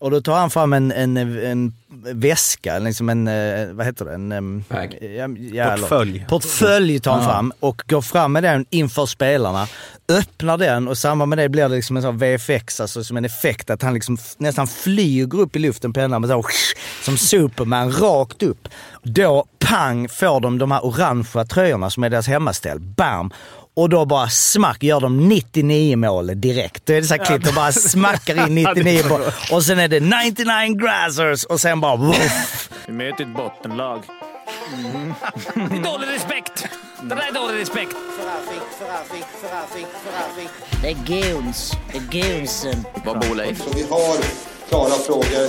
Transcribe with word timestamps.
Och 0.00 0.10
då 0.10 0.20
tar 0.20 0.38
han 0.38 0.50
fram 0.50 0.72
en, 0.72 0.92
en, 0.92 1.16
en 1.16 1.72
väska, 2.14 2.78
liksom 2.78 3.08
en, 3.08 3.28
eh, 3.28 3.72
vad 3.72 3.86
heter 3.86 4.04
det? 4.04 4.14
En, 4.14 4.64
Bag. 4.68 4.98
ja, 5.52 5.76
Portfölj. 5.76 6.26
Portfölj 6.28 7.00
tar 7.00 7.12
han 7.12 7.24
fram 7.24 7.52
och 7.60 7.82
går 7.86 8.00
fram 8.00 8.32
med 8.32 8.42
den 8.42 8.66
inför 8.70 9.06
spelarna. 9.06 9.66
Öppnar 10.08 10.58
den 10.58 10.88
och 10.88 10.92
i 10.92 10.96
samband 10.96 11.28
med 11.28 11.38
det 11.38 11.48
blir 11.48 11.68
det 11.68 11.74
liksom 11.74 11.96
en 11.96 12.02
sån 12.02 12.18
VFX, 12.18 12.80
alltså 12.80 13.04
som 13.04 13.16
en 13.16 13.24
effekt 13.24 13.70
att 13.70 13.82
han 13.82 13.94
liksom 13.94 14.18
nästan 14.36 14.66
flyger 14.66 15.40
upp 15.40 15.56
i 15.56 15.58
luften 15.58 15.92
på 15.92 16.08
med 16.08 16.28
så, 16.28 16.44
som 17.02 17.16
Superman 17.16 17.92
rakt 17.92 18.42
upp. 18.42 18.68
Då 19.02 19.44
pang 19.58 20.08
får 20.08 20.40
de 20.40 20.58
de 20.58 20.70
här 20.70 20.84
orangea 20.84 21.44
tröjorna 21.44 21.90
som 21.90 22.04
är 22.04 22.10
deras 22.10 22.28
hemmaställ. 22.28 22.80
Bam! 22.80 23.30
Och 23.74 23.88
då 23.88 24.04
bara 24.04 24.28
smack 24.28 24.82
gör 24.82 25.00
de 25.00 25.28
99 25.28 25.96
mål 25.96 26.40
direkt. 26.40 26.86
Då 26.86 26.92
är 26.92 27.00
det 27.00 27.06
så 27.06 27.14
här 27.14 27.24
klipp 27.24 27.48
och 27.48 27.54
bara 27.54 27.72
smackar 27.72 28.46
in 28.48 28.54
99 28.74 29.08
mål. 29.08 29.20
Och 29.52 29.62
sen 29.64 29.78
är 29.78 29.88
det 29.88 30.00
99 30.00 30.74
grassers 30.74 31.44
och 31.44 31.60
sen 31.60 31.80
bara 31.80 31.96
woof. 31.96 32.68
Vi 32.86 32.92
möter 32.92 33.24
ett 33.24 33.36
bottenlag. 33.36 34.02
Det 35.54 35.60
är 35.76 35.82
dålig 35.82 36.08
respekt! 36.08 36.66
Det 37.02 37.14
där 37.14 37.28
är 37.28 37.32
dålig 37.34 37.60
respekt. 37.60 37.96
Det 40.82 40.88
är 40.88 40.94
goons. 41.06 41.72
Det 41.92 41.98
är 41.98 42.22
goonsen. 42.38 42.84
Vad 43.04 43.20
bor 43.20 43.34
Leif? 43.34 43.62
Så 43.64 43.70
vi 43.74 43.82
har 43.82 44.16
klara 44.68 44.90
frågor, 45.06 45.44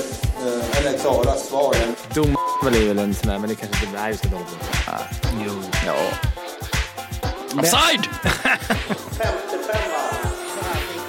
eh, 0.45 0.77
eller 0.77 0.97
klara 0.97 1.35
svar. 1.35 1.75
Dom 2.13 2.35
är 2.65 2.87
väl 2.87 2.99
en 2.99 3.13
sån 3.13 3.29
där, 3.31 3.39
men 3.39 3.49
det 3.49 3.55
kanske 3.55 3.85
inte... 3.85 3.99
Nej, 4.01 4.11
vi 4.11 4.17
ska 4.17 4.27
dom. 4.27 4.41
Jo. 5.45 5.51
Ja. 5.85 5.93
Offside! 7.59 8.07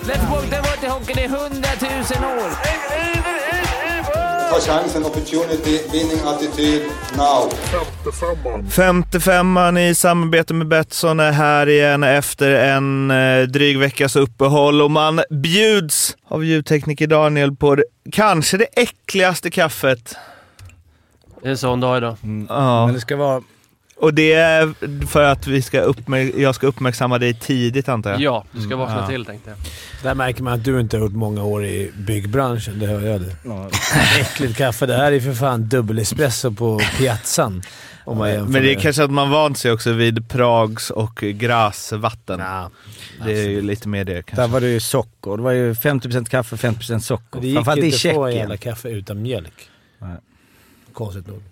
Let's 0.05 0.50
det 0.50 0.60
var 0.60 0.77
till 0.80 0.88
hockey, 0.88 1.12
det 1.14 1.24
är 1.24 1.28
hundratusen 1.28 2.24
år. 2.24 2.50
Ta 4.50 4.60
chansen, 4.60 5.05
opportunity, 5.05 5.80
winning 5.92 6.19
attityd, 6.27 6.83
now. 7.16 7.53
55an 8.70 9.78
i 9.78 9.94
samarbete 9.94 10.55
med 10.55 10.69
Betsson 10.69 11.20
är 11.20 11.33
här 11.33 11.69
igen 11.69 12.03
efter 12.03 12.50
en 12.50 13.11
eh, 13.11 13.42
dryg 13.42 13.78
veckas 13.78 14.16
uppehåll 14.16 14.83
och 14.83 14.91
man 14.91 15.22
bjuds 15.31 16.16
av 16.28 16.44
ljudtekniker 16.44 17.06
Daniel 17.06 17.56
på 17.56 17.75
det, 17.75 17.84
kanske 18.12 18.56
det 18.56 18.66
äckligaste 18.77 19.50
kaffet. 19.50 20.16
Det 21.42 21.47
är 21.48 21.50
en 21.50 21.59
sån 21.59 21.81
dag 21.81 21.97
idag. 21.97 22.16
Ja. 22.48 22.86
Men 22.86 22.94
det 22.94 23.00
ska 23.00 23.16
vara... 23.16 23.42
Och 24.03 24.14
det 24.14 24.33
är 24.33 24.75
för 25.06 25.22
att 25.25 25.47
vi 25.47 25.62
ska 25.62 25.81
uppmär- 25.81 26.41
jag 26.41 26.55
ska 26.55 26.67
uppmärksamma 26.67 27.19
dig 27.19 27.34
tidigt 27.34 27.89
antar 27.89 28.11
jag. 28.11 28.20
Ja, 28.20 28.44
du 28.53 28.61
ska 28.61 28.77
vakna 28.77 28.97
Ja. 29.00 29.06
till 29.06 29.25
tänkte 29.25 29.50
jag. 29.50 29.59
Där 30.03 30.14
märker 30.14 30.42
man 30.42 30.53
att 30.53 30.64
du 30.64 30.81
inte 30.81 30.97
har 30.97 31.05
gjort 31.05 31.12
många 31.12 31.44
år 31.44 31.64
i 31.64 31.91
byggbranschen. 32.06 32.78
Det 32.78 32.86
hör 32.86 33.00
jag 33.00 33.20
det. 33.20 33.36
Äckligt 34.20 34.56
kaffe. 34.56 34.86
Det 34.86 34.97
här 34.97 35.12
är 35.12 35.20
för 35.20 35.34
fan 35.34 35.62
dubbel-espresso 35.69 36.55
på 36.55 36.81
piazzan. 36.98 37.62
Om 38.05 38.19
man 38.19 38.31
jämför 38.31 38.53
Men 38.53 38.62
det 38.62 38.69
är 38.70 38.75
med- 38.75 38.83
kanske 38.83 39.05
att 39.05 39.11
man 39.11 39.31
vant 39.31 39.59
sig 39.59 39.72
också 39.72 39.92
vid 39.92 40.28
Prags 40.28 40.91
och 40.91 41.16
Grasvatten. 41.16 42.41
Ja, 42.41 42.70
det 43.25 43.33
är 43.33 43.48
ju 43.48 43.62
lite 43.62 43.89
mer 43.89 44.05
det 44.05 44.14
Där 44.14 44.22
kanske. 44.22 44.47
var 44.47 44.61
det 44.61 44.69
ju 44.69 44.81
socker. 44.81 45.37
Det 45.37 45.42
var 45.42 45.53
ju 45.53 45.75
50% 45.75 46.28
kaffe, 46.28 46.56
50% 46.56 47.05
socker. 47.05 47.41
Det 47.41 47.47
gick 47.47 47.56
Framförallt 47.56 47.83
inte 47.83 48.09
att 48.11 48.14
få 48.14 48.31
jävla 48.31 48.56
kaffe 48.56 48.89
utan 48.89 49.22
mjölk. 49.22 49.69
Nej. 49.98 50.16
Konstigt 50.92 51.27
nog. 51.27 51.42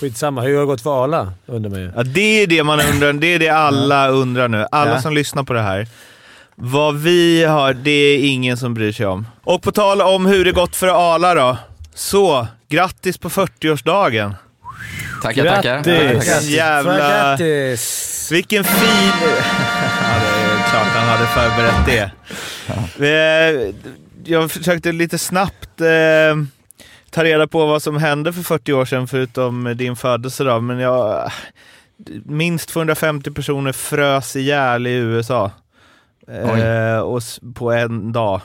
Skitsamma. 0.00 0.40
Hur 0.42 0.54
har 0.54 0.60
det 0.60 0.66
gått 0.66 0.80
för 0.80 1.04
Arla, 1.04 1.32
undrar 1.46 1.70
man 1.70 1.80
ju. 1.80 1.92
Ja, 1.96 2.02
det 2.02 2.42
är 2.42 2.46
det 2.46 2.62
man 2.64 2.80
undrar. 2.80 3.12
Det 3.12 3.26
är 3.26 3.38
det 3.38 3.48
alla 3.48 4.08
undrar 4.08 4.48
nu. 4.48 4.66
Alla 4.70 4.90
Ja. 4.90 5.00
som 5.02 5.14
lyssnar 5.14 5.42
på 5.42 5.52
det 5.52 5.62
här. 5.62 5.86
Vad 6.54 6.96
vi 6.96 7.44
har, 7.44 7.74
det 7.74 7.90
är 7.90 8.18
ingen 8.18 8.56
som 8.56 8.74
bryr 8.74 8.92
sig 8.92 9.06
om. 9.06 9.26
Och 9.44 9.62
på 9.62 9.72
tal 9.72 10.02
om 10.02 10.26
hur 10.26 10.44
det 10.44 10.52
gått 10.52 10.76
för 10.76 11.14
Arla 11.14 11.34
då. 11.34 11.56
Så, 11.94 12.46
grattis 12.68 13.18
på 13.18 13.28
40-årsdagen. 13.30 14.34
Tackar, 15.22 15.44
tackar. 15.44 15.82
Grattis. 15.82 16.28
Tackar. 16.28 16.40
Jävla- 16.40 16.98
Grattis! 16.98 18.28
Vilken 18.32 18.64
fin... 18.64 19.12
Ja, 20.02 20.20
det 20.20 20.52
är 20.52 20.70
klart 20.70 20.86
han 20.86 21.08
hade 21.08 21.26
förberett 21.26 21.86
det. 21.86 22.10
Eh, 23.06 23.74
Jag 24.24 24.50
försökte 24.50 24.92
lite 24.92 25.18
snabbt 25.18 25.80
eh, 25.80 25.86
ta 27.16 27.24
reda 27.24 27.46
på 27.46 27.66
vad 27.66 27.82
som 27.82 27.96
hände 27.96 28.32
för 28.32 28.42
40 28.42 28.72
år 28.72 28.84
sedan, 28.84 29.06
förutom 29.08 29.74
din 29.76 29.96
födelsedag. 29.96 30.62
Men 30.62 30.78
jag... 30.78 31.30
Minst 32.24 32.68
250 32.68 33.30
personer 33.30 33.72
frös 33.72 34.36
ihjäl 34.36 34.86
i 34.86 34.92
USA. 34.94 35.50
Eh, 36.28 36.98
och 36.98 37.22
på 37.54 37.72
en 37.72 38.12
dag. 38.12 38.40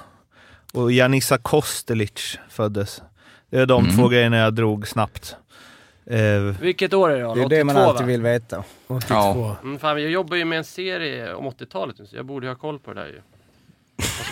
Och 0.74 0.92
Janissa 0.92 1.38
Kostelic 1.38 2.40
föddes. 2.50 3.02
Det 3.50 3.58
är 3.60 3.66
de 3.66 3.84
Mm. 3.86 3.98
två 3.98 4.08
grejerna 4.08 4.38
jag 4.38 4.54
drog 4.54 4.88
snabbt. 4.88 5.36
Eh, 6.06 6.42
Vilket 6.62 6.94
år 6.94 7.10
är 7.12 7.16
det 7.18 7.22
då? 7.24 7.34
Det 7.36 7.42
är 7.42 7.50
det 7.50 7.64
man 7.64 7.76
82 7.76 7.90
alltid 7.90 8.06
va? 8.06 8.08
vill 8.12 8.22
veta. 8.22 8.64
82. 8.88 9.14
Ja. 9.14 9.56
Mm, 9.64 9.80
fan, 9.80 10.02
jag 10.02 10.12
jobbar 10.12 10.38
ju 10.38 10.46
med 10.46 10.58
en 10.58 10.64
serie 10.64 11.34
om 11.34 11.46
80-talet 11.48 11.96
nu, 12.00 12.06
så 12.06 12.16
jag 12.16 12.26
borde 12.26 12.46
ju 12.46 12.52
ha 12.52 12.58
koll 12.60 12.80
på 12.80 12.94
det 12.94 13.00
där 13.02 13.08
ju. 13.08 13.22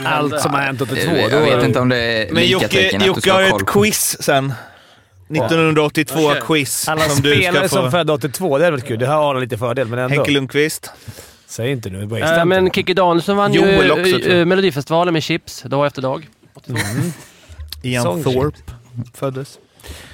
Allt 0.06 0.42
som 0.42 0.52
har 0.54 0.62
hänt 0.62 0.82
82. 0.82 1.16
Jag 1.16 1.42
vet 1.42 1.54
är- 1.54 1.66
inte 1.66 1.80
om 1.80 1.90
det 1.90 1.98
är 1.98 2.26
Men 2.26 2.44
lika 2.44 2.52
Jocke, 2.52 2.98
du 3.00 3.06
Jocke 3.06 3.22
ska 3.22 3.34
har 3.34 3.42
ett 3.42 3.66
quiz 3.66 4.18
sen. 4.24 4.54
1982 5.30 6.20
Okej. 6.26 6.42
quiz 6.48 6.88
Alla 6.88 7.02
som 7.02 7.22
du 7.22 7.30
ska 7.32 7.42
spelare 7.42 7.70
som 7.70 7.92
födda 7.92 8.14
82, 8.14 8.58
det 8.58 9.06
har 9.06 9.30
Arla 9.30 9.40
lite 9.40 9.58
fördel, 9.58 9.88
men 9.88 10.00
ändå. 10.00 10.16
Henke 10.16 10.32
Lundqvist. 10.32 10.92
Säg 11.48 11.72
inte 11.72 11.90
nu. 11.90 12.20
Äh, 12.20 12.46
men 12.46 12.72
Kikki 12.72 12.94
Danielsson 12.94 13.38
vann 13.38 13.54
Joel 13.54 13.86
ju 13.86 13.92
också, 13.92 14.30
äh, 14.30 14.40
äh, 14.40 14.46
Melodifestivalen 14.46 15.14
med 15.14 15.24
Chips, 15.24 15.62
dag 15.62 15.88
efter 15.88 16.02
dag. 16.02 16.28
82. 16.54 16.80
Ian 17.84 18.24
Thorpe 18.24 18.58
föddes. 19.14 19.60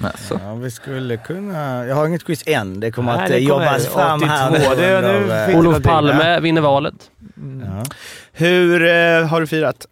Alltså. 0.00 0.40
Ja, 0.44 0.54
vi 0.54 0.70
skulle 0.70 1.16
kunna... 1.16 1.86
Jag 1.86 1.94
har 1.96 2.06
inget 2.06 2.24
quiz 2.24 2.42
än. 2.46 2.80
Det 2.80 2.90
kommer 2.90 3.12
Nej, 3.16 3.22
att 3.24 3.28
det 3.30 3.46
kommer 3.46 3.64
jobbas 3.66 3.86
fram 3.88 4.22
här 4.22 4.50
82. 4.50 4.74
Det 4.74 4.84
är 4.86 5.02
nu 5.02 5.52
eh, 5.52 5.58
Olof 5.58 5.82
Palme 5.82 6.40
vinner 6.40 6.60
valet. 6.60 6.94
ja. 7.64 7.84
Hur 8.32 8.82
eh, 8.86 9.26
har 9.26 9.40
du 9.40 9.46
firat? 9.46 9.86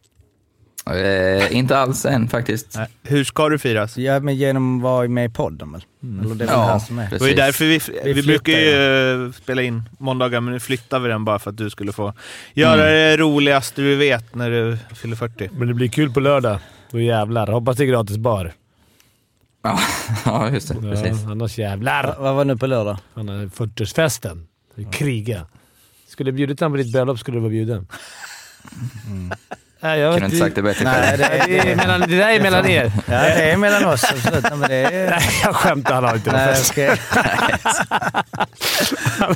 Eh, 0.91 1.57
inte 1.57 1.79
alls 1.79 2.07
än 2.07 2.29
faktiskt. 2.29 2.77
Nej. 2.77 2.87
Hur 3.03 3.25
ska 3.25 3.49
du 3.49 3.59
firas? 3.59 3.97
ja, 3.97 4.21
men 4.21 4.37
genom 4.37 4.77
att 4.77 4.83
vara 4.83 5.09
med 5.09 5.25
i 5.31 5.33
podden 5.33 5.73
väl? 5.73 5.85
Eller 6.03 6.35
det 6.35 6.45
är 6.45 6.49
väl 6.49 6.49
Ja, 6.57 6.63
här 6.67 6.79
som 6.79 6.99
är. 6.99 7.03
Det 7.03 7.19
precis. 7.19 7.37
därför 7.37 7.65
vi, 7.65 7.81
vi, 8.05 8.13
Vi 8.13 8.23
brukar 8.23 8.53
ju 8.53 9.25
eh, 9.27 9.33
spela 9.33 9.63
in 9.63 9.83
måndagar, 9.99 10.41
men 10.41 10.53
nu 10.55 10.61
flyttar 10.61 10.99
vi 10.99 11.09
den 11.09 11.25
bara 11.25 11.39
för 11.39 11.51
att 11.51 11.57
du 11.57 11.71
skulle 11.71 11.93
få 11.93 12.13
göra 12.55 12.73
Mm. 12.83 12.87
det 12.95 13.17
roligaste 13.17 13.83
du 13.83 13.97
vet 13.97 14.35
när 14.35 14.51
du 14.51 14.79
fyller 14.95 15.17
40. 15.17 15.51
Men 15.53 15.69
det 15.69 15.75
blir 15.75 15.89
kul 15.89 16.11
på 16.13 16.21
lördag. 16.21 16.59
Då 16.91 17.01
jävlar. 17.01 17.47
Hoppas 17.47 17.77
det 17.77 17.85
är 17.85 17.87
gratis 17.87 18.17
bar. 18.17 18.53
Ja, 19.65 19.79
ja, 20.25 20.51
just 20.51 20.69
det. 20.69 20.75
Precis. 20.75 21.23
Ja, 21.25 21.31
annars 21.31 21.59
jävlar. 21.59 22.17
Vad 22.19 22.35
var 22.35 22.45
nu 22.45 22.57
på 22.57 22.67
lördag? 22.67 22.99
Han 23.15 23.29
har 23.29 23.37
40-årsfesten. 23.37 24.47
Kriga. 24.93 25.47
Skulle 26.09 26.31
jag 26.31 26.35
bjudit 26.35 26.61
honom 26.61 26.73
på 26.73 26.77
ditt 26.77 26.93
bröllop 26.93 27.19
skulle 27.19 27.37
du 27.37 27.41
vara 27.41 27.51
bjuden. 27.51 27.87
Nej, 29.85 30.01
jag 30.01 30.13
Kunde 30.13 30.27
inte 30.27 30.39
sagt 30.39 30.55
det 30.57 30.63
bättre 30.63 30.85
Nej, 30.85 31.03
själv. 31.03 31.19
det, 31.19 31.29
Nej, 31.29 31.45
det, 31.49 31.73
är 31.73 31.77
mellan, 31.77 32.01
det 32.01 32.17
där 32.17 32.29
är 32.29 32.41
mellan 32.41 32.67
er. 32.67 32.93
Ja, 33.07 33.13
det 33.13 33.51
är 33.51 33.57
mellan 33.57 33.85
oss 33.85 34.05
absolut. 34.05 34.43
Nej, 34.43 34.57
men 34.57 34.69
det 34.69 34.77
är... 34.77 35.11
Nej, 35.11 35.21
jag 35.43 35.57
skämtar. 35.57 35.95
Han 35.95 36.05
har 36.05 36.15
inte 36.15 36.33
Nej, 36.33 36.57
ska... 36.57 36.97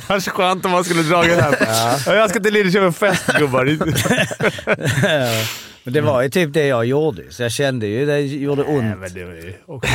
Annars 0.08 0.28
skönt 0.28 0.64
om 0.64 0.70
man 0.70 0.84
skulle 0.84 1.02
dra 1.02 1.22
det 1.22 1.42
här. 1.42 1.56
Ja. 2.06 2.14
Jag 2.14 2.30
ska 2.30 2.40
till 2.40 2.52
Lidköping 2.52 2.92
fest 2.92 3.26
gubbar. 3.38 3.64
Men 5.84 5.92
det 5.92 6.00
var 6.00 6.22
ju 6.22 6.28
typ 6.28 6.52
det 6.52 6.66
jag 6.66 6.84
gjorde, 6.84 7.22
så 7.30 7.42
jag 7.42 7.52
kände 7.52 7.86
ju 7.86 8.06
det 8.06 8.20
gjorde 8.20 8.62
Nej, 8.62 8.76
ont. 8.76 8.98
men 8.98 9.14
det 9.14 9.24
var 9.24 9.32
ju 9.32 9.54
också. 9.66 9.92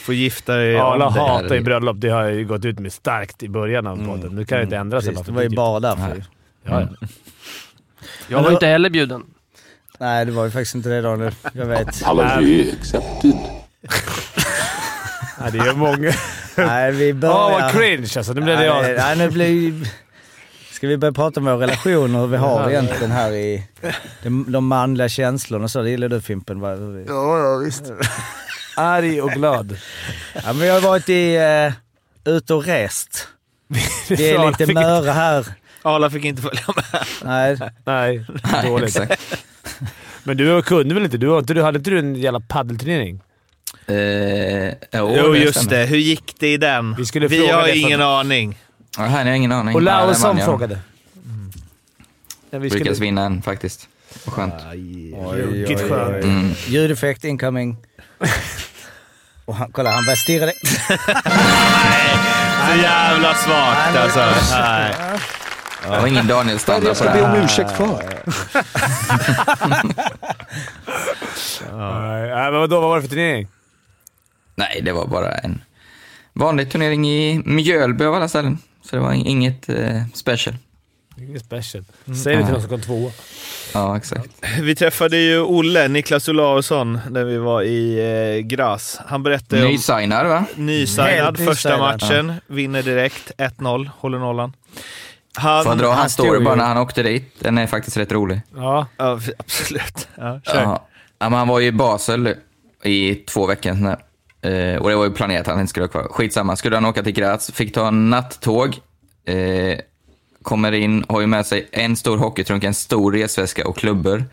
Får 0.00 0.14
gifta 0.14 0.56
dig 0.56 0.78
Alla 0.78 1.08
hatar 1.08 1.54
ju 1.54 1.60
bröllop. 1.60 1.96
Det 2.00 2.08
har 2.08 2.22
jag 2.22 2.34
ju 2.34 2.44
gått 2.44 2.64
ut 2.64 2.78
med 2.78 2.92
starkt 2.92 3.42
i 3.42 3.48
början 3.48 3.86
av 3.86 4.06
podden. 4.06 4.34
Nu 4.34 4.44
kan 4.44 4.58
jag 4.58 4.64
inte 4.64 4.76
ändra 4.76 5.00
sig. 5.00 5.10
Precis, 5.10 5.26
bara 5.26 5.32
det 5.32 5.36
var 5.36 5.42
ju 5.42 5.56
bara 5.56 5.80
därför. 5.80 6.24
Ja, 6.64 6.80
ja. 6.80 6.88
Jag 8.28 8.42
var 8.42 8.50
inte 8.52 8.66
heller 8.66 8.90
bjuden. 8.90 9.22
Nej, 9.98 10.24
det 10.26 10.32
var 10.32 10.44
ju 10.44 10.50
faktiskt 10.50 10.74
inte 10.74 10.88
det 10.88 11.00
Daniel. 11.00 11.34
Jag 11.52 11.66
vet. 11.66 12.02
Nej, 15.40 15.52
det 15.52 15.58
är 15.58 15.74
många. 15.74 16.12
Nej, 16.56 16.92
vi 16.92 17.12
Åh, 17.12 17.18
börjar... 17.18 17.60
vad 17.60 17.72
cringe 17.72 18.08
alltså. 18.16 18.32
Nu 18.32 18.40
blev 18.40 18.58
det 18.58 18.72
Nej, 18.74 18.90
jag. 18.90 18.96
nej, 18.98 19.16
nu 19.16 19.30
blir... 19.30 19.88
Ska 20.72 20.86
vi 20.88 20.96
börja 20.96 21.12
prata 21.12 21.40
om 21.40 21.46
vår 21.46 21.56
relation 21.56 22.14
och 22.14 22.20
hur 22.20 22.28
vi 22.28 22.36
har 22.36 22.70
egentligen 22.70 23.10
här 23.10 23.32
i... 23.32 23.66
De, 24.22 24.44
de 24.52 24.66
manliga 24.66 25.08
känslorna 25.08 25.64
och 25.64 25.70
så. 25.70 25.82
Det 25.82 25.90
gillar 25.90 26.08
du 26.08 26.20
Fimpen? 26.20 26.60
va? 26.60 26.74
Vi- 26.74 27.04
Ja, 27.08 27.38
ja, 27.38 27.56
visst. 27.56 27.82
Arg 28.76 29.22
och 29.22 29.30
glad. 29.30 29.76
Ja, 30.44 30.52
men 30.52 30.66
jag 30.66 30.74
har 30.74 30.80
varit 30.80 31.08
i, 31.08 31.38
uh, 31.38 32.34
ute 32.34 32.54
och 32.54 32.64
rest. 32.64 33.28
Det 34.08 34.30
är 34.30 34.46
lite 34.46 34.72
möra 34.72 35.12
här. 35.12 35.46
Arla 35.84 36.10
fick 36.10 36.24
inte 36.24 36.42
följa 36.42 36.62
med. 36.76 36.84
Nej, 37.24 37.56
Nej, 37.84 38.24
Nej, 38.52 38.66
dåligt. 38.66 38.88
exakt. 38.96 39.36
Men 40.24 40.36
du 40.36 40.62
kunde 40.62 40.94
väl 40.94 41.04
inte? 41.04 41.16
Du, 41.16 41.40
du 41.42 41.62
hade 41.62 41.78
inte 41.78 41.90
du 41.90 41.98
en 41.98 42.14
jävla 42.14 42.40
paddelturnering? 42.40 43.20
Eh, 43.86 43.94
jo, 44.92 45.14
Jo, 45.16 45.36
just 45.36 45.58
stämmer. 45.60 45.76
det. 45.80 45.86
Hur 45.86 45.96
gick 45.96 46.34
det 46.40 46.52
i 46.52 46.56
den? 46.56 46.94
Vi 46.94 47.06
skulle 47.06 47.28
Vi 47.28 47.38
fråga 47.38 47.56
har 47.56 47.62
det 47.62 47.76
ingen 47.76 47.98
för- 47.98 48.20
aning. 48.20 48.58
Ja, 48.96 49.02
här 49.02 49.18
har 49.22 49.26
jag 49.26 49.36
ingen 49.36 49.52
aning. 49.52 49.74
Och 49.74 49.82
jag. 50.38 50.46
frågade. 50.46 50.78
Ja, 52.50 52.58
vi 52.58 52.68
Lyckades 52.70 52.96
skulle, 52.96 53.06
vinna 53.06 53.24
en 53.24 53.42
faktiskt. 53.42 53.88
Vad 54.24 54.34
skönt. 54.34 54.54
Ruggigt 55.32 55.80
skönt. 55.88 56.24
Mm. 56.24 56.52
Ljudeffekt 56.66 57.24
incoming. 57.24 57.76
Och 59.44 59.54
han, 59.54 59.72
kolla, 59.72 59.90
han 59.90 60.04
börjar 60.04 60.16
stirra 60.16 60.46
dig. 60.46 60.54
Så 62.68 62.76
jävla 62.82 63.34
svagt 63.34 63.96
alltså. 63.96 64.20
Nej. 64.58 64.94
Det 65.84 66.00
var 66.00 66.06
ingen 66.06 66.26
Daniel-standard 66.26 66.98
på 66.98 67.04
det 67.04 67.10
här. 67.10 67.44
ursäkt 67.44 67.70
för. 67.70 68.02
Nej, 71.72 72.50
men 72.50 72.60
vadå, 72.60 72.80
vad 72.80 72.88
var 72.90 72.96
det 72.96 73.02
för 73.02 73.08
turnering? 73.08 73.48
Nej, 74.54 74.80
det 74.82 74.92
var 74.92 75.06
bara 75.06 75.32
en 75.34 75.62
vanlig 76.32 76.70
turnering 76.70 77.08
i 77.08 77.42
Mjölby 77.44 78.04
av 78.04 78.14
alla 78.14 78.28
ställen. 78.28 78.58
Så 78.84 78.96
det 78.96 79.02
var 79.02 79.12
inget 79.12 79.68
eh, 79.68 80.02
special. 80.14 80.54
Inget 81.18 81.44
special. 81.44 81.84
Säg 82.24 82.36
det 82.36 82.44
till 82.44 82.54
de 82.54 82.60
som 82.60 82.70
kom 82.70 82.80
tvåa. 82.80 83.10
Ja, 83.74 83.96
exakt. 83.96 84.28
Vi 84.60 84.74
träffade 84.74 85.16
ju 85.16 85.40
Olle, 85.40 85.88
Niklas 85.88 86.28
Olausson, 86.28 87.00
när 87.10 87.24
vi 87.24 87.36
var 87.36 87.62
i 87.62 87.98
eh, 88.38 88.46
Gras. 88.46 89.00
Han 89.06 89.22
berättade 89.22 89.64
om 89.64 89.70
Nysignad 89.72 90.26
va? 90.26 90.44
nysignad 90.56 91.38
första 91.38 91.78
matchen. 91.78 92.32
Vinner 92.46 92.82
direkt, 92.82 93.32
1-0, 93.38 93.90
håller 93.98 94.18
nollan. 94.18 94.52
Han, 95.36 95.64
Får 95.64 95.72
jag 95.72 95.78
dra 95.78 95.88
han 95.88 95.98
hans 95.98 96.12
story 96.12 96.44
bara 96.44 96.54
när 96.54 96.64
han 96.64 96.78
åkte 96.78 97.02
dit? 97.02 97.34
Den 97.38 97.58
är 97.58 97.66
faktiskt 97.66 97.96
rätt 97.96 98.12
rolig. 98.12 98.40
Ja. 98.56 98.86
Ja, 98.96 99.18
absolut. 99.38 100.08
Ja, 100.16 100.40
kör. 100.44 100.62
Ja. 100.62 100.88
Men 101.18 101.32
han 101.32 101.48
var 101.48 101.60
ju 101.60 101.66
i 101.66 101.72
Basel 101.72 102.34
i 102.82 103.14
två 103.14 103.46
veckor. 103.46 103.70
sån 103.70 103.82
där. 103.82 103.98
Eh, 104.42 104.76
och 104.82 104.88
det 104.90 104.96
var 104.96 105.04
ju 105.04 105.10
planerat 105.10 105.40
att 105.40 105.46
han 105.46 105.60
inte 105.60 105.70
skulle 105.70 105.82
vara 105.86 105.90
kvar. 105.90 106.08
Skitsamma, 106.10 106.56
skulle 106.56 106.76
han 106.76 106.84
åka 106.84 107.02
till 107.02 107.12
Graz, 107.12 107.50
fick 107.50 107.74
ta 107.74 107.88
en 107.88 108.10
nattåg. 108.10 108.76
Eh, 109.26 109.78
kommer 110.42 110.72
in, 110.72 111.04
har 111.08 111.20
ju 111.20 111.26
med 111.26 111.46
sig 111.46 111.68
en 111.72 111.96
stor 111.96 112.16
hockeytrunk, 112.18 112.64
en 112.64 112.74
stor 112.74 113.12
resväska 113.12 113.68
och 113.68 113.76
klubbor. 113.76 114.24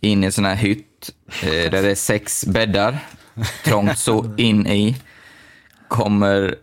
In 0.00 0.22
i 0.22 0.26
en 0.26 0.32
sån 0.32 0.44
här 0.44 0.54
hytt 0.54 1.10
eh, 1.42 1.70
där 1.70 1.82
det 1.82 1.90
är 1.90 1.94
sex 1.94 2.44
bäddar. 2.46 2.98
Trångt 3.64 3.98
så 3.98 4.34
in 4.36 4.66
i. 4.66 4.96
Kommer, 5.88 6.54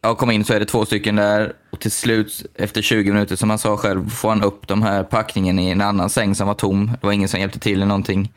jag 0.00 0.18
kom 0.18 0.30
in 0.30 0.44
så 0.44 0.54
är 0.54 0.60
det 0.60 0.66
två 0.66 0.84
stycken 0.84 1.16
där 1.16 1.52
och 1.70 1.80
till 1.80 1.90
slut 1.90 2.46
efter 2.54 2.82
20 2.82 3.12
minuter 3.12 3.36
som 3.36 3.50
han 3.50 3.58
sa 3.58 3.76
själv 3.76 4.10
får 4.10 4.28
han 4.28 4.42
upp 4.42 4.68
de 4.68 4.82
här 4.82 5.02
packningen 5.02 5.58
i 5.58 5.68
en 5.70 5.80
annan 5.80 6.10
säng 6.10 6.34
som 6.34 6.46
var 6.46 6.54
tom. 6.54 6.86
Det 7.00 7.06
var 7.06 7.12
ingen 7.12 7.28
som 7.28 7.40
hjälpte 7.40 7.58
till 7.58 7.74
eller 7.74 7.86
någonting. 7.86 8.32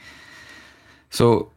Så 1.10 1.48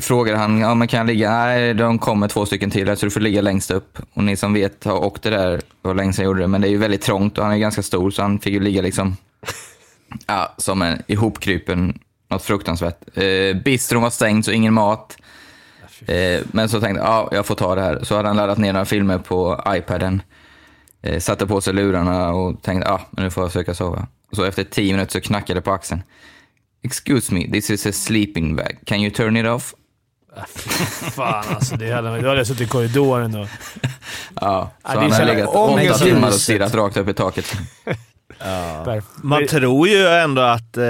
frågade 0.00 0.38
han, 0.38 0.60
ja 0.60 0.74
men 0.74 0.88
kan 0.88 0.98
jag 0.98 1.06
ligga? 1.06 1.30
Nej, 1.30 1.74
de 1.74 1.98
kommer 1.98 2.28
två 2.28 2.46
stycken 2.46 2.70
till 2.70 2.88
här, 2.88 2.94
så 2.94 3.06
du 3.06 3.10
får 3.10 3.20
ligga 3.20 3.42
längst 3.42 3.70
upp. 3.70 3.98
Och 4.14 4.24
ni 4.24 4.36
som 4.36 4.52
vet 4.52 4.84
har 4.84 5.04
åkt 5.04 5.22
det 5.22 5.30
där, 5.30 5.50
det 5.50 5.62
var 5.82 5.94
länge 5.94 6.12
sedan 6.12 6.22
jag 6.22 6.28
gjorde 6.28 6.40
det, 6.40 6.48
men 6.48 6.60
det 6.60 6.68
är 6.68 6.70
ju 6.70 6.78
väldigt 6.78 7.02
trångt 7.02 7.38
och 7.38 7.44
han 7.44 7.52
är 7.52 7.58
ganska 7.58 7.82
stor 7.82 8.10
så 8.10 8.22
han 8.22 8.38
fick 8.38 8.52
ju 8.52 8.60
ligga 8.60 8.82
liksom, 8.82 9.16
ja, 10.26 10.54
som 10.56 10.82
en 10.82 11.02
ihopkrypen, 11.06 11.98
något 12.28 12.42
fruktansvärt. 12.42 13.18
Eh, 13.18 13.62
bistron 13.64 14.02
var 14.02 14.10
stängd 14.10 14.44
så 14.44 14.50
ingen 14.50 14.74
mat. 14.74 15.16
Eh, 16.06 16.40
men 16.52 16.68
så 16.68 16.80
tänkte 16.80 17.02
jag, 17.02 17.08
ja 17.10 17.28
jag 17.32 17.46
får 17.46 17.54
ta 17.54 17.74
det 17.74 17.80
här. 17.82 18.00
Så 18.02 18.16
hade 18.16 18.28
han 18.28 18.36
laddat 18.36 18.58
ner 18.58 18.72
några 18.72 18.84
filmer 18.86 19.18
på 19.18 19.64
iPaden. 19.68 20.22
Eh, 21.02 21.18
satte 21.20 21.46
på 21.46 21.60
sig 21.60 21.74
lurarna 21.74 22.30
och 22.30 22.62
tänkte, 22.62 22.88
ja 22.88 23.00
men 23.10 23.24
nu 23.24 23.30
får 23.30 23.42
jag 23.44 23.52
försöka 23.52 23.74
sova. 23.74 24.06
Så 24.32 24.44
efter 24.44 24.64
tio 24.64 24.92
minuter 24.92 25.12
så 25.12 25.20
knackade 25.20 25.58
det 25.60 25.62
på 25.64 25.72
axeln. 25.72 26.02
Excuse 26.82 27.34
me, 27.34 27.50
this 27.52 27.70
is 27.70 27.86
a 27.86 27.92
sleeping 27.92 28.56
bag. 28.56 28.76
Can 28.86 29.00
you 29.00 29.10
turn 29.10 29.36
it 29.36 29.46
off? 29.46 29.74
Fan 31.14 31.44
alltså, 31.54 31.76
det 31.76 31.90
hade, 31.92 32.08
då 32.08 32.28
hade 32.28 32.40
jag 32.40 32.46
suttit 32.46 32.66
i 32.66 32.70
korridoren 32.70 33.34
och... 33.34 33.46
Ja, 34.40 34.70
så 34.82 34.94
Ja, 34.94 35.00
han 35.00 35.08
jävla 35.10 35.24
legat 35.24 35.48
åtta 35.48 35.94
timmar 35.94 36.28
och 36.28 36.34
stirrat 36.34 36.74
rakt 36.74 36.96
upp 36.96 37.08
i 37.08 37.14
taket. 37.14 37.56
Perf- 38.84 39.02
Man 39.22 39.46
tror 39.46 39.88
ju 39.88 40.06
ändå 40.06 40.42
att, 40.42 40.76
eh, 40.76 40.84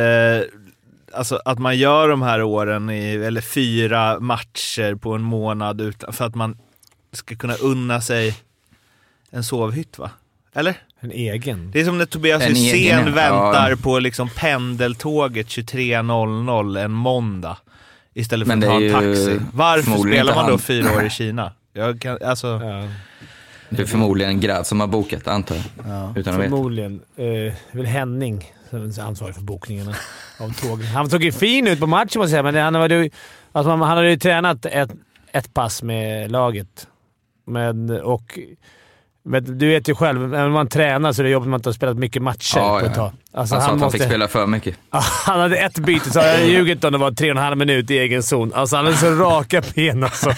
alltså, 1.15 1.41
att 1.45 1.59
man 1.59 1.79
gör 1.79 2.09
de 2.09 2.23
här 2.23 2.43
åren, 2.43 2.91
i, 2.91 3.15
eller 3.15 3.41
fyra 3.41 4.21
matcher 4.21 4.95
på 4.95 5.15
en 5.15 5.23
månad, 5.23 5.81
utan, 5.81 6.13
för 6.13 6.25
att 6.25 6.35
man 6.35 6.57
ska 7.13 7.37
kunna 7.37 7.55
unna 7.55 8.01
sig 8.01 8.37
en 9.31 9.45
sovhytt 9.45 9.99
va? 9.99 10.11
Eller? 10.55 10.75
En 11.01 11.11
egen. 11.13 11.71
Det 11.71 11.81
är 11.81 11.85
som 11.85 11.99
när 11.99 12.07
Tobias 12.07 12.43
En 12.43 12.49
Hysén 12.55 12.75
egen, 12.75 13.07
ja. 13.07 13.13
väntar 13.15 13.75
på 13.75 13.99
liksom 13.99 14.29
pendeltåget 14.37 15.47
23.00 15.47 16.85
en 16.85 16.91
måndag 16.93 17.57
istället 18.15 18.49
för 18.49 18.57
Men 18.57 18.69
att 18.69 18.93
ta 18.93 19.01
en 19.03 19.15
taxi. 19.15 19.41
Varför 19.53 19.83
förmodligen 19.83 20.25
spelar 20.27 20.35
man 20.35 20.45
då 20.47 20.53
han. 20.53 20.59
fyra 20.59 20.97
år 20.97 21.05
i 21.07 21.11
Kina? 21.11 21.53
Jag 21.73 22.01
kan, 22.01 22.19
alltså, 22.25 22.47
Ja, 22.47 22.89
Det 23.69 23.83
är 23.83 23.87
förmodligen 23.87 24.41
Grad 24.41 24.67
som 24.67 24.81
har 24.81 24.87
bokat, 24.87 25.29
antar 25.29 25.57
jag. 25.57 25.65
Utan 26.19 26.35
att 26.35 26.41
veta. 26.41 26.51
förmodligen. 26.51 26.93
Eh, 27.17 27.25
det 27.25 27.47
är 27.47 27.77
väl 27.77 27.87
Henning 27.87 28.53
som 28.71 28.83
är 28.83 29.01
ansvarig 29.09 29.35
för 29.35 29.43
bokningarna 29.43 29.95
av 30.39 30.53
tåg. 30.53 30.83
Han 30.83 31.11
såg 31.11 31.25
ju 31.25 31.33
fin 31.33 31.67
ut 31.69 31.81
på 31.81 31.87
matchen 31.87 32.07
måste 32.07 32.21
jag 32.21 32.31
säga, 32.31 32.43
men 32.43 32.55
han, 32.55 32.75
hade 32.75 32.95
ju, 32.95 33.11
alltså, 33.53 33.71
han 33.71 33.81
hade 33.81 34.11
ju 34.11 34.17
tränat 34.17 34.67
ett, 34.67 34.91
ett 35.33 35.55
pass 35.55 35.83
med 35.83 36.31
laget. 36.31 36.87
Men, 37.47 37.91
och, 37.91 38.39
men 39.25 39.59
du 39.59 39.69
vet 39.69 39.89
ju 39.89 39.95
själv, 39.95 40.29
när 40.29 40.49
man 40.49 40.69
tränar 40.69 41.13
så 41.13 41.23
är 41.23 41.25
det 41.25 41.31
jobbigt 41.31 41.47
att 41.47 41.51
man 41.51 41.59
inte 41.59 41.69
har 41.69 41.75
spelat 41.75 41.97
mycket 41.97 42.23
matcher 42.23 42.59
Ja, 42.59 42.79
på 42.79 42.87
ja. 42.87 42.91
ett 42.91 42.95
tag. 42.95 43.13
Alltså, 43.33 43.35
Han 43.35 43.47
sa 43.49 43.55
han, 43.55 43.63
att 43.65 43.71
han 43.71 43.79
måste, 43.79 43.99
fick 43.99 44.07
spela 44.07 44.29
för 44.29 44.47
mycket. 44.47 44.77
Ja, 44.91 45.01
han 45.27 45.41
hade 45.41 45.57
ett 45.57 45.79
byte, 45.79 46.11
så 46.11 46.19
jag 46.19 46.49
ljugit 46.49 46.85
om 46.85 46.93
det 46.93 46.99
var 46.99 47.11
tre 47.11 47.31
och 47.31 47.37
en 47.37 47.43
halv 47.43 47.57
minut 47.57 47.91
i 47.91 47.99
egen 47.99 48.23
zon. 48.23 48.53
Alltså 48.55 48.77
han 48.77 48.85
hade 48.85 48.97
så 48.97 49.11
raka 49.11 49.63
ben 49.75 50.05
alltså. 50.05 50.33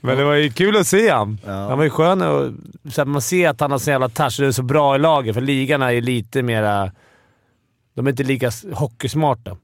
Men 0.00 0.16
det 0.16 0.24
var 0.24 0.34
ju 0.34 0.50
kul 0.50 0.76
att 0.76 0.86
se 0.86 1.10
han. 1.10 1.38
Han 1.46 1.78
var 1.78 1.84
ju 1.84 1.90
skön 1.90 2.22
och 2.22 2.52
så 2.92 3.02
att 3.02 3.08
man 3.08 3.22
ser 3.22 3.48
att 3.48 3.60
han 3.60 3.70
har 3.70 3.78
så 3.78 3.90
jävla 3.90 4.08
touch 4.08 4.36
det 4.40 4.46
är 4.46 4.52
så 4.52 4.62
bra 4.62 4.94
i 4.96 4.98
laget, 4.98 5.34
för 5.34 5.40
ligarna 5.40 5.92
är 5.92 6.00
lite 6.00 6.42
mera... 6.42 6.90
De 7.94 8.06
är 8.06 8.10
inte 8.10 8.22
lika 8.22 8.50
hockeysmarta, 8.72 9.56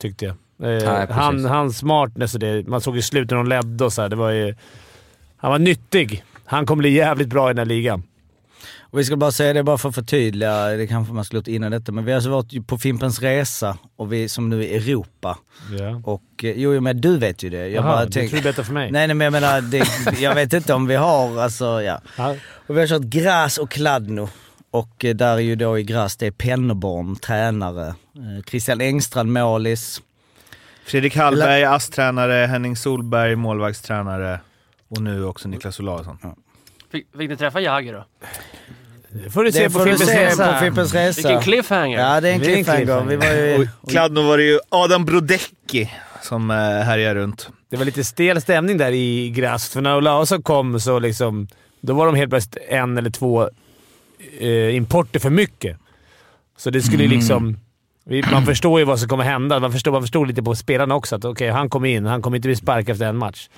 tyckte 0.00 0.24
jag. 0.24 0.34
Eh, 0.62 0.92
Nej, 0.92 1.06
han, 1.10 1.44
hans 1.44 1.78
smartness 1.78 2.34
och 2.34 2.40
det. 2.40 2.68
Man 2.68 2.80
såg 2.80 2.96
i 2.96 3.02
slutet 3.02 3.30
när 3.30 3.36
de 3.36 3.46
ledde 3.46 3.84
och 3.84 3.92
så 3.92 4.02
här, 4.02 4.08
Det 4.08 4.16
var 4.16 4.30
ju... 4.30 4.54
Han 5.36 5.50
var 5.50 5.58
nyttig. 5.58 6.24
Han 6.44 6.66
kommer 6.66 6.80
bli 6.80 6.90
jävligt 6.90 7.28
bra 7.28 7.50
i 7.50 7.54
den 7.54 7.58
här 7.58 7.64
ligan. 7.64 8.02
Och 8.80 8.98
vi 8.98 9.04
ska 9.04 9.16
bara 9.16 9.32
säga 9.32 9.52
det 9.52 9.62
bara 9.62 9.78
för 9.78 9.88
att 9.88 9.94
förtydliga, 9.94 10.66
det 10.68 10.86
kanske 10.86 11.14
man 11.14 11.24
skulle 11.24 11.38
gjort 11.38 11.48
innan 11.48 11.70
detta, 11.70 11.92
men 11.92 12.04
vi 12.04 12.10
har 12.12 12.16
alltså 12.16 12.30
varit 12.30 12.66
på 12.66 12.78
Fimpens 12.78 13.20
Resa 13.20 13.78
och 13.96 14.12
vi 14.12 14.28
som 14.28 14.48
nu 14.48 14.60
är 14.60 14.66
i 14.66 14.76
Europa. 14.76 15.38
Ja. 15.78 16.00
Och 16.04 16.44
eh, 16.44 16.50
jo, 16.56 16.80
men 16.80 17.00
du 17.00 17.18
vet 17.18 17.42
ju 17.42 17.50
det. 17.50 17.56
Jag 17.56 17.70
Jaha, 17.70 17.82
bara 17.82 18.06
tänk- 18.06 18.30
du 18.30 18.42
berättar 18.42 18.62
för 18.62 18.72
mig. 18.72 18.90
Nej, 18.90 19.06
nej 19.06 19.14
men 19.14 19.24
jag 19.24 19.32
menar, 19.32 19.60
det, 19.60 19.86
jag 20.20 20.34
vet 20.34 20.52
inte 20.52 20.74
om 20.74 20.86
vi 20.86 20.94
har, 20.94 21.40
alltså 21.40 21.82
ja. 21.82 22.00
Och 22.66 22.76
vi 22.76 22.80
har 22.80 22.86
kört 22.86 23.02
Gras 23.02 23.58
och 23.58 23.70
Kladno. 23.70 24.28
Och 24.72 25.04
eh, 25.04 25.14
där 25.14 25.32
är 25.36 25.38
ju 25.40 25.56
då 25.56 25.78
i 25.78 25.82
Gras, 25.82 26.16
det 26.16 26.26
är 26.26 26.30
Pennerborn, 26.30 27.16
tränare. 27.16 27.86
Eh, 27.88 28.44
Christian 28.46 28.80
Engstrand, 28.80 29.32
målis. 29.32 30.02
Fredrik 30.84 31.16
Hallberg, 31.16 31.64
ASS-tränare, 31.64 32.46
Henning 32.46 32.76
Solberg, 32.76 33.36
målvaktstränare 33.36 34.40
och 34.88 35.02
nu 35.02 35.24
också 35.24 35.48
Niklas 35.48 35.80
Olausson. 35.80 36.18
Fick, 36.92 37.06
fick 37.18 37.30
ni 37.30 37.36
träffa 37.36 37.60
Jagger 37.60 37.92
då? 37.92 38.04
Det 39.10 39.30
får 39.30 39.44
du 39.44 39.52
se 39.52 39.62
Det 39.62 39.70
på 39.70 39.78
får 39.78 39.86
du 39.86 39.90
Fimpens 39.90 40.10
se 40.10 40.26
Resa. 40.26 40.52
på 40.52 40.58
Fimpens 40.58 40.94
Resa. 40.94 41.28
Vilken 41.28 41.42
cliffhanger! 41.42 41.98
Ja, 41.98 42.20
det 42.20 42.28
är 42.28 42.32
en 42.32 42.40
cliffhanger. 42.40 43.04
Vi 43.04 43.16
var 43.16 43.26
ju... 43.26 43.68
Och 43.80 43.90
Kladno 43.90 44.22
var 44.22 44.38
det 44.38 44.44
ju 44.44 44.58
Adam 44.68 45.04
Brodecki 45.04 45.90
som 46.22 46.50
eh, 46.50 46.56
härjar 46.56 47.14
runt. 47.14 47.48
Det 47.70 47.76
var 47.76 47.84
lite 47.84 48.04
stel 48.04 48.40
stämning 48.40 48.78
där 48.78 48.92
i 48.92 49.30
Gräs, 49.30 49.68
för 49.68 49.80
när 49.80 49.96
Olausson 49.96 50.42
kom 50.42 50.80
så 50.80 50.98
liksom, 50.98 51.48
då 51.80 51.94
var 51.94 52.06
de 52.06 52.14
helt 52.14 52.30
plötsligt 52.30 52.64
en 52.68 52.98
eller 52.98 53.10
två 53.10 53.50
eh, 54.38 54.76
importer 54.76 55.20
för 55.20 55.30
mycket. 55.30 55.76
Så 56.56 56.70
det 56.70 56.82
skulle 56.82 57.02
ju 57.02 57.08
liksom... 57.08 57.56
Man 58.32 58.46
förstår 58.46 58.80
ju 58.80 58.84
vad 58.86 58.98
som 59.00 59.08
kommer 59.08 59.24
hända. 59.24 59.60
Man 59.60 59.72
förstår, 59.72 59.92
man 59.92 60.02
förstod 60.02 60.28
lite 60.28 60.42
på 60.42 60.54
spelarna 60.54 60.94
också 60.94 61.16
att 61.16 61.24
okej, 61.24 61.50
han 61.50 61.70
kom 61.70 61.84
in. 61.84 62.06
Han 62.06 62.22
kommer 62.22 62.36
inte 62.36 62.48
bli 62.48 62.56
sparkad 62.56 62.92
efter 62.92 63.06
en 63.06 63.16
match. 63.16 63.48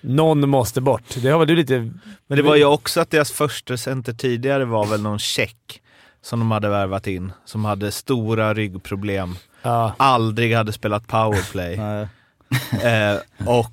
Någon 0.00 0.48
måste 0.48 0.80
bort. 0.80 1.02
Det 1.22 1.28
har 1.30 1.38
väl 1.38 1.48
du 1.48 1.56
lite... 1.56 1.78
Men 2.26 2.36
det 2.36 2.42
var 2.42 2.56
ju 2.56 2.64
också 2.64 3.00
att 3.00 3.10
deras 3.10 3.32
första 3.32 3.76
center 3.76 4.12
tidigare 4.12 4.64
var 4.64 4.86
väl 4.86 5.02
någon 5.02 5.18
tjeck 5.18 5.82
som 6.22 6.38
de 6.38 6.50
hade 6.50 6.68
värvat 6.68 7.06
in, 7.06 7.32
som 7.44 7.64
hade 7.64 7.92
stora 7.92 8.54
ryggproblem, 8.54 9.36
Ja. 9.62 9.94
aldrig 9.96 10.54
hade 10.54 10.72
spelat 10.72 11.06
powerplay 11.06 11.74
eh, 12.82 13.48
och 13.48 13.72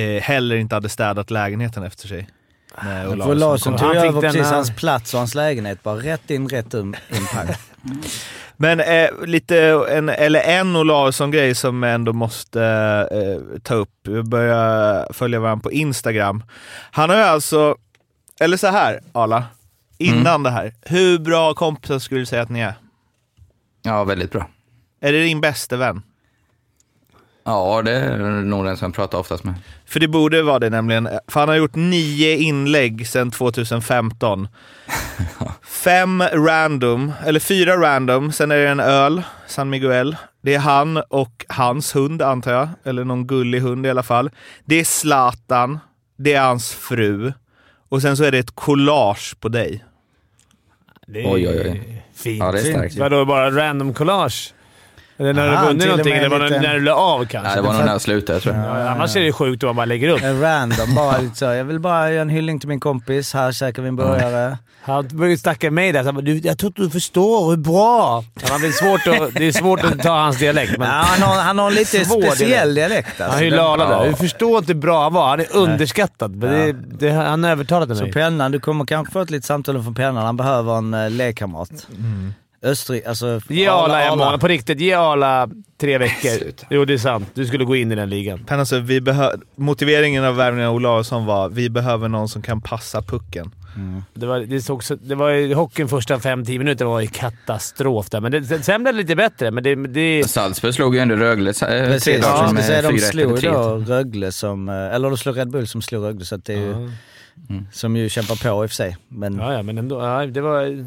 eh, 0.00 0.22
heller 0.22 0.56
inte 0.56 0.74
hade 0.74 0.88
städat 0.88 1.30
lägenheten 1.30 1.82
efter 1.82 2.08
sig. 2.08 2.28
Olausson 3.08 3.38
Larsson 3.38 3.72
kom. 3.72 3.78
tog 3.78 3.96
Han 3.96 4.02
fick 4.02 4.10
över 4.10 4.20
precis 4.20 4.42
denna- 4.42 4.54
hans 4.56 4.76
plats 4.76 5.14
och 5.14 5.18
hans 5.20 5.34
lägenhet. 5.34 5.82
Bara 5.82 5.96
rätt 5.96 6.30
in, 6.30 6.48
rätt 6.48 6.74
um, 6.74 6.94
in, 7.10 7.26
pang. 7.34 7.48
Men 8.56 8.80
eh, 8.80 9.08
lite, 9.26 9.58
en, 9.90 10.08
eller 10.08 10.40
en 10.40 10.76
Olausson-grej 10.76 11.54
som 11.54 11.84
ändå 11.84 12.12
måste 12.12 12.62
eh, 13.12 13.58
ta 13.62 13.74
upp. 13.74 13.90
Vi 14.02 14.22
börjar 14.22 15.12
följa 15.12 15.40
varandra 15.40 15.62
på 15.62 15.72
Instagram. 15.72 16.42
Han 16.90 17.10
har 17.10 17.16
ju 17.16 17.22
alltså, 17.22 17.76
eller 18.40 18.56
så 18.56 18.66
här 18.66 19.00
Arla, 19.12 19.44
innan 19.98 20.42
det 20.42 20.50
här. 20.50 20.72
Hur 20.82 21.18
bra 21.18 21.54
kompisar 21.54 21.98
skulle 21.98 22.20
du 22.20 22.26
säga 22.26 22.42
att 22.42 22.48
ni 22.48 22.60
är? 22.60 22.74
Ja, 23.82 24.04
väldigt 24.04 24.30
bra. 24.30 24.48
Är 25.00 25.12
det 25.12 25.22
din 25.22 25.40
bästa 25.40 25.76
vän? 25.76 26.02
Ja, 27.46 27.82
det 27.82 27.92
är 27.92 28.18
nog 28.42 28.64
den 28.64 28.76
som 28.76 28.86
jag 28.86 28.94
pratar 28.94 29.18
oftast 29.18 29.44
med. 29.44 29.54
För 29.86 30.00
det 30.00 30.08
borde 30.08 30.42
vara 30.42 30.58
det 30.58 30.70
nämligen. 30.70 31.08
För 31.28 31.40
han 31.40 31.48
har 31.48 31.56
gjort 31.56 31.74
nio 31.74 32.36
inlägg 32.36 33.08
sedan 33.08 33.30
2015. 33.30 34.48
Fem 35.62 36.22
random, 36.22 37.12
eller 37.24 37.40
fyra 37.40 37.76
random, 37.76 38.32
sen 38.32 38.50
är 38.50 38.56
det 38.56 38.68
en 38.68 38.80
öl, 38.80 39.22
San 39.46 39.70
Miguel. 39.70 40.16
Det 40.42 40.54
är 40.54 40.58
han 40.58 40.96
och 40.96 41.44
hans 41.48 41.96
hund 41.96 42.22
antar 42.22 42.52
jag, 42.52 42.68
eller 42.84 43.04
någon 43.04 43.26
gullig 43.26 43.60
hund 43.60 43.86
i 43.86 43.90
alla 43.90 44.02
fall. 44.02 44.30
Det 44.64 44.80
är 44.80 44.84
Zlatan, 44.84 45.78
det 46.16 46.32
är 46.32 46.40
hans 46.40 46.72
fru 46.74 47.32
och 47.88 48.02
sen 48.02 48.16
så 48.16 48.24
är 48.24 48.32
det 48.32 48.38
ett 48.38 48.54
collage 48.54 49.36
på 49.40 49.48
dig. 49.48 49.84
Det 51.06 51.22
är 51.22 51.34
Oj, 51.34 51.48
oj, 51.48 51.60
oj. 51.70 52.02
fint. 52.14 52.38
Ja, 52.38 52.52
det 52.52 52.58
är 52.58 52.72
starkt. 52.72 52.96
Vadå, 52.96 53.24
bara 53.24 53.50
random 53.50 53.94
collage? 53.94 54.54
Eller 55.18 55.32
när 55.32 55.48
Aha, 55.48 55.62
du 55.62 55.66
vunnit 55.68 55.86
någonting, 55.86 56.12
eller 56.12 56.28
var 56.28 56.38
när 56.38 56.74
du 56.74 56.80
la 56.80 56.94
av 56.94 57.24
kanske? 57.24 57.48
Nej, 57.48 57.56
det 57.56 57.62
var 57.62 57.72
nog 57.72 57.84
när 57.84 57.92
jag 57.92 58.00
slutade 58.00 58.40
tror 58.40 58.54
jag. 58.54 58.64
Ja, 58.64 58.88
annars 58.88 59.16
är 59.16 59.20
det 59.20 59.32
sjukt 59.32 59.62
om 59.62 59.66
man 59.66 59.76
bara 59.76 59.84
lägger 59.86 60.08
upp. 60.08 60.22
En 60.22 60.40
random, 60.40 60.94
bara 60.94 61.18
lite 61.18 61.36
så. 61.36 61.44
Jag 61.44 61.64
vill 61.64 61.80
bara 61.80 62.10
göra 62.10 62.22
en 62.22 62.28
hyllning 62.28 62.60
till 62.60 62.68
min 62.68 62.80
kompis. 62.80 63.34
Här 63.34 63.52
käkar 63.52 63.82
vi 63.82 63.88
en 63.88 63.96
burgare. 63.96 64.58
Han 64.82 65.08
började 65.08 65.38
snacka 65.38 65.66
med 65.66 65.72
mig 65.72 65.92
där. 65.92 66.00
Så 66.00 66.06
han 66.06 66.14
bara, 66.14 66.20
du, 66.20 66.38
jag 66.38 66.58
tror 66.58 66.68
inte 66.68 66.82
du 66.82 66.90
förstår 66.90 67.50
hur 67.50 67.56
bra... 67.56 68.24
Han 68.50 68.60
det, 68.60 68.66
är 68.66 68.72
svårt 68.72 69.06
att, 69.22 69.34
det 69.34 69.46
är 69.46 69.52
svårt 69.52 69.84
att 69.84 70.02
ta 70.02 70.18
hans 70.18 70.38
dialekt, 70.38 70.78
men 70.78 70.88
Ja, 70.88 70.94
han, 70.94 71.22
har, 71.22 71.42
han 71.42 71.58
har 71.58 71.66
en 71.68 71.74
lite 71.74 72.04
Svår 72.04 72.22
speciell 72.22 72.74
dialekt. 72.74 73.08
Alltså. 73.08 73.24
han 73.24 73.44
hyllade 73.44 73.68
Arla 73.68 73.88
där. 73.88 74.04
Ja. 74.04 74.10
Du 74.10 74.16
förstår 74.16 74.58
inte 74.58 74.72
hur 74.72 74.80
bra 74.80 75.02
han 75.02 75.12
var. 75.12 75.28
Han 75.28 75.40
är 75.40 75.56
underskattad. 75.56 76.36
Men 76.36 76.50
det, 76.50 76.72
det, 77.06 77.10
han 77.10 77.44
övertalade 77.44 77.96
Så 77.96 78.02
mig. 78.02 78.12
pennan, 78.12 78.52
du 78.52 78.60
kommer 78.60 78.84
kanske 78.84 79.12
få 79.12 79.20
ett 79.20 79.30
litet 79.30 79.44
samtal 79.44 79.82
från 79.82 79.94
pennan. 79.94 80.24
Han 80.26 80.36
behöver 80.36 80.78
en 80.78 80.94
uh, 80.94 81.10
lekkamrat. 81.10 81.86
Österrike, 82.62 83.08
alltså... 83.08 83.40
Ge 83.48 83.66
Arla 83.68 84.02
en 84.02 84.18
månad. 84.18 84.40
På 84.40 84.48
riktigt, 84.48 84.80
ge 84.80 84.92
Arla 84.92 85.48
tre 85.80 85.98
veckor. 85.98 86.28
Sluta. 86.38 86.66
Jo, 86.70 86.84
det 86.84 86.94
är 86.94 86.98
sant. 86.98 87.28
Du 87.34 87.46
skulle 87.46 87.64
gå 87.64 87.76
in 87.76 87.92
i 87.92 87.94
den 87.94 88.10
ligan. 88.10 88.44
Men 88.48 88.60
alltså, 88.60 88.78
vi 88.78 89.00
behö- 89.00 89.40
motiveringen 89.56 90.24
av 90.24 90.36
värvningen 90.36 90.68
av 90.68 90.74
Olausson 90.74 91.26
var 91.26 91.48
vi 91.48 91.70
behöver 91.70 92.08
någon 92.08 92.28
som 92.28 92.42
kan 92.42 92.60
passa 92.60 93.02
pucken. 93.02 93.50
Det 94.14 94.26
var, 94.26 94.40
det 94.40 94.60
såg 94.62 94.84
så, 94.84 94.94
det 94.94 95.14
var 95.14 95.30
ju, 95.30 95.54
hockeyn 95.54 95.88
första 95.88 96.16
5-10 96.16 96.58
minuter 96.58 96.84
var 96.84 97.00
ju 97.00 97.06
katastrof 97.06 98.10
där, 98.10 98.20
men 98.20 98.32
det, 98.32 98.44
sen 98.64 98.82
blev 98.82 98.94
det 98.94 99.00
lite 99.02 99.16
bättre. 99.16 99.50
Men 99.50 99.64
det, 99.64 99.74
det, 99.74 100.28
Salzburg 100.30 100.74
slog 100.74 100.94
ju 100.94 101.00
ändå 101.00 101.14
Rögle 101.16 101.50
eh, 101.50 101.54
tre 101.54 101.86
Precis, 101.86 102.22
dagar 102.22 102.34
ja, 102.36 102.42
jag 102.42 102.50
ska 102.50 102.62
säga, 102.62 102.82
med 102.82 102.92
de 102.94 102.98
4-1 102.98 103.10
slog 103.10 103.30
då 103.30 103.36
3-1. 103.36 103.86
Rögle 103.86 104.32
som... 104.32 104.68
eh, 104.68 104.74
Eller 104.94 105.08
de 105.08 105.16
slog 105.18 105.38
Red 105.38 105.50
Bull 105.50 105.66
som 105.66 105.82
slog 105.82 106.04
Rögle, 106.04 106.24
så 106.24 106.34
att 106.34 106.44
det 106.44 106.52
är 106.54 106.56
ju... 106.58 106.90
Som 107.72 107.96
ju 107.96 108.08
kämpar 108.08 108.36
på 108.50 108.64
i 108.64 108.66
och 108.66 108.70
för 108.70 108.74
sig. 108.74 108.96
Men 109.08 109.36
ja, 109.38 109.52
ja, 109.52 109.62
men 109.62 109.78
ändå. 109.78 110.00
Ja, 110.02 110.26
det 110.26 110.40
var... 110.40 110.84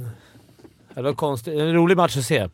Det 1.00 1.04
var 1.04 1.14
konstigt. 1.14 1.54
En 1.60 1.74
rolig 1.74 1.98
match 1.98 2.18
att 2.18 2.26
se. 2.26 2.48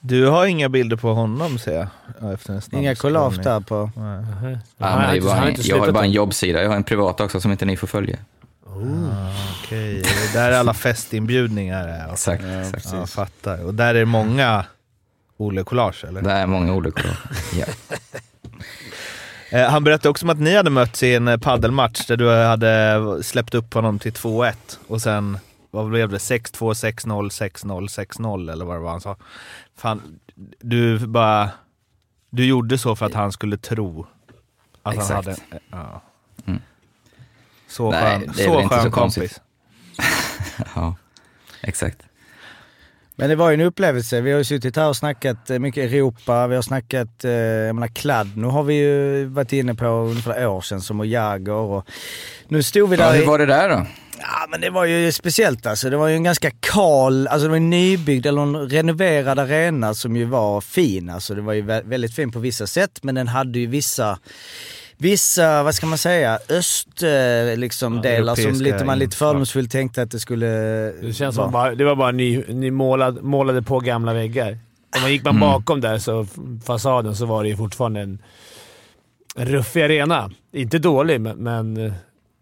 Du 0.00 0.26
har 0.26 0.46
inga 0.46 0.68
bilder 0.68 0.96
på 0.96 1.12
honom 1.14 1.58
ser 1.58 1.72
jag. 1.78 1.86
ja, 2.20 2.32
Efter 2.32 2.52
en 2.52 2.60
snabb 2.62 2.80
inga 2.82 2.94
collage 2.94 3.42
där 3.42 3.60
på... 3.60 3.90
Nej. 3.96 4.04
Han 4.04 4.58
Ja, 4.78 4.96
men 4.96 5.00
det 5.00 5.06
har 5.06 5.14
inte- 5.14 5.26
bara 5.26 5.34
han 5.38 5.48
inte 5.48 5.62
jag 5.68 5.78
har 5.78 5.92
bara 5.92 6.04
en 6.04 6.10
jobbsida. 6.12 6.62
Jag 6.62 6.68
har 6.68 6.76
en 6.76 6.84
privat 6.84 7.20
också 7.20 7.40
som 7.40 7.52
inte 7.52 7.64
ni 7.64 7.76
får 7.76 7.86
följa. 7.86 8.16
Okej, 9.64 9.94
det 10.02 10.32
där 10.32 10.52
är 10.52 10.58
alla 10.58 10.74
festinbjudningar. 10.74 11.88
är. 11.88 12.12
Exakt. 12.12 12.44
exakt. 12.44 12.88
Ja, 12.92 12.98
jag 12.98 13.10
fattar. 13.10 13.64
Och 13.64 13.74
där 13.74 13.94
är 13.94 14.04
många 14.04 14.64
Ole 15.36 15.64
Collage, 15.64 16.04
eller? 16.08 16.22
Det 16.22 16.30
är 16.32 16.46
många 16.46 16.74
olika. 16.74 17.02
Ja. 17.58 17.64
Eh, 19.50 19.70
han 19.70 19.84
berättade 19.84 20.08
också 20.08 20.26
om 20.26 20.30
att 20.30 20.38
ni 20.40 20.56
hade 20.56 20.70
mötts 20.70 21.02
i 21.02 21.14
en 21.14 21.40
paddelmatch 21.40 22.06
där 22.06 22.16
du 22.16 22.30
hade 22.30 23.22
släppt 23.22 23.54
upp 23.54 23.74
honom 23.74 23.98
till 23.98 24.12
2-1 24.12 24.52
och 24.88 25.02
sen, 25.02 25.38
vad 25.70 25.88
blev 25.88 26.08
det? 26.08 26.16
6-2, 26.18 26.58
6-0, 26.58 27.28
6-0, 27.28 27.86
6-0 27.88 28.52
eller 28.52 28.64
vad 28.64 28.76
det 28.76 28.80
var 28.80 28.90
han 28.90 29.00
sa. 29.00 29.16
Fan, 29.76 30.18
du 30.60 30.98
bara... 31.06 31.50
Du 32.30 32.44
gjorde 32.46 32.78
så 32.78 32.96
för 32.96 33.06
att 33.06 33.14
han 33.14 33.32
skulle 33.32 33.56
tro 33.56 34.06
att 34.82 34.94
han 34.94 34.94
Exakt. 34.94 35.14
hade... 35.14 35.30
eh, 35.30 35.58
Ja. 35.70 36.02
Mm. 36.46 36.60
Så 37.68 37.90
Nej, 37.90 38.02
skön, 38.20 38.32
det 38.36 38.44
är 38.44 38.50
väl 38.50 38.62
så 38.62 38.68
skön 38.68 38.82
så 38.82 38.90
kompis. 38.90 39.40
ja, 40.74 40.96
exakt. 41.62 41.98
Men 43.16 43.28
det 43.28 43.36
var 43.36 43.50
ju 43.50 43.54
en 43.54 43.60
upplevelse. 43.60 44.20
Vi 44.20 44.30
har 44.30 44.38
ju 44.38 44.44
suttit 44.44 44.76
här 44.76 44.88
och 44.88 44.96
snackat 44.96 45.50
eh, 45.50 45.58
mycket 45.58 45.92
Europa, 45.92 46.46
vi 46.46 46.54
har 46.54 46.62
snackat, 46.62 47.24
eh, 47.24 47.30
jag 47.30 47.74
menar 47.74 47.88
Kladd. 47.88 48.36
Nu 48.36 48.46
har 48.46 48.62
vi 48.62 48.74
ju 48.74 49.24
varit 49.24 49.52
inne 49.52 49.74
på 49.74 49.86
ungefär 49.86 50.46
år 50.46 50.60
sedan 50.60 50.80
som 50.80 51.00
och 51.00 51.06
Jagger 51.06 51.52
och 51.52 51.88
nu 52.48 52.62
stod 52.62 52.90
vi 52.90 52.96
Ja, 52.96 53.06
där 53.06 53.14
hur 53.16 53.22
i- 53.22 53.26
var 53.26 53.38
det 53.38 53.46
där 53.46 53.68
då? 53.68 53.86
Ja 54.20 54.46
men 54.50 54.60
det 54.60 54.70
var 54.70 54.84
ju 54.84 55.12
speciellt 55.12 55.66
alltså. 55.66 55.90
Det 55.90 55.96
var 55.96 56.08
ju 56.08 56.14
en 56.14 56.24
ganska 56.24 56.50
kal, 56.60 57.26
alltså 57.26 57.44
det 57.44 57.48
var 57.50 57.56
en 57.56 57.70
nybyggd 57.70 58.26
eller 58.26 58.42
en 58.42 58.68
renoverad 58.70 59.38
arena 59.38 59.94
som 59.94 60.16
ju 60.16 60.24
var 60.24 60.60
fin. 60.60 61.10
Alltså 61.10 61.34
det 61.34 61.40
var 61.42 61.52
ju 61.52 61.62
vä- 61.62 61.88
väldigt 61.88 62.14
fin 62.14 62.32
på 62.32 62.38
vissa 62.38 62.66
sätt 62.66 62.98
men 63.02 63.14
den 63.14 63.28
hade 63.28 63.58
ju 63.58 63.66
vissa 63.66 64.18
Vissa, 65.00 65.62
vad 65.62 65.74
ska 65.74 65.86
man 65.86 65.98
säga, 65.98 66.38
öst 66.48 67.02
eh, 67.02 67.56
liksom 67.58 68.00
delar 68.02 68.34
som 68.34 68.52
lite, 68.52 68.84
man 68.84 68.98
lite 68.98 69.16
fördomsfullt 69.16 69.70
tänkte 69.72 70.02
att 70.02 70.10
det 70.10 70.20
skulle 70.20 70.46
Det 70.46 71.12
känns 71.12 71.36
vara. 71.36 71.46
som 71.46 71.52
bara, 71.52 71.74
det 71.74 71.84
var 71.84 71.96
bara 71.96 72.10
ny, 72.10 72.44
ny 72.48 72.70
målad, 72.70 73.22
målade 73.22 73.62
på 73.62 73.80
gamla 73.80 74.12
väggar. 74.14 74.58
Om 74.96 75.02
man 75.02 75.12
gick 75.12 75.24
man 75.24 75.40
bakom 75.40 75.80
där, 75.80 75.98
så 75.98 76.26
fasaden, 76.66 77.16
så 77.16 77.26
var 77.26 77.42
det 77.42 77.48
ju 77.48 77.56
fortfarande 77.56 78.00
en 78.00 78.18
ruffig 79.36 79.82
arena. 79.82 80.30
Inte 80.52 80.78
dålig, 80.78 81.20
men, 81.20 81.36
men 81.36 81.76
eh, 81.86 81.92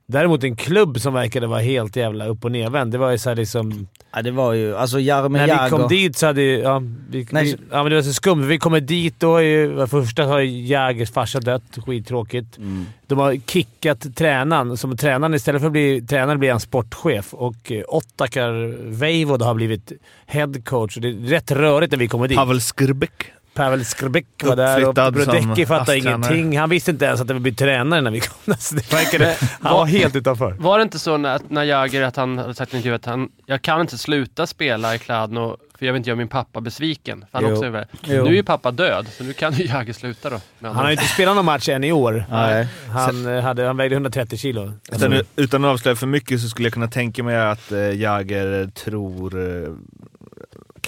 däremot 0.06 0.44
en 0.44 0.56
klubb 0.56 1.00
som 1.00 1.14
verkade 1.14 1.46
vara 1.46 1.60
helt 1.60 1.96
jävla 1.96 2.26
upp 2.26 2.44
och 2.44 2.52
nervänd. 2.52 2.92
Det 2.92 2.98
var 2.98 3.10
ju 3.10 3.18
så 3.18 3.28
här 3.28 3.36
liksom... 3.36 3.88
Ja 4.12 4.22
det 4.22 4.30
var 4.30 4.52
ju, 4.52 4.76
alltså 4.76 5.00
Jaromir 5.00 5.46
När 5.46 5.64
vi 5.64 5.70
kom 5.70 5.88
dit 5.88 6.16
så 6.16 6.26
hade 6.26 6.42
ju... 6.42 6.58
Ja, 6.58 6.82
vi, 7.10 7.26
Nej, 7.30 7.44
vi, 7.44 7.50
så- 7.50 7.58
ja, 7.70 7.82
men 7.82 7.90
det 7.90 7.96
var 7.96 8.02
så 8.02 8.12
skumt. 8.12 8.42
Vi 8.46 8.58
kommer 8.58 8.80
dit 8.80 9.14
då. 9.20 9.36
Är 9.36 9.40
ju, 9.42 9.86
första 9.86 10.25
har 10.25 10.38
ju 10.38 10.60
Jägers 10.60 11.10
farsa 11.10 11.40
dött. 11.40 11.78
Skittråkigt. 11.86 12.58
Mm. 12.58 12.86
De 13.06 13.18
har 13.18 13.36
kickat 13.46 14.16
tränaren. 14.16 14.76
Som 14.76 14.96
tränaren 14.96 15.34
istället 15.34 15.60
för 15.60 15.66
att 15.66 15.72
bli 15.72 16.02
tränare 16.08 16.38
blir 16.38 16.50
han 16.50 16.60
sportchef. 16.60 17.34
Och 17.34 17.72
eh, 17.72 17.82
Ottakar 17.88 18.52
Veivod 18.90 19.42
har 19.42 19.54
blivit 19.54 19.92
head 20.26 20.52
coach. 20.64 20.96
Och 20.96 21.02
Det 21.02 21.08
är 21.08 21.12
rätt 21.12 21.50
rörigt 21.50 21.92
när 21.92 21.98
vi 21.98 22.08
kommer 22.08 22.28
dit. 22.28 22.36
Pavel 22.36 22.60
Skrbek. 22.60 23.32
Pavel 23.56 23.84
Skrbek 23.84 24.26
var 24.44 24.56
där 24.56 24.88
och 24.88 24.94
Brodecki 24.94 25.66
fattade 25.66 25.98
ingenting. 25.98 26.58
Han 26.58 26.70
visste 26.70 26.90
inte 26.90 27.04
ens 27.04 27.20
att 27.20 27.28
det 27.28 27.34
var 27.34 27.50
tränare 27.50 28.00
när 28.00 28.10
vi 28.10 28.20
kom. 28.20 28.36
Alltså, 28.52 28.75
det 28.75 28.92
verkade, 28.92 29.36
han 29.60 29.75
var 29.75 29.86
helt 29.86 30.16
utanför. 30.16 30.52
Var 30.52 30.78
det 30.78 30.82
inte 30.82 30.98
så 30.98 31.16
när, 31.16 31.40
när 31.48 31.64
Jagger 31.64 32.02
att 32.02 32.16
han 32.16 32.38
hade 32.38 32.54
sagt 32.54 32.75
i 32.75 32.76
intervju 32.76 32.94
att 32.96 33.04
han, 33.04 33.28
jag 33.46 33.62
kan 33.62 33.80
inte 33.80 33.98
sluta 33.98 34.46
spela 34.46 34.94
i 34.94 34.98
Kladno 34.98 35.56
för 35.78 35.86
jag 35.86 35.92
vill 35.92 36.00
inte 36.00 36.10
göra 36.10 36.18
min 36.18 36.28
pappa 36.28 36.60
besviken. 36.60 37.25
För 37.30 37.38
han 37.38 37.50
Jo. 37.50 37.56
också 37.56 37.64
är 37.66 37.86
Jo. 38.04 38.25
nu 38.25 38.30
är 38.30 38.34
ju 38.34 38.42
pappa 38.42 38.70
död, 38.70 39.06
så 39.18 39.25
nu 39.25 39.32
kan 39.32 39.52
ju 39.52 39.64
Jagger 39.66 39.92
sluta 39.92 40.30
då. 40.30 40.40
Han 40.60 40.76
har 40.76 40.86
ju 40.86 40.92
inte 40.92 41.04
spelat 41.04 41.36
någon 41.36 41.44
match 41.44 41.68
än 41.68 41.84
i 41.84 41.92
år. 41.92 42.25
Nej. 42.30 42.68
Han, 42.90 43.36
eh, 43.36 43.42
hade, 43.42 43.66
han 43.66 43.76
vägde 43.76 43.94
130 43.94 44.38
kilo. 44.38 44.72
Utan, 44.92 45.22
utan 45.36 45.64
att 45.64 45.70
avslöja 45.70 45.96
för 45.96 46.06
mycket 46.06 46.40
så 46.40 46.48
skulle 46.48 46.66
jag 46.66 46.72
kunna 46.72 46.88
tänka 46.88 47.22
mig 47.22 47.36
att 47.36 47.72
eh, 47.72 47.78
Jagger 47.78 48.66
tror... 48.66 49.34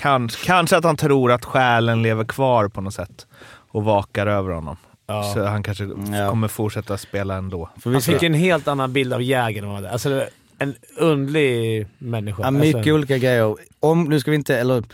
Kanske, 0.01 0.47
kanske 0.47 0.77
att 0.77 0.85
han 0.85 0.97
tror 0.97 1.33
att 1.33 1.45
själen 1.45 2.03
lever 2.03 2.25
kvar 2.25 2.69
på 2.69 2.81
något 2.81 2.95
sätt 2.95 3.27
och 3.71 3.85
vakar 3.85 4.27
över 4.27 4.51
honom. 4.53 4.77
Ja. 5.07 5.33
Så 5.35 5.45
han 5.45 5.63
kanske 5.63 5.85
Ja. 6.13 6.31
kommer 6.31 6.49
fortsätta 6.49 6.99
spela 6.99 7.35
ändå. 7.35 7.71
För 7.81 7.91
vi 7.91 8.01
fick 8.01 8.23
en 8.23 8.35
helt 8.35 8.69
annan 8.69 8.93
bild 8.93 9.13
av 9.13 9.23
Jäger 9.23 9.63
hade. 9.63 9.91
Alltså, 9.91 10.25
en 10.59 10.75
underlig 10.97 11.87
människa. 11.99 12.43
Ja, 12.43 12.51
mycket 12.51 12.75
alltså, 12.75 12.93
olika 12.93 13.19
grejer. 13.19 13.57
Om, 13.81 14.05
nu 14.05 14.21
ska 14.21 14.31
vi 14.31 14.35
inte, 14.35 14.59
eller 14.59 14.85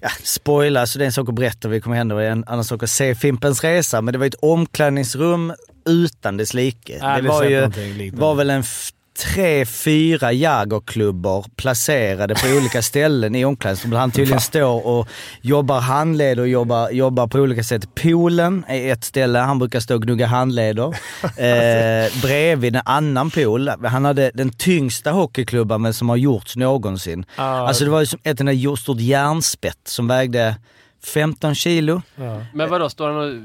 ja, 0.00 0.08
spoila, 0.22 0.86
så 0.86 0.98
det 0.98 1.04
är 1.04 1.06
en 1.06 1.12
sak 1.12 1.28
att 1.28 1.34
berätta 1.34 1.68
vad 1.68 1.76
det 1.76 1.80
kommer 1.80 1.96
hända 1.96 2.14
och 2.14 2.22
en 2.22 2.44
annan 2.46 2.64
sak 2.64 2.82
att 2.82 2.90
se 2.90 3.14
Fimpens 3.14 3.64
Resa. 3.64 4.00
Men 4.00 4.12
det 4.12 4.18
var 4.18 4.26
ett 4.26 4.34
omklädningsrum 4.42 5.52
utan 5.84 6.36
dess 6.36 6.54
like. 6.54 6.98
Har 7.00 7.22
det 7.22 7.28
var 7.28 7.44
ju, 7.44 8.10
var 8.10 8.34
väl 8.34 8.50
en 8.50 8.62
tre, 9.18 9.66
fyra 9.66 10.32
Jaggerklubbor 10.32 11.46
placerade 11.56 12.34
på 12.34 12.46
olika 12.56 12.82
ställen 12.92 13.34
i 13.34 13.44
omklädningsrummet. 13.44 13.98
Han 13.98 14.10
tydligen 14.10 14.40
står 14.40 14.86
och 14.86 15.08
jobbar 15.40 15.80
handled 15.80 16.40
och 16.40 16.48
jobbar, 16.48 16.90
jobbar 16.90 17.26
på 17.26 17.38
olika 17.38 17.64
sätt. 17.64 17.94
Poolen 17.94 18.64
är 18.68 18.92
ett 18.92 19.04
ställe, 19.04 19.38
han 19.38 19.58
brukar 19.58 19.80
stå 19.80 19.94
och 19.94 20.02
gnugga 20.02 20.26
handleder. 20.26 20.96
Eh, 21.42 22.22
bredvid 22.22 22.76
en 22.76 22.82
annan 22.84 23.30
pool. 23.30 23.68
Han 23.68 24.04
hade 24.04 24.30
den 24.34 24.52
tyngsta 24.52 25.10
hockeyklubban 25.10 25.94
som 25.94 26.08
har 26.08 26.16
gjorts 26.16 26.56
någonsin. 26.56 27.24
Ja. 27.36 27.42
Alltså 27.42 27.84
det 27.84 27.90
var 27.90 28.00
ju 28.00 28.06
som 28.06 28.20
ett 28.22 28.40
enda 28.40 28.76
stort 28.76 29.00
järnspett 29.00 29.78
som 29.84 30.08
vägde 30.08 30.56
15 31.04 31.54
kilo. 31.54 32.02
ja. 32.16 32.44
Men 32.54 32.70
vadå, 32.70 32.88
står 32.88 33.08
han 33.10 33.16
och 33.16 33.42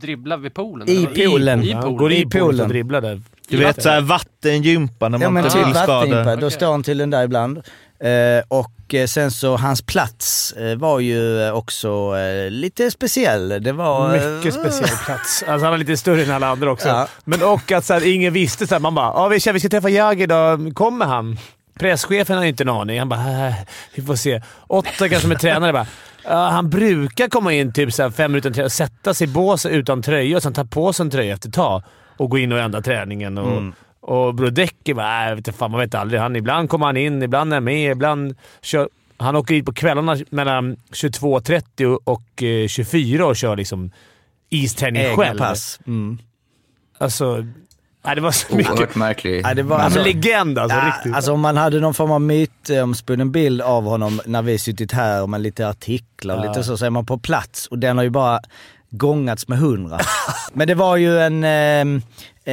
dribblar 0.00 0.36
vid 0.36 0.54
poolen? 0.54 0.88
I 0.88 1.06
poolen. 1.06 1.62
I, 1.62 1.70
i 1.70 1.72
poolen? 1.72 1.96
går 1.96 2.12
I 2.12 2.26
poolen. 2.26 2.60
och 2.60 2.68
dribblar 2.68 3.00
där. 3.00 3.22
Du 3.48 3.56
vet 3.56 3.82
såhär 3.82 4.00
vattengympa 4.00 5.08
när 5.08 5.18
man 5.18 5.22
Ja 5.22 5.30
men 5.30 5.44
inte 5.44 5.56
typ 5.58 5.66
vill 5.66 5.74
skada. 5.74 5.94
vattengympa, 5.94 6.36
då 6.36 6.50
står 6.50 6.70
han 6.70 6.82
tydligen 6.82 7.10
där 7.10 7.24
ibland. 7.24 7.56
Eh, 8.00 8.42
och 8.48 8.94
eh, 8.94 9.06
sen 9.06 9.30
så 9.30 9.56
hans 9.56 9.82
plats 9.82 10.52
eh, 10.52 10.76
var 10.76 11.00
ju 11.00 11.42
eh, 11.46 11.52
också 11.54 12.16
eh, 12.18 12.50
lite 12.50 12.90
speciell. 12.90 13.48
Det 13.62 13.72
var... 13.72 14.14
eh, 14.16 14.30
Mycket 14.30 14.54
speciell 14.54 14.96
plats. 15.06 15.42
Alltså 15.48 15.64
han 15.64 15.70
var 15.70 15.78
lite 15.78 15.96
större 15.96 16.22
än 16.22 16.30
alla 16.30 16.48
andra 16.48 16.70
också. 16.72 16.88
Ja. 16.88 17.08
Men 17.24 17.42
och 17.42 17.72
att 17.72 17.84
så 17.84 17.94
här, 17.94 18.06
ingen 18.14 18.32
visste. 18.32 18.66
Så 18.66 18.74
här, 18.74 18.80
man 18.80 18.94
bara 18.94 19.06
ja, 19.14 19.28
vi, 19.28 19.40
ska, 19.40 19.52
vi 19.52 19.60
ska 19.60 19.68
träffa 19.68 19.88
Jagger 19.88 20.22
idag. 20.24 20.72
Kommer 20.74 21.06
han? 21.06 21.38
Presschefen 21.78 22.36
har 22.36 22.44
inte 22.44 22.62
en 22.64 22.68
aning. 22.68 22.98
Han 22.98 23.08
bara 23.08 23.48
äh, 23.48 23.54
vi 23.94 24.02
får 24.02 24.16
se. 24.16 24.42
Ottaka 24.66 25.20
som 25.20 25.30
är 25.30 25.34
tränare 25.36 25.72
bara 25.72 25.86
ja, 26.24 26.48
han 26.48 26.70
brukar 26.70 27.28
komma 27.28 27.52
in 27.52 27.72
typ 27.72 27.92
så 27.94 28.10
fem 28.10 28.32
minuter 28.32 28.64
och 28.64 28.72
sätta 28.72 29.14
sig 29.14 29.24
i 29.24 29.30
båset 29.30 29.72
utan 29.72 30.02
tröja 30.02 30.36
och 30.36 30.42
sen 30.42 30.52
ta 30.54 30.64
på 30.64 30.92
sig 30.92 31.04
en 31.04 31.10
tröja 31.10 31.34
efter 31.34 31.48
ett 31.48 31.54
tag 31.54 31.82
och 32.18 32.30
gå 32.30 32.38
in 32.38 32.52
och 32.52 32.58
ändra 32.58 32.80
träningen. 32.82 33.38
Och, 33.38 33.52
Mm. 33.52 33.72
Och 34.00 34.34
Brodecki 34.34 34.94
bara, 34.94 35.30
äh, 35.30 35.34
vet 35.36 35.56
fan, 35.56 35.70
man 35.70 35.80
vet 35.80 35.94
aldrig. 35.94 36.20
Han, 36.20 36.36
ibland 36.36 36.70
kommer 36.70 36.86
han 36.86 36.96
in, 36.96 37.22
ibland 37.22 37.52
är 37.52 37.56
han 37.56 37.64
med, 37.64 37.90
ibland 37.92 38.36
kör... 38.62 38.88
Han 39.16 39.36
åker 39.36 39.54
dit 39.54 39.64
på 39.66 39.72
kvällarna 39.72 40.16
mellan 40.30 40.76
22.30 40.92 41.98
och 42.04 42.42
eh, 42.42 42.66
24 42.68 43.26
och 43.26 43.36
kör 43.36 43.56
liksom 43.56 43.90
isträning 44.50 45.02
Egna 45.02 45.16
själv. 45.24 45.38
pass. 45.38 45.80
Mm. 45.86 46.18
Alltså... 46.98 47.46
Nej, 48.04 48.14
det 48.14 48.20
var 48.20 48.30
så 48.30 48.56
mycket... 48.56 48.72
Oerhört 48.72 48.94
märklig. 48.94 49.40
Ja, 49.44 49.54
det 49.54 49.62
var, 49.62 49.78
Alltså, 49.78 49.98
alltså, 50.00 50.14
legend 50.14 50.58
alltså, 50.58 50.78
ja, 50.78 50.86
riktigt. 50.86 51.14
alltså 51.14 51.32
om 51.32 51.40
man 51.40 51.56
hade 51.56 51.80
någon 51.80 51.94
form 51.94 52.10
av 52.10 52.20
mytomspunnen 52.20 53.32
bild 53.32 53.60
av 53.62 53.84
honom 53.84 54.20
när 54.26 54.42
vi 54.42 54.58
suttit 54.58 54.92
här 54.92 55.26
med 55.26 55.40
lite 55.40 55.68
artiklar 55.68 56.36
och 56.38 56.44
Ja. 56.44 56.48
lite 56.48 56.62
så, 56.64 56.76
så 56.76 56.86
är 56.86 56.90
man 56.90 57.06
på 57.06 57.18
plats 57.18 57.66
och 57.66 57.78
den 57.78 57.96
har 57.96 58.04
ju 58.04 58.10
bara 58.10 58.40
gångats 58.90 59.48
med 59.48 59.58
hundra. 59.58 59.98
Men 60.52 60.68
det 60.68 60.74
var 60.74 60.96
ju 60.96 61.18
en 61.20 61.44
eh, 61.44 62.02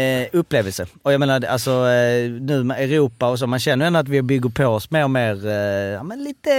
eh, 0.02 0.28
upplevelse. 0.32 0.86
Och 1.04 1.14
jag 1.14 1.20
menar, 1.20 1.46
alltså 1.46 1.72
eh, 1.72 2.32
nu 2.32 2.64
med 2.64 2.84
Europa 2.84 3.28
och 3.28 3.40
så, 3.40 3.48
man 3.48 3.60
känner 3.60 3.86
ändå 3.86 4.00
att 4.00 4.08
vi 4.08 4.22
bygger 4.22 4.50
på 4.50 4.66
oss 4.66 4.92
mer 4.92 5.04
och 5.04 5.12
mer, 5.12 5.48
eh, 5.48 5.54
ja, 5.94 6.04
men 6.04 6.24
lite 6.24 6.50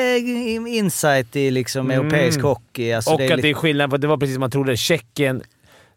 insight 0.68 1.36
i 1.36 1.50
liksom 1.50 1.90
Mm. 1.90 2.00
europeisk 2.00 2.40
hockey. 2.40 2.92
Alltså, 2.92 3.10
och 3.12 3.18
det 3.18 3.32
att 3.32 3.42
det 3.42 3.50
är 3.50 3.54
skillnad, 3.54 3.90
för 3.90 3.98
det 3.98 4.06
var 4.06 4.16
precis 4.16 4.34
som 4.34 4.40
man 4.40 4.50
trodde. 4.50 4.76
Tjeckien, 4.76 5.42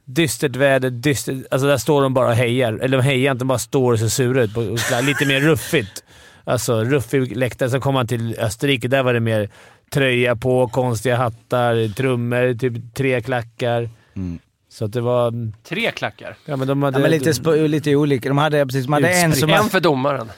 dystert 0.05 0.55
väder, 0.55 0.89
dystert... 0.89 1.35
Alltså 1.51 1.67
där 1.67 1.77
står 1.77 2.01
de 2.01 2.13
bara 2.13 2.27
och 2.27 2.35
hejar. 2.35 2.73
Eller 2.73 2.97
de 2.97 3.03
hejar 3.03 3.31
inte, 3.31 3.41
de 3.41 3.47
bara 3.47 3.59
står 3.59 3.93
och 3.93 3.99
ser 3.99 4.07
sura 4.07 4.43
ut. 4.43 4.51
Lite 5.03 5.25
mer 5.25 5.39
ruffigt. 5.39 6.03
Alltså 6.43 6.83
ruffig 6.83 7.37
läktare. 7.37 7.69
Sen 7.69 7.81
kom 7.81 7.93
man 7.93 8.07
till 8.07 8.35
Österrike. 8.39 8.87
Där 8.87 9.03
var 9.03 9.13
det 9.13 9.19
mer 9.19 9.49
tröja 9.91 10.35
på, 10.35 10.67
konstiga 10.67 11.17
hattar, 11.17 11.93
trummor, 11.93 12.57
typ 12.57 12.95
tre 12.95 13.21
klackar. 13.21 13.89
Mm. 14.15 14.39
Så 14.71 14.85
att 14.85 14.93
det 14.93 15.01
var... 15.01 15.51
Tre 15.63 15.91
klackar. 15.91 16.37
Ja, 16.45 16.55
men 16.55 16.67
de 16.67 16.83
hade... 16.83 16.97
Ja, 16.97 17.01
men 17.01 17.11
lite, 17.11 17.31
sp- 17.31 17.67
lite 17.67 17.95
olika. 17.95 18.29
De 18.29 18.37
hade, 18.37 18.65
precis, 18.65 18.85
de 18.85 18.93
hade 18.93 19.09
en 19.09 19.35
som... 19.35 19.49
En 19.49 19.69
för 19.69 19.79
domaren. 19.79 20.29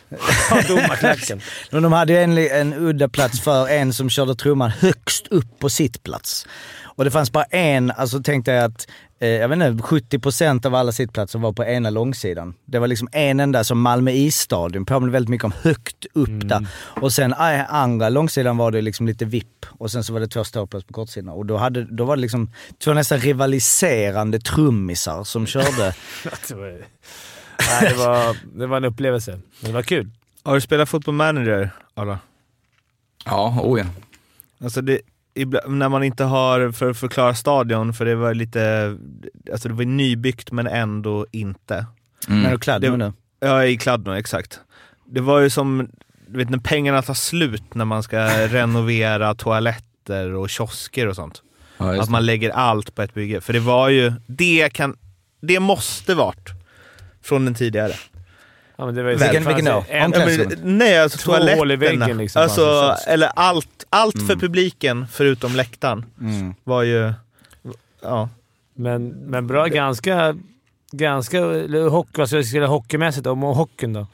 domarklacken. 0.68 1.42
Men 1.72 1.84
de 1.84 1.94
hade 1.94 2.14
ju 2.14 2.20
en, 2.20 2.38
en 2.38 2.74
udda 2.74 3.10
plats 3.10 3.42
för 3.42 3.68
en 3.68 3.94
som 3.94 4.10
körde 4.10 4.36
trumman 4.36 4.70
högst 4.70 5.28
upp 5.28 5.60
på 5.60 5.70
sittplats. 5.70 6.48
Och 6.84 7.06
det 7.06 7.12
fanns 7.12 7.32
bara 7.32 7.44
en, 7.44 7.92
alltså 7.92 8.24
tänkte 8.24 8.52
jag 8.52 8.64
att, 8.66 8.88
jag 9.28 9.50
vet 9.50 9.56
inte, 9.56 9.84
70% 9.84 10.66
av 10.66 10.76
alla 10.76 10.92
sittplatser 10.92 11.40
var 11.40 11.54
på 11.54 11.64
ena 11.64 11.90
långsidan. 11.90 12.54
Det 12.66 12.80
var 12.80 12.88
liksom 12.88 13.08
en 13.12 13.40
enda 13.40 13.64
som 13.64 13.82
Malmö 13.82 14.12
isstadion, 14.12 14.86
påminner 14.86 15.12
väldigt 15.12 15.30
mycket 15.30 15.46
om 15.46 15.54
högt 15.62 16.06
upp 16.14 16.50
där. 16.50 16.68
Och 16.76 17.14
sen 17.14 17.34
eh, 17.34 17.74
andra 17.74 18.10
långsidan 18.10 18.58
var 18.58 18.72
det 18.72 18.82
liksom 18.82 19.08
lite 19.08 19.26
vipp 19.26 19.66
och 19.70 19.92
sen 19.92 20.04
så 20.04 20.14
var 20.14 20.20
det 20.20 20.28
två 20.28 20.44
ståplatser 20.44 20.88
på 20.88 20.94
kortsidan. 20.94 21.30
Och 21.30 21.46
då, 21.46 21.58
hade, 21.58 21.84
då 21.84 22.06
var 22.06 22.16
det 22.16 22.22
liksom 22.22 22.52
två 22.84 22.94
nästan 22.94 23.20
rivaliserande 23.20 24.40
trummisar 24.40 25.24
som 25.24 25.46
körde. 25.46 25.96
det, 26.48 26.56
var, 26.56 26.68
nej, 26.68 27.90
det, 27.90 27.94
var, 27.94 28.38
det 28.60 28.68
var 28.68 28.78
en 28.78 28.86
upplevelse. 28.86 29.32
Men 29.32 29.72
det 29.72 29.76
var 29.76 29.84
kul. 29.84 30.10
Har 30.44 30.56
du 30.56 30.62
spelat 30.62 30.90
fotboll 30.90 31.16
manager, 31.16 31.70
alla? 31.94 32.20
Ja, 33.26 33.60
oh 33.64 33.80
ja. 33.80 33.86
Alltså 34.64 34.82
det, 34.82 35.02
när 35.68 35.90
man 35.90 36.04
inte 36.04 36.24
har, 36.24 36.72
för 36.72 36.90
att 36.90 36.98
förklara 36.98 37.36
stadion, 37.36 37.94
för 37.94 38.06
det 38.06 38.16
var 38.16 38.34
lite, 38.34 38.98
alltså 39.52 39.68
det 39.70 39.74
var 39.76 39.84
nybyggt 39.86 40.52
men 40.52 40.68
ändå 40.68 41.26
inte. 41.32 41.86
Mm. 42.28 42.42
När 42.42 42.52
du 42.52 42.58
kladd 42.60 42.82
Det- 42.82 42.98
nu. 42.98 43.14
Ja, 43.40 43.66
i 43.66 43.78
Kladno, 43.78 44.12
exakt. 44.14 44.60
Det 45.06 45.22
var 45.22 45.40
ju 45.40 45.50
som, 45.50 45.90
du 46.28 46.38
vet 46.38 46.50
när 46.50 46.58
pengarna 46.58 47.02
tar 47.02 47.14
slut 47.14 47.74
när 47.74 47.86
man 47.86 48.04
ska 48.04 48.18
renovera 48.48 49.36
toaletter 49.36 50.34
och 50.34 50.50
kiosker 50.50 51.08
och 51.08 51.16
sånt. 51.16 51.42
Ja, 51.78 52.02
Att 52.02 52.10
man 52.10 52.26
lägger 52.26 52.50
allt 52.50 52.96
på 52.96 53.02
ett 53.02 53.14
bygge. 53.14 53.42
För 53.42 53.54
det 53.54 53.60
var 53.60 53.90
ju, 53.90 54.14
det 54.28 54.70
kan, 54.74 54.98
det 55.42 55.60
måste 55.60 56.16
varit 56.16 56.50
från 57.24 57.46
den 57.46 57.56
tidigare. 57.56 57.94
Ja, 58.82 58.86
men 58.86 58.96
det 58.96 59.04
var 59.04 59.10
ju 59.10 59.16
Vilken- 59.16 59.46
vilken 59.48 59.66
då? 59.66 59.84
En, 59.90 60.12
Ja, 60.12 60.26
men, 60.26 60.78
nej, 60.78 61.00
alltså 61.00 61.18
Två 61.18 61.32
hål 61.32 61.42
i 61.50 61.56
toaletterna. 61.56 62.00
väggen 62.06 62.18
liksom, 62.18 62.42
alltså, 62.42 62.96
eller 63.08 63.32
allt, 63.36 63.86
allt 63.90 64.28
för 64.28 64.36
publiken 64.36 65.08
förutom 65.12 65.56
läktaren 65.56 66.06
Mm. 66.22 66.54
var 66.64 66.84
ju, 66.84 67.14
ja. 68.02 68.30
Men, 68.74 69.08
men 69.10 69.48
bra, 69.48 69.66
ganska... 69.66 70.36
Ganska... 70.92 71.40
Hockey, 71.90 72.18
vad 72.18 72.28
ska 72.28 72.36
jag 72.38 72.46
säga 72.46 72.68
hockeymässigt 72.68 73.28
om 73.28 73.42
hockeyn 73.42 73.94
då? 73.94 74.08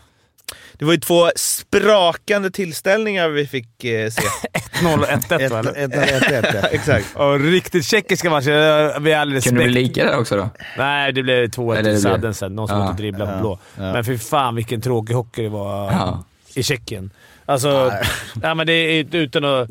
Det 0.73 0.85
var 0.85 0.93
ju 0.93 0.99
två 0.99 1.29
sprakande 1.35 2.51
tillställningar 2.51 3.29
vi 3.29 3.47
fick 3.47 3.83
eh, 3.83 4.09
se. 4.09 4.21
0-1-1 4.81 5.49
va? 5.49 5.59
eller? 5.59 6.65
Exakt. 6.73 7.15
Och 7.15 7.39
riktigt 7.39 7.85
tjeckiska 7.85 8.29
matcher. 8.29 8.99
Vi 8.99 9.13
all 9.13 9.41
Kunde 9.41 9.49
det 9.49 9.51
bli 9.51 9.81
respekt. 9.81 9.97
lika 9.97 10.11
där 10.11 10.19
också 10.19 10.37
då? 10.37 10.49
Nej, 10.77 11.13
det 11.13 11.23
blev 11.23 11.45
2-1 11.45 11.71
Eller 11.71 11.75
till 11.75 11.83
det 11.83 11.91
blev- 11.91 12.11
sadden 12.11 12.33
sen. 12.33 12.55
Någon 12.55 12.67
som 12.67 12.79
Ja. 12.79 12.89
åkte 12.89 13.01
dribbla 13.01 13.25
på 13.25 13.31
Ja. 13.31 13.39
blå. 13.39 13.59
Ja. 13.75 13.93
Men 13.93 14.03
för 14.03 14.17
fan 14.17 14.55
vilken 14.55 14.81
tråkig 14.81 15.13
hockey 15.13 15.43
det 15.43 15.49
var 15.49 15.91
Ja. 15.91 16.23
i 16.55 16.63
Tjeckien. 16.63 17.11
Alltså, 17.45 17.91
ja, 18.43 18.53
men 18.55 18.67
det 18.67 18.73
är 18.73 19.15
utan 19.15 19.45
att... 19.45 19.69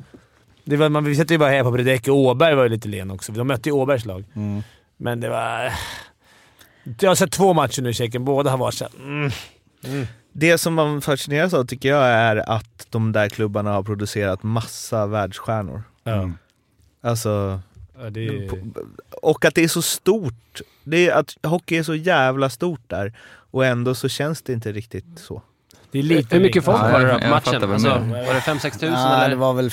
Det 0.65 0.77
var, 0.77 0.89
man, 0.89 1.05
vi 1.05 1.17
sätter 1.17 1.35
ju 1.35 1.39
bara 1.39 1.51
här 1.51 1.62
på 1.62 1.71
Bredäck. 1.71 2.09
Åberg 2.09 2.55
var 2.55 2.62
ju 2.62 2.69
lite 2.69 2.89
len 2.89 3.11
också. 3.11 3.33
De 3.33 3.47
mötte 3.49 3.69
ju 3.69 3.73
Åbergs 3.73 4.05
lag. 4.05 4.25
Mm. 4.37 4.62
Men 4.97 5.21
det 5.21 5.29
var... 5.29 5.73
Jag 7.01 7.11
har 7.11 7.15
sett 7.15 7.33
två 7.33 7.53
matcher 7.55 7.83
nu 7.83 7.91
i 7.91 7.95
Tjeckien. 7.95 8.25
Båda 8.25 8.51
har 8.51 8.59
varit 8.59 8.75
såhär... 8.75 8.93
Mm. 8.99 9.31
Det 10.38 10.59
som 10.59 10.75
man 10.75 11.01
fascineras 11.01 11.55
av 11.55 11.64
tycker 11.64 11.88
jag 11.88 12.05
är 12.07 12.51
att 12.51 12.87
de 12.90 13.12
där 13.12 13.29
klubbarna 13.29 13.72
har 13.72 13.83
producerat 13.83 14.42
massa 14.42 15.07
världsstjärnor. 15.07 15.83
Ja. 16.05 16.31
Alltså, 17.03 17.61
Ja, 17.99 18.11
det 18.11 18.27
är... 18.27 18.51
och 19.22 19.44
att 19.44 19.55
det 19.55 19.64
är 19.64 19.68
så 19.68 19.83
stort. 19.83 20.61
Det 20.85 21.09
är 21.09 21.14
att 21.14 21.37
hockey 21.42 21.77
är 21.77 21.83
så 21.83 21.94
jävla 21.94 22.51
stort 22.51 22.81
där 22.87 23.12
och 23.51 23.66
ändå 23.66 23.94
så 23.94 24.09
känns 24.09 24.42
det 24.42 24.53
inte 24.53 24.72
riktigt 24.72 25.18
så. 25.18 25.42
Det 25.90 25.99
är 25.99 26.03
lite 26.03 26.37
Hur 26.37 26.42
mycket 26.42 26.64
folk 26.64 26.81
var 26.81 27.01
det 27.01 27.18
på 27.22 27.29
matchen? 27.29 27.72
Alltså, 27.72 27.88
var 27.88 28.35
det 28.35 28.40
5-6 28.40 28.70
tusen 28.72 28.92
Ja, 28.92 29.16
eller? 29.16 29.29
det 29.29 29.37
var 29.37 29.55
väl 29.55 29.70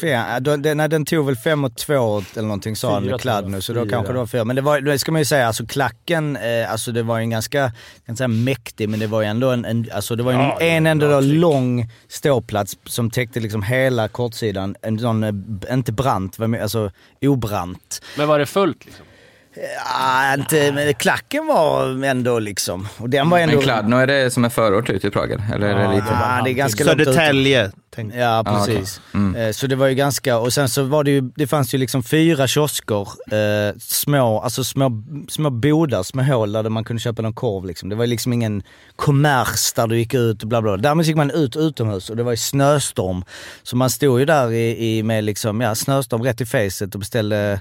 fem, 0.00 0.08
ja, 0.10 0.40
då- 0.40 0.56
den, 0.56 0.76
nej, 0.76 0.88
den 0.88 1.04
tog 1.04 1.26
väl 1.26 1.36
fem 1.36 1.64
och 1.64 1.76
två 1.76 2.22
eller 2.34 2.42
någonting 2.42 2.76
sa 2.76 2.94
han 2.94 3.18
kladd 3.18 3.48
nu, 3.50 3.60
så 3.60 3.72
då 3.72 3.80
fyra. 3.82 3.90
kanske 3.90 4.12
det 4.12 4.18
var 4.18 4.26
fyra. 4.26 4.44
Men 4.44 4.56
det 4.56 4.62
var, 4.62 4.80
det 4.80 4.98
ska 4.98 5.12
man 5.12 5.20
ju 5.20 5.24
säga, 5.24 5.46
alltså 5.46 5.66
klacken, 5.66 6.36
eh, 6.36 6.72
alltså 6.72 6.92
det 6.92 7.02
var 7.02 7.18
ju 7.18 7.22
en 7.22 7.30
ganska, 7.30 7.58
jag 7.58 7.72
kan 8.06 8.16
säga 8.16 8.28
mäktig, 8.28 8.88
men 8.88 9.00
det 9.00 9.06
var 9.06 9.22
ju 9.22 9.28
ändå 9.28 9.50
en, 9.50 9.64
en 9.64 9.86
alltså 9.94 10.16
det 10.16 10.22
var 10.22 10.32
ju 10.32 10.38
Ja, 10.38 10.54
var 10.54 10.62
en 10.62 10.86
enda 10.86 11.20
lång 11.20 11.90
ståplats 12.08 12.76
som 12.84 13.10
täckte 13.10 13.40
liksom 13.40 13.62
hela 13.62 14.08
kortsidan. 14.08 14.74
En 14.82 14.98
sån, 14.98 15.24
eh, 15.24 15.74
inte 15.74 15.92
brant, 15.92 16.40
alltså 16.40 16.90
obrant. 17.20 18.02
Men 18.16 18.28
var 18.28 18.38
det 18.38 18.46
fullt 18.46 18.84
liksom? 18.84 19.06
Ja, 19.84 20.34
inte, 20.34 20.72
men 20.72 20.94
klacken 20.94 21.46
var 21.46 22.04
ändå 22.04 22.38
liksom, 22.38 22.88
och 22.98 23.10
den 23.10 23.30
var 23.30 23.38
ändå... 23.38 23.54
Men 23.54 23.62
Kladno, 23.62 23.96
är 23.96 24.06
det 24.06 24.30
som 24.30 24.44
en 24.44 24.50
förort 24.50 24.90
ut 24.90 25.04
i 25.04 25.10
Prag 25.10 25.30
eller? 25.32 25.66
Är 25.68 25.88
det 25.88 25.94
lite? 25.94 26.06
Ja, 26.10 26.40
det 26.44 26.50
är 26.50 26.54
ganska. 26.54 26.84
Södertälje. 26.84 27.70
Tänk. 27.94 28.14
Ja, 28.14 28.42
Ah, 28.46 28.62
okej. 28.62 28.76
precis. 28.76 29.00
Mm. 29.14 29.36
Eh, 29.36 29.52
Så 29.52 29.66
det 29.66 29.76
var 29.76 29.86
ju 29.86 29.94
ganska, 29.94 30.38
och 30.38 30.52
sen 30.52 30.68
så 30.68 30.82
var 30.82 31.04
det 31.04 31.10
ju, 31.10 31.20
det 31.36 31.46
fanns 31.46 31.74
ju 31.74 31.78
liksom 31.78 32.02
fyra 32.02 32.46
kiosker, 32.46 33.00
eh, 33.34 33.74
små, 33.80 34.40
alltså 34.40 34.64
små, 34.64 35.02
små 35.28 35.50
bodar, 35.50 36.02
små 36.02 36.22
hål 36.22 36.52
där 36.52 36.68
man 36.68 36.84
kunde 36.84 37.00
köpa 37.02 37.22
någon 37.22 37.32
korv 37.34 37.64
liksom. 37.66 37.88
Det 37.88 37.94
var 37.96 38.06
liksom 38.06 38.32
ingen 38.32 38.62
kommers 38.96 39.72
där 39.72 39.86
du 39.86 39.98
gick 39.98 40.14
ut 40.14 40.42
och 40.42 40.48
bla 40.48 40.62
bla. 40.62 40.76
Däremot 40.76 41.06
gick 41.06 41.16
man 41.16 41.30
ut 41.30 41.56
utomhus 41.56 42.10
och 42.10 42.16
det 42.16 42.22
var 42.22 42.30
ju 42.32 42.36
snöstorm. 42.36 43.24
Så 43.62 43.76
man 43.76 43.90
stod 43.90 44.20
ju 44.20 44.26
där 44.26 44.52
i, 44.52 44.96
i 44.98 45.02
med 45.02 45.24
liksom, 45.24 45.60
ja, 45.60 45.74
snöstorm 45.74 46.22
rätt 46.22 46.40
i 46.40 46.46
facet 46.46 46.94
och 46.94 46.98
beställde 47.00 47.60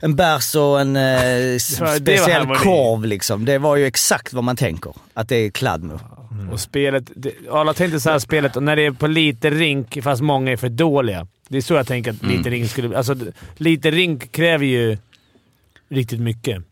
en 0.00 0.16
bärs 0.16 0.54
och 0.54 0.80
en 0.80 0.96
eh, 0.96 1.58
speciell 1.58 2.46
korv 2.46 3.04
liksom. 3.04 3.44
Det 3.44 3.58
var 3.58 3.76
ju 3.76 3.86
exakt 3.86 4.32
vad 4.32 4.44
man 4.44 4.56
tänker, 4.56 4.92
att 5.14 5.28
det 5.28 5.36
är 5.36 5.50
Kladno. 6.36 6.52
Och 6.52 6.60
spelet... 6.60 7.10
det- 7.16 7.34
Alla 7.50 7.74
tänkte 7.74 8.00
så 8.00 8.10
här 8.10 8.18
spelet, 8.18 8.56
och 8.56 8.62
när 8.62 8.76
det 8.76 8.86
är 8.86 8.90
på 8.90 9.06
lite 9.06 9.50
rink, 9.50 9.98
fast 10.02 10.22
många 10.22 10.52
är 10.52 10.56
för 10.56 10.68
dåliga. 10.68 11.26
Det 11.48 11.56
är 11.56 11.62
så 11.62 11.74
jag 11.74 11.86
tänker 11.86 12.10
att 12.10 12.22
Mm. 12.22 12.36
lite 12.36 12.50
rink 12.50 12.70
skulle... 12.70 12.96
Alltså, 12.98 13.14
lite 13.56 13.90
rink 13.90 14.32
kräver 14.32 14.64
ju 14.66 14.98
riktigt 15.88 16.20
mycket. 16.20 16.62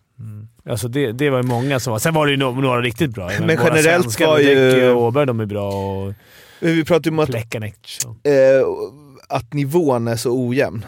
Alltså 0.68 0.88
det, 0.88 1.12
det 1.12 1.30
var 1.30 1.36
ju 1.38 1.42
många 1.48 1.80
som 1.80 1.90
var... 1.90 1.98
Sen 1.98 2.14
var 2.14 2.26
det 2.26 2.32
ju 2.32 2.38
no- 2.38 2.60
några 2.60 2.80
riktigt 2.80 3.10
bra. 3.10 3.30
Men 3.40 3.56
våra 3.56 3.76
generellt 3.76 4.20
var 4.20 4.38
ju- 4.38 4.90
och 4.90 5.02
Åberg, 5.02 5.26
de 5.26 5.40
är 5.40 5.46
bra. 5.46 5.68
Och 5.74 6.14
Vi 6.60 6.84
pratade 6.84 7.08
ju 7.08 7.12
om 7.12 7.18
att, 7.18 7.30
eh, 8.26 8.32
att 9.28 9.52
nivån 9.52 10.08
är 10.08 10.16
så 10.16 10.46
ojämn. 10.48 10.84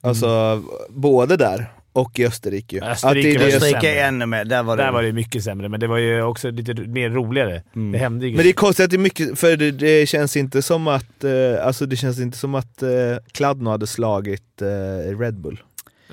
Alltså 0.00 0.62
både 0.90 1.36
där 1.36 1.66
och 1.92 2.18
i 2.18 2.26
Österrike. 2.26 2.76
ju. 2.76 2.82
Österrike 2.82 3.28
att 3.28 3.38
det 3.38 3.50
det. 3.50 3.56
Österrike 3.56 4.00
är 4.00 4.08
ännu 4.08 4.26
mer, 4.26 4.44
där 4.44 4.62
var 4.62 4.76
det... 4.76 4.82
Där 4.82 4.92
var 4.92 5.02
det 5.02 5.12
mycket 5.12 5.44
sämre, 5.44 5.68
men 5.68 5.80
det 5.80 5.86
var 5.86 5.98
ju 5.98 6.22
också 6.22 6.50
lite 6.50 6.74
mer 6.74 7.10
roligare. 7.10 7.62
Mm. 7.76 7.92
Det 7.92 7.98
hände 7.98 8.26
ju 8.26 8.36
men 8.36 8.42
det 8.44 8.50
är 8.50 8.52
konstigt 8.52 8.84
att 8.84 8.90
det 8.90 8.96
är 8.96 8.98
mycket, 8.98 9.38
för 9.38 9.56
det, 9.56 9.70
det 9.70 10.08
känns 10.08 10.36
inte 10.36 10.62
som 10.62 10.88
att, 10.88 11.24
eh, 11.24 11.66
alltså 11.66 11.86
det 11.86 11.96
känns 11.96 12.20
inte 12.20 12.38
som 12.38 12.54
att 12.54 12.82
eh, 12.82 12.90
Kladno 13.32 13.70
hade 13.70 13.86
slagit 13.86 14.62
eh, 14.62 15.18
Red 15.18 15.34
Bull. 15.34 15.62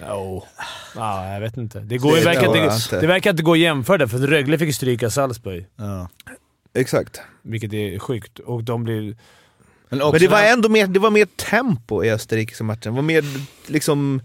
Oh. 0.02 0.44
Ja, 0.96 1.34
jag 1.34 1.40
vet 1.42 1.58
inte. 1.58 1.80
Det, 1.80 1.98
går 1.98 2.16
Det 2.16 2.26
verkar, 2.26 2.56
jag 2.56 2.74
inte, 2.74 3.00
det 3.02 3.08
verkar 3.08 3.32
inte 3.32 3.44
gå 3.44 3.52
att 3.52 3.60
jämföra 3.60 4.08
för 4.08 4.18
Rögle 4.18 4.58
fick 4.58 4.76
stryka 4.76 5.10
Salzburg. 5.10 5.66
Ja. 5.76 6.10
Exakt. 6.74 7.22
Vilket 7.42 7.74
är 7.74 8.00
sjukt. 8.00 8.40
Och 8.40 8.64
de 8.64 8.84
blir... 8.84 9.16
Men, 9.90 10.02
också 10.02 10.12
Men 10.12 10.22
det 10.22 10.28
var 10.28 10.42
ändå 10.42 10.70
mer, 10.70 10.88
det 10.88 11.00
var 11.00 11.12
mer 11.12 11.26
tempo 11.26 12.04
i 12.04 12.12
Österrike 12.12 12.56
som 12.56 12.68
matchen. 12.68 12.82
Det 12.84 12.90
var 12.90 13.02
mer 13.02 13.24
liksom 13.70 14.22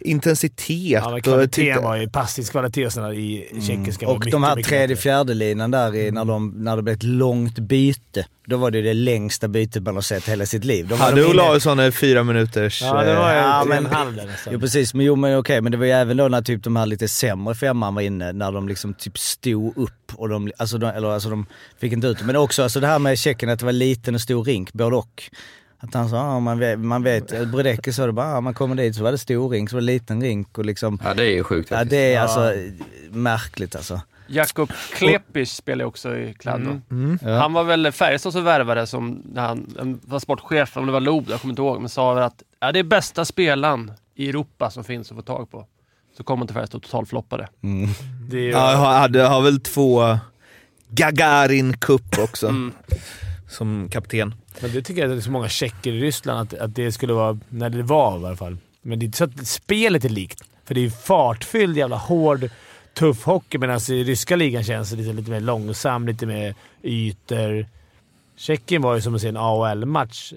intensitet. 0.00 0.68
Ja, 1.04 1.20
kvaliteten 1.22 1.48
tyckte- 1.48 1.80
var 1.80 1.96
ju 1.96 2.08
passningskvalitet 2.08 2.86
och 2.86 2.92
sådana 2.92 3.14
i 3.14 3.48
tjeckiska 3.66 4.06
var 4.06 4.12
Och 4.14 4.18
mycket, 4.20 4.32
de 4.32 4.42
här 4.44 4.56
mycket 4.56 4.68
tredje 4.68 4.88
bättre. 4.88 5.02
fjärde 5.02 5.34
linan 5.34 5.70
där 5.70 5.94
i, 5.94 6.10
när, 6.10 6.24
de, 6.24 6.48
när 6.56 6.76
det 6.76 6.82
blev 6.82 6.96
ett 6.96 7.02
långt 7.02 7.58
byte. 7.58 8.26
Då 8.46 8.56
var 8.56 8.70
det 8.70 8.82
det 8.82 8.94
längsta 8.94 9.48
bytet 9.48 9.82
man 9.82 9.94
har 9.94 10.02
sett 10.02 10.28
hela 10.28 10.46
sitt 10.46 10.64
liv. 10.64 10.86
Då 10.88 10.94
var 10.96 11.04
Hade 11.04 11.16
de 11.16 11.22
inne- 11.26 11.30
Olausson 11.30 11.92
fyra 11.92 12.22
minuters... 12.24 12.82
Ja, 12.82 13.02
det 13.04 13.14
var 13.14 13.30
ju 13.32 13.38
Ja, 13.38 13.62
en 13.62 13.68
men- 13.68 13.86
halv. 13.86 14.20
Jo 14.50 14.60
precis, 14.60 14.94
men, 14.94 15.06
jo, 15.06 15.16
men 15.16 15.36
okej, 15.38 15.60
men 15.60 15.72
det 15.72 15.78
var 15.78 15.84
ju 15.86 15.92
även 15.92 16.16
då 16.16 16.28
när 16.28 16.42
typ 16.42 16.64
de 16.64 16.76
här 16.76 16.86
lite 16.86 17.08
sämre 17.08 17.54
femman 17.54 17.94
var 17.94 18.02
inne, 18.02 18.32
när 18.32 18.52
de 18.52 18.68
liksom 18.68 18.94
typ 18.94 19.18
stod 19.18 19.76
upp 19.78 19.92
och 20.14 20.28
de, 20.28 20.52
alltså 20.56 20.78
de, 20.78 20.86
eller 20.86 21.08
alltså 21.08 21.30
de 21.30 21.46
fick 21.80 21.92
inte 21.92 22.06
ut. 22.06 22.22
Men 22.22 22.36
också 22.36 22.62
alltså 22.62 22.80
det 22.80 22.86
här 22.86 22.98
med 22.98 23.18
Tjeckien, 23.18 23.50
att 23.52 23.58
det 23.58 23.64
var 23.64 23.72
liten 23.72 24.14
och 24.14 24.20
stor 24.20 24.44
rink, 24.44 24.72
både 24.72 24.96
och. 24.96 25.22
Att 25.84 25.94
han 25.94 26.08
sa, 26.08 26.16
ja 26.16 26.40
man 26.40 26.58
vet, 26.58 26.78
man 26.78 27.02
vet 27.02 27.48
Brodecki 27.48 27.92
sa 27.92 28.06
det 28.06 28.12
bara, 28.12 28.30
ja, 28.30 28.40
man 28.40 28.54
kommer 28.54 28.74
dit 28.74 28.96
så 28.96 29.02
var 29.02 29.12
det 29.12 29.18
stor 29.18 29.48
rink, 29.48 29.70
så 29.70 29.76
var 29.76 29.80
det 29.80 29.86
liten 29.86 30.22
rink 30.22 30.58
och 30.58 30.64
liksom. 30.64 30.98
Ja, 31.04 31.14
det 31.14 31.22
är 31.24 31.30
ju 31.30 31.44
sjukt 31.44 31.70
Ja 31.70 31.84
det 31.84 32.14
är 32.14 32.20
alltså 32.20 32.52
märkligt 33.10 33.76
alltså. 33.76 34.00
Jakob 34.26 34.70
Klepis 34.94 35.52
spelar 35.52 35.84
ju 35.84 35.88
också 35.88 36.16
i 36.16 36.34
Kladno. 36.38 36.80
Ja. 37.22 37.38
Han 37.38 37.52
var 37.52 37.64
väl 37.64 37.92
Färjestad 37.92 38.32
som 38.32 38.44
värvade 38.44 38.86
som 38.86 39.22
när 39.32 39.42
han 39.42 40.00
var 40.04 40.18
sportchef, 40.18 40.76
om 40.76 40.86
det 40.86 40.92
var 40.92 41.00
Loob, 41.00 41.26
jag 41.30 41.40
kommer 41.40 41.52
inte 41.52 41.62
ihåg, 41.62 41.80
men 41.80 41.88
sa 41.88 42.14
väl 42.14 42.22
att 42.24 42.42
ja, 42.60 42.72
det 42.72 42.78
är 42.78 42.82
bästa 42.84 43.24
spelaren 43.24 43.92
i 44.14 44.28
Europa 44.28 44.70
som 44.70 44.84
finns 44.84 45.10
att 45.10 45.16
få 45.16 45.22
tag 45.22 45.50
på. 45.50 45.66
Så 46.16 46.24
kom 46.24 46.38
han 46.38 46.46
till 46.46 46.54
Färjestad 46.54 46.78
och 46.78 46.82
totalfloppade. 46.82 47.48
Det 48.30 48.38
ju, 48.40 48.50
Ja, 48.50 48.70
jag 48.70 48.78
har- 48.78 48.98
hade, 48.98 49.22
har 49.22 49.42
väl 49.42 49.60
två 49.60 50.18
Gagarin 50.88 51.76
Cup 51.78 52.18
också. 52.18 52.48
Mm. 52.48 52.72
Som 53.48 53.88
kapten. 53.90 54.34
Men 54.60 54.72
det 54.72 54.82
tycker 54.82 55.00
jag 55.00 55.10
att 55.10 55.16
det 55.16 55.20
är 55.20 55.24
så 55.24 55.30
många 55.30 55.48
tjecker 55.48 55.92
i 55.92 56.00
Ryssland 56.00 56.40
att, 56.40 56.60
att 56.60 56.74
det 56.74 56.92
skulle 56.92 57.12
vara, 57.12 57.38
när 57.48 57.70
det 57.70 57.82
var 57.82 58.12
i 58.12 58.24
alla 58.24 58.36
fall. 58.36 58.56
Men 58.82 58.98
det 58.98 59.02
är 59.02 59.06
inte 59.06 59.18
så 59.18 59.24
att 59.24 59.46
spelet 59.46 60.04
är 60.04 60.08
likt. 60.08 60.44
För 60.64 60.74
det 60.74 60.80
är 60.80 60.82
ju 60.82 60.90
fartfylld, 60.90 61.76
jävla 61.76 61.96
hård, 61.96 62.50
tuff 62.94 63.24
hockey. 63.24 63.58
Medan 63.58 63.80
i 63.88 64.04
ryska 64.04 64.36
ligan 64.36 64.64
känns 64.64 64.90
det 64.90 64.96
lite, 64.96 65.12
lite 65.12 65.30
mer 65.30 65.40
långsam, 65.40 66.06
lite 66.06 66.26
mer 66.26 66.54
ytor. 66.82 67.66
Tjeckien 68.36 68.82
var 68.82 68.94
ju 68.94 69.00
som 69.00 69.14
att 69.14 69.20
se 69.20 69.28
en 69.28 69.36
AHL-match. 69.36 70.32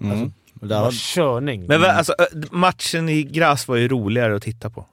Mm. 0.00 0.32
Och 0.60 0.66
Det 0.68 0.74
där, 0.74 0.80
var 0.80 0.92
körning. 0.92 1.66
Men 1.66 1.84
alltså, 1.84 2.14
matchen 2.50 3.08
i 3.08 3.22
Graz 3.22 3.68
var 3.68 3.76
ju 3.76 3.88
roligare 3.88 4.36
att 4.36 4.42
titta 4.42 4.70
på. 4.70 4.86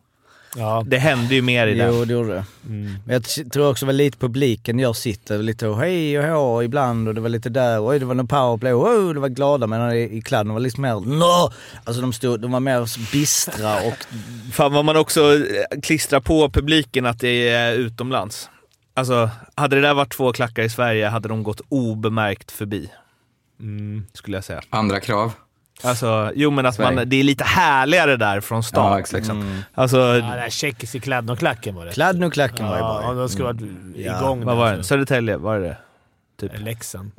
Ja. 0.56 0.84
Det 0.88 0.98
hände 0.98 1.36
ju 1.36 1.42
mer 1.42 1.68
i 1.68 1.74
den. 1.74 1.94
jo 1.94 2.06
det 2.06 2.14
gjorde 2.14 2.34
det. 2.34 2.46
Mm. 2.66 2.96
Men 3.06 3.14
jag 3.14 3.52
tror 3.52 3.70
också 3.70 3.86
det 3.86 3.88
var 3.88 3.94
lite 3.94 4.18
publiken 4.18 4.80
gör 4.80 4.94
sitt. 4.94 5.30
Lite 5.30 5.68
hej 5.68 6.20
och 6.20 6.26
hå 6.26 6.64
ibland 6.64 7.08
och 7.08 7.16
det 7.16 7.22
var 7.22 7.30
lite 7.30 7.50
där, 7.50 7.88
oj 7.88 8.00
det 8.00 8.06
var 8.06 8.16
någon 8.16 8.28
powerplay, 8.28 8.74
oh, 8.74 9.14
det 9.14 9.20
var 9.20 9.30
glada. 9.30 9.68
Men 9.68 9.92
i, 9.92 10.18
i 10.18 10.22
kladden 10.22 10.54
var 10.54 10.60
liksom 10.60 10.82
mer 10.82 11.00
no! 11.00 11.54
Alltså 11.84 12.02
de, 12.02 12.14
stod, 12.14 12.42
de 12.42 12.52
var 12.52 12.60
mer 12.60 13.12
bistra 13.12 13.76
och 13.76 14.06
Fan 14.52 14.74
vad 14.74 14.86
man 14.86 14.98
också 14.98 15.36
eh, 15.36 15.82
klistrar 15.84 16.20
på 16.20 16.50
publiken 16.50 17.06
att 17.06 17.20
det 17.20 17.50
är 17.50 17.74
utomlands. 17.74 18.50
Alltså, 18.94 19.30
hade 19.56 19.76
det 19.76 19.82
där 19.82 19.94
varit 19.94 20.14
två 20.14 20.34
klackar 20.34 20.64
i 20.64 20.70
Sverige 20.70 21.08
hade 21.08 21.30
de 21.30 21.44
gått 21.44 21.62
obemärkt 21.70 22.52
förbi. 22.52 22.90
Mm. 23.60 24.06
Skulle 24.14 24.38
jag 24.38 24.44
säga. 24.44 24.62
Andra 24.70 25.00
krav. 25.00 25.32
Alltså, 25.84 26.32
jo 26.36 26.52
men 26.52 26.66
att 26.66 26.80
man, 26.80 27.02
det 27.06 27.16
är 27.16 27.24
lite 27.24 27.44
härligare 27.44 28.18
där 28.18 28.42
från 28.42 28.64
start. 28.64 28.92
Ja, 28.92 29.00
exakt. 29.00 29.14
liksom. 29.14 29.64
Alltså, 29.74 29.98
Ja, 29.98 30.14
det 30.14 30.22
här 30.24 30.50
tjeckiska 30.50 31.00
Kladno-klacken 31.00 31.76
var 31.76 31.86
det. 31.86 31.92
Kladno-klacken 31.92 32.68
var 32.68 32.76
ju 32.76 32.82
Ja, 32.82 33.02
bra. 33.04 33.14
de 33.14 33.30
skulle 33.30 33.44
varit 33.46 33.62
Ja. 33.96 34.18
igång 34.20 34.46
vad 34.46 34.58
var 34.58 34.70
där, 34.70 34.78
det? 34.78 34.84
så. 34.84 34.88
Södertälje, 34.88 35.38
var 35.38 35.60
det 35.60 35.68
det? 35.68 35.78
Typ. 36.40 36.52
Leksand. 36.60 37.12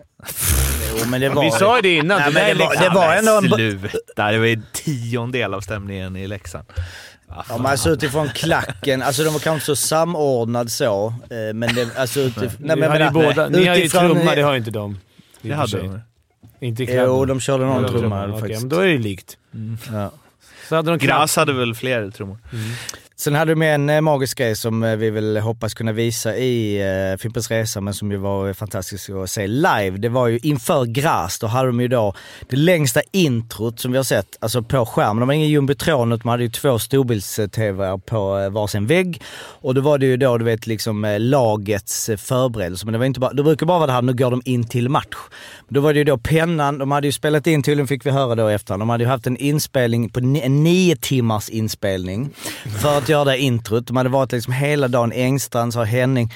Jo, 0.91 1.07
men 1.09 1.21
det 1.21 1.29
Vi 1.29 1.51
sa 1.51 1.77
ju 1.77 1.83
det 1.83 1.95
innan. 1.97 2.19
Nej, 2.19 2.27
det, 2.33 2.35
men 2.35 2.35
där 2.35 2.55
det 2.55 2.65
är 2.65 2.67
var- 2.67 2.83
det 2.91 2.95
var 3.07 3.15
ändå 3.15 3.33
en- 3.39 3.81
Sluta, 3.81 4.31
det 4.33 4.39
var 4.39 4.47
ju 4.47 4.63
tiondel 4.73 5.55
av 5.55 5.61
stämningen 5.61 6.17
i 6.17 6.27
Leksand. 6.27 6.65
Ah, 7.29 7.43
Ja, 7.49 7.57
men 7.57 7.67
alltså 7.67 7.91
utifrån 7.91 8.29
klacken, 8.29 9.03
alltså 9.03 9.23
de 9.25 9.29
var 9.33 9.41
kanske 9.41 9.51
inte 9.55 9.65
så 9.67 9.77
samordnad 9.77 10.71
så. 10.71 11.07
eh, 11.31 11.55
Men 11.55 11.75
det, 11.75 11.99
alltså 11.99 12.21
utifrån... 12.21 12.51
Nej, 12.59 12.77
men 12.77 12.91
menar, 12.91 13.11
båda, 13.11 13.49
ni 13.49 13.67
har 13.67 13.77
ju 13.77 13.83
utifrån- 13.85 14.15
trumma, 14.15 14.35
det 14.35 14.43
har 14.43 14.53
ju 14.53 14.59
inte 14.59 14.71
de. 14.71 14.99
i 15.43 15.49
Det 15.49 15.55
hade 15.55 15.79
de. 15.79 16.01
Inte 16.61 16.83
i. 16.83 16.97
Jo, 16.97 17.25
de 17.25 17.41
körde 17.41 17.65
någon 17.65 17.89
trumma 17.89 18.27
Okej, 18.27 18.41
faktiskt. 18.41 18.61
men 18.61 18.69
då 18.69 18.79
är 18.81 18.87
det 18.87 18.99
likt. 18.99 19.39
Ja. 19.93 20.11
Så 20.69 20.77
hade 20.77 20.91
de 20.91 20.99
Graz 20.99 21.37
hade 21.37 21.53
väl 21.53 21.75
fler 21.75 22.11
trummor? 22.11 22.39
Sen 23.21 23.35
hade 23.35 23.55
vi 23.55 23.67
en 23.67 23.91
eh, 23.91 24.01
magisk 24.01 24.39
grej 24.39 24.57
som 24.57 24.83
eh, 24.83 24.97
vi 24.97 25.11
väl 25.11 25.37
hoppas 25.37 25.75
kunna 25.75 25.93
visa 25.93 26.37
i 26.37 26.81
eh, 27.13 27.17
Fimpens 27.19 27.51
Resa, 27.51 27.81
men 27.81 27.95
som 27.95 28.13
ju 28.13 28.17
var 28.17 28.49
eh, 28.49 28.55
fantastiskt 28.55 29.11
att 29.11 29.31
se 29.31 29.47
live. 29.47 29.91
Det 29.91 30.09
var 30.09 30.29
ju 30.29 30.39
inför 30.43 30.85
Graz, 30.85 31.39
då 31.39 31.47
hade 31.47 31.69
de 31.69 31.81
ju 31.81 31.89
då 31.89 32.15
det 32.49 32.57
längsta 32.57 33.01
introt 33.13 33.81
som 33.81 33.93
vi 33.93 33.97
har 33.97 34.05
sett, 34.05 34.37
alltså 34.41 34.63
på 34.63 34.87
skärmen. 34.87 35.21
De 35.21 35.29
har 35.29 35.35
ingen 35.35 35.49
jumbotron, 35.49 36.13
utan 36.13 36.19
de 36.19 36.29
hade 36.29 36.43
ju 36.43 36.51
två 36.51 36.79
storbilds-tv 36.79 37.99
på 38.07 38.39
eh, 38.39 38.51
varsin 38.51 38.87
vägg. 38.87 39.23
Och 39.61 39.75
då 39.75 39.81
var 39.81 39.99
det 39.99 40.07
ju 40.07 40.17
då, 40.17 40.39
du 40.39 40.45
vet, 40.45 40.67
liksom 40.67 41.17
lagets 41.19 42.11
förberedelse. 42.17 42.87
Men 42.87 42.93
det 42.93 42.99
var 42.99 43.07
inte 43.07 43.21
bara, 43.21 43.33
det 43.33 43.43
brukar 43.43 43.67
bara 43.67 43.79
vara 43.79 43.87
det 43.87 43.93
här, 43.93 44.03
nu 44.03 44.15
går 44.15 44.31
de 44.31 44.43
in 44.45 44.69
till 44.69 44.89
match. 44.89 45.17
Då 45.69 45.81
var 45.81 45.93
det 45.93 45.99
ju 45.99 46.05
då 46.05 46.19
pennan, 46.19 46.79
de 46.79 46.91
hade 46.91 47.07
ju 47.07 47.13
spelat 47.13 47.47
in, 47.47 47.63
tydligen 47.63 47.89
fick 47.89 48.07
vi 48.07 48.11
höra 48.11 48.35
då 48.35 48.49
efter, 48.49 48.79
de 48.79 48.89
hade 48.89 49.05
ju 49.05 49.11
haft 49.11 49.27
en 49.27 49.37
inspelning 49.37 50.09
på 50.09 50.21
ni, 50.21 50.41
en 50.41 50.65
nio 50.65 50.97
timmars 50.97 51.49
inspelning 51.49 52.31
för 52.83 53.08
att 53.09 53.13
göra 53.13 53.25
det 53.25 53.39
introt. 53.39 53.87
De 53.87 53.97
hade 53.97 54.09
varit 54.09 54.33
liksom 54.33 54.53
hela 54.53 54.89
dagen, 54.89 55.13
Engstrand 55.13 55.73
sa 55.73 55.85
Henning, 55.85 56.33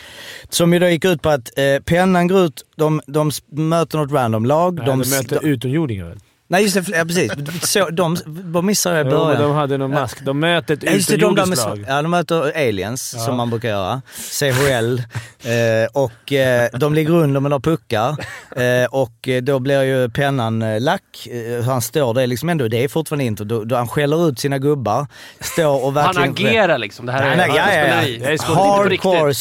som 0.48 0.72
ju 0.72 0.78
då 0.78 0.88
gick 0.88 1.04
ut 1.04 1.22
på 1.22 1.28
att 1.28 1.58
eh, 1.58 1.82
pennan 1.84 2.28
går 2.28 2.40
ut, 2.44 2.64
de, 2.76 3.00
de 3.06 3.30
möter 3.50 3.98
något 3.98 4.12
random 4.12 4.46
lag. 4.46 4.74
Nej, 4.74 4.86
de, 4.86 5.00
s- 5.00 5.10
möter 5.22 5.46
utomjordingar 5.46 6.04
väl? 6.08 6.18
Nej 6.52 6.62
just 6.62 6.74
det, 6.74 6.96
ja, 6.96 7.04
precis. 7.04 7.32
Så, 7.62 7.90
de, 7.90 8.16
vad 8.26 8.64
missade 8.64 8.96
jag 8.98 9.06
i 9.06 9.10
Jo, 9.10 9.16
början? 9.18 9.42
de 9.42 9.52
hade 9.52 9.78
någon 9.78 9.90
mask. 9.90 10.24
De 10.24 10.40
möter 10.40 10.74
ett 10.74 10.82
Ja, 10.82 10.90
just 10.92 11.08
det, 11.08 11.16
de 11.16 11.34
där 11.34 11.42
utomjordiskt 11.42 11.66
med, 11.68 11.78
lag. 11.78 11.86
ja, 11.96 12.02
de 12.02 12.10
möter 12.10 12.68
aliens, 12.68 13.14
Ja. 13.18 13.24
som 13.24 13.36
man 13.36 13.50
brukar 13.50 13.68
göra. 13.68 14.02
CHL. 14.40 14.98
eh, 14.98 15.88
och 15.92 16.32
eh, 16.32 16.68
de 16.72 16.94
ligger 16.94 17.12
under 17.14 17.40
med 17.40 17.50
några 17.50 17.60
puckar. 17.60 18.08
Eh, 18.56 18.86
och 18.90 19.28
eh, 19.28 19.42
då 19.42 19.58
blir 19.58 19.82
ju 19.82 20.08
pennan 20.08 20.62
eh, 20.62 20.80
lack. 20.80 21.26
Eh, 21.26 21.64
han 21.64 21.82
står 21.82 22.14
där 22.14 22.26
liksom 22.26 22.48
ändå, 22.48 22.68
det 22.68 22.84
är 22.84 22.88
fortfarande 22.88 23.24
inte. 23.24 23.44
Då, 23.44 23.64
då 23.64 23.76
han 23.76 23.88
skäller 23.88 24.28
ut 24.28 24.38
sina 24.38 24.58
gubbar. 24.58 25.06
Står 25.40 25.84
och 25.84 25.92
Han 25.92 26.14
verkligen... 26.14 26.50
agerar 26.50 26.78
liksom. 26.78 27.06
Det 27.06 27.12
här 27.12 27.22
är 27.22 27.36
Nej, 27.36 27.48
nej, 27.48 27.56
ja, 27.56 27.72
ja, 27.74 27.82
skådespeleri. 27.96 28.18
Det 28.18 28.32
är 28.32 28.54
Hardcore 28.54 29.34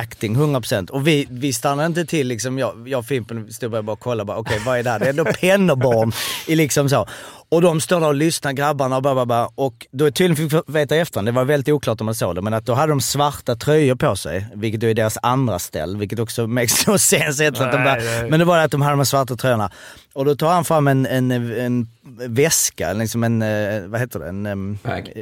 acting, 0.00 0.36
100%. 0.36 0.90
Och 0.90 1.06
vi, 1.06 1.26
vi 1.30 1.52
stannade 1.52 1.86
inte 1.86 2.04
till 2.04 2.26
liksom, 2.26 2.58
jag, 2.58 2.88
jag 2.88 2.98
och 2.98 3.06
Fimpen 3.06 3.52
stod 3.52 3.70
bara 3.70 3.92
och 3.92 4.00
kollade 4.00 4.24
bara, 4.26 4.36
okej 4.38 4.60
vad 4.66 4.78
är 4.78 4.82
det 4.82 4.90
här? 4.90 4.98
Det 4.98 5.04
är 5.06 5.10
ändå 5.10 5.24
pennerbarn 5.24 6.12
i 6.46 6.55
liksom 6.56 6.88
så. 6.88 7.06
Och 7.48 7.62
de 7.62 7.80
står 7.80 8.00
där 8.00 8.06
och 8.06 8.14
lyssnar, 8.14 8.52
grabbarna 8.52 8.96
och 8.96 9.02
bara, 9.02 9.14
bara, 9.14 9.26
bara. 9.26 9.48
Och 9.54 9.86
då 9.90 10.10
tydligen 10.10 10.36
fick 10.36 10.52
vi 10.52 10.72
veta 10.72 10.96
i 10.96 10.98
efterhand, 10.98 11.28
det 11.28 11.32
var 11.32 11.44
väldigt 11.44 11.74
oklart 11.74 12.00
om 12.00 12.04
man 12.04 12.14
såg 12.14 12.34
det, 12.34 12.42
men 12.42 12.54
att 12.54 12.66
då 12.66 12.74
hade 12.74 12.92
de 12.92 13.00
svarta 13.00 13.56
tröjor 13.56 13.94
på 13.94 14.16
sig, 14.16 14.46
vilket 14.54 14.80
då 14.80 14.86
är 14.86 14.94
deras 14.94 15.18
andra 15.22 15.58
ställ, 15.58 15.96
vilket 15.96 16.18
också 16.18 16.46
makes 16.46 16.86
no 16.86 16.98
sense. 16.98 17.48
Att 17.48 17.54
de 17.54 17.84
bara, 17.84 17.96
men 18.28 18.38
det 18.38 18.44
var 18.44 18.56
det 18.56 18.62
att 18.62 18.70
de 18.70 18.82
hade 18.82 18.96
de 18.96 19.06
svarta 19.06 19.36
tröjorna. 19.36 19.70
Och 20.16 20.24
då 20.24 20.36
tar 20.36 20.52
han 20.52 20.64
fram 20.64 20.88
en, 20.88 21.06
en, 21.06 21.30
en 21.30 21.88
väska, 22.28 22.92
liksom 22.92 23.24
en, 23.24 23.42
eh, 23.42 23.82
vad 23.86 24.00
heter 24.00 24.18
det? 24.18 24.28
En, 24.28 24.46
em, 24.46 24.78
Bag. 24.82 25.12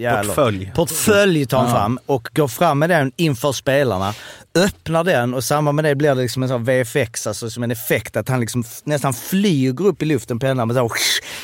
ja, 0.00 0.22
Portfölj. 0.22 0.72
Portfölj 0.74 1.46
tar 1.46 1.58
han 1.58 1.70
fram 1.70 1.98
och 2.06 2.28
går 2.34 2.48
fram 2.48 2.78
med 2.78 2.90
den 2.90 3.12
inför 3.16 3.52
spelarna. 3.52 4.14
Öppnar 4.54 5.04
den 5.04 5.34
och 5.34 5.44
samma 5.44 5.72
med 5.72 5.84
det 5.84 5.94
blir 5.94 6.14
det 6.14 6.22
liksom 6.22 6.42
en 6.42 6.48
sån 6.48 6.64
VFX, 6.64 7.26
alltså 7.26 7.50
som 7.50 7.62
en 7.62 7.70
effekt 7.70 8.16
att 8.16 8.28
han 8.28 8.40
liksom 8.40 8.64
nästan 8.84 9.14
flyger 9.14 9.86
upp 9.86 10.02
i 10.02 10.04
luften 10.04 10.38
med 10.42 10.76
så, 10.76 10.90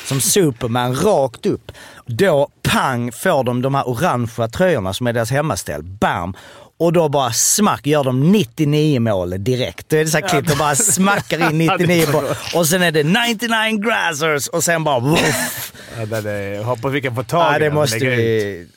som 0.05 0.21
Superman 0.31 0.95
rakt 0.95 1.45
upp. 1.45 1.71
Då 2.05 2.47
pang 2.61 3.11
får 3.11 3.43
de 3.43 3.61
de 3.61 3.75
här 3.75 3.89
orangea 3.89 4.47
tröjorna 4.47 4.93
som 4.93 5.07
är 5.07 5.13
deras 5.13 5.31
hemmaställ. 5.31 5.83
Bam! 5.83 6.33
Och 6.77 6.93
då 6.93 7.09
bara 7.09 7.31
smack 7.31 7.87
gör 7.87 8.03
de 8.03 8.31
99 8.31 8.99
mål 8.99 9.43
direkt. 9.43 9.89
Då 9.89 9.95
är 9.97 10.03
det 10.03 10.09
så 10.09 10.17
här 10.17 10.27
klipp 10.29 10.51
och 10.51 10.57
bara 10.57 10.75
smackar 10.75 11.49
in 11.51 11.57
99 11.77 12.11
mål. 12.11 12.23
Och 12.55 12.67
sen 12.67 12.81
är 12.81 12.91
det 12.91 13.03
99 13.03 13.77
grassers 13.87 14.47
och 14.47 14.63
sen 14.63 14.83
bara 14.83 14.99
woof. 14.99 15.73
Ja, 15.97 16.21
det, 16.21 16.61
hoppas 16.65 16.93
vi 16.93 17.01
kan 17.01 17.15
få 17.15 17.23
tag 17.23 17.41
Ja, 17.41 17.55
i 17.55 17.59
det 17.59 17.65
den 17.65 17.73
måste 17.73 17.99
vi... 17.99 18.67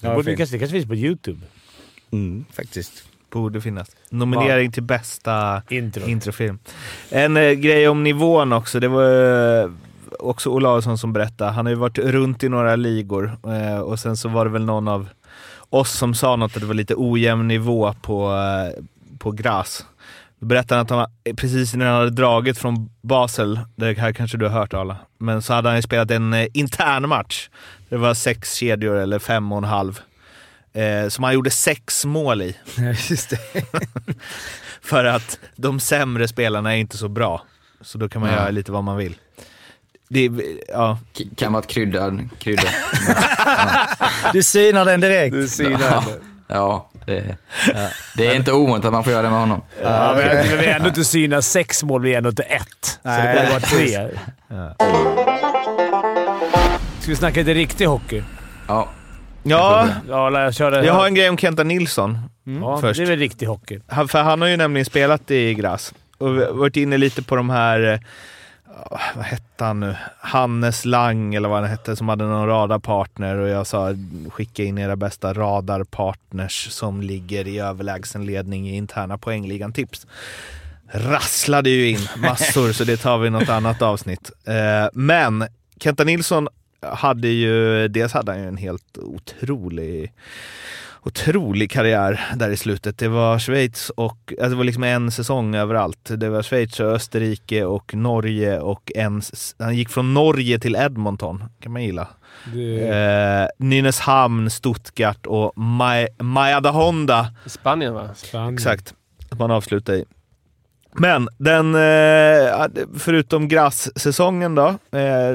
Det 0.00 0.08
borde 0.14 0.30
vi 0.30 0.36
kanske, 0.36 0.54
det 0.54 0.58
kanske 0.58 0.72
finns 0.76 0.88
på 0.88 0.94
YouTube. 0.94 1.40
Mm, 2.12 2.44
faktiskt. 2.52 2.92
Borde 3.32 3.60
finnas. 3.60 3.88
Nominering 4.10 4.72
till 4.72 4.82
bästa 4.82 5.62
Intro. 5.68 6.08
introfilm. 6.08 6.58
En 7.10 7.36
eh, 7.36 7.50
grej 7.52 7.88
om 7.88 8.02
nivån 8.04 8.52
också. 8.52 8.80
Det 8.80 8.88
var 8.88 9.62
eh, 9.64 9.70
också 10.18 10.50
Olausson 10.50 10.98
som 10.98 11.12
berättade. 11.12 11.50
Han 11.50 11.66
har 11.66 11.70
ju 11.70 11.76
varit 11.78 11.98
runt 11.98 12.42
i 12.44 12.48
några 12.48 12.76
ligor 12.76 13.36
eh, 13.46 13.78
och 13.78 13.98
sen 13.98 14.16
så 14.16 14.28
var 14.28 14.44
det 14.44 14.50
väl 14.50 14.64
någon 14.64 14.88
av 14.88 15.08
oss 15.70 15.90
som 15.92 16.14
sa 16.14 16.36
något 16.36 16.54
att 16.56 16.60
det 16.60 16.66
var 16.66 16.74
lite 16.74 16.94
ojämn 16.96 17.48
nivå 17.48 17.94
på, 18.02 18.32
eh, 18.32 18.82
på 19.18 19.30
Graz. 19.30 19.86
Då 20.40 20.46
berättade 20.46 20.74
han 20.78 20.82
att 20.84 20.90
han 20.90 20.98
var- 20.98 21.34
precis 21.36 21.74
när 21.74 21.86
han 21.86 21.94
hade 21.94 22.10
dragit 22.10 22.58
från 22.58 22.90
Basel, 23.02 23.60
det 23.76 23.98
här 23.98 24.12
kanske 24.12 24.36
du 24.38 24.44
har 24.48 24.52
hört 24.60 24.74
alla, 24.74 24.96
men 25.18 25.42
så 25.42 25.52
hade 25.54 25.68
han 25.68 25.76
ju 25.78 25.82
spelat 25.82 26.10
en 26.10 26.32
eh, 26.34 26.46
intern 26.54 27.08
match. 27.08 27.48
Det 27.88 27.96
var 27.96 28.14
sex 28.14 28.54
kedjor 28.54 28.96
eller 28.96 29.18
fem 29.18 29.52
och 29.52 29.58
en 29.58 29.64
halv. 29.64 30.00
Eh, 30.72 31.08
som 31.08 31.24
han 31.24 31.34
gjorde 31.34 31.50
sex 31.50 32.04
mål 32.04 32.42
i. 32.42 32.56
Just 33.10 33.30
det. 33.30 33.38
För 34.82 35.04
att 35.04 35.38
de 35.56 35.80
sämre 35.80 36.28
spelarna 36.28 36.74
är 36.74 36.78
inte 36.78 36.96
så 36.96 37.08
bra. 37.08 37.42
Så 37.80 37.98
då 37.98 38.08
kan 38.08 38.20
man 38.20 38.30
Ja. 38.30 38.36
göra 38.36 38.50
lite 38.50 38.72
vad 38.72 38.84
man 38.84 38.96
vill. 38.96 39.16
Det, 40.08 40.30
ja. 40.68 40.98
K- 41.18 41.24
Kan 41.36 41.52
vara 41.52 41.62
ett 41.62 41.68
kryddad 41.70 42.28
krydda. 42.38 42.62
Du 44.32 44.42
synar 44.42 44.84
den 44.84 45.00
direkt. 45.00 45.32
Du 45.34 45.48
synar 45.48 45.80
Ja. 45.80 46.04
det. 46.06 46.20
Ja, 46.54 46.90
det, 47.06 47.36
det 48.16 48.26
är 48.26 48.34
inte 48.34 48.52
ovanligt 48.52 48.84
att 48.84 48.92
man 48.92 49.04
får 49.04 49.12
göra 49.12 49.22
det 49.22 49.30
med 49.30 49.38
honom. 49.40 49.62
Ja, 49.82 50.14
men 50.16 50.36
jag 50.36 50.56
vill 50.56 50.68
ändå 50.68 50.88
inte 50.88 51.04
syna 51.04 51.42
sex 51.42 51.82
mål, 51.82 52.00
blir 52.00 52.16
ändå 52.16 52.28
inte 52.30 52.42
ett. 52.42 52.84
Så 53.02 53.08
det 53.08 53.34
borde 53.36 53.50
vara 53.50 53.60
tre. 53.60 54.08
Ska 57.00 57.10
vi 57.10 57.16
snacka 57.16 57.40
lite 57.40 57.54
riktig 57.54 57.84
hockey? 57.86 58.22
Ja, 58.68 58.88
ja, 59.42 59.88
Ja, 60.08 60.40
jag 60.42 60.54
körde... 60.54 60.84
jag 60.86 60.94
har 60.94 61.06
en 61.06 61.14
grej 61.14 61.28
om 61.28 61.38
Kenta 61.38 61.62
Nilsson. 61.64 62.18
ja, 62.60 62.78
först. 62.80 62.98
Det 62.98 63.04
är 63.04 63.06
väl 63.06 63.18
riktig 63.18 63.46
hockey. 63.46 63.80
Han, 63.88 64.08
för 64.08 64.22
han 64.22 64.40
har 64.40 64.48
ju 64.48 64.56
nämligen 64.56 64.84
spelat 64.84 65.30
i 65.30 65.54
Graz 65.54 65.94
och 66.18 66.38
vi 66.40 66.44
varit 66.52 66.76
inne 66.76 66.98
lite 66.98 67.22
på 67.22 67.36
de 67.36 67.50
här, 67.50 67.80
eh, 67.82 67.90
ja, 67.92 68.00
vad 69.14 69.24
hette 69.24 69.64
han 69.64 69.80
nu? 69.80 69.96
Hannes 70.18 70.84
Lang 70.84 71.34
eller 71.34 71.48
vad 71.48 71.60
han 71.60 71.70
hette 71.70 71.96
som 71.96 72.08
hade 72.08 72.24
någon 72.24 72.46
radarpartner 72.46 73.36
och 73.36 73.48
jag 73.48 73.66
sa 73.66 73.94
skicka 74.30 74.64
in 74.64 74.78
era 74.78 74.96
bästa 74.96 75.32
radarpartners 75.32 76.70
som 76.70 77.02
ligger 77.02 77.48
i 77.48 77.58
överlägsen 77.58 78.26
ledning 78.26 78.68
i 78.68 78.76
interna 78.76 79.18
poängligan 79.18 79.72
tips. 79.72 80.06
Rasslade 80.86 81.70
ju 81.70 81.88
in 81.88 82.08
massor 82.16 82.72
så 82.72 82.84
det 82.84 82.96
tar 82.96 83.18
vi 83.18 83.26
i 83.26 83.30
något 83.30 83.48
annat 83.48 83.82
avsnitt. 83.82 84.30
Eh, 84.44 84.88
men 84.92 85.46
Kenta 85.80 86.04
Nilsson 86.04 86.48
hade 86.82 87.28
ju, 87.28 87.88
dels 87.88 88.12
hade 88.12 88.32
han 88.32 88.40
ju 88.40 88.48
en 88.48 88.56
helt 88.56 88.98
otrolig 88.98 90.12
otrolig 91.04 91.70
karriär 91.70 92.20
där 92.36 92.50
i 92.50 92.56
slutet. 92.56 92.98
Det 92.98 93.08
var 93.08 93.38
Schweiz 93.38 93.90
och, 93.90 94.18
alltså 94.30 94.48
det 94.48 94.56
var 94.56 94.64
liksom 94.64 94.82
en 94.84 95.10
säsong 95.10 95.54
överallt. 95.54 96.10
Det 96.16 96.28
var 96.28 96.42
Schweiz 96.42 96.80
och 96.80 96.86
Österrike 96.86 97.64
och 97.64 97.94
Norge 97.94 98.60
och 98.60 98.92
en, 98.94 99.22
han 99.58 99.76
gick 99.76 99.88
från 99.88 100.14
Norge 100.14 100.58
till 100.58 100.76
Edmonton, 100.76 101.44
kan 101.60 101.72
man 101.72 101.82
gilla. 101.84 102.08
Det... 102.54 102.88
Eh, 102.88 103.48
Nynäshamn, 103.58 104.50
Stuttgart 104.50 105.26
och 105.26 105.52
Maj- 105.56 106.22
Majadahonda 106.22 107.32
I 107.46 107.48
Spanien 107.48 107.94
va? 107.94 108.08
Spanien. 108.14 108.54
Exakt, 108.54 108.94
att 109.30 109.38
man 109.38 109.50
avslutar 109.50 109.94
i. 109.94 110.04
Men 110.96 111.28
den, 111.38 111.74
eh, 111.74 112.66
förutom 112.98 113.48
Graz-säsongen 113.48 114.54
då, 114.54 114.66
eh, 114.68 115.34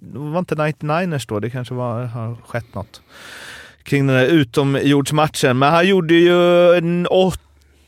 det 0.00 0.18
var 0.18 0.38
inte 0.38 0.54
99ers 0.54 1.26
då, 1.28 1.40
det 1.40 1.50
kanske 1.50 1.74
var, 1.74 2.04
har 2.04 2.36
skett 2.46 2.74
något 2.74 3.00
kring 3.84 4.06
den 4.06 4.16
där 4.16 4.26
utomjordsmatchen. 4.26 5.58
Men 5.58 5.72
han 5.72 5.88
gjorde 5.88 6.14
ju 6.14 6.74
en 6.74 7.06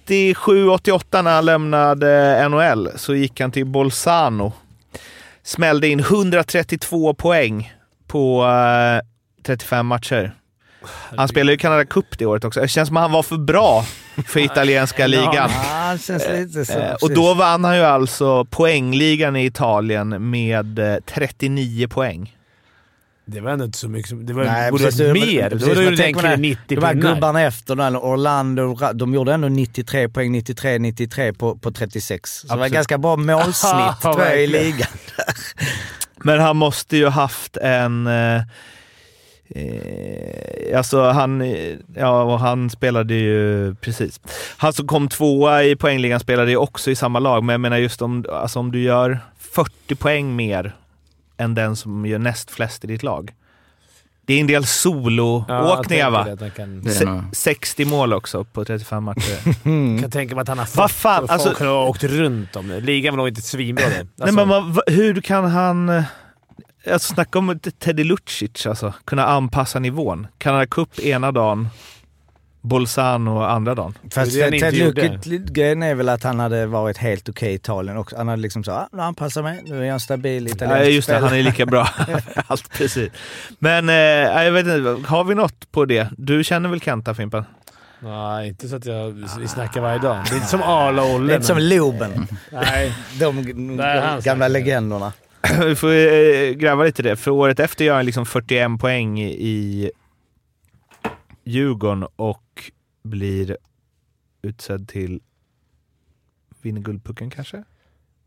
87-88 0.07 1.23
när 1.23 1.35
han 1.35 1.45
lämnade 1.45 2.49
NHL, 2.49 2.89
så 2.97 3.15
gick 3.15 3.41
han 3.41 3.51
till 3.51 3.67
Bolzano. 3.67 4.53
Smällde 5.43 5.89
in 5.89 6.01
132 6.01 7.15
poäng 7.15 7.73
på 8.07 8.45
eh, 8.45 9.07
35 9.43 9.87
matcher. 9.87 10.35
Han 11.17 11.29
spelade 11.29 11.53
ju 11.53 11.59
Canada 11.59 11.85
Cup 11.85 12.19
det 12.19 12.27
året 12.27 12.45
också. 12.45 12.61
Det 12.61 12.69
känns 12.69 12.87
som 12.89 12.97
att 12.97 13.03
han 13.03 13.13
var 13.13 13.23
för 13.23 13.37
bra 13.37 13.85
för 14.27 14.41
italienska 14.41 15.07
ligan. 15.17 15.51
Ja, 15.51 15.99
så. 15.99 16.13
Eh, 16.73 16.95
och 17.03 17.15
då 17.15 17.35
vann 17.35 17.65
han 17.65 17.77
ju 17.77 17.83
alltså 17.83 18.45
poängligan 18.45 19.37
i 19.37 19.45
Italien 19.45 20.31
med 20.31 20.79
eh, 20.79 20.97
39 21.07 21.89
poäng. 21.89 22.37
Det 23.29 23.41
var 23.41 23.51
ändå 23.51 23.65
inte 23.65 23.79
så 23.79 23.89
mycket. 23.89 24.09
som- 24.09 24.27
Det 24.27 24.33
var, 24.33 24.45
Nej, 24.45 24.71
borde 24.71 24.85
precis, 24.85 25.01
varit 25.01 25.13
mer. 25.27 25.51
precis, 25.51 25.69
Då 25.69 25.75
men 25.75 25.85
gjorde 25.85 25.97
den 25.97 26.05
tänk 26.05 26.17
på 26.17 26.23
det 26.23 26.29
här, 26.29 26.37
killen 26.37 26.51
90 26.69 26.81
De 26.81 26.87
här 26.87 26.95
gubbarna 26.95 27.43
efter, 27.43 27.75
den, 27.77 27.97
Orlando, 27.97 28.75
de 28.95 29.15
gjorde 29.15 29.33
ändå 29.35 29.49
93 29.49 30.09
poäng, 30.09 30.33
93, 30.33 30.79
93 30.79 31.33
på, 31.33 31.57
på 31.57 31.71
36. 31.73 32.31
Så 32.31 32.47
det 32.47 32.51
var 32.51 32.57
Absolut. 32.57 32.73
ganska 32.75 32.99
bra 32.99 33.17
målsnitt 33.17 34.01
tror 34.03 34.21
jag 34.23 34.43
i 34.43 34.47
ligan. 34.47 34.89
Men 36.25 36.41
han 36.41 36.57
måste 36.57 36.97
ju 36.97 37.09
haft 37.09 37.57
en... 37.57 38.07
Eh, 38.07 38.43
eh, 39.49 40.79
alltså 40.79 41.03
han, 41.03 41.55
ja, 41.97 42.23
och 42.23 42.41
han 42.41 42.71
spelade 42.71 43.15
ju 43.15 43.75
precis. 43.75 44.21
Han 44.57 44.73
som 44.73 44.87
kom 44.87 45.09
tvåa 45.09 45.65
i 45.65 45.77
poängligan 45.77 46.21
spelade 46.21 46.51
ju 46.51 46.57
också 46.57 46.91
i 46.91 46.97
samma 46.97 47.19
lag, 47.19 47.45
men 47.45 47.53
jag 47.53 47.61
menar 47.61 47.77
just 47.77 48.03
om, 48.03 48.25
alltså 48.33 48.59
om 48.59 48.73
du 48.73 48.83
gör 48.83 49.19
40 49.39 49.95
poäng 49.95 50.37
mer 50.37 50.75
än 51.37 51.55
den 51.55 51.77
som 51.77 52.07
gör 52.07 52.19
näst 52.19 52.51
flest 52.51 52.85
i 52.85 52.87
ditt 52.87 53.03
lag. 53.03 53.35
Det 54.27 54.35
är 54.35 54.41
en 54.41 54.47
del 54.47 54.55
Ja, 54.55 54.59
jag 54.61 54.69
soloåkningar 54.69 56.11
va? 56.11 56.21
att 56.33 56.41
han 56.41 56.51
kan, 56.51 56.83
Det 56.83 56.91
är 56.91 56.95
Se- 56.95 57.05
nog- 57.05 57.23
60 57.37 57.85
mål 57.85 58.13
också 58.13 58.45
på 58.45 58.65
35 58.65 59.05
matcher. 59.05 59.99
kan 60.01 60.11
tänka 60.11 60.35
mig 60.35 60.43
att 60.43 60.49
han 60.49 60.59
har 60.59 60.67
fått 60.67 60.91
fan, 60.91 61.25
och 61.25 61.31
alltså- 61.31 61.49
folk 61.49 61.61
har 61.61 61.89
åkt 61.89 62.05
runt 62.05 62.57
om 62.57 62.69
det. 62.69 62.81
Ligan 62.81 63.13
var 63.15 63.17
nog 63.17 63.29
inte 63.29 63.43
svinbra. 63.43 63.85
Alltså, 63.85 64.05
Nej, 64.17 64.33
men 64.33 64.49
vad- 64.49 64.65
vad- 64.75 64.85
hur 64.95 65.21
kan 65.21 65.45
han... 65.45 65.89
eh, 65.89 66.05
Alltså, 66.93 67.15
snacka 67.15 67.39
om 67.39 67.59
Teddy 67.79 68.05
Lucic, 68.05 68.67
alltså. 68.67 68.95
Kunna 69.05 69.27
anpassa 69.27 69.79
nivån. 69.79 70.27
Canada 70.39 70.67
Cup 70.67 70.99
ena 70.99 71.33
dagen, 71.33 71.69
Bolzano 72.69 73.43
andra 73.43 73.75
dagen. 73.75 73.99
Fast 74.15 74.33
Det 74.33 74.51
det 74.51 74.61
Ted. 74.61 74.75
Lukic, 74.75 75.51
grejen 75.51 75.83
är 75.83 75.95
väl 75.95 76.09
att 76.09 76.23
han 76.23 76.41
hade 76.41 76.67
varit 76.67 76.99
helt 76.99 77.29
okej 77.29 77.51
i 77.53 77.55
Italien 77.55 77.97
också. 77.97 78.17
Han 78.17 78.29
hade 78.29 78.43
liksom 78.43 78.65
så, 78.65 78.73
ah, 78.73 78.89
nu 78.93 79.03
anpassar 79.03 79.43
mig, 79.43 79.63
nu 79.65 79.79
är 79.81 79.85
jag 79.85 79.95
en 79.95 80.01
stabil 80.01 80.47
italiensk 80.47 80.81
Nej, 80.85 80.95
just 80.95 81.09
det. 81.09 81.13
spelare." 81.15 81.29
Han 81.29 81.39
är 81.39 81.43
lika 81.43 81.67
bra. 81.67 81.89
Allt 82.47 82.71
precis. 82.73 83.11
Men 83.59 83.89
eh, 83.89 83.95
jag 84.45 84.53
vet 84.53 84.67
inte, 84.67 85.09
har 85.09 85.25
vi 85.25 85.35
något 85.35 85.73
på 85.73 85.85
det? 85.85 86.09
Du 86.19 86.45
känner 86.45 86.69
väl 86.69 86.81
Kenta, 86.81 87.15
Fimpen? 87.15 87.45
Nej, 88.01 88.49
inte 88.49 88.69
så 88.69 88.77
att 88.77 88.87
jag, 88.87 89.11
vi 89.41 89.49
snackar 89.49 89.81
varje 89.81 89.99
dag. 89.99 90.17
Det 90.29 90.33
är 90.33 90.37
inte 90.37 90.49
som 90.49 90.63
Arla 90.63 91.03
och 91.03 91.09
Det 91.09 91.15
Olle. 91.15 91.33
är 91.33 91.35
inte 91.35 91.47
som 91.47 91.59
Loben, 91.59 92.27
Nej. 92.53 92.93
de 93.21 93.37
han 93.37 93.77
gamla 93.77 94.21
snackar. 94.23 94.49
legenderna. 94.49 95.13
vi 95.67 95.75
får 95.75 95.91
eh, 95.93 96.51
gräva 96.51 96.85
lite 96.85 97.03
i 97.03 97.05
det. 97.05 97.17
För 97.17 97.31
året 97.31 97.61
efter 97.61 97.85
gör 97.85 97.97
han 97.97 98.07
liksom 98.07 98.27
41 98.27 98.81
poäng 98.81 99.21
i 99.23 99.91
Djurgården 101.47 102.07
och 102.17 102.71
blir 103.03 103.57
utsedd 104.43 104.89
till 104.89 105.21
vinner 106.63 106.81
Guldpucken 106.81 107.31
kanske? 107.31 107.65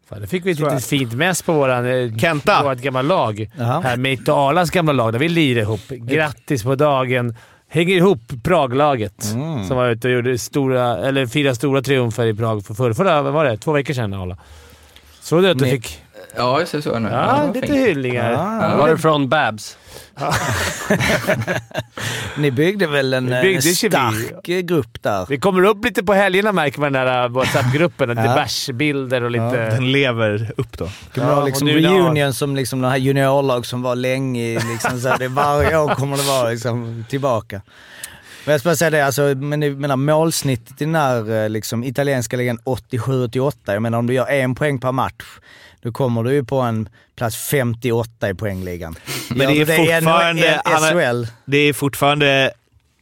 Fan, 0.10 0.21
det 0.21 0.27
fick 0.27 0.45
vi 0.45 0.51
ett 0.51 0.60
litet 0.60 0.86
fint 0.86 1.13
mess 1.13 1.41
på 1.41 1.53
våran, 1.53 1.86
eh, 1.86 2.17
Kenta! 2.17 2.63
vårt 2.63 2.79
gamla 2.82 3.01
lag. 3.01 3.51
Jaha. 3.58 3.82
Här 3.82 3.97
med 3.97 4.29
Arlas 4.29 4.69
gamla 4.69 4.93
lag, 4.93 5.13
där 5.13 5.19
vi 5.19 5.29
lirade 5.29 5.62
ihop. 5.62 5.88
Grattis 5.89 6.63
på 6.63 6.75
dagen. 6.75 7.36
Hänger 7.67 7.95
ihop 7.95 8.19
Praglaget 8.43 9.32
Mm. 9.34 9.67
som 9.67 9.77
var 9.77 9.89
ute 9.89 10.08
och 10.08 10.13
gjorde 10.13 10.38
stora, 10.38 10.97
eller 10.97 11.25
fyra 11.27 11.55
stora 11.55 11.82
triumfer 11.82 12.25
i 12.25 12.34
Prag 12.34 12.65
för 12.65 12.73
förra, 12.73 12.93
förra 12.93 13.21
var 13.21 13.45
det? 13.45 13.58
Två 13.58 13.71
veckor 13.71 13.93
sedan 13.93 14.13
Arla. 14.13 14.38
Såg 15.21 15.43
du 15.43 15.49
att 15.49 15.58
du 15.60 15.65
fick... 15.65 16.01
Ja, 16.37 16.59
jag 16.59 16.67
ser 16.67 16.81
så 16.81 16.99
nu. 16.99 17.09
Ja, 17.09 17.41
vad 17.45 17.55
lite 17.55 17.67
fint. 17.67 17.79
hyllningar. 17.87 18.33
Ah. 18.33 18.77
Var 18.77 18.89
det 18.89 18.97
från 18.97 19.29
Babs? 19.29 19.77
Ni 22.37 22.51
byggde 22.51 22.87
väl 22.87 23.13
en 23.13 23.25
Vi 23.25 23.33
eh, 23.35 23.41
byggde 23.41 23.61
stark 23.61 24.49
eh, 24.49 24.59
grupp 24.59 25.03
där? 25.03 25.25
Vi 25.29 25.37
kommer 25.39 25.63
upp 25.63 25.85
lite 25.85 26.03
på 26.03 26.13
helgerna 26.13 26.51
märker 26.51 26.79
man 26.79 26.93
den 26.93 27.05
där 27.05 27.23
äh, 27.23 27.29
WhatsApp-gruppen. 27.29 28.09
Lite 28.09 28.21
Ja. 28.21 28.35
bärsbilder 28.35 29.23
och 29.23 29.31
lite... 29.31 29.69
Den 29.69 29.91
lever 29.91 30.51
upp 30.57 30.77
då. 30.77 30.89
Kommer 31.15 31.27
Ja, 31.31 31.45
liksom 31.45 31.67
och 31.67 31.73
nu 31.73 31.81
när- 31.81 31.89
reunion 31.89 32.33
som 32.33 32.55
liksom 32.55 32.81
de 32.81 32.87
här 32.87 32.97
juniorlag 32.97 33.65
som 33.65 33.81
var 33.81 33.95
länge 33.95 34.41
i 34.43 34.53
liksom 34.71 34.99
så 34.99 35.07
här, 35.09 35.17
det 35.17 35.27
Varje 35.27 35.77
år 35.77 35.95
kommer 35.95 36.17
det 36.17 36.23
vara 36.23 36.49
liksom 36.49 37.05
tillbaka. 37.09 37.61
Men 38.45 38.51
jag 38.51 38.59
ska 38.61 38.69
bara 38.69 38.75
säga 38.75 38.89
det, 38.89 39.05
alltså, 39.05 39.21
men 39.21 39.61
jag 39.61 39.77
menar 39.77 39.95
målsnittet 39.95 40.81
i 40.81 40.85
den 40.85 40.95
här 40.95 41.43
eh, 41.43 41.49
liksom, 41.49 41.83
italienska 41.83 42.37
ligan 42.37 42.59
87-88. 42.65 43.53
Jag 43.65 43.81
menar 43.81 43.97
om 43.97 44.07
du 44.07 44.13
gör 44.13 44.27
en 44.27 44.55
poäng 44.55 44.79
per 44.79 44.91
match, 44.91 45.23
då 45.81 45.91
kommer 45.91 46.23
du 46.23 46.33
ju 46.33 46.43
på 46.43 46.59
en 46.59 46.89
plats 47.15 47.37
58 47.37 48.29
i 48.29 48.33
poängligan. 48.33 48.95
Men 49.29 49.37
det 49.37 49.43
är 49.45 49.51
i 49.51 49.65
fortfarande- 49.77 50.61
han 50.65 50.83
är- 50.83 51.11
SHL, 51.23 51.27
Det 51.45 51.57
är 51.57 51.73
fortfarande 51.73 52.51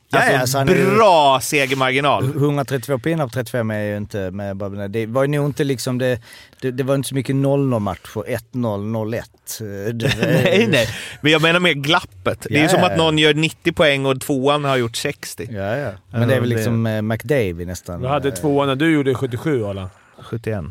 Ja, 0.09 0.17
alltså, 0.19 0.33
ja, 0.33 0.39
alltså, 0.39 0.57
är 0.57 0.65
ju- 0.89 0.95
bra 0.95 1.39
segermarginal. 1.41 2.23
132 2.35 2.99
pinnar 2.99 3.25
på 3.27 3.29
35 3.33 3.71
är 3.71 3.79
ju 3.83 3.97
inte 3.97 4.31
med 4.31 4.57
bara- 4.57 4.87
Det 4.87 5.05
var 5.05 5.21
ju 5.23 5.27
nog 5.27 5.45
inte 5.45 5.63
liksom 5.63 5.97
det, 5.97 6.19
det, 6.61 6.71
det 6.71 6.83
var 6.83 6.95
inte 6.95 7.09
så 7.09 7.15
mycket 7.15 7.35
0-0 7.35 7.79
matcher, 7.79 8.23
1-0, 8.27 8.83
0-1. 8.85 9.61
Eh, 9.61 9.93
det- 9.93 10.17
nej, 10.43 10.67
nej. 10.71 10.87
Men 11.21 11.31
jag 11.31 11.41
menar 11.41 11.59
mer 11.59 11.73
glappet. 11.73 12.41
Det 12.41 12.53
är 12.53 12.57
ju 12.57 12.63
Ja, 12.63 12.69
som 12.69 12.79
ja, 12.79 12.85
att 12.85 12.91
ja. 12.91 12.97
någon 12.97 13.17
gör 13.17 13.33
90 13.33 13.71
poäng 13.73 14.05
och 14.05 14.21
tvåan 14.21 14.63
har 14.63 14.77
gjort 14.77 14.95
60. 14.95 15.47
Ja, 15.51 15.77
ja. 15.77 15.91
Men 16.11 16.27
det 16.27 16.35
är 16.35 16.39
väl 16.39 16.49
det- 16.49 16.55
liksom 16.55 16.85
eh, 16.87 17.01
McDavie 17.01 17.65
nästan. 17.65 18.01
Du 18.01 18.07
hade 18.07 18.31
tvåan 18.31 18.67
när 18.67 18.75
du 18.75 18.93
gjorde 18.93 19.13
77 19.15 19.65
Arla. 19.65 19.89
71. 20.21 20.63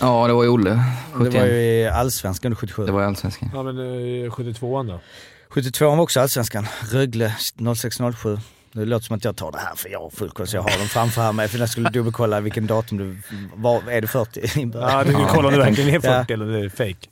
Ja, 0.00 0.26
det 0.26 0.32
var 0.32 0.42
ju 0.42 0.48
Olle. 0.48 0.70
Det 0.70 0.84
71. 1.12 1.34
var 1.40 1.46
ju 1.48 1.52
i 1.60 1.88
Allsvenskan 1.88 2.56
77. 2.56 2.86
Det 2.86 2.92
var 2.92 3.02
i 3.02 3.04
Allsvenskan. 3.04 3.50
Ja, 3.54 3.62
men 3.62 3.78
eh, 3.78 4.30
72an 4.30 4.88
då? 4.88 5.00
72 5.48 5.86
var 5.90 6.00
också 6.00 6.20
Allsvenskan. 6.20 6.66
Rögle 6.92 7.34
06-07. 7.58 8.38
Det 8.72 8.84
låter 8.84 9.06
som 9.06 9.16
att 9.16 9.24
jag 9.24 9.36
tar 9.36 9.52
det 9.52 9.58
här 9.58 9.74
för 9.74 9.88
jag 9.88 10.00
har 10.00 10.10
full 10.10 10.30
koll 10.30 10.46
så 10.46 10.56
jag 10.56 10.62
har 10.62 10.78
dem 10.78 10.86
framför 10.88 11.22
här 11.22 11.32
med. 11.32 11.50
För 11.50 11.58
jag 11.58 11.68
skulle 11.68 11.90
dubbelkolla 11.90 12.40
vilken 12.40 12.66
datum 12.66 12.98
du... 12.98 13.16
Var, 13.54 13.82
är 13.90 14.00
det 14.00 14.06
40? 14.06 14.40
Ja, 14.74 15.04
du 15.04 15.16
vill 15.16 15.26
kolla 15.28 15.48
om 15.48 15.54
du 15.54 15.60
verkligen 15.60 15.94
är 15.94 16.00
40 16.00 16.06
Ja. 16.28 16.34
eller 16.34 16.44
om 16.46 16.52
det 16.52 16.58
är 16.64 16.68
fake. 16.68 17.08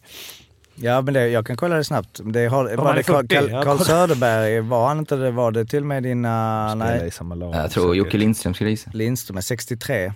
Ja 0.74 1.00
men 1.00 1.14
det, 1.14 1.28
jag 1.28 1.46
kan 1.46 1.56
kolla 1.56 1.76
det 1.76 1.84
snabbt. 1.84 2.20
Det 2.24 2.46
har, 2.46 2.76
var 2.76 2.94
det 2.94 3.00
är 3.00 3.02
Carl, 3.02 3.16
40? 3.22 3.34
Carl, 3.34 3.50
Ja, 3.50 3.62
Carl 3.62 3.72
kolla. 3.76 3.84
Söderberg, 3.84 4.60
var 4.60 4.88
han 4.88 4.98
inte 4.98 5.16
det? 5.16 5.30
Var 5.30 5.50
det 5.50 5.64
till 5.64 5.78
och 5.80 5.86
med 5.86 6.02
dina... 6.02 6.68
Spelar 6.70 6.96
Nej, 6.98 7.08
i 7.08 7.10
samma 7.10 7.34
lag. 7.34 7.54
Jag 7.54 7.70
tror 7.70 7.96
Jocke 7.96 8.18
Lindström 8.18 8.54
skulle 8.54 8.70
gissa. 8.70 8.90
Lindström 8.94 9.36
är 9.36 9.40
63. 9.40 10.12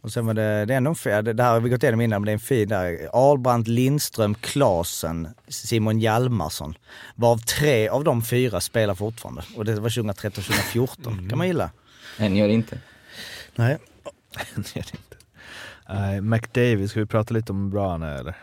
Och 0.00 0.12
sen 0.12 0.26
var 0.26 0.34
det, 0.34 0.64
det 0.64 0.74
är 0.74 0.76
ändå 0.76 0.90
en 0.90 0.94
fin, 0.94 1.24
det 1.24 1.32
det 1.32 1.42
här 1.42 1.52
har 1.52 1.60
vi 1.60 1.70
gått 1.70 1.82
igenom 1.82 2.00
innan, 2.00 2.22
men 2.22 2.26
det 2.26 2.30
är 2.30 2.34
en 2.34 2.40
fin 2.40 2.68
där. 2.68 3.08
Ahlbrandt, 3.12 3.68
Lindström, 3.68 4.34
Klasen, 4.34 5.28
Simon 5.48 6.00
Hjalmarsson. 6.00 6.74
Varav 7.14 7.38
tre 7.38 7.88
av 7.88 8.04
de 8.04 8.22
fyra 8.22 8.60
spelar 8.60 8.94
fortfarande. 8.94 9.42
Och 9.56 9.64
det 9.64 9.80
var 9.80 9.88
2013-2014. 9.88 11.28
kan 11.28 11.38
man 11.38 11.46
gilla. 11.46 11.70
En 12.18 12.36
gör 12.36 12.48
inte. 12.48 12.78
Nej. 13.56 13.78
Det 14.54 14.76
är 14.76 14.82
det 14.82 14.94
inte. 14.94 15.16
Nej, 15.88 16.20
McDavid, 16.20 16.90
ska 16.90 17.00
vi 17.00 17.06
prata 17.06 17.34
lite 17.34 17.52
om 17.52 17.64
hur 17.64 17.70
bra 17.70 17.90
han 17.90 18.02
är 18.02 18.14
eller? 18.16 18.34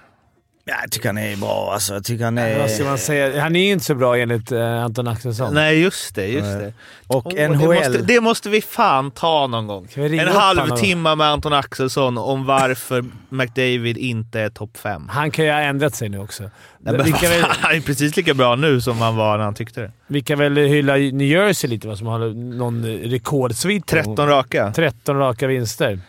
Ja, 0.69 0.75
jag 0.81 0.91
tycker 0.91 1.09
han 1.09 1.17
är 1.17 1.37
bra 1.37 1.73
alltså. 1.73 1.93
Jag 1.93 2.03
tycker 2.03 2.25
han 2.25 2.35
Vad 2.35 2.71
ska 2.71 2.83
är... 2.83 2.87
man 2.87 2.97
säga? 2.97 3.41
Han 3.41 3.55
är 3.55 3.65
ju 3.65 3.71
inte 3.71 3.85
så 3.85 3.95
bra 3.95 4.17
enligt 4.17 4.51
eh, 4.51 4.83
Anton 4.83 5.07
Axelsson. 5.07 5.53
Nej, 5.53 5.79
just 5.81 6.15
det. 6.15 6.27
Just 6.27 6.59
det. 6.59 6.73
Och 7.07 7.33
Det 7.35 7.47
NHL... 7.47 7.73
måste, 7.75 7.97
det 7.97 8.21
måste 8.21 8.49
vi 8.49 8.61
fan 8.61 9.11
ta 9.11 9.47
någon 9.47 9.67
gång. 9.67 9.87
En 9.95 10.27
halvtimme 10.27 11.15
med 11.15 11.27
Anton 11.27 11.53
Axelsson 11.53 12.17
om 12.17 12.45
varför 12.45 13.05
McDavid 13.29 13.97
inte 13.97 14.39
är 14.39 14.49
topp 14.49 14.77
fem. 14.77 15.09
Han 15.09 15.31
kan 15.31 15.45
ju 15.45 15.51
ha 15.51 15.59
ändrat 15.59 15.95
sig 15.95 16.09
nu 16.09 16.19
också. 16.19 16.43
Nej, 16.43 16.49
men 16.79 16.95
väl, 16.97 17.13
han 17.49 17.75
är 17.75 17.81
precis 17.81 18.17
lika 18.17 18.33
bra 18.33 18.55
nu 18.55 18.81
som 18.81 18.97
han 18.97 19.15
var 19.15 19.37
när 19.37 19.43
han 19.43 19.55
tyckte 19.55 19.81
det. 19.81 19.91
vi 20.07 20.21
kan 20.21 20.39
väl 20.39 20.57
hylla 20.57 20.93
New 20.93 21.27
Jersey 21.27 21.69
lite, 21.69 21.87
vad 21.87 21.97
som 21.97 22.07
har 22.07 22.19
någon 22.57 22.85
rekordsvit. 22.85 23.85
13 23.87 24.27
raka. 24.27 24.73
13 24.75 25.17
raka 25.17 25.47
vinster. 25.47 25.99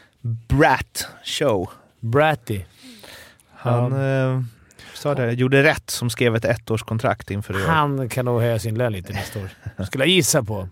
Brat 0.49 1.07
show. 1.25 1.71
Bratty. 2.01 2.61
Han 3.71 4.37
eh, 4.37 4.43
sa 4.95 5.15
det. 5.15 5.33
Gjorde 5.33 5.63
rätt 5.63 5.91
som 5.91 6.11
skrev 6.11 6.37
ett 6.37 6.45
ettårskontrakt 6.45 7.31
inför 7.31 7.55
i 7.61 7.63
år. 7.63 7.67
Han 7.69 8.09
kan 8.09 8.25
nog 8.25 8.41
höja 8.41 8.59
sin 8.59 8.79
lön 8.79 8.93
lite 8.93 9.13
nästa 9.13 9.39
år. 9.39 9.49
Skulle 9.85 10.05
jag 10.05 10.11
gissa 10.11 10.43
på. 10.43 10.69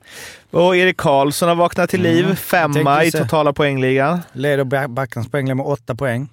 Och 0.51 0.77
Erik 0.77 0.97
Karlsson 0.97 1.49
har 1.49 1.57
vaknat 1.57 1.91
till 1.91 2.03
liv. 2.03 2.27
jag 2.29 2.39
Femma 2.39 3.05
i 3.05 3.11
totala 3.11 3.53
poängligan. 3.53 4.21
Leder 4.33 4.65
Back- 4.65 4.89
Backens 4.91 5.29
poäng 5.31 5.57
med 5.57 5.67
åtta 5.67 5.95
poäng. 5.95 6.29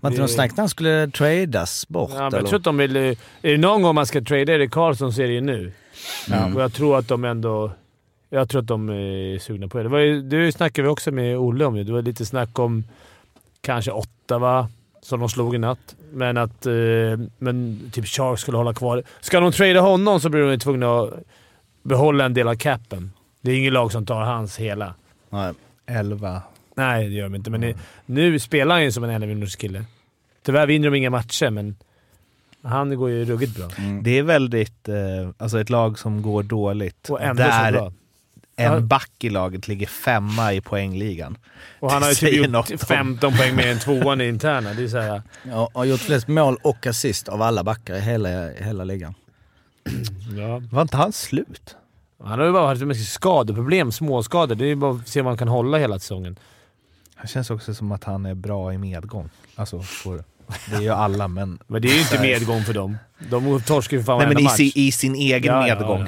Var 0.00 0.10
inte 0.10 0.18
Det- 0.18 0.22
något 0.22 0.30
snack 0.30 0.50
när 0.50 0.62
han 0.62 0.68
skulle 0.68 1.10
tradas 1.10 1.88
bort? 1.88 2.10
Ja, 2.14 2.30
men 2.30 2.32
jag 2.40 2.46
tror 2.48 2.58
att 2.58 2.64
de 2.64 2.76
vill... 2.76 2.96
Är 2.96 3.16
det 3.42 3.56
någon 3.58 3.82
gång 3.82 3.94
man 3.94 4.06
ska 4.06 4.20
trada 4.20 4.52
Erik 4.52 4.70
Karlsson 4.70 5.12
så 5.12 5.22
är 5.22 5.26
det 5.26 5.32
ju 5.32 5.40
nu. 5.40 5.72
Mm. 6.32 6.56
Och 6.56 6.62
jag 6.62 6.72
tror 6.72 6.98
att 6.98 7.08
de 7.08 7.24
ändå... 7.24 7.72
Jag 8.30 8.48
tror 8.48 8.60
att 8.60 8.66
de 8.66 8.88
är 8.88 9.38
sugna 9.38 9.68
på 9.68 9.78
det. 9.78 9.82
det 9.84 9.88
var 9.88 9.98
ju, 9.98 10.22
det 10.22 10.52
snackade 10.52 10.82
vi 10.82 10.88
också 10.88 11.10
med 11.10 11.38
Olle 11.38 11.64
om. 11.64 11.84
Det 11.86 11.92
var 11.92 12.02
lite 12.02 12.26
snack 12.26 12.58
om 12.58 12.84
kanske 13.60 13.90
åtta, 13.90 14.38
va? 14.38 14.68
Som 15.02 15.20
de 15.20 15.28
slog 15.28 15.54
i 15.54 15.58
natt. 15.58 15.96
Men 16.12 16.36
att 16.36 16.66
eh, 16.66 16.72
men 17.38 17.80
typ 17.92 18.06
Sharks 18.06 18.42
skulle 18.42 18.56
hålla 18.56 18.74
kvar. 18.74 19.02
Ska 19.20 19.40
de 19.40 19.52
trada 19.52 19.80
honom 19.80 20.20
så 20.20 20.28
blir 20.28 20.42
de 20.42 20.58
tvungna 20.58 21.00
att 21.00 21.10
behålla 21.82 22.24
en 22.24 22.34
del 22.34 22.48
av 22.48 22.54
capen. 22.54 23.12
Det 23.40 23.50
är 23.50 23.58
ingen 23.58 23.72
lag 23.72 23.92
som 23.92 24.06
tar 24.06 24.20
hans 24.20 24.56
hela. 24.56 24.94
Nej. 25.30 25.52
11. 25.86 26.42
Nej, 26.74 27.08
det 27.08 27.14
gör 27.14 27.22
de 27.22 27.34
inte. 27.34 27.50
Men 27.50 27.60
det, 27.60 27.74
nu 28.06 28.38
spelar 28.38 28.74
han 28.74 28.84
ju 28.84 28.92
som 28.92 29.04
en 29.04 29.22
11 29.22 29.46
kille. 29.46 29.84
Tyvärr 30.42 30.66
vinner 30.66 30.90
de 30.90 30.96
inga 30.96 31.10
matcher, 31.10 31.50
men 31.50 31.76
han 32.62 32.96
går 32.96 33.10
ju 33.10 33.24
ruggigt 33.24 33.56
bra. 33.56 33.68
Det 34.02 34.18
är 34.18 34.22
väldigt... 34.22 34.88
Eh, 34.88 34.94
alltså 35.38 35.60
ett 35.60 35.70
lag 35.70 35.98
som 35.98 36.22
går 36.22 36.42
dåligt. 36.42 37.10
Och 37.10 37.22
ändå 37.22 37.42
så 37.42 37.48
där 37.48 37.72
bra. 37.72 37.92
En 38.56 38.88
back 38.88 39.10
i 39.20 39.30
laget 39.30 39.68
ligger 39.68 39.86
femma 39.86 40.52
i 40.52 40.60
poängligan. 40.60 41.38
Och 41.80 41.90
han 41.92 42.02
har 42.02 42.08
ju 42.08 42.14
typ 42.14 42.32
gjort 42.46 42.70
om- 42.70 42.78
15 42.78 43.36
poäng 43.36 43.56
mer 43.56 43.66
än 43.72 43.78
tvåan 43.78 44.20
i 44.20 44.28
interna. 44.28 44.72
Det 44.74 44.82
är 44.84 44.88
så 44.88 44.98
här, 44.98 45.22
Ja, 45.44 45.70
har 45.74 45.84
gjort 45.84 46.00
flest 46.00 46.28
mål 46.28 46.56
och 46.62 46.86
assist 46.86 47.28
av 47.28 47.42
alla 47.42 47.64
backar 47.64 47.94
i 47.94 48.00
hela, 48.00 48.48
hela 48.50 48.84
ligan. 48.84 49.14
ja. 50.38 50.62
Var 50.70 50.82
inte 50.82 50.96
han 50.96 51.12
slut? 51.12 51.76
Han 52.24 52.38
har 52.38 52.46
ju 52.46 52.52
bara 52.52 52.66
haft 52.68 52.82
mycket 52.82 53.06
skadeproblem, 53.08 53.92
småskador. 53.92 54.54
Det 54.54 54.64
är 54.64 54.68
ju 54.68 54.74
bara 54.76 54.92
att 54.94 55.08
se 55.08 55.20
om 55.20 55.26
han 55.26 55.36
kan 55.36 55.48
hålla 55.48 55.78
hela 55.78 55.98
säsongen. 55.98 56.38
Han 57.14 57.26
känns 57.26 57.50
också 57.50 57.74
som 57.74 57.92
att 57.92 58.04
han 58.04 58.26
är 58.26 58.34
bra 58.34 58.72
i 58.72 58.78
medgång. 58.78 59.30
Alltså, 59.56 59.80
får, 59.82 60.24
det 60.70 60.76
är 60.76 60.80
ju 60.80 60.88
alla, 60.90 61.28
men... 61.28 61.58
Men 61.66 61.82
det 61.82 61.88
är 61.88 61.94
ju 61.94 62.00
inte 62.00 62.20
medgång 62.20 62.62
för 62.64 62.72
dem. 62.74 62.96
De 63.30 63.60
torskar 63.60 63.96
ju 63.96 64.02
för 64.02 64.06
fan 64.06 64.18
Nej, 64.18 64.28
men 64.28 64.38
i, 64.38 64.42
match. 64.42 64.56
sin, 64.56 64.72
i 64.74 64.92
sin 64.92 65.14
egen 65.14 65.54
Ja, 65.54 65.68
ja, 65.68 65.74
medgång. 65.78 66.00
ja. 66.00 66.06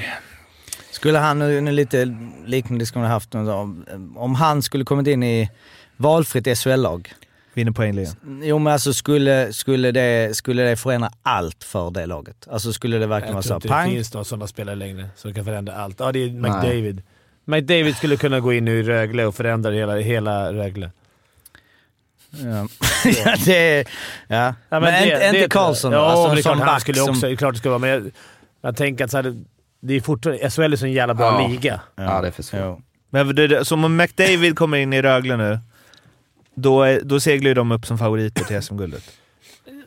Skulle 0.94 1.18
han, 1.18 1.38
nu 1.38 1.60
nu 1.60 1.72
lite 1.72 2.16
liknande 2.46 2.82
diskussion 2.82 3.04
haft, 3.04 3.34
om, 3.34 3.84
om 4.16 4.34
han 4.34 4.62
skulle 4.62 4.84
kommit 4.84 5.06
in 5.06 5.22
i 5.22 5.50
valfritt 5.96 6.58
SHL-lag. 6.58 7.12
Vinner 7.54 7.72
poängligan. 7.72 8.14
Jo 8.42 8.58
men 8.58 8.72
alltså 8.72 8.92
skulle, 8.92 9.52
skulle, 9.52 9.90
det, 9.92 10.36
skulle 10.36 10.62
det 10.62 10.76
förändra 10.76 11.10
allt 11.22 11.64
för 11.64 11.90
det 11.90 12.06
laget? 12.06 12.48
Alltså 12.50 12.72
skulle 12.72 12.98
det 12.98 13.06
verkligen 13.06 13.34
vara 13.34 13.42
Jag 13.42 13.44
så 13.44 13.54
inte 13.54 13.68
det 13.68 13.94
finns 13.94 14.14
några 14.14 14.24
sådana 14.24 14.46
spelare 14.46 14.76
längre 14.76 15.08
som 15.16 15.34
kan 15.34 15.44
förändra 15.44 15.74
allt. 15.76 16.00
Ja, 16.00 16.12
det 16.12 16.18
är 16.18 16.30
McDavid. 16.30 17.02
McDavid 17.44 17.96
skulle 17.96 18.16
kunna 18.16 18.40
gå 18.40 18.52
in 18.52 18.68
i 18.68 18.82
Rögle 18.82 19.24
och 19.24 19.34
förändra 19.34 19.70
hela, 19.70 19.96
hela 19.96 20.52
Rögle. 20.52 20.90
Ja, 22.30 22.68
ja 23.24 23.36
det. 23.44 23.84
Ja. 24.28 24.54
Ja, 24.68 24.80
men 24.80 24.82
det- 24.82 25.02
inte, 25.04 25.18
det- 25.32 25.38
inte 25.38 25.48
Karlsson 25.48 25.92
då? 25.92 25.98
Ja, 25.98 26.02
alltså, 26.04 26.26
men 26.26 26.34
det 26.36 26.40
är 26.40 26.42
klart 26.42 26.68
han 26.68 26.80
skulle 26.80 26.98
som... 26.98 27.10
också... 27.10 27.28
Är 27.28 27.36
klart 27.36 27.54
det 27.54 27.58
skulle 27.58 27.70
vara, 27.70 27.78
men 27.78 27.90
jag, 27.90 28.10
jag 28.60 28.76
tänker 28.76 29.04
att 29.04 29.10
så 29.10 29.16
här, 29.16 29.34
det 29.84 29.94
är 29.94 30.00
fortfarande... 30.00 30.50
SHL 30.50 30.72
är 30.72 30.76
så 30.76 30.84
en 30.86 30.92
jävla 30.92 31.14
bra 31.14 31.42
Ja. 31.42 31.48
liga. 31.48 31.80
Ja, 31.96 32.20
det 32.20 32.26
är 32.28 32.32
för 32.32 32.42
svårt. 32.42 32.60
Jo. 32.62 32.82
Men 33.10 33.34
det, 33.34 33.46
det, 33.46 33.64
som 33.64 33.84
om 33.84 33.96
McDavid 33.96 34.56
kommer 34.58 34.78
in 34.78 34.92
i 34.92 35.02
Rögle 35.02 35.36
nu, 35.36 35.58
då, 36.54 36.82
är, 36.82 37.00
då 37.04 37.20
seglar 37.20 37.48
ju 37.48 37.54
de 37.54 37.72
upp 37.72 37.86
som 37.86 37.98
favoriter 37.98 38.44
till 38.44 38.62
SM-guldet. 38.62 39.02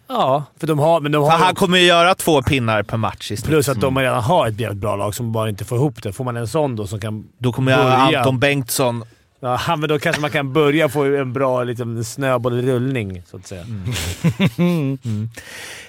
Ja, 0.07 0.43
för 0.59 0.67
de 0.67 0.79
har... 0.79 0.99
Men 0.99 1.11
de 1.11 1.25
För 1.25 1.37
har 1.37 1.45
han 1.45 1.55
kommer 1.55 1.77
ju 1.77 1.83
göra 1.85 2.15
två 2.15 2.41
pinnar 2.41 2.83
per 2.83 2.97
match 2.97 3.31
i 3.31 3.37
snitt. 3.37 3.45
Plus 3.49 3.69
att 3.69 3.81
de 3.81 3.97
redan 3.97 4.23
har 4.23 4.47
ett 4.47 4.59
jävligt 4.59 4.81
bra 4.81 4.95
lag 4.95 5.15
som 5.15 5.31
bara 5.31 5.49
inte 5.49 5.65
får 5.65 5.77
ihop 5.77 6.03
det. 6.03 6.13
Får 6.13 6.23
man 6.23 6.37
en 6.37 6.47
sån 6.47 6.75
då 6.75 6.87
som 6.87 6.99
kan... 6.99 7.27
Då 7.37 7.51
kommer 7.53 7.77
börja- 7.77 8.17
Anton 8.19 8.39
Bengtsson... 8.39 9.03
Ja, 9.39 9.75
men 9.79 9.89
då 9.89 9.99
kanske 9.99 10.21
man 10.21 10.31
kan 10.31 10.53
börja 10.53 10.89
få 10.89 11.03
en 11.03 11.33
bra 11.33 11.63
liksom, 11.63 12.03
snöbollrullning, 12.03 13.21
så 13.25 13.37
att 13.37 13.47
säga. 13.47 13.65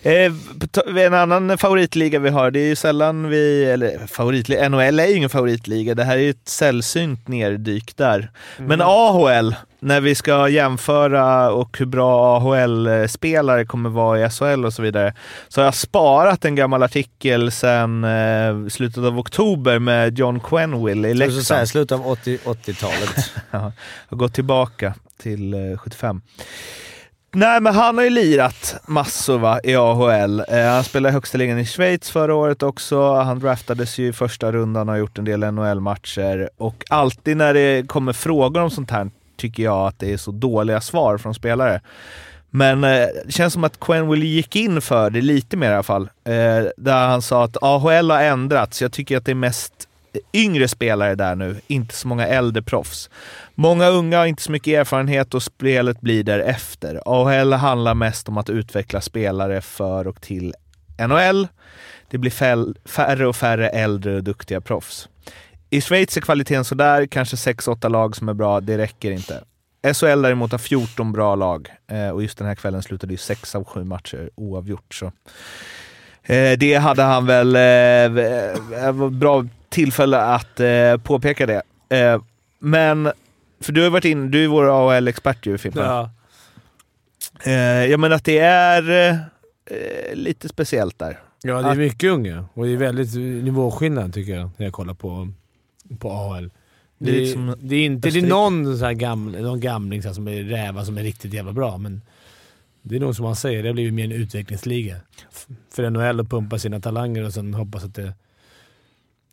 Eh, 0.02 0.32
ta- 0.70 1.00
en 1.00 1.14
annan 1.14 1.58
favoritliga 1.58 2.18
vi 2.18 2.28
har, 2.30 2.50
det 2.50 2.61
är 2.61 2.66
ju 2.66 2.76
sällan 2.76 3.28
vi... 3.28 3.64
Eller 3.64 4.06
favoritliga... 4.06 4.68
NHL 4.68 5.00
är 5.00 5.06
ju 5.06 5.16
ingen 5.16 5.30
favoritliga. 5.30 5.94
Det 5.94 6.04
här 6.04 6.16
är 6.16 6.20
ju 6.20 6.30
ett 6.30 6.48
sällsynt 6.48 7.28
nerdyk 7.28 7.96
där. 7.96 8.30
Men 8.58 8.80
AHL, 8.80 9.54
när 9.80 10.00
vi 10.00 10.14
ska 10.14 10.48
jämföra 10.48 11.50
och 11.52 11.78
hur 11.78 11.86
bra 11.86 12.36
AHL-spelare 12.36 13.64
kommer 13.64 13.90
vara 13.90 14.26
i 14.26 14.30
SHL 14.30 14.64
och 14.64 14.72
så 14.72 14.82
vidare, 14.82 15.14
så 15.48 15.60
har 15.60 15.64
jag 15.64 15.74
sparat 15.74 16.44
en 16.44 16.54
gammal 16.54 16.82
artikel 16.82 17.50
sedan 17.50 18.04
eh, 18.04 18.68
slutet 18.68 19.04
av 19.04 19.18
oktober 19.18 19.78
med 19.78 20.18
John 20.18 20.40
Quenville 20.40 21.08
i 21.08 21.10
Jag 21.10 21.18
skulle 21.18 21.30
säga 21.44 21.60
Leksand. 21.60 21.68
slutet 21.68 21.92
av 21.98 22.06
80 22.06 22.38
80-talet. 22.44 23.32
Ja, 23.50 23.72
har 24.08 24.16
gått 24.16 24.34
tillbaka 24.34 24.94
till 25.22 25.54
eh, 25.54 25.78
75. 25.78 26.20
Nej, 27.34 27.60
men 27.60 27.74
han 27.74 27.96
har 27.98 28.04
ju 28.04 28.10
lirat 28.10 28.76
massor 28.86 29.38
va, 29.38 29.60
i 29.64 29.76
AHL. 29.76 30.40
Eh, 30.48 30.64
han 30.64 30.84
spelade 30.84 31.10
i 31.10 31.12
högsta 31.12 31.38
ligan 31.38 31.58
i 31.58 31.66
Schweiz 31.66 32.10
förra 32.10 32.34
året 32.34 32.62
också. 32.62 33.14
Han 33.14 33.38
draftades 33.38 33.98
ju 33.98 34.08
i 34.08 34.12
första 34.12 34.52
rundan 34.52 34.88
och 34.88 34.92
har 34.94 34.98
gjort 34.98 35.18
en 35.18 35.24
del 35.24 35.40
NHL-matcher. 35.40 36.50
Och 36.56 36.84
alltid 36.90 37.36
när 37.36 37.54
det 37.54 37.88
kommer 37.88 38.12
frågor 38.12 38.60
om 38.62 38.70
sånt 38.70 38.90
här 38.90 39.10
tycker 39.38 39.62
jag 39.62 39.87
att 39.87 39.98
det 39.98 40.12
är 40.12 40.16
så 40.16 40.31
dåliga 40.31 40.81
svar 40.81 41.18
från 41.18 41.35
spelare. 41.35 41.81
Men 42.51 42.85
eh, 42.85 43.07
det 43.24 43.33
känns 43.33 43.53
som 43.53 43.64
att 43.64 43.81
Quenville 43.81 44.27
gick 44.27 44.57
in 44.57 44.81
för 44.81 45.11
det 45.11 45.20
lite 45.20 45.57
mer 45.57 45.70
i 45.70 45.74
alla 45.74 45.83
fall. 45.83 46.11
Eh, 46.24 46.66
där 46.77 47.07
han 47.09 47.22
sa 47.22 47.44
att 47.44 47.57
AHL 47.62 48.11
har 48.11 48.22
ändrats. 48.22 48.83
Jag 48.83 48.92
tycker 48.92 49.16
att 49.16 49.24
det 49.24 49.31
är 49.31 49.35
mest 49.35 49.72
eh, 50.12 50.20
yngre 50.33 50.68
spelare 50.68 51.14
där 51.14 51.35
nu, 51.35 51.57
inte 51.66 51.94
så 51.94 52.09
många 52.09 52.27
äldre 52.27 52.62
proffs. 52.62 53.11
Många 53.55 53.88
unga 53.88 54.18
har 54.18 54.27
inte 54.27 54.42
så 54.42 54.53
mycket 54.53 54.81
erfarenhet 54.81 55.35
och 55.35 55.42
spelet 55.42 56.01
blir 56.01 56.24
därefter. 56.24 57.01
AHL 57.07 57.53
handlar 57.53 57.94
mest 57.94 58.29
om 58.29 58.38
att 58.38 58.51
utveckla 58.51 59.01
spelare 59.01 59.61
för 59.61 60.07
och 60.07 60.20
till 60.20 60.55
NHL. 61.09 61.48
Det 62.11 62.18
blir 62.18 62.31
färre 62.88 63.27
och 63.27 63.37
färre 63.37 63.68
äldre 63.68 64.16
och 64.16 64.24
duktiga 64.24 64.61
proffs. 64.61 65.09
I 65.70 65.81
Schweiz 65.81 66.16
är 66.16 66.20
kvaliteten 66.20 66.64
sådär, 66.64 67.07
kanske 67.07 67.37
6-8 67.37 67.88
lag 67.88 68.16
som 68.16 68.28
är 68.28 68.35
bra, 68.35 68.61
det 68.61 68.78
räcker 68.78 69.11
inte. 69.11 69.44
SHL 69.94 70.22
däremot 70.22 70.52
har 70.52 70.59
14 70.59 71.12
bra 71.12 71.35
lag 71.35 71.68
eh, 71.90 72.11
och 72.11 72.22
just 72.22 72.38
den 72.38 72.46
här 72.46 72.54
kvällen 72.54 72.83
slutade 72.83 73.12
ju 73.12 73.16
6 73.16 73.54
av 73.54 73.64
7 73.64 73.85
matcher 73.85 74.31
oavgjort. 74.35 74.94
Så. 74.94 75.12
Eh, 76.22 76.59
det 76.59 76.74
hade 76.74 77.02
han 77.02 77.26
väl 77.26 77.57
eh, 77.57 78.83
eh, 78.85 79.11
bra 79.11 79.46
tillfälle 79.68 80.18
att 80.20 80.61
eh, 80.61 80.96
påpeka 80.96 81.46
det. 81.46 81.62
Eh, 81.88 82.22
men, 82.59 83.12
för 83.61 83.72
du 83.72 83.83
har 83.83 83.90
varit 83.90 84.04
in, 84.04 84.31
du 84.31 84.44
är 84.44 84.48
vår 84.48 84.92
AHL-expert 84.92 85.46
ju 85.46 85.59
Fimpen. 85.59 85.85
Ja. 85.85 86.11
Jag 87.88 88.00
menar 88.00 88.16
att 88.16 88.24
det 88.24 88.38
är 88.38 89.18
lite 90.14 90.48
speciellt 90.48 90.98
där. 90.98 91.18
ja, 91.42 91.62
det 91.62 91.68
är 91.68 91.74
mycket 91.74 92.11
unga 92.11 92.45
och 92.55 92.64
det 92.64 92.72
är 92.72 92.76
väldigt 92.76 93.14
nivåskillnad 93.45 94.14
tycker 94.14 94.32
jag, 94.32 94.51
när 94.57 94.66
jag 94.66 94.72
kollar 94.72 94.95
på, 94.95 95.28
på 95.99 96.11
AHL. 96.11 96.51
Det 96.99 97.11
Det, 97.11 97.16
är 97.16 97.20
liksom 97.20 97.55
det 97.61 97.76
är 97.76 97.84
inte 97.86 98.11
det 98.11 98.18
är 98.18 98.26
någon, 98.26 98.78
så 98.78 98.84
här 98.84 98.93
gaml, 98.93 99.43
någon 99.43 99.61
gamling 99.61 100.03
så 100.03 100.14
som 100.14 100.28
är 100.28 100.43
räva 100.43 100.84
som 100.84 100.99
är 100.99 101.03
riktigt 101.03 101.34
jävla 101.34 101.53
bra, 101.53 101.78
men 101.78 102.03
det 102.82 102.97
är 102.97 103.01
nog 103.01 103.16
som 103.16 103.24
man 103.24 103.36
säger, 103.36 103.62
det 103.62 103.72
blir 103.72 103.84
ju 103.84 103.93
mer 103.93 104.05
en 104.05 104.12
utvecklingsliga. 104.12 104.97
För 105.74 105.91
NHL 105.91 106.20
att 106.20 106.30
pumpa 106.30 106.59
sina 106.59 106.80
talanger 106.80 107.24
och 107.24 107.32
sen 107.34 107.55
hoppas 107.55 107.84
att 107.84 107.95
det... 107.95 108.12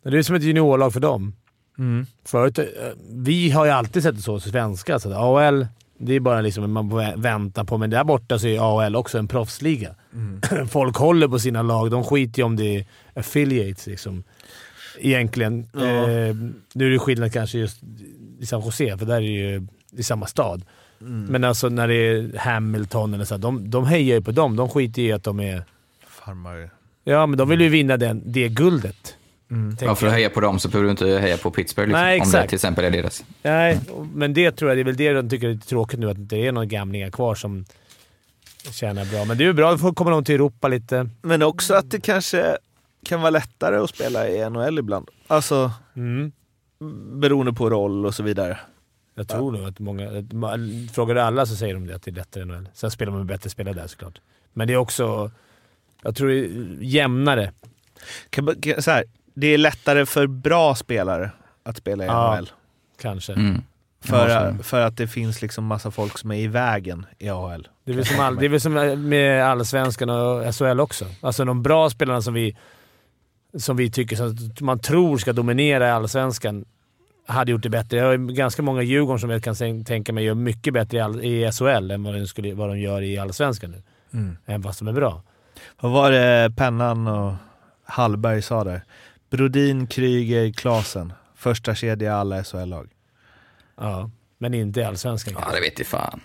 Det 0.02 0.18
är 0.18 0.22
som 0.22 0.36
ett 0.36 0.42
juniorlag 0.42 0.92
för 0.92 1.00
dem. 1.00 1.32
Mm. 1.78 2.06
Förut, 2.24 2.58
eh, 2.58 2.64
vi 3.10 3.50
har 3.50 3.64
ju 3.64 3.70
alltid 3.70 4.02
sett 4.02 4.16
det 4.16 4.22
så, 4.22 4.40
svenska. 4.40 4.98
Så 4.98 5.08
att 5.10 5.16
AHL, 5.16 5.66
Det 5.98 6.14
är 6.14 6.20
bara 6.20 6.40
liksom 6.40 6.72
man 6.72 6.90
får 6.90 7.00
vä- 7.00 7.20
vänta 7.22 7.64
på, 7.64 7.78
men 7.78 7.90
där 7.90 8.04
borta 8.04 8.38
så 8.38 8.46
är 8.46 8.58
AHL 8.84 8.96
också 8.96 9.18
en 9.18 9.28
proffsliga. 9.28 9.94
Folk 10.68 10.96
håller 10.96 11.28
på 11.28 11.38
sina 11.38 11.62
lag. 11.62 11.90
De 11.90 12.04
skiter 12.04 12.38
ju 12.40 12.44
om 12.46 12.56
det 12.56 12.76
är 12.76 12.84
affiliates 13.14 13.86
liksom. 13.86 14.24
Egentligen. 14.98 15.58
Eh, 15.74 16.36
nu 16.72 16.86
är 16.86 16.90
det 16.90 16.98
skillnad 16.98 17.32
kanske 17.32 17.58
just 17.58 17.82
i 18.40 18.46
San 18.46 18.62
Jose, 18.62 18.98
för 18.98 19.06
där 19.06 19.16
är 19.16 19.20
det 19.20 19.26
ju 19.26 19.66
i 19.96 20.02
samma 20.02 20.26
stad. 20.26 20.64
Men 20.98 21.44
alltså 21.44 21.68
när 21.68 21.88
det 21.88 21.94
är 21.94 22.38
Hamilton 22.38 23.14
eller 23.14 23.24
så, 23.24 23.36
de, 23.36 23.70
de 23.70 23.86
hejar 23.86 24.16
ju 24.16 24.22
på 24.22 24.30
dem. 24.30 24.56
De 24.56 24.68
skiter 24.68 25.02
i 25.02 25.12
att 25.12 25.24
de 25.24 25.40
är... 25.40 25.64
Farmar. 26.08 26.70
Ja, 27.04 27.26
men 27.26 27.38
de 27.38 27.48
vill 27.48 27.60
ju 27.60 27.68
vinna 27.68 27.96
den, 27.96 28.22
det 28.24 28.48
guldet. 28.48 29.16
tänker 29.48 29.86
Ja, 29.86 29.94
för 29.94 30.06
att 30.06 30.12
heja 30.12 30.30
på 30.30 30.40
dem 30.40 30.58
så 30.58 30.68
behöver 30.68 30.84
du 30.84 30.90
inte 30.90 31.06
heja 31.06 31.36
på 31.36 31.50
Pittsburgh 31.50 31.88
liksom, 31.88 32.02
Nej, 32.02 32.20
om 32.20 32.30
det 32.30 32.48
till 32.48 32.54
exempel 32.54 32.84
är 32.84 32.90
deras. 32.90 33.24
Nej, 33.42 33.80
men 34.14 34.34
det 34.34 34.52
tror 34.52 34.70
jag 34.70 34.78
det 34.78 34.82
är 34.82 34.84
väl 34.84 34.96
det 34.96 35.12
de 35.12 35.28
tycker 35.28 35.48
är 35.48 35.52
lite 35.54 35.68
tråkigt 35.68 36.00
nu, 36.00 36.10
att 36.10 36.16
det 36.16 36.22
inte 36.22 36.36
är 36.36 36.52
några 36.52 36.66
gamlingar 36.66 37.10
kvar 37.10 37.34
som 37.34 37.64
tjänar 38.70 39.04
bra. 39.04 39.24
Men 39.24 39.38
det 39.38 39.44
är 39.44 39.46
ju 39.46 39.52
bra, 39.52 39.70
då 39.70 39.78
får 39.78 39.92
komma 39.92 40.10
någon 40.10 40.24
till 40.24 40.34
Europa 40.34 40.68
lite. 40.68 41.08
Men 41.22 41.42
också 41.42 41.74
att 41.74 41.90
det 41.90 42.00
kanske 42.00 42.56
kan 43.06 43.20
vara 43.20 43.30
lättare 43.30 43.76
att 43.76 43.90
spela 43.90 44.28
i 44.28 44.50
NHL 44.50 44.78
ibland. 44.78 45.08
Alltså, 45.26 45.72
Mm. 45.94 46.32
beroende 47.20 47.52
på 47.52 47.70
roll 47.70 48.06
och 48.06 48.14
så 48.14 48.22
vidare. 48.22 48.58
Jag 49.14 49.28
tror 49.28 49.52
nog 49.52 49.68
att 49.68 49.78
många... 49.78 50.08
att 50.08 50.94
Frågar 50.94 51.14
du 51.14 51.20
alla 51.20 51.46
så 51.46 51.56
säger 51.56 51.74
de 51.74 51.86
det, 51.86 51.94
att 51.94 52.02
det 52.02 52.10
är 52.10 52.14
lättare 52.14 52.42
än 52.42 52.48
NHL. 52.48 52.68
Sen 52.74 52.90
spelar 52.90 53.12
man 53.12 53.18
med 53.20 53.26
bättre 53.26 53.50
spelare 53.50 53.74
där 53.74 53.86
såklart. 53.86 54.20
Men 54.52 54.68
det 54.68 54.72
är 54.74 54.78
också... 54.78 55.30
Jag 56.02 56.16
tror 56.16 56.28
det 56.28 56.34
är 56.38 56.76
jämnare. 56.80 57.52
Kan, 58.30 58.54
kan, 58.60 58.82
så 58.82 58.90
här, 58.90 59.04
det 59.34 59.46
är 59.46 59.58
lättare 59.58 60.06
för 60.06 60.26
bra 60.26 60.74
spelare 60.74 61.30
att 61.62 61.76
spela 61.76 62.04
i 62.04 62.06
Ja. 62.06 62.34
NHL. 62.36 62.50
Kanske. 63.00 63.32
Mm. 63.32 63.62
För, 64.00 64.28
Ja, 64.28 64.62
för 64.62 64.80
att 64.80 64.96
det 64.96 65.08
finns 65.08 65.42
liksom 65.42 65.64
massa 65.66 65.90
folk 65.90 66.18
som 66.18 66.30
är 66.30 66.36
i 66.38 66.46
vägen 66.46 67.06
i 67.18 67.28
AHL. 67.28 67.68
Det 67.84 67.92
är, 67.92 67.96
väl 67.96 68.06
som 68.06 68.20
all, 68.20 68.36
det 68.36 68.44
är 68.44 68.48
väl 68.48 68.60
som 68.60 68.72
med 69.08 69.44
allsvenskan 69.44 70.10
och 70.10 70.54
SHL 70.54 70.80
också. 70.80 71.06
Alltså 71.20 71.44
de 71.44 71.62
bra 71.62 71.90
spelarna 71.90 72.22
som 72.22 72.34
vi, 72.34 72.56
som 73.58 73.76
vi 73.76 73.90
tycker 73.90 74.16
som 74.16 74.36
man 74.60 74.78
tror 74.78 75.18
ska 75.18 75.32
dominera 75.32 75.88
i 75.88 75.90
allsvenskan 75.90 76.64
hade 77.26 77.50
gjort 77.52 77.62
det 77.62 77.68
bättre. 77.70 77.96
Jag 77.96 78.06
har 78.06 78.16
ganska 78.16 78.62
många 78.62 78.82
Djurgården 78.82 79.18
som 79.20 79.30
jag 79.30 79.42
kan 79.42 79.54
tän- 79.54 79.84
tänka 79.84 80.12
mig 80.12 80.24
gör 80.24 80.34
mycket 80.34 80.74
bättre 80.74 80.96
i, 80.96 81.00
all, 81.00 81.24
i 81.24 81.52
SHL 81.52 81.90
än 81.90 82.02
vad 82.02 82.14
de, 82.14 82.26
skulle, 82.26 82.54
vad 82.54 82.68
de 82.68 82.78
gör 82.78 83.02
i 83.02 83.18
allsvenskan 83.18 83.70
nu. 83.70 83.82
Mm. 84.12 84.36
Även 84.46 84.62
fast 84.62 84.78
de 84.78 84.88
är 84.88 84.92
bra. 84.92 85.22
Vad 85.80 85.92
var 85.92 86.10
det 86.10 86.52
Pennan 86.56 87.06
och 87.06 87.34
Hallberg 87.84 88.42
sa 88.42 88.64
där? 88.64 88.82
Brodin, 89.30 89.86
Kryger, 89.86 90.52
Klasen. 90.52 91.12
Första 91.36 91.74
kedja 91.74 92.08
i 92.08 92.12
alla 92.14 92.44
SHL-lag. 92.44 92.88
Ja, 93.76 94.10
men 94.38 94.54
inte 94.54 94.80
i 94.80 94.84
allsvenskan. 94.84 95.34
Ja, 95.40 95.52
det 95.54 95.60
vet 95.60 95.78
jag 95.78 95.86
fan. 95.88 96.20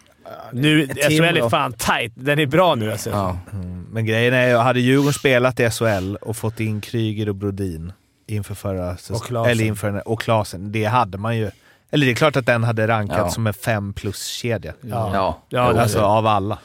Nu. 0.52 0.88
SHL 0.88 1.24
är 1.38 1.50
fan 1.50 1.74
tight. 1.74 2.12
Den 2.16 2.40
är 2.40 2.46
bra 2.46 2.76
nu 2.76 2.92
alltså. 2.92 3.10
Ja. 3.10 3.38
Mm. 3.54 3.86
Men 3.92 4.06
grejen 4.06 4.34
är 4.34 4.48
ju, 4.50 4.56
hade 4.56 4.80
Djurgården 4.80 5.14
spelat 5.14 5.60
i 5.60 5.70
SHL 5.70 6.16
och 6.16 6.38
fått 6.38 6.60
in 6.60 6.82
Kryger 6.82 7.30
och 7.30 7.36
Brodin 7.36 7.94
inför 8.28 8.56
förra 8.56 8.98
säsongen, 8.98 9.46
eller 9.52 9.64
inför 9.66 10.08
och 10.08 10.22
Klasen, 10.22 10.72
det 10.72 10.86
hade 10.86 11.18
man 11.18 11.38
ju. 11.38 11.52
Eller 11.92 12.06
det 12.06 12.12
är 12.12 12.16
klart 12.16 12.36
att 12.36 12.46
den 12.46 12.64
hade 12.64 12.88
rankats 12.88 13.20
Ja. 13.20 13.30
som 13.30 13.48
en 13.48 13.54
fem 13.54 13.94
plus-kedja. 13.94 14.74
Ja. 14.82 15.12
Ja. 15.14 15.42
Ja, 15.50 15.82
alltså 15.82 16.00
av 16.00 16.28
alla. 16.28 16.58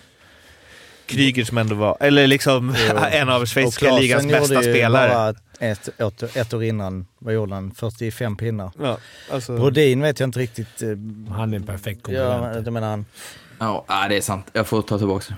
Kryger 1.06 1.44
som 1.44 1.58
ändå 1.58 1.74
var, 1.74 1.96
eller 2.00 2.26
liksom 2.26 2.74
en 3.12 3.28
av 3.28 3.46
schweiziska 3.46 3.96
ligans 3.96 4.26
bästa 4.26 4.62
spelare. 4.62 5.08
bara 5.14 5.34
ett, 5.70 5.88
ett, 6.00 6.36
ett 6.36 6.54
år 6.54 6.64
innan, 6.64 7.06
vad 7.18 7.34
gjorde 7.34 7.54
han? 7.54 7.70
45 7.74 8.36
pinnar. 8.36 8.70
Ja, 8.82 8.98
alltså, 9.32 9.56
Brodin 9.56 10.02
vet 10.02 10.20
jag 10.20 10.26
inte 10.26 10.38
riktigt. 10.38 10.82
eh, 10.82 10.88
Han 11.36 11.52
är 11.52 11.56
en 11.56 11.66
perfekt 11.66 12.00
Ja, 12.08 12.32
komplement. 12.32 12.64
det 12.64 12.70
menar 12.70 12.88
han. 12.90 13.04
Ja, 13.58 13.84
ja, 13.88 14.06
det 14.08 14.16
är 14.16 14.20
sant. 14.20 14.46
Jag 14.52 14.66
får 14.66 14.82
ta 14.82 14.98
tillbaka 14.98 15.24
det. 15.28 15.36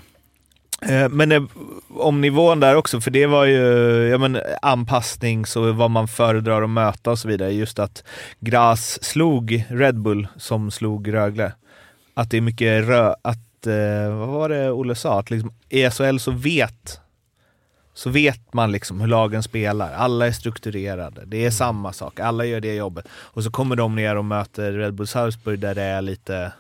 Eh, 0.81 1.09
Men 1.09 1.33
eh, 1.33 1.43
om 1.89 2.21
nivån 2.21 2.61
där 2.61 2.75
också, 2.75 3.01
för 3.01 3.11
det 3.11 3.27
var 3.27 3.45
ju 3.45 3.62
ja, 4.09 4.19
men, 4.19 4.41
anpassning, 4.62 5.47
så 5.47 5.73
vad 5.73 5.91
man 5.91 6.09
föredrar 6.09 6.62
att 6.62 6.71
möta 6.71 7.11
och 7.11 7.19
så 7.19 7.29
vidare. 7.29 7.53
Just 7.53 7.79
att 7.79 8.05
Gras 8.41 9.05
slog 9.05 9.64
Red 9.69 10.01
Bull 10.01 10.29
som 10.37 10.71
slog 10.71 11.14
Rögle. 11.14 11.53
Att 12.14 12.31
det 12.31 12.37
är 12.37 12.41
mycket 12.41 12.85
rö... 12.89 13.14
Att, 13.23 13.66
eh, 13.66 14.19
vad 14.19 14.29
var 14.29 14.49
det 14.49 14.71
Olle 14.71 14.95
sa? 14.95 15.21
Att 15.21 15.31
liksom, 15.31 15.53
i 15.69 15.91
SHL 15.91 16.19
så 16.19 16.31
vet 16.31 17.01
så 17.95 18.11
vet 18.11 18.55
man 18.55 18.73
liksom 18.73 19.01
hur 19.01 19.09
lagen 19.09 19.43
spelar. 19.43 19.93
Alla 19.93 20.27
är 20.27 20.33
strukturerade. 20.33 21.23
Det 21.27 21.47
är 21.47 21.51
samma 21.51 21.93
sak. 21.93 22.21
Alla 22.21 22.45
gör 22.45 22.61
det 22.61 22.75
jobbet. 22.75 23.07
Och 23.11 23.45
så 23.45 23.51
kommer 23.51 23.77
de 23.77 23.95
ner 23.95 24.16
och 24.16 24.25
möter 24.25 24.73
Red 24.73 24.95
Bull 24.95 25.07
Salzburg 25.07 25.59
där 25.59 25.75
det 25.75 25.83
är 25.83 26.03
lite 26.03 26.53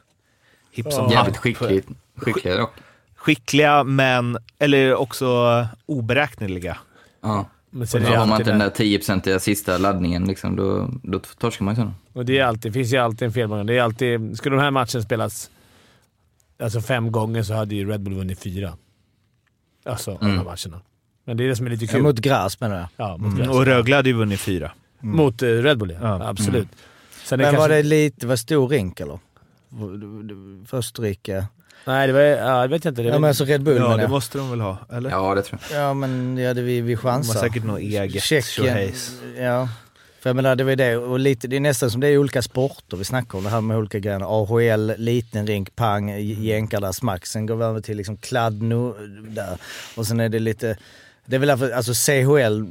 hipp 0.78 0.92
som 0.92 1.10
Jävligt 1.10 1.36
happ. 1.36 1.42
skickligt. 1.42 1.88
Skickliga 2.16 2.56
dock. 2.56 2.72
Skickliga, 3.16 3.84
men 3.84 4.38
eller 4.58 4.94
också 4.94 5.26
oberäkneliga. 5.86 6.76
Ja. 7.20 7.46
Men 7.70 7.86
sen 7.86 8.02
Så 8.04 8.10
det 8.10 8.16
har 8.16 8.26
man 8.26 8.40
inte 8.40 8.50
den 8.50 8.58
där 8.58 8.70
10-procentiga 8.70 9.38
sista 9.38 9.78
laddningen, 9.78 10.24
liksom, 10.24 10.56
då, 10.56 10.90
då 11.02 11.18
torskar 11.38 11.64
man 11.64 11.74
ju 11.74 11.76
sådana. 11.76 11.94
Och 12.12 12.24
det, 12.24 12.38
är 12.38 12.44
alltid, 12.44 12.72
finns 12.72 12.92
ju 12.92 12.96
alltid 12.96 13.26
en 13.26 13.32
felmarginal. 13.32 13.66
Det 13.66 13.78
är 13.78 13.82
alltid, 13.82 14.36
skulle 14.38 14.56
de 14.56 14.62
här 14.62 14.70
matchen 14.70 15.02
spelas 15.02 15.50
alltså 16.62 16.80
fem 16.80 17.12
gånger 17.12 17.42
så 17.42 17.54
hade 17.54 17.74
ju 17.74 17.88
Red 17.90 18.00
Bull 18.00 18.14
vunnit 18.14 18.38
fyra. 18.42 18.72
Alltså, 19.84 20.18
Mm. 20.22 20.36
matcherna. 20.44 20.80
Men 21.24 21.36
det 21.36 21.44
är 21.44 21.48
det 21.48 21.56
som 21.56 21.66
är 21.66 21.70
lite 21.70 21.84
Ja, 21.84 21.90
kul. 21.92 22.02
mot 22.02 22.18
Gras 22.18 22.60
menar 22.60 22.76
jag. 22.76 22.88
Ja, 22.96 23.16
mot, 23.16 23.38
Gräs. 23.38 23.48
Och 23.48 23.66
Rögle 23.66 23.96
hade 23.96 24.08
ju 24.08 24.14
vunnit 24.14 24.40
fyra. 24.40 24.70
mot 25.00 25.42
eh, 25.42 25.46
Red 25.46 25.78
Bull, 25.78 25.90
ja. 25.90 26.18
Ja. 26.18 26.28
Absolut. 26.28 26.68
Sen 27.24 27.40
är 27.40 27.44
Men 27.44 27.52
kanske, 27.54 27.68
var 27.68 27.76
det 27.76 27.82
lite, 27.82 28.26
var 28.26 28.36
stor 28.36 28.68
rink 28.68 29.00
eller? 29.00 29.18
För 30.66 30.78
Österrike? 30.78 31.46
Nej, 31.84 32.06
det 32.06 32.12
var... 32.12 32.20
Ja, 32.20 32.62
det 32.62 32.68
vet 32.68 32.84
jag 32.84 32.92
inte. 32.92 33.02
Det 33.02 33.08
Ja 33.08 33.18
men 33.18 33.28
alltså 33.28 33.44
Red 33.44 33.62
Bull 33.62 33.76
Ja, 33.76 33.96
det 33.96 34.02
jag. 34.02 34.10
måste 34.10 34.38
de 34.38 34.50
väl 34.50 34.60
ha? 34.60 34.78
Eller? 34.92 35.10
Ja, 35.10 35.34
det 35.34 35.42
tror 35.42 35.60
jag. 35.72 35.80
Ja 35.82 35.94
men 35.94 36.38
ja, 36.38 36.54
det, 36.54 36.62
vi, 36.62 36.80
vi 36.80 36.94
de 36.94 37.00
har 37.00 37.12
chansar. 37.12 37.40
säkert 37.40 37.64
något 37.64 37.80
eget 37.80 38.22
Tjeckien. 38.22 38.92
Ja. 39.38 39.68
För 40.20 40.30
jag 40.30 40.36
menar, 40.36 40.56
det 40.56 40.64
var 40.64 40.76
det. 40.76 40.96
Och 40.96 41.18
lite, 41.18 41.48
det 41.48 41.56
är 41.56 41.60
nästan 41.60 41.90
som 41.90 42.00
det 42.00 42.08
är 42.08 42.18
olika 42.18 42.42
sporter 42.42 42.96
vi 42.96 43.04
snackar 43.04 43.38
om. 43.38 43.44
Det 43.44 43.50
här 43.50 43.60
med 43.60 43.76
olika 43.76 43.98
grejer. 43.98 44.42
AHL, 44.42 44.92
liten 44.96 45.46
rink, 45.46 45.76
pang, 45.76 46.18
jänkar 46.20 46.80
där, 46.80 46.92
smack. 46.92 47.26
Sen 47.26 47.46
går 47.46 47.56
vi 47.56 47.64
över 47.64 47.80
till 47.80 47.96
liksom 47.96 48.16
Kladno 48.16 48.94
där. 49.28 49.58
Och 49.96 50.06
sen 50.06 50.20
är 50.20 50.28
det 50.28 50.38
lite... 50.38 50.76
Det 51.28 51.36
är 51.36 51.40
väl 51.40 51.48
därför, 51.48 51.70
alltså 51.70 51.92
CHL, 51.92 52.64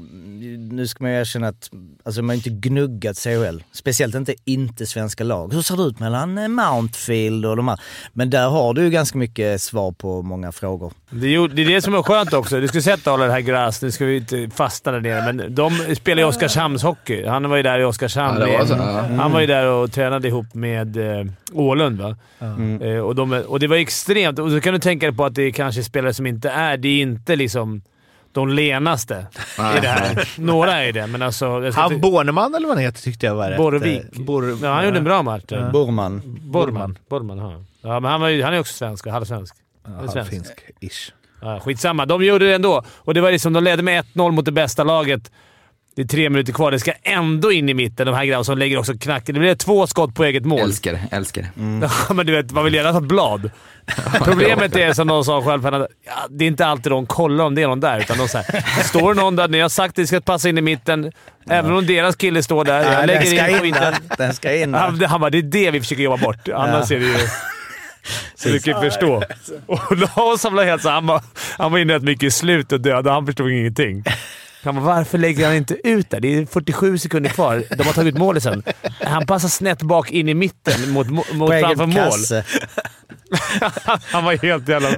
nu 0.71 0.87
ska 0.87 1.03
man 1.03 1.11
ju 1.11 1.19
erkänna 1.19 1.47
att 1.47 1.69
alltså 2.03 2.21
man 2.21 2.29
har 2.29 2.35
inte 2.35 2.49
gnuggat 2.49 3.17
CHL. 3.17 3.63
Speciellt 3.71 4.15
inte 4.15 4.35
inte 4.45 4.85
svenska 4.85 5.23
lag. 5.23 5.53
Hur 5.53 5.61
ser 5.61 5.77
det 5.77 5.83
ut 5.83 5.99
mellan 5.99 6.37
eh, 6.37 6.47
Mountfield 6.47 7.45
och 7.45 7.57
de 7.57 7.67
här? 7.67 7.79
Men 8.13 8.29
där 8.29 8.49
har 8.49 8.73
du 8.73 8.83
ju 8.83 8.89
ganska 8.89 9.17
mycket 9.17 9.61
svar 9.61 9.91
på 9.91 10.21
många 10.21 10.51
frågor. 10.51 10.93
det, 11.09 11.35
är 11.35 11.47
det 11.47 11.61
är 11.61 11.65
det 11.65 11.81
som 11.81 11.93
är 11.93 12.03
skönt 12.03 12.33
också. 12.33 12.59
Du 12.59 12.67
skulle 12.67 12.81
sett 12.81 13.07
alla 13.07 13.25
det 13.25 13.31
här 13.31 13.39
Gräs. 13.39 13.81
Nu 13.81 13.91
ska 13.91 14.05
vi 14.05 14.17
inte 14.17 14.49
fastna 14.55 14.91
där 14.91 15.01
nere, 15.01 15.33
men 15.33 15.55
de 15.55 15.95
spelar 15.95 16.21
ju 16.21 16.27
Oskarshamnshockey. 16.27 17.25
Han 17.25 17.49
var 17.49 17.57
ju 17.57 17.63
där 17.63 17.79
i 17.79 17.83
Oskarshamn. 17.83 18.41
Ja, 18.41 18.57
var 18.57 18.65
så, 18.65 18.73
ja. 18.73 19.01
Han 19.17 19.31
var 19.31 19.41
ju 19.41 19.47
där 19.47 19.67
och 19.67 19.91
tränade 19.91 20.27
ihop 20.27 20.53
med 20.53 20.97
eh, 20.97 21.25
Ålund, 21.53 22.01
va? 22.01 22.15
Eh, 22.81 22.99
och, 22.99 23.15
de, 23.15 23.31
och 23.31 23.59
det 23.59 23.67
var 23.67 23.75
extremt. 23.75 24.39
Och 24.39 24.51
så 24.51 24.61
kan 24.61 24.73
du 24.73 24.79
tänka 24.79 25.05
dig 25.05 25.15
på 25.15 25.25
att 25.25 25.35
det 25.35 25.51
kanske 25.51 25.81
är 25.81 25.83
spelare 25.83 26.13
som 26.13 26.25
inte 26.25 26.49
är... 26.49 26.77
Det 26.77 26.87
är 26.87 27.01
inte 27.01 27.35
liksom 27.35 27.81
de 28.31 28.49
lenaste 28.49 29.27
i 29.77 29.79
det 29.81 29.87
här. 29.87 30.29
Några 30.37 30.83
är 30.83 30.93
det, 30.93 31.07
men 31.07 31.21
alltså... 31.21 31.71
Han 31.71 32.01
Borneman 32.01 32.55
eller 32.55 32.67
vad 32.67 32.75
han 32.77 32.83
heter 32.85 33.01
tyckte 33.01 33.25
jag 33.25 33.35
var 33.35 33.49
rätt. 33.49 33.57
Borvik. 33.57 34.01
eh, 34.15 34.21
Bor, 34.21 34.57
Ja, 34.61 34.73
han 34.73 34.85
gjorde 34.85 34.97
en 34.97 35.03
bra 35.03 35.23
match. 35.23 35.43
där. 35.47 35.71
Burman. 35.71 36.21
Borman. 36.41 36.97
Borman, 37.09 37.37
ja. 37.37 37.53
ja. 37.81 37.99
men 37.99 38.11
han, 38.11 38.21
var 38.21 38.27
ju, 38.27 38.43
han 38.43 38.53
är 38.53 38.59
också 38.59 38.73
svensk. 38.73 39.07
Halvsvensk. 39.07 39.55
Ja, 40.01 40.11
svensk. 40.11 40.31
finsk-ish. 40.31 41.11
Ja, 41.41 41.59
skitsamma. 41.59 42.05
De 42.05 42.23
gjorde 42.23 42.45
det 42.45 42.55
ändå. 42.55 42.83
Och 42.89 43.13
det 43.13 43.21
var 43.21 43.31
liksom, 43.31 43.53
de 43.53 43.63
ledde 43.63 43.83
med 43.83 44.05
1-0 44.05 44.31
mot 44.31 44.45
det 44.45 44.51
bästa 44.51 44.83
laget. 44.83 45.31
Det 45.97 46.03
är 46.03 46.07
tre 46.07 46.29
minuter 46.29 46.53
kvar. 46.53 46.71
Det 46.71 46.79
ska 46.79 46.91
ändå 47.03 47.51
in 47.51 47.69
i 47.69 47.73
mitten. 47.73 48.05
De 48.05 48.15
här 48.15 48.25
grabbarna 48.25 48.43
som 48.43 48.57
lägger 48.57 48.77
också 48.77 48.97
knacken. 48.97 49.35
Det 49.35 49.39
blir 49.39 49.55
två 49.55 49.87
skott 49.87 50.15
på 50.15 50.23
eget 50.23 50.45
mål. 50.45 50.59
Älskar 50.59 50.91
det, 50.93 51.15
älskar 51.15 51.41
det. 51.41 51.49
Ja, 52.07 52.13
men 52.13 52.25
du 52.25 52.31
vet, 52.31 52.51
man 52.51 52.63
vill 52.63 52.73
gärna 52.73 52.91
ha 52.91 52.99
ett 52.99 53.05
blad. 53.05 53.51
Problemet 54.23 54.75
är, 54.75 54.93
som 54.93 55.07
någon 55.07 55.25
sa 55.25 55.41
själv, 55.41 55.65
att 55.67 55.87
ja, 56.05 56.13
det 56.29 56.45
är 56.45 56.47
inte 56.47 56.65
alltid 56.65 56.91
de 56.91 57.05
kollar 57.05 57.45
om 57.45 57.55
det 57.55 57.61
är 57.61 57.67
någon 57.67 57.79
där. 57.79 57.99
Utan 57.99 58.17
de 58.17 58.27
säger 58.27 58.83
står 58.83 59.13
det 59.13 59.21
någon 59.21 59.35
där, 59.35 59.47
ni 59.47 59.59
har 59.59 59.69
sagt 59.69 59.89
att 59.89 59.95
det 59.95 60.07
ska 60.07 60.21
passa 60.21 60.49
in 60.49 60.57
i 60.57 60.61
mitten. 60.61 61.11
Även 61.49 61.71
om 61.71 61.85
deras 61.85 62.15
kille 62.15 62.43
står 62.43 62.65
där. 62.65 62.83
Jag 62.83 63.07
den 63.07 63.07
lägger 63.07 63.47
ska 63.47 63.65
in 63.65 63.73
där. 63.73 63.95
Den 64.17 64.33
ska 64.33 64.55
in. 64.55 64.73
Han, 64.73 65.01
han 65.01 65.21
bara, 65.21 65.29
det 65.29 65.37
är 65.37 65.41
det 65.41 65.71
vi 65.71 65.79
försöker 65.79 66.03
jobba 66.03 66.17
bort. 66.17 66.49
Annars 66.49 66.91
är 66.91 66.99
det 66.99 67.05
ju... 67.05 67.15
Så 68.35 68.49
du 68.49 68.59
kan 68.59 68.81
förstå. 68.81 69.23
Och 69.65 69.97
Larsson 69.97 70.53
blev 70.53 70.65
helt 70.65 70.81
så 70.81 70.89
han, 70.89 71.07
var, 71.07 71.21
han 71.57 71.71
var 71.71 71.79
inne 71.79 71.93
rätt 71.93 72.03
mycket 72.03 72.23
i 72.23 72.31
slutet 72.31 72.85
och 72.85 73.11
han 73.11 73.25
förstod 73.25 73.51
ingenting. 73.51 74.03
Han 74.67 74.75
bara, 74.75 74.95
varför 74.95 75.17
lägger 75.17 75.45
han 75.45 75.55
inte 75.55 75.77
ut 75.87 76.09
där? 76.09 76.19
Det 76.19 76.35
är 76.35 76.45
47 76.45 76.97
sekunder 76.97 77.29
kvar. 77.29 77.63
De 77.77 77.83
har 77.83 77.93
tagit 77.93 78.13
ut 78.13 78.19
målet 78.19 78.43
sen. 78.43 78.63
Han 79.01 79.25
passar 79.25 79.47
snett 79.49 79.81
bak 79.81 80.11
in 80.11 80.29
i 80.29 80.33
mitten 80.33 80.91
mot, 80.91 81.09
mot 81.09 81.49
framför 81.49 81.85
mål. 81.85 81.95
kasse. 81.95 82.43
Han 84.11 84.23
var 84.23 84.37
helt 84.37 84.67
jävla... 84.67 84.89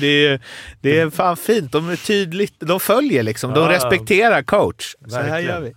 det, 0.00 0.26
är, 0.26 0.40
det 0.80 0.98
är 0.98 1.10
fan 1.10 1.36
fint. 1.36 1.72
De 1.72 1.90
är 1.90 1.96
tydligt. 1.96 2.54
De 2.58 2.80
följer 2.80 3.22
liksom. 3.22 3.54
De 3.54 3.68
respekterar 3.68 4.42
coach. 4.42 4.94
Så 5.08 5.16
här 5.16 5.38
gör 5.38 5.60
vi. 5.60 5.74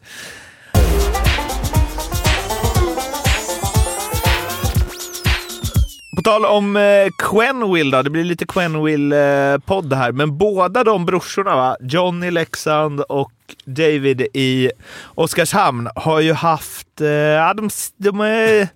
På 6.16 6.22
tal 6.22 6.46
om 6.46 6.76
eh, 6.76 7.08
Quenville 7.18 7.98
då, 7.98 8.04
det 8.04 8.10
blir 8.10 8.24
lite 8.24 8.46
Quenwill-podd 8.46 9.94
eh, 9.94 10.00
här, 10.00 10.12
men 10.12 10.38
båda 10.38 10.84
de 10.84 11.06
brorsorna, 11.06 11.56
va? 11.56 11.78
John 11.80 12.24
i 12.24 12.32
Leksand 12.32 13.02
och 13.02 13.32
David 13.66 14.22
i 14.22 14.72
Oskarshamn, 15.06 15.90
har 15.96 16.20
ju 16.20 16.34
haft, 16.34 17.02
eh, 17.02 17.08
ja, 17.08 17.54
de, 17.54 17.70
de 17.98 18.20
har 18.20 18.62
eh, 18.62 18.68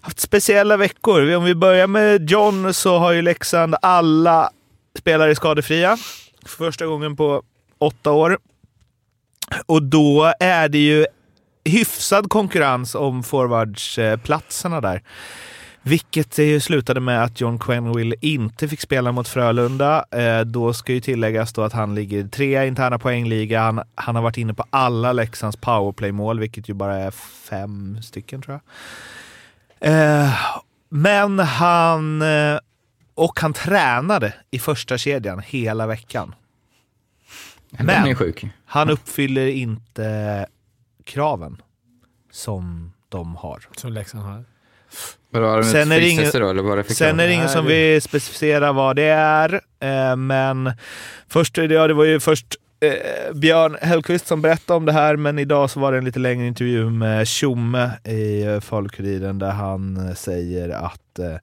haft 0.00 0.20
speciella 0.20 0.76
veckor. 0.76 1.34
Om 1.34 1.44
vi 1.44 1.54
börjar 1.54 1.86
med 1.86 2.30
John 2.30 2.74
så 2.74 2.98
har 2.98 3.12
ju 3.12 3.22
Leksand 3.22 3.74
alla 3.82 4.50
spelare 4.98 5.34
skadefria 5.34 5.96
för 6.46 6.56
första 6.56 6.86
gången 6.86 7.16
på 7.16 7.42
åtta 7.78 8.12
år. 8.12 8.38
Och 9.66 9.82
då 9.82 10.32
är 10.40 10.68
det 10.68 10.78
ju 10.78 11.06
hyfsad 11.64 12.28
konkurrens 12.28 12.94
om 12.94 13.22
forwardsplatserna 13.22 14.76
eh, 14.76 14.82
där. 14.82 15.02
Vilket 15.86 16.38
ju 16.38 16.60
slutade 16.60 17.00
med 17.00 17.22
att 17.24 17.40
John 17.40 17.58
Quenville 17.58 18.16
inte 18.20 18.68
fick 18.68 18.80
spela 18.80 19.12
mot 19.12 19.28
Frölunda. 19.28 20.04
Eh, 20.10 20.40
då 20.40 20.72
ska 20.74 20.92
ju 20.92 21.00
tilläggas 21.00 21.52
då 21.52 21.62
att 21.62 21.72
han 21.72 21.94
ligger 21.94 22.28
trea 22.28 22.64
i 22.64 22.68
interna 22.68 22.98
poängligan. 22.98 23.82
Han 23.94 24.14
har 24.14 24.22
varit 24.22 24.36
inne 24.36 24.54
på 24.54 24.64
alla 24.70 25.12
Leksands 25.12 25.56
powerplay-mål, 25.56 26.40
vilket 26.40 26.68
ju 26.68 26.74
bara 26.74 26.96
är 26.96 27.10
fem 27.10 28.02
stycken 28.02 28.42
tror 28.42 28.60
jag. 29.80 29.92
Eh, 29.92 30.34
men 30.88 31.38
han... 31.38 32.22
Eh, 32.22 32.58
och 33.14 33.40
han 33.40 33.52
tränade 33.52 34.34
i 34.50 34.58
första 34.58 34.98
kedjan 34.98 35.42
hela 35.46 35.86
veckan. 35.86 36.34
Den 37.70 37.86
Men- 37.86 38.06
är 38.08 38.14
sjuk. 38.14 38.46
Han 38.66 38.90
uppfyller 38.90 39.46
inte 39.46 40.46
kraven 41.04 41.62
som 42.30 42.92
de 43.08 43.36
har. 43.36 43.64
Som 43.76 43.92
Leksand 43.92 44.24
har. 44.24 44.44
Vadå, 45.30 45.62
Sen 45.62 45.92
är 45.92 46.00
det 46.00 46.08
ingen- 46.08 46.30
då, 46.32 46.50
eller 46.50 46.62
vad 46.62 46.78
det 46.78 46.84
Sen 46.94 47.20
är 47.20 47.26
det 47.26 47.32
ingen 47.32 47.48
som 47.48 47.66
vill 47.66 48.02
specificera 48.02 48.72
vad 48.72 48.96
det 48.96 49.02
är, 49.08 49.60
eh, 49.80 50.16
men 50.16 50.72
först, 51.28 51.56
ja, 51.56 51.86
det 51.88 51.94
var 51.94 52.04
ju 52.04 52.20
först 52.20 52.46
eh, 52.80 53.34
Björn 53.34 53.76
Hellkvist 53.80 54.26
som 54.26 54.42
berättade 54.42 54.76
om 54.76 54.84
det 54.84 54.92
här, 54.92 55.16
men 55.16 55.38
idag 55.38 55.70
så 55.70 55.80
var 55.80 55.92
det 55.92 55.98
en 55.98 56.04
lite 56.04 56.18
längre 56.18 56.46
intervju 56.46 56.90
med 56.90 57.28
Tjomme 57.28 57.90
i 58.04 58.44
Falu-Kuriren 58.60 59.38
där 59.38 59.50
han 59.50 60.08
eh, 60.08 60.14
säger 60.14 60.68
att 60.68 61.18
eh, 61.18 61.36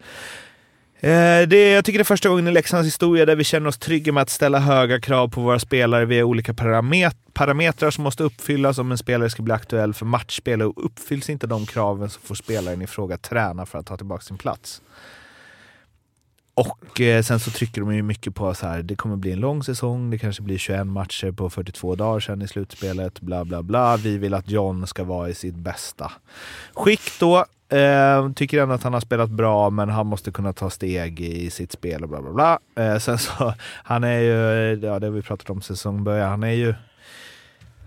Eh, 1.03 1.47
det, 1.47 1.71
jag 1.71 1.85
tycker 1.85 1.99
det 1.99 2.03
är 2.03 2.05
första 2.05 2.29
gången 2.29 2.47
i 2.47 2.51
Leksands 2.51 2.87
historia 2.87 3.25
där 3.25 3.35
vi 3.35 3.43
känner 3.43 3.67
oss 3.67 3.77
trygga 3.77 4.11
med 4.11 4.21
att 4.21 4.29
ställa 4.29 4.59
höga 4.59 5.01
krav 5.01 5.27
på 5.27 5.41
våra 5.41 5.59
spelare 5.59 6.05
via 6.05 6.25
olika 6.25 6.53
paramet 6.53 7.17
parametrar 7.33 7.91
som 7.91 8.03
måste 8.03 8.23
uppfyllas 8.23 8.77
om 8.77 8.91
en 8.91 8.97
spelare 8.97 9.29
ska 9.29 9.43
bli 9.43 9.53
aktuell 9.53 9.93
för 9.93 10.05
matchspel. 10.05 10.61
Och 10.61 10.85
uppfylls 10.85 11.29
inte 11.29 11.47
de 11.47 11.65
kraven 11.65 12.09
så 12.09 12.19
får 12.19 12.35
spelaren 12.35 12.81
i 12.81 12.87
fråga 12.87 13.17
träna 13.17 13.65
för 13.65 13.79
att 13.79 13.85
ta 13.85 13.97
tillbaka 13.97 14.21
sin 14.21 14.37
plats. 14.37 14.81
Och 16.53 17.01
eh, 17.01 17.23
sen 17.23 17.39
så 17.39 17.51
trycker 17.51 17.81
de 17.81 17.95
ju 17.95 18.03
mycket 18.03 18.35
på 18.35 18.53
så 18.53 18.67
här, 18.67 18.81
det 18.81 18.95
kommer 18.95 19.15
bli 19.15 19.31
en 19.31 19.39
lång 19.39 19.63
säsong, 19.63 20.09
det 20.09 20.17
kanske 20.17 20.43
blir 20.43 20.57
21 20.57 20.87
matcher 20.87 21.31
på 21.31 21.49
42 21.49 21.95
dagar 21.95 22.19
sen 22.19 22.41
i 22.41 22.47
slutspelet, 22.47 23.21
bla 23.21 23.45
bla 23.45 23.63
bla. 23.63 23.97
Vi 23.97 24.17
vill 24.17 24.33
att 24.33 24.49
John 24.49 24.87
ska 24.87 25.03
vara 25.03 25.29
i 25.29 25.33
sitt 25.33 25.55
bästa 25.55 26.11
skick 26.73 27.19
då. 27.19 27.45
Eh, 27.77 28.31
tycker 28.31 28.61
ändå 28.61 28.75
att 28.75 28.83
han 28.83 28.93
har 28.93 28.99
spelat 28.99 29.29
bra, 29.29 29.69
men 29.69 29.89
han 29.89 30.07
måste 30.07 30.31
kunna 30.31 30.53
ta 30.53 30.69
steg 30.69 31.21
i 31.21 31.49
sitt 31.49 31.71
spel 31.71 32.03
och 32.03 32.09
bla 32.09 32.21
bla 32.21 32.31
bla. 32.31 32.59
Eh, 32.83 32.97
sen 32.97 33.17
så, 33.17 33.53
han 33.83 34.03
är 34.03 34.19
ju, 34.19 34.35
ja 34.85 34.99
det 34.99 35.07
har 35.07 35.11
vi 35.11 35.21
pratat 35.21 35.49
om 35.49 35.61
säsongbörjan, 35.61 36.29
han 36.29 36.43
är 36.43 36.51
ju 36.51 36.73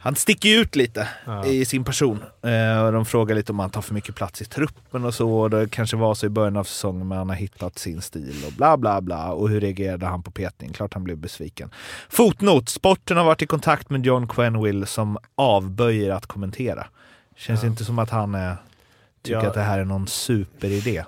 han 0.04 0.14
sticker 0.14 0.48
ju 0.48 0.54
ut 0.56 0.76
lite 0.76 1.08
Ja. 1.26 1.44
i 1.46 1.64
sin 1.64 1.84
person. 1.84 2.22
Eh, 2.42 2.90
de 2.92 3.04
frågar 3.06 3.34
lite 3.34 3.52
om 3.52 3.58
han 3.58 3.70
tar 3.70 3.80
för 3.82 3.94
mycket 3.94 4.14
plats 4.14 4.42
i 4.42 4.44
truppen 4.44 5.04
och 5.04 5.14
så. 5.14 5.30
Och 5.32 5.50
det 5.50 5.70
kanske 5.70 5.96
var 5.96 6.14
så 6.14 6.26
i 6.26 6.28
början 6.28 6.56
av 6.56 6.64
säsongen, 6.64 7.08
men 7.08 7.18
han 7.18 7.28
har 7.28 7.36
hittat 7.36 7.78
sin 7.78 8.02
stil 8.02 8.44
och 8.46 8.52
bla 8.52 8.76
bla 8.76 9.00
bla. 9.00 9.32
Och 9.32 9.48
hur 9.48 9.60
reagerade 9.60 10.06
han 10.06 10.22
på 10.22 10.30
petning? 10.30 10.72
Klart 10.72 10.94
han 10.94 11.04
blev 11.04 11.18
besviken. 11.18 11.70
Fotnot. 12.08 12.68
Sporten 12.68 13.16
har 13.16 13.24
varit 13.24 13.42
i 13.42 13.46
kontakt 13.46 13.90
med 13.90 14.06
John 14.06 14.28
Quenville 14.28 14.86
som 14.86 15.18
avböjer 15.34 16.10
att 16.10 16.26
kommentera. 16.26 16.86
Känns 17.36 17.62
Ja. 17.62 17.68
inte 17.68 17.84
som 17.84 17.98
att 17.98 18.10
han 18.10 18.34
är, 18.34 18.56
tycker 19.22 19.40
Ja. 19.40 19.46
att 19.48 19.54
det 19.54 19.60
här 19.62 19.78
är 19.78 19.84
någon 19.84 20.06
superidé. 20.06 21.04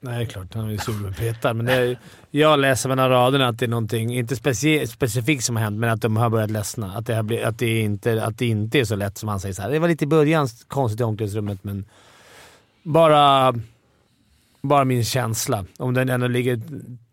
Nej, 0.00 0.18
det 0.18 0.24
är 0.24 0.26
klart. 0.26 0.54
Han 0.54 0.64
är 0.66 0.70
ju 0.70 0.78
superpetad. 0.78 1.54
Men 1.54 1.66
det 1.66 1.72
är, 1.72 1.98
jag 2.30 2.58
läser 2.58 2.88
mellan 2.88 3.10
raderna 3.10 3.48
att 3.48 3.58
det 3.58 3.66
är 3.66 3.68
någonting, 3.68 4.14
inte 4.18 4.36
speci 4.36 4.86
specifikt 4.86 5.44
som 5.44 5.56
har 5.56 5.62
hänt, 5.62 5.78
men 5.78 5.90
att 5.90 6.02
de 6.02 6.16
har 6.16 6.30
börjat 6.30 6.50
ledsna. 6.50 6.92
Att 6.96 7.06
det, 7.06 7.14
har 7.14 7.22
blivit, 7.22 7.46
att, 7.46 7.58
det 7.58 7.80
inte, 7.80 8.24
att 8.24 8.38
det 8.38 8.46
inte 8.46 8.80
är 8.80 8.84
så 8.84 8.96
lätt 8.96 9.18
som 9.18 9.28
han 9.28 9.40
säger. 9.40 9.54
Så 9.54 9.62
här. 9.62 9.70
Det 9.70 9.78
var 9.78 9.88
lite 9.88 10.04
i 10.04 10.08
början 10.08 10.48
konstigt 10.68 11.00
i 11.00 11.04
omklädningsrummet, 11.04 11.64
men 11.64 11.84
bara, 12.82 13.54
bara 14.62 14.84
min 14.84 15.04
känsla. 15.04 15.64
Om 15.78 15.94
den 15.94 16.08
ändå 16.08 16.26
ligger 16.26 16.60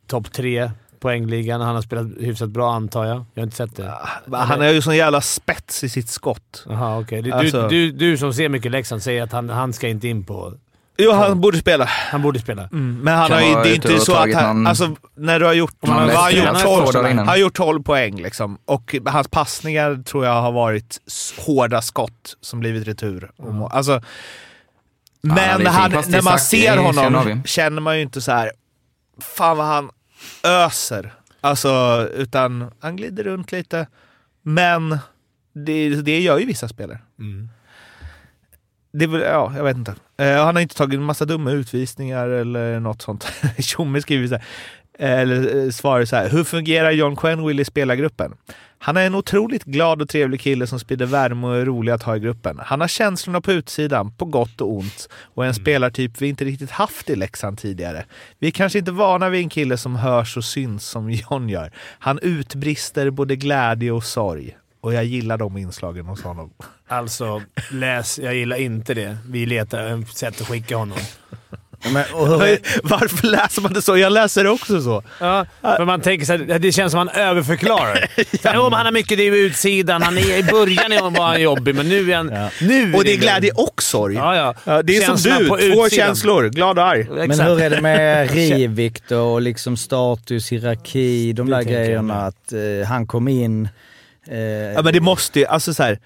topp 0.08 0.32
tre 0.32 0.72
poängligan. 1.00 1.62
Han 1.62 1.76
har 1.76 1.82
spelat 1.82 2.08
hyfsat 2.20 2.50
bra 2.50 2.74
antar 2.74 3.06
jag. 3.06 3.26
Jag 3.34 3.42
har 3.42 3.44
inte 3.44 3.56
sett 3.56 3.76
det. 3.76 3.94
Han 4.32 4.62
har 4.62 4.70
ju 4.70 4.82
sån 4.82 4.96
jävla 4.96 5.22
spets 5.22 5.84
i 5.84 5.90
sitt 5.90 6.10
skott. 6.10 6.66
Jaha, 6.70 7.00
okej. 7.00 7.22
Du, 7.22 7.32
Alltså- 7.32 7.68
du, 7.68 7.92
du, 7.92 8.10
du 8.12 8.18
som 8.18 8.34
ser 8.34 8.50
mycket 8.50 8.72
Leksand 8.72 9.04
säger 9.04 9.24
att 9.24 9.32
han, 9.32 9.50
han 9.50 9.74
ska 9.74 9.88
inte 9.88 10.08
in 10.08 10.24
på... 10.24 10.54
Jo, 10.98 11.12
han 11.12 11.42
borde 11.42 11.58
spela. 11.58 11.86
Han 11.86 12.22
borde 12.22 12.40
spela. 12.40 12.62
Mm, 12.72 13.00
men 13.04 13.18
han 13.18 13.28
Kan 13.30 13.38
har 13.38 13.48
ju, 13.48 13.54
det 13.64 13.70
är 13.70 13.76
inte 13.76 14.00
så 14.00 14.16
att 14.16 14.34
han, 14.34 14.56
någon- 14.56 14.68
alltså 14.68 14.96
när 15.16 15.40
du 15.40 15.46
har 15.46 15.54
gjort, 15.54 15.74
har 15.82 15.94
han, 15.94 16.08
läst 16.08 16.34
gjort 16.34 16.62
två 16.62 16.76
12, 16.92 16.94
dagar 16.94 17.14
han 17.16 17.28
har 17.28 17.36
gjort 17.38 17.54
12 17.54 17.84
poäng 17.84 18.22
liksom. 18.22 18.58
Och 18.66 18.96
hans 19.06 19.28
passningar 19.28 20.04
tror 20.04 20.26
jag 20.26 20.42
har 20.42 20.52
varit 20.52 20.98
hårda 21.46 21.82
skott 21.82 22.38
som 22.42 22.60
blivit 22.60 22.88
retur. 22.88 23.32
Må- 23.38 23.68
Alltså, 23.68 24.02
men 25.22 25.58
fin 25.58 25.68
han, 25.68 25.92
när 25.92 26.22
man 26.22 26.40
ser 26.40 26.78
honom 26.78 27.44
känner 27.46 27.82
man 27.82 27.96
ju 27.96 28.02
inte 28.02 28.22
så 28.22 28.32
här. 28.32 28.52
fan 29.22 29.58
vad 29.58 29.68
han 29.68 29.90
öser. 30.44 31.14
Alltså, 31.42 32.08
utan 32.14 32.72
han 32.80 32.96
glider 32.96 33.24
runt 33.24 33.52
lite. 33.52 33.88
Men 34.42 34.98
det, 35.66 35.90
det 36.02 36.20
gör 36.20 36.38
ju 36.40 36.46
vissa 36.46 36.68
spelare. 36.68 37.00
Mm. 37.20 37.50
Det 38.98 39.08
väl, 39.08 39.22
ja, 39.22 39.54
jag 39.56 39.64
vet 39.64 39.78
inte. 39.78 39.96
Eh, 40.18 40.44
han 40.46 40.56
har 40.56 40.62
inte 40.62 40.76
tagit 40.76 40.98
en 40.98 41.04
massa 41.04 41.26
dumma 41.26 41.52
utvisningar 41.52 42.28
eller 42.28 42.80
något 42.80 43.02
sånt. 43.02 43.28
Tjomme 43.60 44.02
skriver 44.02 44.28
så 44.28 44.36
här, 44.36 44.44
eller 45.00 45.66
eh, 45.66 45.70
svarar 45.70 46.06
så 46.06 46.16
här. 46.16 46.30
Hur 46.30 46.44
fungerar 46.44 46.92
John 46.92 47.16
Quenville 47.16 47.62
i 47.62 47.66
spelargruppen? 47.66 48.34
Han 48.80 48.98
är 48.98 49.06
en 49.06 49.16
otroligt 49.16 49.64
glad 49.64 50.02
och 50.02 50.10
trevlig 50.10 50.42
kille 50.42 50.68
som 50.68 50.80
sprider 50.80 51.06
värme 51.06 51.48
och 51.48 51.56
är 51.56 51.66
rolig 51.66 51.92
att 51.92 52.04
ha 52.04 52.16
i 52.16 52.20
gruppen. 52.20 52.60
Han 52.66 52.82
har 52.82 52.88
känslorna 52.88 53.42
på 53.42 53.52
utsidan, 53.52 54.12
på 54.12 54.26
gott 54.26 54.62
och 54.62 54.74
ont, 54.74 55.10
och 55.14 55.44
är 55.44 55.48
en 55.48 55.54
spelartyp 55.54 56.22
vi 56.22 56.28
inte 56.28 56.46
riktigt 56.46 56.72
haft 56.72 57.10
i 57.10 57.16
Leksand 57.16 57.58
tidigare. 57.58 58.06
Vi 58.40 58.48
är 58.48 58.52
kanske 58.52 58.80
inte 58.80 58.92
vana 58.92 59.30
vid 59.30 59.42
en 59.42 59.50
kille 59.50 59.78
som 59.78 59.96
hörs 59.96 60.38
och 60.38 60.46
syns 60.46 60.86
som 60.86 61.12
John 61.12 61.50
gör. 61.50 61.72
Han 62.00 62.20
utbrister 62.22 63.10
både 63.10 63.36
glädje 63.36 63.92
och 63.92 64.04
sorg. 64.04 64.58
Och 64.82 64.94
jag 64.94 65.06
gillar 65.06 65.38
de 65.38 65.58
inslagen 65.58 66.06
hos 66.06 66.24
honom. 66.24 66.54
Alltså, 66.88 67.42
läs. 67.72 68.20
Jag 68.20 68.36
gillar 68.36 68.58
inte 68.58 68.94
det. 68.94 69.18
Vi 69.30 69.46
letar 69.46 70.02
ett 70.02 70.18
sätt 70.18 70.42
att 70.42 70.48
skicka 70.48 70.76
honom. 70.78 70.98
Men, 71.94 72.04
och 72.14 72.28
hur, 72.28 72.44
är- 72.44 72.60
Varför 72.84 73.28
läser 73.28 73.62
man 73.62 73.74
det 73.74 73.82
så? 73.82 73.98
Jag 73.98 74.12
läser 74.12 74.44
det 74.44 74.50
också 74.50 74.82
så. 74.82 75.04
Ja, 75.20 75.46
för 75.62 75.86
man 75.86 76.02
tänker 76.02 76.26
så 76.26 76.32
här, 76.38 76.60
det 76.60 76.72
känns 76.72 76.92
som 76.92 77.08
att 77.08 77.16
han 77.16 77.22
överförklarar. 77.24 77.96
Här, 78.44 78.54
"Jo, 78.56 78.64
men 78.64 78.74
han 78.74 78.86
har 78.86 78.92
mycket 78.92 79.18
det 79.18 79.32
med 79.32 79.40
utsidan. 79.40 80.02
Han 80.02 80.18
är, 80.18 80.38
I 80.38 80.44
början 80.44 81.14
var 81.14 81.28
han 81.28 81.42
jobbig, 81.42 81.76
men 81.76 81.90
nu 81.90 82.12
är 82.12 82.16
han... 82.16 82.28
Nu 82.62 82.94
Och 82.94 83.04
det 83.04 83.14
är 83.14 83.18
glädje 83.18 83.52
och 83.52 83.84
sorg. 83.84 84.16
Ja, 84.16 84.36
ja. 84.36 84.54
Ja, 84.64 84.82
det 84.84 84.98
är 84.98 85.02
som 85.02 85.18
Känslorna 85.18 85.40
du, 85.40 85.48
på 85.48 85.58
två 85.58 85.90
känslor. 85.90 86.50
Glad 86.50 86.80
och 86.80 86.86
arg. 86.86 87.08
men 87.10 87.32
Exakt. 87.32 87.50
hur 87.50 87.62
är 87.62 87.70
det 87.70 87.82
med 87.82 88.32
Rivik 88.36 89.08
då? 89.08 89.20
Och 89.20 89.42
liksom 89.42 89.78
status, 89.78 90.52
hierarki, 90.52 91.34
de 91.34 91.50
Det 91.50 91.56
där 91.56 91.64
grejerna. 91.64 92.22
Att 92.26 92.54
eh, 92.54 92.88
han 92.88 93.08
kom 93.08 93.28
in... 93.28 93.70
Eh, 94.28 94.38
Ja, 94.40 94.82
men 94.82 94.94
det 94.94 95.00
måste 95.00 95.40
ju, 95.40 95.46
alltså 95.46 95.74
så 95.74 95.84
här. 95.84 96.00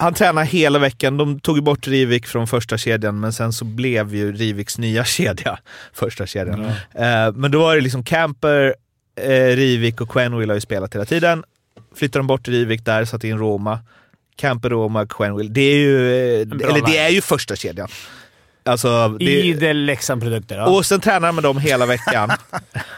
Han 0.00 0.14
tränar 0.14 0.44
hela 0.44 0.78
veckan. 0.78 1.16
De 1.16 1.40
tog 1.40 1.62
bort 1.62 1.86
Rivik 1.86 2.26
från 2.26 2.46
första 2.46 2.78
kedjan, 2.78 3.20
men 3.20 3.32
sen 3.32 3.52
så 3.52 3.64
blev 3.64 4.14
ju 4.14 4.32
Riviks 4.32 4.78
nya 4.78 5.04
kedja 5.04 5.58
första 5.92 6.26
kedjan. 6.26 6.64
Eh, 6.94 7.32
men 7.34 7.50
då 7.50 7.58
var 7.58 7.74
det 7.74 7.80
liksom 7.80 8.04
Camper, 8.04 8.74
eh, 9.20 9.56
Rivik 9.56 10.00
och 10.00 10.10
Quenville 10.10 10.52
har 10.52 10.56
ju 10.56 10.60
spelat 10.60 10.94
hela 10.94 11.04
tiden. 11.04 11.44
Flyttade 11.94 12.18
de 12.18 12.26
bort 12.26 12.48
Rivik 12.48 12.84
där, 12.84 13.04
satte 13.04 13.28
in 13.28 13.38
Roma. 13.38 13.80
Camper, 14.36 14.70
Roma, 14.70 15.06
Quenville. 15.06 15.50
Det 15.50 15.60
är 15.60 15.76
ju, 15.76 16.12
eh, 16.12 16.40
eller 16.40 16.86
det 16.86 16.98
är 16.98 17.08
ju 17.08 17.20
första 17.20 17.56
kedjan. 17.56 17.88
Alltså, 18.64 19.08
det, 19.08 19.24
Idel 19.24 19.76
Leksand-produkter. 19.76 20.56
Ja. 20.56 20.66
Och 20.66 20.86
sen 20.86 21.00
tränar 21.00 21.32
man 21.32 21.42
dem 21.42 21.58
hela 21.58 21.86
veckan. 21.86 22.30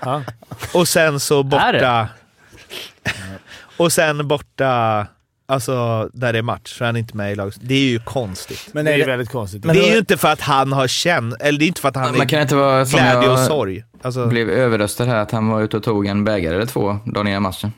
Och 0.72 0.88
sen 0.88 1.20
så 1.20 1.42
borta... 1.42 2.08
Och 3.76 3.92
sen 3.92 4.28
borta, 4.28 5.06
alltså 5.50 6.08
där 6.12 6.32
det 6.32 6.38
är 6.38 6.42
match, 6.42 6.78
så 6.78 6.84
är 6.84 6.86
han 6.86 6.96
inte 6.96 7.16
med 7.16 7.32
i 7.32 7.34
laget. 7.34 7.54
Det 7.60 7.74
är 7.74 7.78
ju 7.78 7.98
konstigt. 7.98 8.68
men 8.72 8.84
det 8.84 8.90
är 8.90 8.94
är 8.94 8.98
ju 8.98 9.04
väldigt 9.04 9.30
konstigt. 9.30 9.64
Men 9.64 9.76
det 9.76 9.88
är 9.88 9.92
ju 9.92 9.98
inte 9.98 10.16
för 10.16 10.28
att 10.28 10.40
han 10.40 10.72
har 10.72 10.88
känt, 10.88 11.34
eller 11.40 11.58
det 11.58 11.64
är 11.64 11.66
inte 11.66 11.80
för 11.80 11.88
att 11.88 11.96
han 11.96 12.16
Man 12.16 12.26
kan 12.26 12.38
är 12.38 12.42
inte 12.42 12.56
vara 12.56 12.86
som 12.86 13.00
glädje 13.00 13.28
och 13.28 13.38
sorg. 13.38 13.84
Alltså, 14.02 14.26
blev 14.26 14.50
överröstad 14.50 15.04
här, 15.04 15.16
att 15.16 15.30
han 15.30 15.48
var 15.48 15.62
ute 15.62 15.76
och 15.76 15.82
tog 15.82 16.06
en 16.06 16.24
bägare 16.24 16.54
eller 16.54 16.66
två 16.66 16.98
dagen 17.04 17.28
innan 17.28 17.42
matchen. 17.42 17.72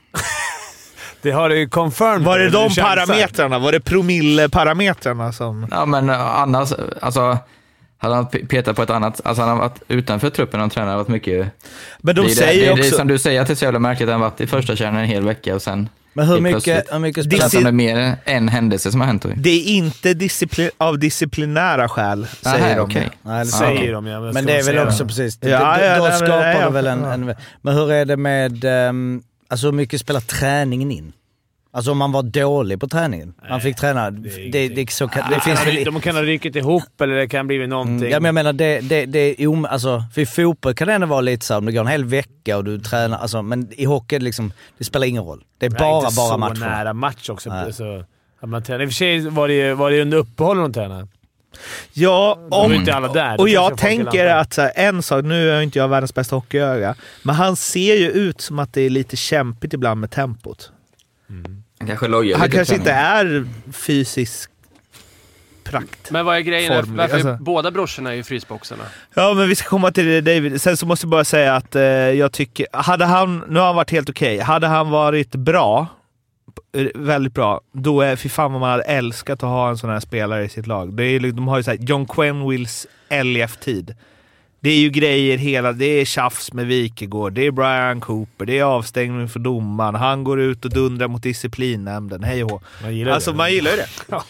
Det 1.23 1.31
har 1.31 1.49
du 1.49 1.59
ju 1.59 1.69
confirmed. 1.69 2.23
var 2.23 2.39
det 2.39 2.51
de 2.51 2.75
parametrarna? 2.75 3.59
Var 3.59 3.73
det 3.73 3.81
promilleparametrarna 3.81 5.33
som... 5.33 5.67
Ja, 5.71 5.87
men 5.87 6.11
annars, 6.11 6.73
alltså, 7.01 7.39
Hade 7.99 8.15
han 8.15 8.27
pe- 8.27 8.47
petat 8.47 8.77
på 8.77 8.83
ett 8.83 8.91
annat, 8.91 9.21
alltså 9.25 9.43
han 9.43 9.51
har 9.51 9.57
varit 9.57 9.83
utanför 9.89 10.31
truppen 10.31 10.61
och 10.61 10.73
tränat, 10.73 10.97
varit 10.97 11.09
mycket... 11.09 11.47
Men 11.99 12.15
de 12.15 12.21
det, 12.21 12.27
är 12.27 12.29
det, 12.29 12.35
säger 12.35 12.67
det, 12.67 12.73
är 12.73 12.77
det 12.77 12.83
också... 12.83 12.97
som 12.97 13.09
du 13.09 13.19
säger, 13.19 13.41
att 13.41 13.47
det 13.47 13.53
är 13.53 13.55
så 13.55 13.65
jävla 13.65 13.79
märkligt 13.79 14.09
att 14.09 14.13
han 14.13 14.21
varit 14.21 14.41
i 14.41 14.47
första 14.47 14.77
kärnan 14.77 15.01
en 15.01 15.07
hel 15.07 15.25
vecka 15.25 15.55
och 15.55 15.63
sen... 15.63 15.89
Men 16.15 16.27
hur 16.27 16.41
mycket, 16.41 16.93
hur 16.93 16.99
mycket 16.99 17.31
Det 17.31 17.37
spelar... 17.37 17.49
Som 17.49 17.63
det 17.63 17.69
är 17.69 17.73
mer 17.73 18.17
en 18.25 18.49
händelse 18.49 18.91
som 18.91 19.01
har 19.01 19.07
hänt. 19.07 19.27
Det 19.37 19.51
är 19.51 19.65
inte 19.65 20.15
disciplin, 20.15 20.71
av 20.79 20.99
disciplinära 20.99 21.89
skäl, 21.89 22.27
säger 22.43 22.59
Nähä, 22.59 22.75
de. 22.75 22.81
okej. 22.81 23.09
Nej, 23.23 23.45
det 23.45 23.51
Säger 23.51 23.77
säger 23.77 23.93
de 23.93 24.07
ja. 24.07 24.21
Men 24.21 24.35
ska 24.35 24.43
det 24.43 24.59
är 24.59 24.63
väl 24.63 24.79
också 24.79 25.05
det? 25.05 25.09
precis, 25.09 25.39
Ja, 25.41 25.49
då, 25.49 25.85
ja, 25.85 25.97
då 25.99 26.05
nej, 26.05 26.17
skapar 26.17 26.41
nej, 26.41 26.55
det 26.57 26.61
ja. 26.61 26.71
väl 26.71 26.87
en, 26.87 27.05
en... 27.05 27.35
Men 27.63 27.75
hur 27.75 27.93
är 27.93 28.05
det 28.05 28.17
med, 28.17 28.65
ehm, 28.65 29.23
alltså 29.49 29.67
hur 29.67 29.73
mycket 29.73 30.01
spelar 30.01 30.21
träningen 30.21 30.91
in? 30.91 31.13
Alltså 31.75 31.91
om 31.91 31.99
man 31.99 32.13
var 32.13 32.23
dålig 32.23 32.81
på 32.81 32.89
träningen. 32.89 33.35
Man 33.49 33.61
fick 33.61 33.77
träna. 33.77 34.11
Det, 34.11 34.51
det, 34.53 34.69
det, 34.69 34.91
så 34.91 35.09
kan, 35.09 35.31
det 35.31 35.41
finns 35.41 35.67
väl... 35.67 35.85
De 35.85 36.01
kan 36.01 36.15
ha 36.15 36.23
ryckt 36.23 36.57
ihop 36.57 37.01
eller 37.01 37.15
det 37.15 37.29
kan 37.29 37.47
bli 37.47 37.67
någonting. 37.67 37.97
Mm, 37.97 38.11
ja, 38.11 38.21
men 38.21 38.25
jag 38.25 38.35
menar, 38.35 38.53
det, 38.53 38.81
det, 38.81 39.07
det 39.07 39.43
är 39.43 39.47
om, 39.47 39.65
alltså, 39.65 40.05
för 40.15 40.21
i 40.21 40.27
fotboll 40.27 40.75
kan 40.75 40.89
det 40.89 40.95
ändå 40.95 41.07
vara 41.07 41.21
lite 41.21 41.47
så 41.47 41.59
om 41.59 41.67
det 41.67 41.73
går 41.73 41.81
en 41.81 41.87
hel 41.87 42.05
vecka 42.05 42.57
och 42.57 42.65
du 42.65 42.79
tränar, 42.79 43.19
alltså, 43.19 43.43
men 43.43 43.69
i 43.73 43.85
hockey 43.85 44.19
liksom, 44.19 44.53
det 44.79 44.85
spelar 44.85 45.07
ingen 45.07 45.23
roll. 45.25 45.45
Det 45.59 45.67
är 45.67 45.71
bara, 45.71 45.97
inte 45.97 46.17
bara 46.17 46.29
så 46.29 46.39
matcher. 46.39 46.61
nära 46.61 46.93
match 46.93 47.29
också. 47.29 47.51
Nej. 47.51 47.73
Så, 47.73 48.05
att 48.41 48.49
man 48.49 48.63
tränar. 48.63 48.85
I 48.85 48.87
och 48.87 48.91
för 48.91 48.95
sig 48.95 49.29
var 49.29 49.49
det, 49.49 49.75
var 49.75 49.91
det 49.91 50.03
under 50.03 50.19
uppehållet 50.19 50.65
de 50.65 50.73
tränade. 50.73 51.09
Ja, 51.93 52.39
om, 52.51 52.71
ju 52.71 52.77
inte 52.77 52.95
alla 52.95 53.13
där. 53.13 53.41
Och 53.41 53.49
jag 53.49 53.79
tänker 53.79 54.27
att 54.27 54.53
så 54.53 54.63
här, 54.63 54.73
en 54.75 55.03
sak, 55.03 55.25
nu 55.25 55.51
är 55.51 55.61
inte 55.61 55.79
jag 55.79 55.89
världens 55.89 56.15
bästa 56.15 56.37
hockeyöga, 56.37 56.95
men 57.23 57.35
han 57.35 57.57
ser 57.57 57.95
ju 57.95 58.11
ut 58.11 58.41
som 58.41 58.59
att 58.59 58.73
det 58.73 58.81
är 58.81 58.91
lite 58.91 59.17
kämpigt 59.17 59.75
ibland 59.75 60.01
med 60.01 60.11
tempot. 60.11 60.73
Han 61.83 61.87
kanske 61.89 62.09
lojar 62.09 62.39
Han 62.39 62.51
kanske 62.51 62.75
inte 62.75 62.91
är 62.93 63.47
fysisk 63.73 64.51
prakt. 65.65 66.11
Men 66.11 66.25
vad 66.27 66.37
är 66.37 66.41
grejen? 66.41 66.75
Formlig, 66.83 66.99
Varför 66.99 67.19
är 67.19 67.29
alltså. 67.29 67.45
båda 67.45 67.71
brorsorna 67.71 68.13
är 68.15 68.17
i 68.17 68.23
frysboxarna? 68.23 68.83
Ja, 69.15 69.35
men 69.35 69.49
vi 69.49 69.55
ska 69.55 69.69
komma 69.69 69.93
till 69.93 70.05
det 70.07 70.21
David. 70.21 70.63
Sen 70.63 70.77
så 70.77 70.87
måste 70.87 71.05
jag 71.07 71.11
bara 71.11 71.25
säga 71.25 71.55
att 71.57 71.77
eh, 71.77 71.83
jag 71.83 72.33
tycker, 72.33 72.67
hade 72.73 73.05
han, 73.05 73.45
nu 73.49 73.59
har 73.59 73.67
han 73.67 73.77
varit 73.77 73.91
helt 73.91 74.11
okej, 74.11 74.39
hade 74.39 74.67
han 74.67 74.91
varit 74.91 75.31
bra, 75.35 75.87
eh, 76.77 76.87
väldigt 76.95 77.35
bra, 77.35 77.61
då 77.73 78.01
är 78.01 78.17
fy 78.17 78.29
fan 78.29 78.53
vad 78.53 78.61
man 78.61 78.71
hade 78.71 78.83
älskat 78.83 79.33
att 79.43 79.49
ha 79.49 79.69
en 79.71 79.79
sån 79.79 79.91
här 79.91 80.01
spelare 80.01 80.45
i 80.45 80.49
sitt 80.49 80.67
lag. 80.67 80.93
Det 80.97 81.05
är, 81.05 81.21
ju- 81.21 81.33
de 81.33 81.49
har 81.49 81.57
ju 81.57 81.63
såhär 81.63 81.79
John 81.81 82.07
Quenwills 82.07 82.87
LF-tid. 83.25 83.95
Det 84.65 84.71
är 84.71 84.79
ju 84.79 84.91
grejer 84.91 85.39
hela, 85.39 85.73
det 85.73 85.85
är 85.85 86.05
tjafs 86.05 86.53
med 86.53 86.67
Wikegård, 86.67 87.33
det 87.33 87.47
är 87.47 87.51
Brian 87.51 88.01
Cooper, 88.01 88.45
det 88.47 88.59
är 88.59 88.63
avstängning 88.65 89.29
för 89.29 89.41
domaren, 89.41 89.95
han 89.95 90.25
går 90.25 90.41
ut 90.41 90.65
och 90.65 90.71
dundrar 90.71 91.09
mot 91.09 91.23
disciplinnämnden, 91.23 92.25
hej 92.25 92.45
och. 92.45 92.63
Man 92.83 92.95
gillar 92.97 93.13
Alltså 93.13 93.31
det. 93.31 93.37
man 93.37 93.53
gillar 93.53 93.71
ju 93.71 93.77
det. 93.77 93.87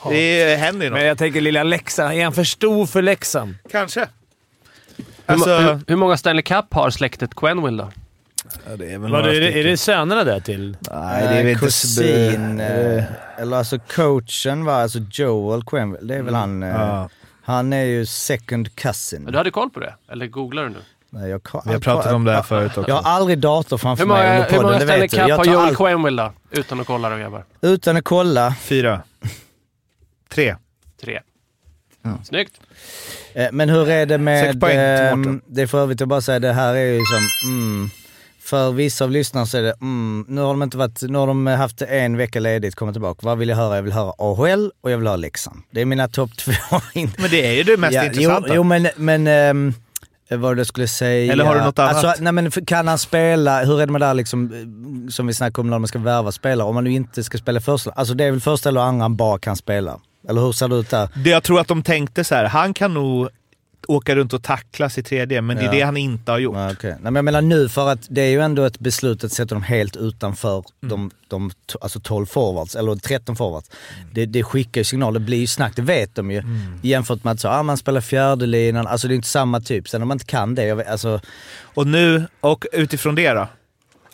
Det 0.09 0.57
händer 0.57 0.85
ju 0.85 0.91
något. 0.91 0.99
Men 0.99 1.07
jag 1.09 1.18
tänker 1.18 1.41
lilla 1.41 1.62
Leksand. 1.62 2.14
Är 2.14 2.24
han 2.24 2.33
för 2.33 2.45
stor 2.45 2.87
för 2.87 3.03
Leksand? 3.03 3.55
Kanske. 3.70 4.01
Hur, 4.97 5.05
Alltså, 5.26 5.49
mo- 5.51 5.72
hur, 5.72 5.80
hur 5.89 5.97
många 5.97 6.16
Stanley 6.16 6.43
Cup 6.43 6.74
har 6.74 6.91
släktet 6.91 7.35
Quenville 7.35 7.83
då? 7.83 7.91
ja, 8.70 8.76
det 8.76 8.93
är 8.93 8.99
väl 8.99 9.12
Var 9.12 9.20
är, 9.22 9.41
det, 9.41 9.61
är 9.61 9.64
det 9.64 9.76
sönerna 9.76 10.24
där 10.24 10.41
till? 10.41 10.76
Nej, 10.91 11.22
det 11.22 11.28
är 11.28 11.37
väl 11.45 11.47
inte... 11.49 11.64
kusin, 11.64 12.61
Eh, 12.61 12.97
eh, 12.97 13.05
eller 13.39 13.57
alltså 13.57 13.78
coachen 13.78 14.64
var 14.64 14.72
alltså 14.74 14.99
Joel 15.12 15.62
Quenville, 15.64 16.14
det 16.14 16.18
är 16.18 16.22
väl 16.22 16.35
han. 16.35 16.62
eh, 16.62 16.68
ja. 16.68 17.09
Han 17.45 17.72
är 17.72 17.84
ju 17.84 18.07
second 18.07 18.76
cousin. 18.76 19.24
Du 19.24 19.36
hade 19.38 19.51
koll 19.51 19.70
på 19.70 19.80
det? 19.80 19.95
Eller 20.12 20.26
googlar 20.26 20.62
du 20.62 20.68
nu? 20.68 20.78
Nej, 21.11 21.30
jag, 21.30 21.40
Vi 21.64 21.72
har 21.72 21.80
pratat 21.80 22.12
om 22.12 22.24
det 22.24 22.32
här 22.32 22.43
förut 22.43 22.78
också. 22.78 22.90
Jag 22.90 22.95
har 23.03 23.11
aldrig 23.11 23.38
dator 23.38 23.78
framför 23.78 24.05
Hur 24.05 24.09
mig 24.09 24.16
många, 24.22 24.30
under 24.36 24.51
hur 24.51 24.57
podden, 24.57 24.62
många 24.62 24.78
det 24.78 24.84
Stanley 24.84 25.01
vet 25.01 25.11
du. 25.11 25.16
Cup 25.16 25.28
Jag 25.28 25.36
har 25.36 25.45
tar 25.45 25.53
Joel 25.53 25.76
Quenville 25.76 26.22
då? 26.22 26.32
Utan 26.61 26.80
att 26.80 26.86
kolla 26.86 27.11
då 27.11 27.16
grabbar. 27.16 27.45
utan 27.61 27.97
att 27.97 28.05
kolla. 28.05 28.55
Fyra. 28.61 29.03
Tre. 30.28 30.57
Tre. 31.01 31.20
Ja. 32.03 32.18
Snyggt. 32.24 32.61
Eh, 33.34 33.49
Men 33.53 33.68
hur 33.68 33.88
är 33.88 34.07
det 34.07 34.14
Sex 34.14 34.22
med... 34.22 34.61
poäng 34.61 34.70
till 34.72 34.78
ehm, 34.80 35.18
Mårten. 35.18 35.43
det 35.47 35.62
är 35.62 35.66
för 35.66 35.78
övrigt, 35.82 36.01
jag 36.01 36.09
bara 36.09 36.20
säga, 36.20 36.38
det 36.38 36.53
här 36.53 36.74
är 36.74 36.93
ju 36.93 37.01
som... 37.05 37.51
Mm, 37.51 37.90
för 38.53 38.72
vissa 38.72 39.05
av 39.05 39.11
lyssnarna 39.11 39.46
så 39.46 39.59
är 39.59 39.62
det, 39.62 39.74
mm, 39.80 40.24
nu 40.28 40.40
har 40.40 40.48
de 40.48 40.62
inte 40.62 40.76
varit, 40.76 41.03
nu 41.03 41.18
har 41.18 41.26
de 41.26 41.46
haft 41.46 41.82
en 41.82 42.16
vecka 42.16 42.40
ledigt, 42.40 42.74
kommit 42.74 42.94
tillbaka. 42.94 43.20
Vad 43.22 43.38
vill 43.38 43.48
jag 43.48 43.57
höra? 43.57 43.76
Jag 43.76 43.82
vill 43.82 43.92
höra 43.92 44.12
AHL 44.18 44.70
och 44.80 44.90
jag 44.90 44.98
vill 44.98 45.07
höra 45.07 45.16
Leksand. 45.16 45.62
Det 45.70 45.80
är 45.80 45.84
mina 45.84 46.09
topp 46.09 46.36
två. 46.36 46.53
Men 46.94 47.30
det 47.30 47.46
är 47.46 47.53
ju 47.53 47.62
det 47.62 47.76
mest 47.76 47.94
Ja, 47.94 48.05
intressanta. 48.05 48.48
Jo, 48.48 48.55
jo 48.55 48.62
men, 48.62 48.88
men 48.96 49.26
ehm, 49.26 49.74
vad 50.30 50.59
jag 50.59 50.66
skulle 50.66 50.88
säga? 50.88 51.32
Eller 51.32 51.44
har 51.44 51.55
du 51.55 51.61
något 51.61 51.78
annat? 51.78 52.05
Alltså, 52.05 52.22
nej, 52.22 52.32
men 52.32 52.50
kan 52.50 52.88
han 52.88 52.98
spela, 52.98 53.64
hur 53.64 53.80
är 53.80 53.86
det 53.86 53.92
med 53.92 54.00
det 54.00 54.07
där 54.07 54.14
liksom, 54.14 54.50
som 55.11 55.26
vi 55.26 55.34
snackade 55.34 55.61
om 55.61 55.70
när 55.70 55.78
man 55.78 55.88
ska 55.88 55.98
värva 55.98 56.32
spelare, 56.32 56.68
om 56.68 56.74
man 56.74 56.84
nu 56.84 56.92
inte 56.92 57.24
ska 57.24 57.38
spela 57.38 57.61
första, 57.61 57.90
alltså 57.90 58.14
det 58.14 58.24
är 58.24 58.30
väl 58.30 58.40
första 58.40 58.68
eller 58.68 58.80
andra 58.80 59.05
han 59.05 59.16
bara 59.16 59.38
kan 59.38 59.57
spela? 59.57 59.98
Eller 60.28 60.40
hur 60.40 60.53
ser 60.53 60.68
det 60.68 60.76
ut 60.76 60.90
där? 60.90 61.09
Det 61.14 61.30
jag 61.30 61.42
tror 61.42 61.61
att 61.61 61.68
de 61.68 61.82
tänkte 61.82 62.24
så 62.24 62.34
här, 62.34 62.44
han 62.44 62.74
kan 62.74 62.94
nog 62.94 63.28
åka 63.89 64.14
runt 64.16 64.33
och 64.33 64.43
tacklas 64.43 64.99
i 64.99 65.03
tredje, 65.03 65.43
men 65.43 65.57
det 65.57 65.62
Ja. 65.64 65.68
är 65.72 65.74
det 65.76 65.83
han 65.83 65.97
inte 65.97 66.30
har 66.33 66.39
gjort. 66.39 66.57
Ja, 66.57 66.72
okej. 66.72 66.91
Nej, 66.91 66.99
men 67.03 67.14
jag 67.14 67.24
menar 67.24 67.43
nu 67.43 67.68
för 67.68 67.89
att 67.89 68.07
det 68.11 68.20
är 68.22 68.28
ju 68.30 68.41
ändå 68.41 68.64
ett 68.64 68.78
beslut 68.78 69.24
att 69.24 69.33
sätta 69.33 69.55
dem 69.55 69.62
helt 69.62 69.97
utanför 69.97 70.64
de, 70.80 71.11
de 71.28 71.51
to- 71.51 71.76
alltså 71.80 72.01
12 72.01 72.26
forwards, 72.26 72.76
eller 72.76 72.95
13 72.97 73.37
forwards. 73.37 73.70
Det, 74.12 74.26
det 74.26 74.43
skickar 74.43 74.80
ju 74.80 74.85
signaler, 74.85 75.20
det 75.20 75.26
blir 75.26 75.39
ju 75.39 75.47
snack, 75.47 75.76
det 75.76 75.83
vet 75.83 76.14
de 76.14 76.30
ju. 76.30 76.43
Jämfört 76.83 77.24
med 77.24 77.33
att 77.33 77.41
så, 77.41 77.49
ah, 77.49 77.62
man 77.62 77.76
spelar 77.76 78.01
fjärdelinan, 78.01 78.87
alltså 78.87 79.09
det 79.09 79.14
är 79.14 79.16
inte 79.16 79.28
samma 79.28 79.61
typ. 79.61 79.89
Sen 79.89 80.03
om 80.03 80.09
man 80.09 80.14
inte 80.14 80.24
kan 80.26 80.55
det, 80.55 80.64
jag 80.64 80.76
vet, 80.76 80.89
alltså, 80.89 81.20
Och 81.74 81.87
nu, 81.87 82.26
och 82.41 82.64
utifrån 82.72 83.14
det 83.14 83.33
då, 83.33 83.49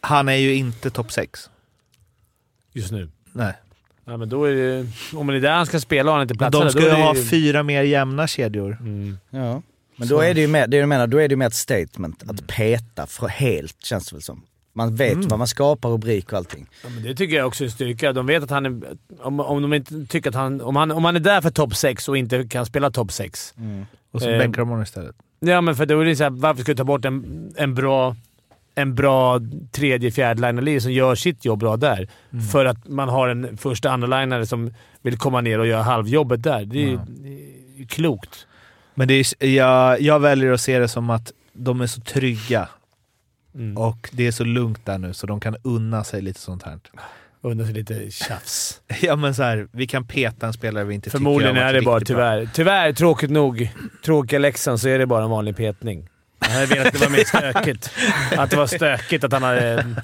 han 0.00 0.28
är 0.28 0.32
ju 0.34 0.54
inte 0.54 0.90
topp 0.90 1.12
6. 1.12 1.50
Just 2.72 2.92
nu. 2.92 3.10
Nej. 3.32 3.52
Ja, 4.08 4.16
men 4.16 4.28
då 4.28 4.44
är 4.44 4.54
det, 4.54 4.86
om 5.16 5.26
det 5.26 5.36
är 5.36 5.40
där 5.40 5.52
han 5.52 5.66
ska 5.66 5.80
spela 5.80 6.10
och 6.10 6.14
han 6.14 6.22
inte 6.22 6.34
platsar 6.34 6.64
de 6.64 6.70
ska 6.70 6.82
ju 6.82 6.90
ha 6.90 7.14
fyra 7.30 7.62
mer 7.62 7.82
jämna 7.82 8.26
kedjor. 8.26 8.78
Mm. 8.80 9.18
ja. 9.30 9.62
Men 9.96 10.08
då 10.08 10.20
är 10.20 10.34
det 10.34 10.40
ju 10.40 10.46
mer, 10.46 10.66
det 10.66 10.76
jag 10.76 10.88
menar, 10.88 11.06
då 11.06 11.18
är 11.18 11.28
det 11.28 11.32
ju 11.32 11.36
mer 11.36 11.46
ett 11.46 11.54
statement, 11.54 12.22
att 12.30 12.46
peta 12.46 13.06
för 13.06 13.28
helt 13.28 13.84
känns 13.84 14.08
det 14.08 14.16
väl 14.16 14.22
som. 14.22 14.42
Man 14.72 14.96
vet 14.96 15.24
vad 15.24 15.38
man 15.38 15.48
skapar, 15.48 15.88
rubrik 15.88 16.32
och 16.32 16.38
allting. 16.38 16.66
Ja, 16.82 16.88
men 16.88 17.02
det 17.02 17.14
tycker 17.14 17.36
jag 17.36 17.46
också 17.46 17.64
är 17.64 17.68
styrka. 17.68 18.12
De 18.12 18.26
vet 18.26 18.42
att 18.42 18.50
han 18.50 18.66
är... 18.66 18.80
Om, 19.20 19.40
om 19.40 19.62
de 19.62 19.74
inte 19.74 20.06
tycker 20.06 20.28
att 20.30 20.34
han... 20.34 20.60
Om 20.60 20.76
han, 20.76 20.90
om 20.90 21.04
han 21.04 21.16
är 21.16 21.20
där 21.20 21.40
för 21.40 21.50
topp 21.50 21.76
6 21.76 22.08
och 22.08 22.16
inte 22.16 22.48
kan 22.48 22.66
spela 22.66 22.90
topp 22.90 23.12
6. 23.12 23.54
Och 24.12 24.22
så 24.22 24.28
Eh, 24.28 24.38
bänkar 24.38 24.62
de 24.62 24.68
honom 24.68 24.82
istället. 24.82 25.16
Ja, 25.40 25.60
men 25.60 25.76
för 25.76 25.86
då 25.86 26.00
är 26.00 26.04
det 26.04 26.16
så 26.16 26.22
här, 26.22 26.30
varför 26.30 26.62
ska 26.62 26.72
du 26.72 26.76
ta 26.76 26.84
bort 26.84 27.04
en, 27.04 27.52
en 27.56 27.74
bra 27.74 28.16
en 28.80 28.94
bra 28.94 29.40
tredje, 29.72 30.10
fjärde 30.10 30.52
linare 30.52 30.80
som 30.80 30.92
gör 30.92 31.14
sitt 31.14 31.44
jobb 31.44 31.58
bra 31.58 31.76
där. 31.76 32.08
För 32.52 32.64
att 32.64 32.88
man 32.88 33.08
har 33.08 33.28
en 33.28 33.56
första, 33.56 33.90
andra 33.90 34.20
linare 34.20 34.46
som 34.46 34.74
vill 35.02 35.18
komma 35.18 35.40
ner 35.40 35.58
och 35.58 35.66
göra 35.66 35.82
halvjobbet 35.82 36.42
där. 36.42 36.64
Det 36.64 36.78
är 36.78 36.86
ju 36.88 36.98
det 37.76 37.82
är 37.82 37.86
klokt. 37.86 38.46
Men 38.94 39.08
det 39.08 39.14
är, 39.14 39.46
jag, 39.46 40.00
jag 40.00 40.20
väljer 40.20 40.52
att 40.52 40.60
se 40.60 40.78
det 40.78 40.88
som 40.88 41.10
att 41.10 41.32
de 41.52 41.80
är 41.80 41.86
så 41.86 42.00
trygga 42.00 42.68
Mm. 43.54 43.76
och 43.78 44.10
det 44.12 44.26
är 44.26 44.32
så 44.32 44.44
lugnt 44.44 44.86
där 44.86 44.98
nu 44.98 45.12
så 45.14 45.26
de 45.26 45.40
kan 45.40 45.56
unna 45.62 46.04
sig 46.04 46.22
lite 46.22 46.40
sånt 46.40 46.62
här. 46.62 46.78
Undrar 47.40 47.64
sig 47.66 47.74
lite 47.74 48.10
tjafs. 48.10 48.80
Ja 49.02 49.16
men 49.16 49.34
så 49.34 49.42
här, 49.42 49.68
vi 49.72 49.86
kan 49.86 50.06
peta 50.06 50.46
en 50.46 50.52
spelare 50.52 50.84
vi 50.84 50.94
inte 50.94 51.10
Förmodligen 51.10 51.54
tycker 51.54 51.62
har 51.64 51.70
är 51.70 51.74
det 51.74 51.82
bara 51.82 51.98
riktigt 51.98 52.16
bra. 52.16 52.30
tyvärr. 52.30 52.48
Tyvärr, 52.54 52.92
tråkigt 52.92 53.30
nog, 53.30 53.72
tråkiga 54.04 54.38
Leksand, 54.38 54.80
så 54.80 54.88
är 54.88 54.98
det 54.98 55.06
bara 55.06 55.24
en 55.24 55.30
vanlig 55.30 55.56
petning. 55.56 56.08
Jag 56.38 56.48
hade 56.48 56.66
velat 56.66 56.86
att 56.86 56.92
det 56.92 56.98
var 56.98 57.10
mer 57.10 57.24
stökigt. 57.24 57.90
Att 58.36 58.50
det 58.50 58.56
var 58.56 58.66
stökigt 58.66 59.24
att 59.24 59.32
han 59.32 59.42
hade 59.42 59.80
mm, 59.80 59.96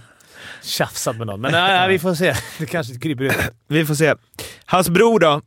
tjafsat 0.62 1.16
med 1.16 1.26
någon. 1.26 1.40
Men 1.40 1.52
nej, 1.52 1.88
vi 1.88 1.98
får 1.98 2.14
se. 2.14 2.34
Det 2.58 2.66
kanske 2.66 2.98
kryper 2.98 3.24
ut. 3.24 3.36
Vi 3.68 3.86
får 3.86 3.94
se. 3.94 4.14
Hans 4.66 4.88
bror 4.88 5.20
då, 5.20 5.40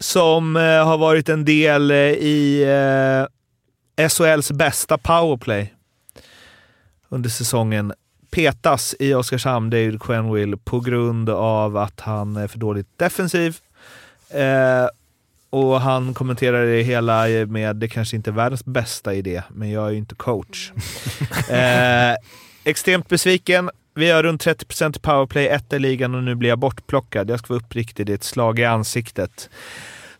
som 0.00 0.56
eh, 0.56 0.62
har 0.62 0.98
varit 0.98 1.28
en 1.28 1.44
del 1.44 1.90
eh, 1.90 1.96
i 1.96 2.62
eh, 3.98 4.08
SHLs 4.08 4.52
bästa 4.52 4.98
powerplay 4.98 5.74
under 7.08 7.30
säsongen, 7.30 7.92
petas 8.30 8.94
i 8.98 9.14
Oskarshamn, 9.14 9.70
David 9.70 10.02
Quenwill, 10.02 10.56
på 10.56 10.80
grund 10.80 11.30
av 11.30 11.76
att 11.76 12.00
han 12.00 12.36
är 12.36 12.46
för 12.46 12.58
dåligt 12.58 12.98
defensiv. 12.98 13.56
Eh, 14.30 14.86
och 15.50 15.80
han 15.80 16.14
kommenterar 16.14 16.66
det 16.66 16.82
hela 16.82 17.26
med 17.46 17.76
det 17.76 17.88
kanske 17.88 18.16
inte 18.16 18.30
är 18.30 18.32
världens 18.32 18.64
bästa 18.64 19.14
idé, 19.14 19.42
men 19.48 19.70
jag 19.70 19.86
är 19.86 19.90
ju 19.90 19.98
inte 19.98 20.14
coach. 20.14 20.72
eh, 21.50 22.14
extremt 22.64 23.08
besviken. 23.08 23.70
Vi 23.94 24.10
har 24.10 24.22
runt 24.22 24.46
30% 24.46 24.96
i 24.96 25.00
powerplay, 25.00 25.48
ett 25.48 25.72
i 25.72 25.78
ligan 25.78 26.14
och 26.14 26.22
nu 26.22 26.34
blir 26.34 26.48
jag 26.48 26.58
bortplockad. 26.58 27.30
Jag 27.30 27.38
ska 27.38 27.54
vara 27.54 27.62
uppriktig, 27.64 28.06
det 28.06 28.12
är 28.12 28.14
ett 28.14 28.24
slag 28.24 28.58
i 28.58 28.64
ansiktet. 28.64 29.50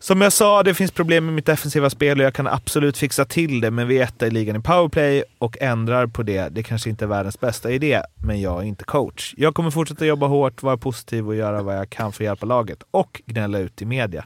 Som 0.01 0.21
jag 0.21 0.33
sa, 0.33 0.63
det 0.63 0.73
finns 0.73 0.91
problem 0.91 1.25
med 1.25 1.33
mitt 1.33 1.45
defensiva 1.45 1.89
spel 1.89 2.19
och 2.19 2.25
jag 2.25 2.33
kan 2.33 2.47
absolut 2.47 2.97
fixa 2.97 3.25
till 3.25 3.61
det, 3.61 3.71
men 3.71 3.87
vi 3.87 3.99
är 3.99 4.03
etta 4.03 4.27
i 4.27 4.31
ligan 4.31 4.55
i 4.55 4.59
powerplay 4.59 5.23
och 5.37 5.57
ändrar 5.61 6.07
på 6.07 6.23
det. 6.23 6.49
Det 6.49 6.63
kanske 6.63 6.89
inte 6.89 7.05
är 7.05 7.07
världens 7.07 7.39
bästa 7.39 7.71
idé, 7.71 8.01
men 8.15 8.41
jag 8.41 8.61
är 8.61 8.65
inte 8.65 8.83
coach. 8.83 9.33
Jag 9.37 9.55
kommer 9.55 9.71
fortsätta 9.71 10.05
jobba 10.05 10.27
hårt, 10.27 10.63
vara 10.63 10.77
positiv 10.77 11.27
och 11.27 11.35
göra 11.35 11.61
vad 11.61 11.77
jag 11.77 11.89
kan 11.89 12.11
för 12.11 12.23
att 12.23 12.25
hjälpa 12.25 12.45
laget 12.45 12.83
och 12.91 13.21
gnälla 13.25 13.59
ut 13.59 13.81
i 13.81 13.85
media. 13.85 14.25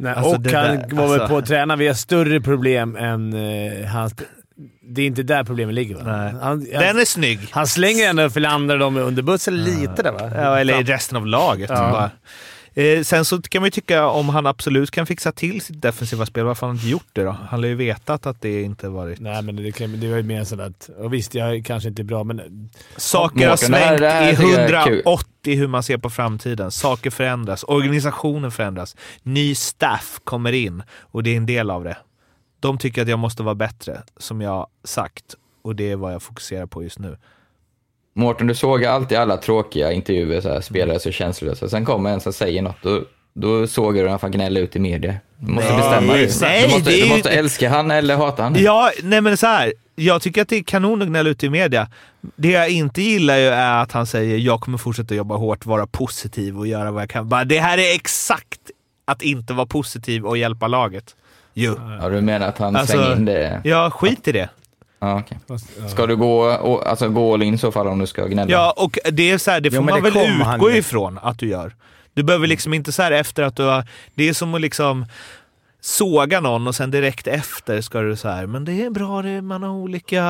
Nej, 0.00 0.12
Alltså, 0.14 0.34
och 0.34 0.40
det 0.40 0.56
han 0.56 0.64
där- 0.66 0.86
var 0.96 1.02
väl 1.08 1.12
alltså- 1.12 1.28
på 1.28 1.36
att 1.38 1.46
träna. 1.46 1.76
Vi 1.76 1.86
har 1.86 1.94
större 1.94 2.40
problem 2.40 2.96
än 2.96 3.32
eh, 3.32 3.86
hans... 3.88 4.14
Det 4.92 5.02
är 5.02 5.06
inte 5.06 5.22
där 5.22 5.44
problemet 5.44 5.74
ligger 5.74 5.94
va? 5.96 6.02
Nej. 6.04 6.34
Han, 6.42 6.64
Den 6.64 6.86
han, 6.86 6.98
är 7.00 7.04
snygg! 7.04 7.40
han 7.50 7.66
slänger 7.66 8.08
ändå 8.10 8.30
Filander 8.30 8.78
dem 8.78 8.96
under 8.96 9.22
bussen 9.22 9.56
lite 9.64 10.02
där 10.02 10.12
va? 10.12 10.30
Ja, 10.36 10.58
eller 10.58 10.80
i 10.80 10.82
resten 10.84 11.16
av 11.16 11.26
laget. 11.26 11.70
Ja. 11.70 12.10
Eh, 12.74 13.02
sen 13.02 13.24
så 13.24 13.42
kan 13.42 13.62
man 13.62 13.66
ju 13.66 13.70
tycka 13.70 14.06
om 14.06 14.28
han 14.28 14.46
absolut 14.46 14.90
kan 14.90 15.06
fixa 15.06 15.32
till 15.32 15.60
sitt 15.60 15.82
defensiva 15.82 16.26
spel, 16.26 16.44
varför 16.44 16.66
har 16.66 16.68
han 16.68 16.76
inte 16.76 16.88
gjort 16.88 17.06
det 17.12 17.22
då? 17.24 17.30
Han 17.30 17.60
har 17.60 17.66
ju 17.66 17.74
vetat 17.74 18.26
att 18.26 18.40
det 18.40 18.62
inte 18.62 18.88
varit... 18.88 19.20
Nej, 19.20 19.42
men 19.42 19.56
det, 19.56 19.70
det 19.96 20.08
var 20.10 20.16
ju 20.16 20.22
mer 20.22 20.44
sådär 20.44 20.64
att... 20.66 20.90
Och 20.98 21.14
visst, 21.14 21.34
jag 21.34 21.64
kanske 21.64 21.88
inte 21.88 22.02
är 22.02 22.04
bra, 22.04 22.24
men... 22.24 22.70
Saker 22.96 23.40
har 23.48 23.52
Mårten, 23.52 23.70
det 23.70 23.76
här- 23.78 23.86
svängt 23.88 24.00
det 24.00 24.10
här 24.10 24.32
i 24.32 24.36
tycker 24.36 24.48
jag 24.52 24.60
är 24.82 24.84
kul. 24.84 25.02
180 25.06 25.56
hur 25.56 25.66
man 25.66 25.82
ser 25.82 25.98
på 25.98 26.10
framtiden. 26.10 26.70
Saker 26.70 27.10
förändras, 27.10 27.64
organisationen 27.68 28.50
förändras, 28.50 28.96
ny 29.22 29.54
staff 29.54 30.20
kommer 30.24 30.52
in 30.52 30.82
och 31.00 31.22
det 31.22 31.30
är 31.30 31.36
en 31.36 31.46
del 31.46 31.70
av 31.70 31.84
det. 31.84 31.96
De 32.60 32.78
tycker 32.78 33.02
att 33.02 33.08
jag 33.08 33.18
måste 33.18 33.42
vara 33.42 33.54
bättre, 33.54 34.02
som 34.16 34.40
jag 34.40 34.66
sagt. 34.84 35.34
Och 35.62 35.76
det 35.76 35.90
är 35.90 35.96
vad 35.96 36.14
jag 36.14 36.22
fokuserar 36.22 36.66
på 36.66 36.82
just 36.82 36.98
nu. 36.98 37.16
Mårten, 38.14 38.46
du 38.46 38.54
såg 38.54 38.84
alltid 38.84 39.18
alla 39.18 39.36
tråkiga 39.36 39.92
intervjuer, 39.92 40.40
så 40.40 40.48
här, 40.48 40.60
spelare 40.60 40.98
så 41.00 41.10
känslolösa. 41.10 41.68
Sen 41.68 41.84
kommer 41.84 42.10
en 42.10 42.20
som 42.20 42.32
säger 42.32 42.62
något, 42.62 42.76
då, 42.82 43.02
då 43.34 43.66
såg 43.66 43.94
du 43.94 44.00
hur 44.00 44.08
han 44.08 44.30
gnälla 44.30 44.60
ut 44.60 44.76
i 44.76 44.78
media. 44.78 45.14
Du 45.38 45.52
måste 45.52 45.68
Nej, 45.72 45.76
bestämma 45.82 46.12
dig. 46.12 46.30
nej, 46.40 46.68
Du 46.68 46.74
måste, 46.74 46.90
du 46.90 47.08
måste 47.08 47.30
älska 47.30 47.68
han 47.70 47.90
eller 47.90 48.16
hata 48.16 48.42
han. 48.42 48.54
Ja, 48.58 48.90
nej 49.02 49.20
men 49.20 49.36
så 49.36 49.46
här. 49.46 49.72
Jag 49.94 50.22
tycker 50.22 50.42
att 50.42 50.48
det 50.48 50.56
är 50.56 50.62
kanon 50.62 51.02
att 51.02 51.08
gnälla 51.08 51.30
ut 51.30 51.44
i 51.44 51.50
media. 51.50 51.88
Det 52.36 52.50
jag 52.50 52.70
inte 52.70 53.02
gillar 53.02 53.36
är 53.38 53.82
att 53.82 53.92
han 53.92 54.06
säger 54.06 54.38
jag 54.38 54.60
kommer 54.60 54.78
fortsätta 54.78 55.14
jobba 55.14 55.36
hårt, 55.36 55.66
vara 55.66 55.86
positiv 55.86 56.58
och 56.58 56.66
göra 56.66 56.90
vad 56.90 57.02
jag 57.02 57.10
kan. 57.10 57.28
Bara, 57.28 57.44
det 57.44 57.58
här 57.58 57.78
är 57.78 57.94
exakt 57.94 58.60
att 59.04 59.22
inte 59.22 59.52
vara 59.52 59.66
positiv 59.66 60.26
och 60.26 60.38
hjälpa 60.38 60.66
laget. 60.66 61.16
Jo. 61.54 61.74
Ja, 62.00 62.08
du 62.08 62.20
menar 62.20 62.48
att 62.48 62.58
han 62.58 62.76
Alltså, 62.76 62.96
slänger 62.96 63.16
in 63.16 63.24
det? 63.24 63.60
Ja, 63.64 63.90
skit 63.90 64.28
i 64.28 64.32
det. 64.32 64.48
Ja, 65.00 65.18
okej. 65.20 65.58
Ska 65.88 66.06
du 66.06 66.16
gå, 66.16 66.40
och, 66.40 66.86
alltså, 66.86 67.08
gå 67.08 67.34
all 67.34 67.42
in 67.42 67.54
i 67.54 67.58
så 67.58 67.72
fall 67.72 67.86
om 67.86 67.98
du 67.98 68.06
ska 68.06 68.26
gnälla? 68.26 68.52
Ja, 68.52 68.74
och 68.76 68.98
det 69.12 69.30
är 69.30 69.38
så 69.38 69.50
här, 69.50 69.60
det 69.60 69.70
får 69.70 69.76
Jo, 69.76 69.82
man 69.82 70.02
det 70.02 70.10
väl 70.10 70.40
utgå 70.40 70.70
ifrån 70.70 71.18
att 71.22 71.38
du 71.38 71.48
gör. 71.48 71.74
Du 72.14 72.22
behöver 72.22 72.46
liksom 72.46 72.74
inte 72.74 72.92
så 72.92 73.02
här 73.02 73.12
efter 73.12 73.42
att 73.42 73.56
du 73.56 73.62
har... 73.62 73.84
Det 74.14 74.28
är 74.28 74.32
som 74.34 74.54
att 74.54 74.60
liksom 74.60 75.06
såga 75.80 76.40
någon 76.40 76.66
och 76.68 76.74
sen 76.74 76.90
direkt 76.90 77.26
efter 77.26 77.80
ska 77.80 78.00
du 78.00 78.16
så 78.16 78.28
här, 78.28 78.46
men 78.46 78.64
det 78.64 78.82
är 78.82 78.90
bra, 78.90 79.22
det, 79.22 79.42
man 79.42 79.62
har 79.62 79.70
olika 79.70 80.22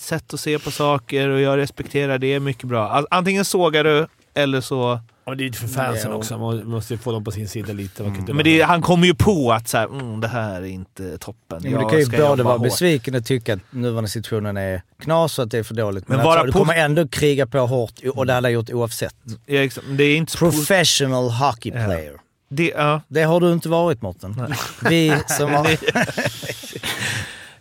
sätt 0.00 0.34
att 0.34 0.40
se 0.40 0.58
på 0.58 0.70
saker 0.70 1.28
och 1.28 1.40
jag 1.40 1.56
respekterar 1.56 2.18
det 2.18 2.40
mycket 2.40 2.64
bra. 2.64 3.04
Antingen 3.10 3.44
sågar 3.44 3.84
du 3.84 4.06
eller 4.36 4.60
så... 4.60 5.00
Och 5.24 5.36
det 5.36 5.42
är 5.42 5.46
ju 5.46 5.52
för 5.52 5.68
fansen 5.68 6.12
också. 6.12 6.38
Man 6.38 6.66
måste 6.68 6.94
ju 6.94 6.98
få 6.98 7.12
dem 7.12 7.24
på 7.24 7.30
sin 7.30 7.48
sida 7.48 7.72
lite. 7.72 8.04
Inte 8.04 8.32
Men 8.32 8.44
det, 8.44 8.60
han 8.62 8.82
kommer 8.82 9.06
ju 9.06 9.14
på 9.14 9.52
att 9.52 9.68
så 9.68 9.78
här, 9.78 9.84
mm, 9.86 10.20
det 10.20 10.28
här 10.28 10.62
är 10.62 10.66
inte 10.66 11.18
toppen. 11.18 11.60
Ja, 11.62 11.70
men 11.70 11.72
du 11.72 11.80
Jag 11.80 11.90
kan 11.90 12.00
ju 12.00 12.28
både 12.28 12.42
vara 12.42 12.56
hårt." 12.56 12.62
besviken 12.62 13.14
och 13.14 13.24
tycka 13.24 13.54
att 13.54 13.60
nuvarande 13.70 14.10
situationen 14.10 14.56
är 14.56 14.82
knas 15.02 15.38
och 15.38 15.44
att 15.44 15.50
det 15.50 15.58
är 15.58 15.62
för 15.62 15.74
dåligt. 15.74 16.08
Men, 16.08 16.16
Men 16.16 16.26
vara 16.26 16.40
alltså, 16.40 16.52
du 16.52 16.58
kommer 16.58 16.74
ändå 16.74 17.08
kriga 17.08 17.46
på 17.46 17.58
hårt 17.58 17.92
och 18.14 18.26
det 18.26 18.32
hade 18.32 18.48
jag 18.48 18.54
gjort 18.54 18.70
oavsett. 18.70 19.14
Ja, 19.46 19.58
exakt. 19.60 19.86
det 19.90 20.04
är 20.04 20.16
inte 20.16 20.36
Professional 20.38 21.30
hockey 21.30 21.72
Ja. 21.74 21.84
player. 21.84 22.12
det, 22.48 22.72
ja. 22.76 23.00
Det 23.08 23.22
har 23.22 23.40
du 23.40 23.52
inte 23.52 23.68
varit 23.68 24.02
Mårten. 24.02 24.54
Vi 24.88 25.16
som 25.26 25.52
har... 25.54 25.66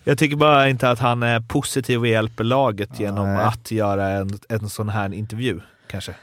Jag 0.03 0.17
tycker 0.17 0.36
bara 0.36 0.69
inte 0.69 0.89
att 0.89 0.99
han 0.99 1.23
är 1.23 1.39
positiv 1.39 1.99
och 1.99 2.07
hjälper 2.07 2.43
laget 2.43 2.99
genom 2.99 3.34
Nej. 3.34 3.43
att 3.45 3.71
göra 3.71 4.09
en, 4.09 4.39
en 4.49 4.69
sån 4.69 4.89
här 4.89 5.13
intervju, 5.13 5.59
kanske. 5.88 6.13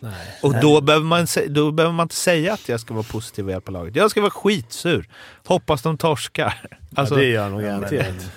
Nej. 0.00 0.38
Och 0.42 0.60
då 0.60 0.80
behöver, 0.80 1.06
man, 1.06 1.26
då 1.48 1.72
behöver 1.72 1.94
man 1.94 2.04
inte 2.04 2.14
säga 2.14 2.52
att 2.52 2.68
jag 2.68 2.80
ska 2.80 2.94
vara 2.94 3.04
positiv 3.04 3.44
och 3.44 3.50
hjälpa 3.50 3.72
laget. 3.72 3.96
Jag 3.96 4.10
ska 4.10 4.20
vara 4.20 4.30
skitsur. 4.30 5.08
Hoppas 5.46 5.82
de 5.82 5.98
torskar. 5.98 6.54
Alltså, 6.94 7.14
ja, 7.14 7.20
det 7.20 7.26
gör 7.26 7.42
han 7.42 7.52
nog 7.52 7.62
garanterat. 7.62 8.30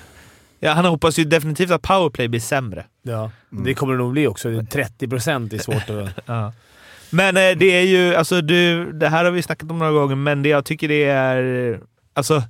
ja, 0.59 0.71
han 0.71 0.85
hoppas 0.85 1.19
ju 1.19 1.23
definitivt 1.23 1.71
att 1.71 1.81
powerplay 1.81 2.27
blir 2.27 2.39
sämre. 2.39 2.85
Ja, 3.01 3.31
det 3.49 3.73
kommer 3.73 3.93
det 3.93 3.99
nog 3.99 4.11
bli 4.11 4.27
också. 4.27 4.49
Det 4.49 4.57
är 4.57 4.63
30 4.63 5.07
procent 5.07 5.53
är 5.53 5.57
svårt 5.57 5.89
att... 5.89 6.09
Ja. 6.25 6.53
Men 7.09 7.37
eh, 7.37 7.57
det 7.57 7.65
är 7.65 7.83
ju, 7.83 8.15
alltså 8.15 8.41
du, 8.41 8.91
det 8.91 9.09
här 9.09 9.25
har 9.25 9.31
vi 9.31 9.41
snackat 9.41 9.71
om 9.71 9.79
några 9.79 9.91
gånger, 9.91 10.15
men 10.15 10.43
det 10.43 10.49
jag 10.49 10.65
tycker 10.65 10.87
det 10.87 11.03
är, 11.03 11.79
alltså 12.13 12.43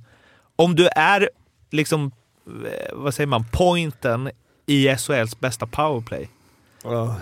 om 0.56 0.76
du 0.76 0.88
är 0.88 1.28
liksom, 1.70 2.12
eh, 2.46 2.72
vad 2.92 3.14
säger 3.14 3.26
man, 3.26 3.44
pointen 3.52 4.30
i 4.66 4.96
SHLs 4.96 5.40
bästa 5.40 5.66
powerplay. 5.66 6.30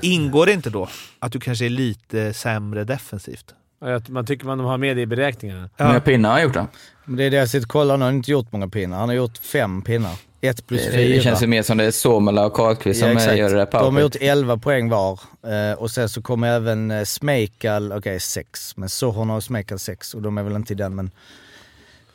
Ingår 0.02 0.46
det 0.46 0.52
inte 0.52 0.70
då 0.70 0.88
att 1.18 1.32
du 1.32 1.40
kanske 1.40 1.64
är 1.64 1.70
lite 1.70 2.34
sämre 2.34 2.84
defensivt? 2.84 3.54
Ja, 3.80 4.00
Man 4.08 4.26
tycker 4.26 4.46
man 4.46 4.60
har 4.60 4.78
med 4.78 4.96
det 4.96 5.02
i 5.02 5.06
beräkningarna. 5.06 5.70
Hur 5.76 5.86
många 5.86 6.00
pinnar 6.00 6.28
har 6.28 6.36
han 6.36 6.42
gjort 6.42 6.54
då? 6.54 6.66
Men 7.04 7.16
det 7.16 7.24
är 7.24 7.30
det 7.30 7.36
jag 7.36 7.48
sitter 7.48 7.66
och 7.66 7.70
kollar. 7.70 7.94
Han 7.94 8.02
har 8.02 8.10
inte 8.10 8.30
gjort 8.30 8.52
många 8.52 8.68
pinnar. 8.68 8.98
Han 8.98 9.08
har 9.08 9.16
gjort 9.16 9.38
fem 9.38 9.82
pinnar. 9.82 10.12
Ett 10.40 10.66
plus 10.66 10.84
Det, 10.84 10.92
fyra. 10.92 11.16
det 11.16 11.20
känns 11.22 11.42
ju 11.42 11.46
mer 11.46 11.62
som 11.62 11.78
det 11.78 11.84
är 11.84 11.90
Somela 11.90 12.46
och 12.46 12.52
Karlqvist 12.52 13.00
som 13.00 13.08
eh, 13.16 13.36
gör 13.36 13.50
det 13.50 13.56
där 13.56 13.68
De 13.72 13.94
har 13.94 14.02
gjort 14.02 14.16
11 14.20 14.56
poäng 14.56 14.88
var. 14.88 15.20
Eh, 15.46 15.78
och 15.78 15.90
sen 15.90 16.08
så 16.08 16.22
kommer 16.22 16.48
även 16.48 16.90
eh, 16.90 17.04
Smekal, 17.04 17.92
okej 17.92 18.20
6. 18.20 18.76
Men 18.76 18.88
Sohorn 18.88 19.30
har 19.30 19.40
Smekal 19.40 19.78
6 19.78 20.14
och 20.14 20.22
de 20.22 20.38
är 20.38 20.42
väl 20.42 20.56
inte 20.56 20.72
i 20.72 20.76
den 20.76 20.94
men... 20.94 21.10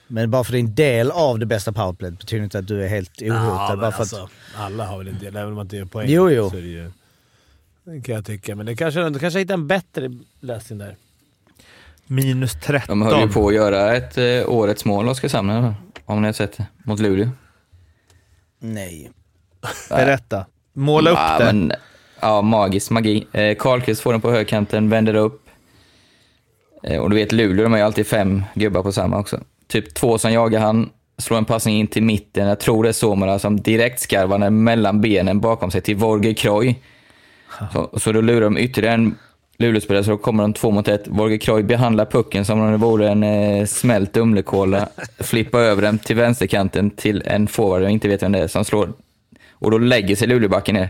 Men 0.10 0.32
bara 0.32 0.44
för 0.44 0.52
det 0.52 0.58
är 0.58 0.60
en 0.60 0.76
del 0.76 1.12
av 1.12 1.40
det 1.40 1.46
bästa 1.46 1.72
powerplayet 1.72 2.20
betyder 2.20 2.44
inte 2.44 2.60
att 2.60 2.68
du 2.68 2.84
är 2.84 2.88
helt 2.88 3.22
ohotad. 3.22 3.36
Ja, 3.36 3.68
men 3.70 3.80
bara 3.80 3.92
för 3.92 4.04
att, 4.04 4.14
alltså, 4.14 4.30
alla 4.56 4.86
har 4.86 4.98
väl 4.98 5.08
en 5.08 5.20
del, 5.20 5.36
även 5.36 5.48
om 5.50 5.56
man 5.56 5.66
inte 5.66 5.76
gör 5.78 5.86
poäng. 5.86 6.06
Jo, 6.10 6.30
jo. 6.32 6.50
Så 6.50 6.58
är 6.58 6.62
det, 6.62 6.68
ju, 6.68 6.84
det 6.84 6.92
kan 7.88 8.16
jag 8.16 8.26
tycka, 8.26 8.56
men 8.56 8.66
det 8.66 8.76
kanske, 8.76 9.10
det 9.10 9.20
kanske 9.20 9.40
hittar 9.40 9.54
en 9.54 9.68
bättre 9.68 10.12
lösning 10.40 10.80
där. 10.80 10.96
Minus 12.08 12.54
13. 12.54 13.00
De 13.00 13.08
höll 13.08 13.22
ju 13.22 13.34
på 13.34 13.48
att 13.48 13.54
göra 13.54 13.96
ett 13.96 14.18
eh, 14.18 14.50
årets 14.50 14.86
mål, 14.86 15.10
Oskarshamn, 15.10 15.50
eller? 15.50 15.74
om 16.06 16.22
ni 16.22 16.28
har 16.28 16.34
sett 16.34 16.58
det, 16.58 16.66
mot 16.84 17.00
Luleå. 17.00 17.30
nej. 18.60 19.12
Berätta. 19.90 20.46
Måla 20.74 21.12
upp 21.12 21.18
ja, 21.18 21.40
det. 21.40 21.46
Men, 21.46 21.72
ja, 22.20 22.42
magisk 22.42 22.90
magi. 22.90 23.28
Eh, 23.32 23.56
Karlqvist 23.56 24.02
får 24.02 24.12
den 24.12 24.22
på 24.22 24.32
högkanten, 24.32 24.90
vänder 24.90 25.16
upp. 25.16 25.50
Eh, 26.84 27.00
och 27.00 27.10
du 27.10 27.16
vet, 27.16 27.32
Luleå, 27.32 27.64
de 27.64 27.72
har 27.72 27.80
ju 27.80 27.86
alltid 27.86 28.08
fem 28.08 28.44
gubbar 28.54 28.84
på 28.84 28.92
samma 28.92 29.20
också. 29.20 29.40
Typ 29.68 29.94
två 29.94 30.18
som 30.18 30.34
jagar 30.34 30.60
han, 30.60 30.90
slår 31.18 31.38
en 31.38 31.46
passning 31.46 31.80
in 31.80 31.88
till 31.88 32.04
mitten. 32.04 32.48
Jag 32.48 32.60
tror 32.60 32.84
det 32.84 32.90
är 32.90 32.94
Somera 32.94 33.40
som 33.40 33.62
direkt 33.62 34.00
skarvar 34.00 34.38
den 34.38 34.64
mellan 34.64 35.02
benen 35.02 35.40
bakom 35.40 35.72
sig 35.72 35.82
till 35.82 35.96
Vorger 35.96 36.34
Kroj. 36.34 36.82
Så, 37.74 38.00
så 38.00 38.12
då 38.12 38.22
lurar 38.22 38.42
de 38.42 38.58
ytterligare 38.58 38.96
en 38.96 39.16
Luleåspelare, 39.60 40.04
så 40.04 40.12
då 40.12 40.18
kommer 40.18 40.44
de 40.44 40.54
två 40.54 40.72
mot 40.72 40.88
ett. 40.88 41.08
Vorger 41.08 41.38
Kroj 41.38 41.64
behandlar 41.64 42.06
pucken 42.06 42.46
som 42.46 42.62
om 42.62 42.72
det 42.72 42.78
vore 42.78 43.10
en 43.10 43.24
eh, 43.24 43.66
smält 43.66 44.18
Umlekola. 44.18 44.90
Flippar 45.20 45.60
över 45.60 45.82
den 45.82 46.00
till 46.00 46.16
vänsterkanten 46.16 46.90
till 46.90 47.24
en 47.26 47.48
forward, 47.48 47.82
jag 47.82 47.92
inte 47.92 48.08
vet 48.08 48.24
vem 48.24 48.32
det 48.32 48.40
är, 48.40 48.48
som 48.48 48.66
slår. 48.66 48.94
Och 49.52 49.72
då 49.72 49.78
lägger 49.78 50.16
sig 50.16 50.28
Luleåbacken 50.28 50.76
ner. 50.76 50.90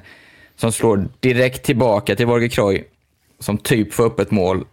Som 0.55 0.71
slår 0.71 1.07
direkt 1.19 1.65
tillbaka 1.65 2.15
till 2.15 2.25
Vorger 2.25 2.49
Kroj, 2.49 2.87
som 3.39 3.57
typ 3.57 3.93
får 3.93 4.03
upp 4.03 4.19
ett 4.19 4.31
mål. 4.31 4.65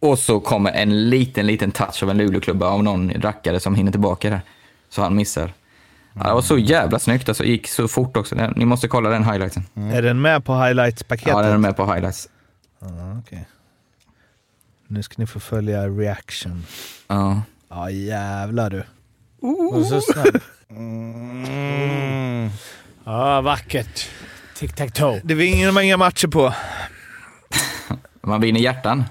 Och 0.00 0.18
så 0.18 0.40
kommer 0.40 0.72
en 0.72 1.10
liten, 1.10 1.46
liten 1.46 1.70
touch 1.70 2.02
av 2.02 2.10
en 2.10 2.18
Luleåklubba 2.18 2.66
av 2.66 2.82
någon 2.84 3.10
rackare 3.10 3.60
som 3.60 3.74
hinner 3.74 3.92
tillbaka 3.92 4.30
där. 4.30 4.40
Så 4.88 5.02
han 5.02 5.16
missar. 5.16 5.52
Ja, 6.22 6.28
det 6.28 6.34
var 6.34 6.42
så 6.42 6.58
jävla 6.58 6.98
snyggt 6.98 7.28
alltså. 7.28 7.44
gick 7.44 7.68
så 7.68 7.88
fort 7.88 8.16
också. 8.16 8.34
Ni 8.56 8.64
måste 8.64 8.88
kolla 8.88 9.10
den 9.10 9.24
highlightsen. 9.24 9.66
Är 9.74 10.02
den 10.02 10.20
med 10.20 10.44
på 10.44 10.52
highlights-paketet? 10.52 11.28
Ja, 11.32 11.42
den 11.42 11.52
är 11.52 11.58
med 11.58 11.76
på 11.76 11.92
highlights. 11.92 12.28
Ja, 12.80 13.18
okej. 13.18 13.48
Nu 14.86 15.02
ska 15.02 15.14
ni 15.18 15.26
få 15.26 15.40
följa 15.40 15.88
reaction. 15.88 16.66
Ja. 17.08 17.42
Ja, 17.68 17.90
jävlar 17.90 18.70
du. 18.70 18.84
Och 19.76 19.86
så 19.86 20.00
snabb. 20.00 20.40
Mm. 20.70 22.50
Ja, 23.04 23.40
vackert. 23.40 24.08
Tic-tac-toe. 24.54 25.20
Det 25.24 25.34
var 25.34 25.42
inga, 25.42 25.82
inga 25.82 25.96
matcher 25.96 26.28
på. 26.28 26.54
Man 28.22 28.40
vinner 28.40 28.60
hjärtan. 28.60 29.04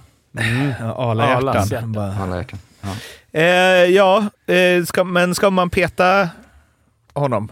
Arla 0.79 1.23
Arlas 1.23 1.55
hjärtan. 1.55 1.67
hjärtan. 1.71 1.91
Bara. 1.91 2.15
Alla 2.23 2.37
hjärtan. 2.37 2.59
Ja. 2.81 2.89
Eh, 3.39 3.85
ja, 3.85 4.29
eh, 4.53 4.83
ska, 4.85 5.03
men 5.03 5.35
ska 5.35 5.49
man 5.49 5.69
peta 5.69 6.29
honom? 7.19 7.51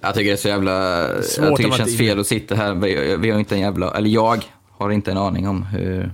Jag 0.00 0.14
tycker 0.14 0.24
det 0.30 0.34
är 0.34 0.36
så 0.36 0.48
jävla... 0.48 1.06
Svårt 1.22 1.44
jag 1.44 1.56
tycker 1.56 1.70
det 1.70 1.76
känns 1.76 1.90
inte- 1.90 2.04
fel 2.04 2.20
att 2.20 2.26
sitta 2.26 2.54
här. 2.54 2.74
Vi, 2.74 3.16
vi 3.16 3.30
har 3.30 3.38
inte 3.38 3.54
en 3.54 3.60
jävla... 3.60 3.90
Eller 3.96 4.10
jag 4.10 4.44
har 4.70 4.90
inte 4.90 5.10
en 5.10 5.16
aning 5.18 5.48
om 5.48 5.62
hur... 5.62 6.12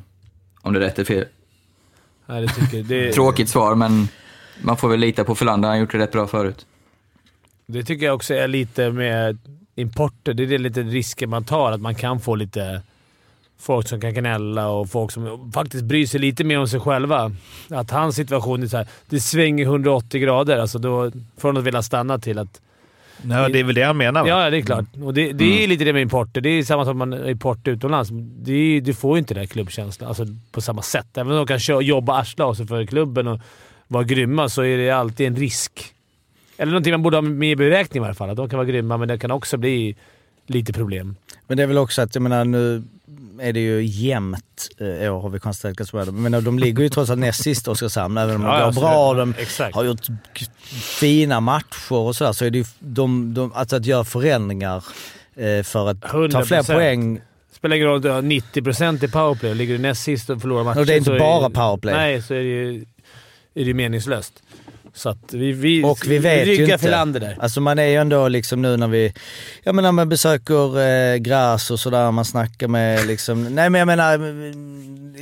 Om 0.61 0.73
det 0.73 0.79
är 0.79 0.81
rätt 0.81 0.95
eller 0.95 1.07
fel. 1.07 1.25
Nej, 2.27 2.43
det 2.43 2.49
tycker. 2.49 2.83
Det, 2.83 3.13
Tråkigt 3.13 3.49
svar, 3.49 3.75
men 3.75 4.09
man 4.63 4.77
får 4.77 4.89
väl 4.89 5.01
lita 5.01 5.25
på 5.25 5.35
Förlander. 5.35 5.69
Han 5.69 5.77
har 5.77 5.81
gjort 5.81 5.93
det 5.93 5.99
rätt 5.99 6.13
bra 6.13 6.27
förut. 6.27 6.67
det 7.67 7.85
tycker 7.85 8.07
jag 8.07 8.15
också 8.15 8.35
är 8.35 8.49
lite 8.49 8.91
med 8.91 9.39
importer. 9.75 10.35
Det 10.35 10.43
är 10.43 10.47
det 10.47 10.59
lite 10.59 10.83
risker 10.83 11.27
man 11.27 11.45
tar. 11.45 11.73
Att 11.73 11.81
man 11.81 11.95
kan 11.95 12.21
få 12.21 12.35
lite 12.35 12.83
folk 13.59 13.89
som 13.89 14.01
kan 14.01 14.15
gnälla 14.15 14.69
och 14.69 14.91
folk 14.91 15.11
som 15.11 15.53
faktiskt 15.53 15.85
bryr 15.85 16.07
sig 16.07 16.21
lite 16.21 16.45
mer 16.45 16.59
om 16.59 16.69
sig 16.69 16.81
själva. 16.81 17.33
Att 17.71 17.91
hans 17.91 18.17
situation 18.17 18.63
är 18.63 18.67
så 18.67 18.77
här, 18.77 18.87
det 19.09 19.21
svänger 19.21 19.65
180 19.65 20.21
grader. 20.21 20.59
Alltså 20.59 20.79
då, 20.79 21.11
från 21.37 21.57
att 21.57 21.65
vilja 21.65 21.83
stanna 21.83 22.19
till 22.19 22.39
att 22.39 22.61
Ja, 23.31 23.49
det 23.49 23.61
är 23.61 23.65
väl 23.65 23.75
det 23.75 23.83
han 23.83 23.97
menar 23.97 24.23
va? 24.23 24.29
Ja, 24.29 24.51
det 24.51 24.57
är 24.57 24.63
klart. 24.63 24.85
Och 25.03 25.15
det, 25.15 25.33
det 25.33 25.65
är 25.65 25.69
lite 25.69 25.85
det 25.85 25.93
med 25.93 26.03
importer. 26.03 26.41
Det 26.41 26.49
är 26.49 26.63
samma 26.63 26.85
som 26.85 26.99
man 26.99 27.29
import 27.29 27.69
utomlands. 27.69 28.11
Det 28.13 28.81
du 28.81 28.95
får 28.95 29.17
ju 29.17 29.19
inte 29.19 29.35
den 29.35 29.41
här 29.41 29.47
klubbkänslan 29.47 30.09
alltså, 30.09 30.27
på 30.53 30.61
samma 30.61 30.83
sätt. 30.83 31.07
Även 31.19 31.33
om 31.33 31.39
de 31.39 31.47
kan 31.47 31.59
köra, 31.59 31.81
jobba 31.81 32.21
arsla 32.21 32.45
av 32.45 32.55
sig 32.55 32.67
för 32.67 32.87
klubben 32.87 33.29
och 33.29 33.41
vara 33.89 34.05
grymma 34.05 34.49
så 34.49 34.63
är 34.63 34.79
det 34.79 34.91
alltid 34.91 35.27
en 35.27 35.37
risk. 35.37 35.95
Eller 36.57 36.73
någonting 36.73 36.93
man 36.93 37.03
borde 37.03 37.17
ha 37.17 37.23
med 37.23 37.51
i 37.51 37.57
beräkning 37.57 38.01
i 38.01 38.01
varje 38.01 38.15
fall. 38.15 38.31
Att 38.31 38.37
de 38.37 38.49
kan 38.49 38.57
vara 38.57 38.69
grymma, 38.69 38.97
men 38.97 39.09
det 39.09 39.19
kan 39.19 39.31
också 39.31 39.57
bli 39.57 39.97
lite 40.47 40.73
problem. 40.73 41.17
Men 41.47 41.57
det 41.57 41.63
är 41.63 41.67
väl 41.67 41.79
också 41.79 42.03
att, 42.03 42.15
jag 42.15 42.23
menar 42.23 42.45
nu 42.45 42.83
är 43.41 43.53
det 43.53 43.61
ju 43.61 43.85
jämnt 43.85 44.69
eh, 44.79 44.87
i 44.87 45.09
år 45.09 45.21
har 45.21 45.29
vi 45.29 45.39
konstaterat. 45.39 45.93
bra. 45.93 46.05
Men 46.05 46.45
de 46.45 46.59
ligger 46.59 46.83
ju 46.83 46.89
trots 46.89 47.11
allt 47.11 47.21
näst 47.21 47.43
sist 47.43 47.69
Oskarshamn, 47.69 48.19
även 48.19 48.37
om 48.37 48.43
de 48.43 48.49
Ja, 48.49 48.65
går 48.65 48.73
bra. 48.73 49.13
det- 49.15 49.21
De 49.21 49.35
exakt. 49.39 49.75
har 49.75 49.85
gjort 49.85 50.07
fina 50.73 51.41
matcher 51.41 51.93
och 51.93 52.17
sådär. 52.17 52.33
Så 52.33 52.45
är 52.45 52.51
det 52.51 52.59
ju, 52.59 52.65
de, 52.79 53.35
de, 53.35 53.53
alltså 53.53 53.77
att 53.77 53.87
göra 53.87 54.05
förändringar 54.05 54.85
eh, 55.37 55.63
för 55.63 55.89
att 55.89 56.01
ta 56.03 56.09
100%. 56.09 56.45
fler 56.45 56.63
poäng. 56.63 57.21
Spelar 57.53 57.77
ingen 57.77 57.89
roll 57.89 57.97
om 57.97 58.03
du 58.03 58.11
har 58.11 58.23
90% 58.23 59.05
i 59.05 59.09
powerplay 59.09 59.51
och 59.51 59.57
ligger 59.57 59.73
du 59.75 59.79
näst 59.83 60.03
sist 60.03 60.31
och 60.31 60.41
förlorar 60.41 60.65
matchen. 60.65 60.81
Och 60.81 60.87
det 60.87 60.93
är 60.95 60.99
inte 60.99 61.19
bara 61.19 61.51
powerplay. 61.51 61.95
Nej, 61.95 62.23
så 62.23 62.35
är 62.35 62.39
det 62.39 62.45
ju 62.45 62.85
är 63.55 63.65
det 63.65 63.75
meningslöst. 63.75 64.43
Så 64.97 65.09
att 65.09 65.33
vi, 65.33 65.53
vi, 65.53 65.85
Och 65.85 65.99
vi 66.07 66.19
vet 66.19 66.47
ju 66.47 66.51
ryggar 66.53 66.65
inte. 66.65 66.79
för 66.79 66.91
landet 66.91 67.23
där. 67.23 67.37
Alltså 67.41 67.61
man 67.61 67.79
är 67.79 67.87
ju 67.87 67.97
ändå 67.97 68.29
liksom 68.29 68.63
nu 68.63 68.77
när 68.77 68.89
vi, 68.89 69.13
jag 69.63 69.75
menar 69.75 69.93
man 69.93 70.09
besöker 70.09 70.81
eh, 70.81 71.17
Gräs 71.17 71.71
och 71.71 71.81
sådär, 71.81 72.11
man 72.11 72.25
snackar 72.25 72.69
med 72.69 73.07
liksom, 73.07 73.55
nej 73.55 73.71
men 73.71 73.79
jag 73.79 73.87
menar 73.87 74.19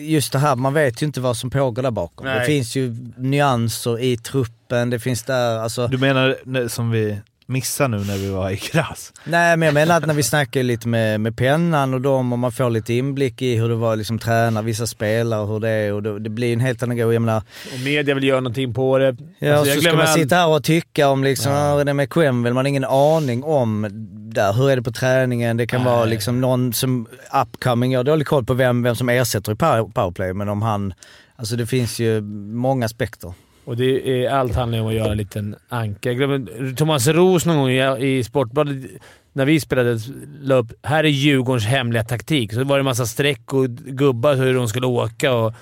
just 0.01 0.33
det 0.33 0.39
här, 0.39 0.57
man 0.57 0.75
vet 0.75 1.03
ju 1.03 1.07
inte 1.07 1.20
vad 1.20 1.37
som 1.37 1.51
pågår 1.51 1.83
där 1.83 1.91
bakom. 1.91 2.27
Nej. 2.27 2.39
Det 2.41 2.47
finns 2.47 2.77
ju 2.77 2.97
nyanser 3.16 4.01
i 4.01 4.16
truppen, 4.16 4.91
det 4.91 4.99
finns 4.99 5.23
där, 5.23 5.59
alltså. 5.59 5.87
Du 5.89 5.99
menar 5.99 6.68
som 6.68 6.91
vi 6.91 7.18
missade 7.53 7.88
nu 7.98 8.05
när 8.05 8.16
vi 8.18 8.28
var 8.30 8.50
i 8.50 8.57
Gräs? 8.72 9.12
Nej 9.24 9.57
men 9.57 9.66
jag 9.66 9.74
menar 9.74 9.96
att 9.96 10.07
när 10.07 10.14
vi 10.14 10.22
snackar 10.22 10.62
lite 10.62 10.88
med, 10.88 11.20
med 11.20 11.36
pennan 11.36 11.94
och 11.94 12.00
dem 12.00 12.32
och 12.32 12.38
man 12.38 12.53
får 12.53 12.70
lite 12.70 12.94
inblick 12.94 13.42
i 13.42 13.57
hur 13.57 13.68
det 13.68 13.74
var 13.74 13.96
liksom 13.96 14.18
träna 14.18 14.62
vissa 14.62 14.86
spelare 14.86 15.40
och 15.40 15.48
hur 15.48 15.61
det 15.61 15.68
är 15.68 15.92
och 15.92 16.03
det, 16.03 16.18
det 16.18 16.30
blir 16.30 16.53
en 16.53 16.61
helt 16.61 16.82
annan 16.82 16.96
grej. 16.96 17.12
Jag 17.12 17.22
menar, 17.22 17.42
Och 17.74 17.80
media 17.84 18.14
vill 18.14 18.24
göra 18.24 18.40
någonting 18.40 18.74
på 18.74 18.98
det. 18.98 19.16
Ja, 19.38 19.55
Alltså, 19.57 19.74
så 19.74 19.80
ska 19.80 19.96
man 19.96 20.07
sitta 20.09 20.36
här 20.36 20.48
och 20.48 20.64
tycka 20.64 21.09
om 21.09 21.24
liksom, 21.24 21.53
ja. 21.53 21.84
det 21.84 21.94
med 21.94 22.11
Quenville, 22.11 22.55
man 22.55 22.64
har 22.64 22.68
ingen 22.68 22.84
aning 22.84 23.44
om 23.44 23.88
där. 24.34 24.53
Hur 24.53 24.70
är 24.70 24.76
det 24.76 24.82
på 24.82 24.92
träningen? 24.92 25.57
Det 25.57 25.66
kan 25.66 25.84
vara 25.84 26.05
liksom 26.05 26.40
någon 26.40 26.72
som 26.72 27.07
upcoming, 27.42 27.92
jag 27.92 27.98
har 27.98 28.05
dålig 28.05 28.26
koll 28.26 28.44
på 28.44 28.55
vem, 28.55 28.82
vem 28.82 28.94
som 28.96 29.09
ersätter 29.09 29.53
i 29.53 29.55
power- 29.55 29.92
powerplay, 29.92 30.32
men 30.32 30.48
om 30.48 30.62
han, 30.62 30.94
alltså 31.36 31.57
det 31.57 31.66
finns 31.66 31.98
ju 32.00 32.20
många 32.55 32.86
aspekter. 32.86 33.34
Och 33.64 33.76
det 33.76 34.24
är, 34.24 34.30
allt 34.30 34.54
handlar 34.54 34.80
om 34.80 34.86
att 34.86 34.94
göra 34.94 35.12
en 35.12 35.16
liten 35.16 35.56
anka. 35.68 36.08
Jag 36.08 36.16
glömmer, 36.16 36.74
Thomas 36.74 37.08
Roos 37.08 37.46
någon 37.46 37.56
gång 37.56 37.70
i, 37.70 38.18
i 38.18 38.24
Sportbladet, 38.24 38.90
när 39.32 39.44
vi 39.44 39.60
spelade, 39.60 39.98
la 40.40 40.54
upp 40.54 40.72
“Här 40.82 41.04
är 41.04 41.08
Djurgårdens 41.08 41.66
hemliga 41.66 42.04
taktik”. 42.04 42.52
Så 42.52 42.64
var 42.64 42.76
det 42.76 42.80
en 42.80 42.84
massa 42.84 43.06
streck 43.06 43.52
och 43.52 43.68
gubbar 43.70 44.34
hur 44.34 44.54
de 44.54 44.68
skulle 44.68 44.86
åka 44.86 45.34
och 45.34 45.54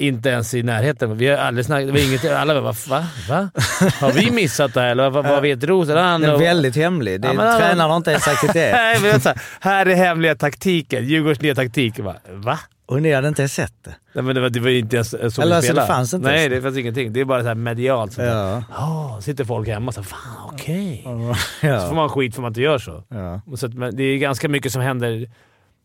inte 0.00 0.28
ens 0.28 0.54
i 0.54 0.62
närheten. 0.62 1.16
Vi 1.16 1.28
har 1.28 1.36
aldrig 1.36 1.66
snackat... 1.66 1.86
Det 1.86 1.92
var 1.92 2.08
inget, 2.08 2.24
alla 2.32 2.62
bara 2.62 2.74
“Va? 2.88 3.06
Va? 3.28 3.50
Har 4.00 4.12
vi 4.12 4.30
missat 4.30 4.74
det 4.74 4.80
här? 4.80 4.88
Eller 4.90 5.10
vad, 5.10 5.26
vad 5.26 5.42
vet 5.42 5.64
Roos?” 5.64 5.88
Eller 5.88 6.02
han- 6.02 6.20
Den 6.20 6.30
är 6.30 6.38
väldigt 6.38 6.76
hemlig. 6.76 7.20
Det, 7.20 7.28
Ja, 7.28 7.34
men 7.34 7.58
tränaren 7.60 7.90
har 7.90 7.96
inte 7.96 8.10
ens 8.10 8.24
sagt 8.24 8.44
att 8.44 8.52
det. 8.54 8.72
Nej, 8.72 8.96
men 9.02 9.20
här, 9.20 9.40
här 9.60 9.86
är 9.86 9.94
hemliga 9.94 10.34
taktiken. 10.34 11.04
Djurgårdens 11.04 11.40
nya 11.40 11.54
taktik. 11.54 11.96
Bara, 11.96 12.16
Va? 12.28 12.58
Och 12.86 13.02
ni 13.02 13.12
hade 13.12 13.28
inte 13.28 13.42
ens 13.42 13.54
sett 13.54 13.72
det? 13.84 13.94
Nej, 14.12 14.24
men 14.24 14.34
det 14.34 14.40
var, 14.40 14.48
det 14.50 14.60
var 14.60 14.68
inte 14.70 14.96
ens 14.96 15.10
så 15.10 15.16
vi 15.16 15.22
Eller 15.22 15.56
alltså, 15.56 15.62
spelade. 15.72 15.86
det 15.88 15.92
fanns 15.94 16.14
inte 16.14 16.28
Nej, 16.28 16.48
det 16.48 16.62
fanns 16.62 16.76
ingenting. 16.76 17.12
Det 17.12 17.20
är 17.20 17.24
bara 17.24 17.40
så 17.42 17.48
här 17.48 17.54
medialt. 17.54 18.12
Så 18.12 18.22
Ja. 18.22 18.62
Ja, 18.76 19.18
sitter 19.22 19.44
folk 19.44 19.68
hemma 19.68 19.88
och 19.88 19.94
så 19.94 20.02
fan 20.02 20.20
okej. 20.52 21.00
Så 21.04 21.34
får 21.60 21.70
ja. 21.70 21.92
man 21.92 22.08
skit 22.08 22.34
för 22.34 22.40
att 22.40 22.42
man 22.42 22.50
inte 22.50 22.60
gör 22.60 22.78
så. 22.78 23.04
ja. 23.08 23.40
Så 23.56 23.66
att, 23.66 23.74
men 23.74 23.96
det 23.96 24.02
är 24.02 24.18
ganska 24.18 24.48
mycket 24.48 24.72
som 24.72 24.82
händer 24.82 25.26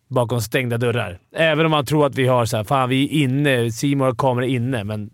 bakom 0.07 0.41
stängda 0.41 0.77
dörrar. 0.77 1.19
Även 1.35 1.65
om 1.65 1.71
man 1.71 1.85
tror 1.85 2.05
att 2.05 2.15
vi 2.15 2.27
har 2.27 2.45
så 2.45 2.57
här, 2.57 2.63
fan 2.63 2.89
vi 2.89 3.03
är 3.03 3.23
inne, 3.23 3.71
Simon 3.71 4.07
har 4.07 4.15
kameror 4.15 4.47
inne, 4.47 4.83
men 4.83 5.09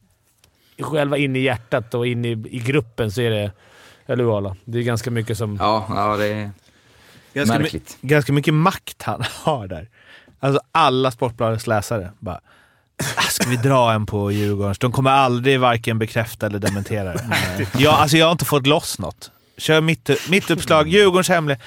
själva 0.82 1.18
inne 1.18 1.40
i 1.40 1.42
hjärtat 1.42 1.94
och 1.94 2.08
inne 2.08 2.28
i, 2.28 2.32
i 2.50 2.60
gruppen 2.60 3.12
så 3.12 3.22
är 3.22 3.30
det... 3.30 3.52
Eller 4.06 4.24
hur 4.24 4.38
Arla? 4.38 4.56
Det 4.66 4.78
är 4.80 4.84
ganska 4.84 5.12
mycket 5.12 5.38
som... 5.38 5.58
Ja, 5.60 5.86
ja 5.90 6.18
det 6.18 6.28
är 6.28 6.52
Ganska, 7.34 7.56
my- 7.58 7.62
märkligt. 7.62 7.98
ganska 8.02 8.34
mycket 8.34 8.54
makt 8.54 9.02
han 9.04 9.24
har 9.44 9.68
där. 9.68 9.90
Alltså 10.40 10.62
alla 10.72 11.12
Sportbladets 11.12 11.68
läsare 11.68 12.12
bara 12.20 12.40
"Ah, 13.18 13.22
Ska 13.22 13.50
vi 13.50 13.56
dra 13.58 13.94
en 13.94 14.06
på 14.06 14.32
Djurgårdens? 14.32 14.80
De 14.80 14.92
kommer 14.92 15.12
aldrig 15.12 15.60
varken 15.60 16.00
bekräfta 16.00 16.46
eller 16.46 16.60
dementera 16.60 17.14
det. 17.14 17.28
jag, 17.78 17.94
alltså 17.94 18.18
jag 18.18 18.26
har 18.26 18.32
inte 18.32 18.46
fått 18.46 18.68
loss 18.68 19.00
något. 19.00 19.32
Kör 19.58 19.82
mitt, 19.82 20.10
mitt 20.30 20.50
uppslag, 20.52 20.88
Djurgårdens 20.88 21.30
hemliga 21.30 21.58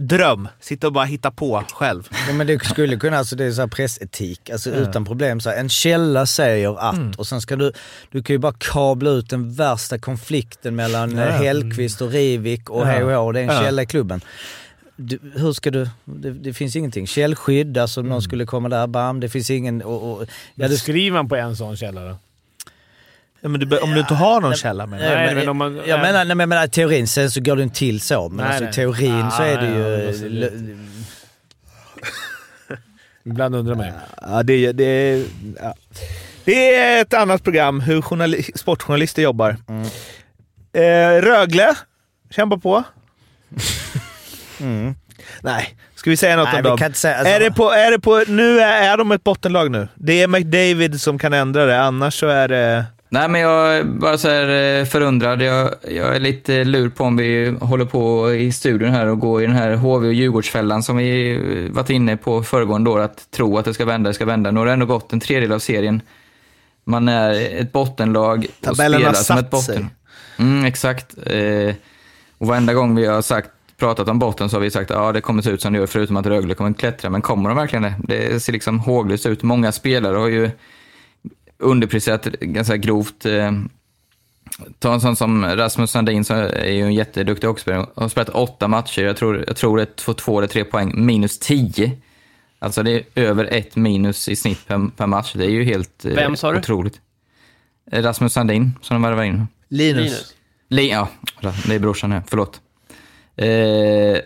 dröm. 0.00 0.48
Sitta 0.60 0.86
och 0.86 0.92
bara 0.92 1.04
hitta 1.04 1.30
på 1.30 1.64
själv. 1.72 2.08
Ja, 2.28 2.32
men 2.34 2.46
det 2.46 2.64
skulle 2.64 2.96
kunna, 2.96 3.18
alltså 3.18 3.36
det 3.36 3.44
är 3.44 3.52
så 3.52 3.60
här 3.60 3.68
pressetik, 3.68 4.50
alltså 4.50 4.70
utan 4.70 5.04
problem. 5.04 5.40
Så 5.40 5.50
här, 5.50 5.56
en 5.56 5.68
källa 5.68 6.26
säger 6.26 6.90
att 6.90 7.16
och 7.16 7.26
sen 7.26 7.40
ska 7.40 7.56
du, 7.56 7.72
du 8.10 8.22
kan 8.22 8.34
ju 8.34 8.38
bara 8.38 8.54
kabla 8.58 9.10
ut 9.10 9.30
den 9.30 9.52
värsta 9.54 9.98
konflikten 9.98 10.76
mellan 10.76 11.16
ja. 11.16 11.24
Hellqvist 11.30 12.00
och 12.00 12.10
Rivik 12.10 12.70
och 12.70 12.88
Ja. 12.88 13.24
HH, 13.26 13.32
det 13.32 13.40
är 13.40 13.44
en 13.44 13.54
Ja. 13.54 13.60
källa 13.62 13.82
i 13.82 13.86
klubben. 13.86 14.20
Du, 14.96 15.18
hur 15.36 15.52
ska 15.52 15.70
du, 15.70 15.88
det, 16.04 16.30
det 16.30 16.52
finns 16.54 16.76
ingenting. 16.76 17.06
Källskydd, 17.06 17.78
alltså 17.78 18.00
om 18.00 18.08
någon 18.08 18.22
skulle 18.22 18.46
komma 18.46 18.68
där, 18.68 18.86
bam, 18.86 19.20
det 19.20 19.28
finns 19.28 19.50
ingen... 19.50 19.82
Och, 19.82 20.12
och, 20.20 20.26
ja, 20.54 20.68
du, 20.68 20.76
Skriver 20.76 21.14
man 21.16 21.28
på 21.28 21.36
en 21.36 21.56
sån 21.56 21.76
källa 21.76 22.04
då? 22.04 22.16
Ja, 23.40 23.48
men 23.48 23.60
du, 23.60 23.78
om 23.78 23.90
du 23.94 24.00
inte 24.00 24.14
har 24.14 24.40
någon 24.40 24.54
källa 24.54 24.86
med 24.86 25.00
Nej, 25.00 25.34
men, 25.34 25.48
om 25.48 25.56
man- 25.56 25.80
jag 25.86 26.00
menar, 26.00 26.24
nej, 26.24 26.34
men 26.34 26.40
jag 26.40 26.48
menar 26.48 26.66
teorin, 26.66 27.08
sen 27.08 27.30
så 27.30 27.40
går 27.40 27.56
det 27.56 27.62
inte 27.62 27.76
till 27.78 28.00
så. 28.00 28.28
Men 28.28 28.36
Nej, 28.36 28.46
alltså, 28.46 28.62
i 28.62 28.66
nej. 28.66 28.74
teorin 28.74 29.30
så 29.30 29.42
Ah, 29.42 29.46
är 29.46 29.60
det 29.60 29.66
ja, 29.66 29.72
ju... 30.58 30.78
Ibland 33.24 33.54
undrar 33.54 33.74
man. 33.74 33.86
Ja, 34.22 34.42
det, 34.42 34.72
det, 34.72 35.24
ja. 35.62 35.74
det 36.44 36.74
är 36.74 37.02
ett 37.02 37.14
annat 37.14 37.44
program, 37.44 37.80
hur 37.80 38.00
journali- 38.02 38.58
sportjournalister 38.58 39.22
jobbar. 39.22 39.56
Mm. 39.68 39.82
Eh, 40.72 41.22
Rögle 41.22 41.74
kämpar 42.30 42.56
på. 42.56 42.84
Mm. 44.60 44.94
Nej, 45.42 45.76
ska 45.94 46.10
vi 46.10 46.16
säga 46.16 46.36
något 46.36 46.48
Nej, 46.52 46.62
om 46.62 46.76
dem? 46.78 46.92
säga... 46.94 47.16
Alltså, 47.16 47.34
är 47.34 47.40
det 47.40 47.50
på, 47.50 47.70
är 47.70 47.90
det 47.90 47.98
på, 48.00 48.24
nu 48.28 48.60
är, 48.60 48.92
är 48.92 48.96
de 48.96 49.12
ett 49.12 49.24
bottenlag 49.24 49.70
nu. 49.70 49.88
Det 49.94 50.22
är 50.22 50.28
McDavid 50.28 51.00
som 51.00 51.18
kan 51.18 51.32
ändra 51.32 51.66
det, 51.66 51.80
annars 51.82 52.14
så 52.20 52.26
är 52.28 52.48
det... 52.48 52.84
Nej, 53.12 53.28
men 53.28 53.40
jag 53.40 53.76
är 53.76 53.84
bara 53.84 54.18
så 54.18 54.28
här 54.28 54.78
eh, 54.78 54.84
förundrad. 54.84 55.42
Jag, 55.42 55.74
jag 55.88 56.16
är 56.16 56.20
lite 56.20 56.64
lur 56.64 56.88
på 56.88 57.04
om 57.04 57.16
vi 57.16 57.56
håller 57.60 57.84
på 57.84 58.34
i 58.34 58.52
studion 58.52 58.90
här 58.90 59.06
och 59.06 59.18
går 59.18 59.42
i 59.42 59.46
den 59.46 59.56
här 59.56 59.74
HV 59.74 60.06
och 60.06 60.14
Djurgårdsfällan 60.14 60.82
som 60.82 60.96
vi 60.96 61.34
eh, 61.34 61.72
varit 61.72 61.90
inne 61.90 62.16
på 62.16 62.42
föregående 62.42 62.90
år, 62.90 63.00
att 63.00 63.30
tro 63.30 63.58
att 63.58 63.64
det 63.64 63.74
ska 63.74 63.84
vända, 63.84 64.10
det 64.10 64.14
ska 64.14 64.24
vända. 64.24 64.50
Nu 64.50 64.58
har 64.58 64.66
det 64.66 64.72
ändå 64.72 64.86
gått 64.86 65.12
en 65.12 65.20
tredjedel 65.20 65.52
av 65.52 65.58
serien. 65.58 66.02
Man 66.84 67.08
är 67.08 67.60
ett 67.60 67.72
bottenlag 67.72 68.46
och 68.60 68.64
Tabellen 68.64 69.00
spelar 69.00 69.14
som 69.14 69.38
ett 69.38 69.62
sig. 69.64 69.74
botten. 69.76 69.90
Mm, 70.38 70.64
exakt. 70.64 71.14
Eh, 71.26 71.74
och 72.38 72.46
varenda 72.46 72.74
gång 72.74 72.96
vi 72.96 73.06
har 73.06 73.22
sagt, 73.22 73.50
pratat 73.76 74.08
om 74.08 74.18
botten 74.18 74.50
så 74.50 74.56
har 74.56 74.60
vi 74.60 74.70
sagt 74.70 74.90
att 74.90 74.96
ja, 74.96 75.12
det 75.12 75.20
kommer 75.20 75.42
se 75.42 75.50
ut 75.50 75.62
som 75.62 75.72
det 75.72 75.78
gör, 75.78 75.86
förutom 75.86 76.16
att 76.16 76.26
Rögle 76.26 76.54
kommer 76.54 76.72
klättra. 76.72 77.10
Men 77.10 77.22
kommer 77.22 77.48
de 77.48 77.56
verkligen 77.58 77.82
det? 77.82 77.94
Det 77.98 78.40
ser 78.40 78.52
liksom 78.52 78.80
håglöst 78.80 79.26
ut. 79.26 79.42
Många 79.42 79.72
spelare 79.72 80.16
har 80.16 80.28
ju 80.28 80.50
underpresterat 81.60 82.24
ganska 82.26 82.76
grovt. 82.76 83.26
Eh, 83.26 83.52
ta 84.78 84.94
en 84.94 85.00
sån 85.00 85.16
som 85.16 85.44
Rasmus 85.44 85.90
Sandin 85.90 86.24
som 86.24 86.36
är 86.36 86.70
ju 86.72 86.82
en 86.82 86.94
jätteduktig 86.94 87.46
hockeyspelare. 87.48 87.86
Har 87.94 88.08
spelat 88.08 88.28
åtta 88.28 88.68
matcher. 88.68 89.02
Jag 89.02 89.16
tror, 89.16 89.44
jag 89.46 89.56
tror 89.56 89.76
det 89.76 89.82
är 89.82 90.12
två 90.14 90.38
eller 90.38 90.48
tre 90.48 90.64
poäng. 90.64 91.06
Minus 91.06 91.38
tio. 91.38 91.92
Alltså 92.58 92.82
det 92.82 92.90
är 92.92 93.04
över 93.14 93.44
ett 93.44 93.76
minus 93.76 94.28
i 94.28 94.36
snitt 94.36 94.66
per, 94.66 94.90
per 94.96 95.06
match. 95.06 95.32
Det 95.34 95.44
är 95.44 95.50
ju 95.50 95.64
helt 95.64 96.04
eh, 96.04 96.14
Vem 96.14 96.36
sa 96.36 96.52
du? 96.52 96.58
otroligt. 96.58 97.00
Eh, 97.92 98.02
Rasmus 98.02 98.32
Sandin 98.32 98.72
som 98.82 98.94
de 98.94 99.02
värvar 99.02 99.22
in. 99.22 99.46
Linus. 99.68 100.04
Linus. 100.04 100.34
Li, 100.68 100.90
ja, 100.90 101.08
det 101.66 101.74
är 101.74 101.78
brorsan 101.78 102.12
här. 102.12 102.22
Förlåt. 102.26 102.60
Eh, 103.36 104.18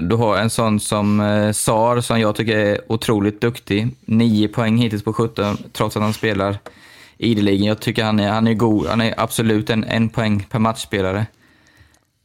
du 0.00 0.16
har 0.16 0.36
en 0.36 0.50
sån 0.50 0.80
som 0.80 1.20
eh, 1.20 1.52
Sar 1.52 2.00
som 2.00 2.20
jag 2.20 2.36
tycker 2.36 2.56
är 2.56 2.92
otroligt 2.92 3.40
duktig. 3.40 3.88
9 4.00 4.48
poäng 4.48 4.76
hittills 4.76 5.04
på 5.04 5.12
17 5.12 5.56
trots 5.72 5.96
att 5.96 6.02
han 6.02 6.12
spelar 6.12 6.58
ideligen. 7.18 7.66
Jag 7.66 7.80
tycker 7.80 8.04
han 8.04 8.20
är, 8.20 8.28
han 8.28 8.46
är 8.46 8.54
god. 8.54 8.86
Han 8.86 9.00
är 9.00 9.14
absolut 9.16 9.70
en, 9.70 9.84
en 9.84 10.08
poäng 10.08 10.46
per 10.50 10.58
matchspelare. 10.58 11.26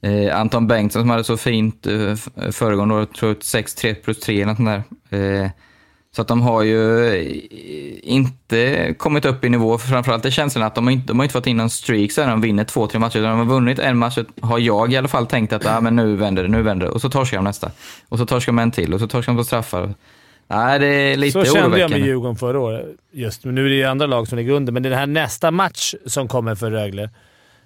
Eh, 0.02 0.39
Anton 0.39 0.68
Bengtsson 0.68 1.02
som 1.02 1.10
hade 1.10 1.24
så 1.24 1.38
fint 1.38 1.88
eh, 1.88 2.16
föregående 2.52 2.95
år, 2.95 3.06
tror 3.06 3.32
jag 3.32 3.38
6-3 3.38 3.93
plus 3.93 4.20
3 4.20 4.36
eller 4.36 4.45
något 4.45 4.58
sånt 4.58 4.86
där. 5.10 5.43
Eh, 5.43 5.50
så 6.16 6.22
att 6.22 6.28
de 6.28 6.41
har 6.41 6.64
ju 6.64 7.05
eh, 7.07 8.14
inte 8.14 8.93
kommit 8.97 9.26
upp 9.26 9.45
i 9.45 9.49
nivå. 9.49 9.78
Framförallt 9.78 10.26
är 10.26 10.30
känslan 10.30 10.66
att 10.66 10.76
de 10.76 10.86
har 10.86 10.91
inte, 10.91 11.07
de 11.07 11.20
har 11.20 11.24
inte 11.24 11.34
fått 11.34 11.47
in 11.47 11.57
någon 11.57 11.70
streak 11.70 12.12
så 12.12 12.22
de 12.22 12.41
vinner 12.41 12.64
två, 12.64 12.88
tre 12.88 12.99
matcher. 12.99 13.20
Utan 13.20 13.30
de 13.30 13.39
har 13.39 13.55
vunnit 13.55 13.80
en 13.80 13.97
match, 13.97 14.18
har 14.41 14.60
jag 14.60 14.93
i 14.93 14.97
alla 14.97 15.07
fall 15.07 15.28
tänkt 15.28 15.53
att 15.53 15.66
ah, 15.66 15.82
men 15.82 15.95
nu 15.95 16.16
vänder 16.16 16.43
det, 16.43 16.49
nu 16.49 16.62
vänder 16.62 16.86
det. 16.86 16.91
Och 16.91 17.01
så 17.01 17.10
torskar 17.10 17.38
de 17.38 17.43
nästa. 17.43 17.72
Och 18.10 18.18
så 18.18 18.26
torskar 18.26 18.51
de 18.51 18.60
en 18.60 18.72
till 18.72 18.93
och 18.93 18.99
så 18.99 19.07
torskar 19.07 19.34
de 19.34 19.38
på 19.38 19.43
straffar. 19.43 19.93
Nej, 20.47 20.80
det 20.80 20.88
är 20.88 21.18
lite 21.18 21.32
Så 21.32 21.45
kände 21.45 21.60
jag 21.60 21.70
med 21.70 21.80
oroväckande. 21.80 22.07
Djurgården 22.07 22.36
förra 22.36 22.60
året. 22.60 22.86
Just, 23.12 23.45
men 23.45 23.55
nu 23.55 23.66
är 23.66 23.70
det 23.70 23.76
ju 23.76 23.84
andra 23.84 24.05
lag 24.05 24.28
som 24.28 24.38
ligger 24.38 24.51
under. 24.51 24.74
Men 24.74 24.84
det 24.84 24.89
är 24.89 24.91
den 24.91 24.99
här 24.99 25.07
nästa 25.07 25.51
match 25.51 25.93
som 26.05 26.28
kommer 26.28 26.55
för 26.55 26.72
Rögle. 26.72 27.10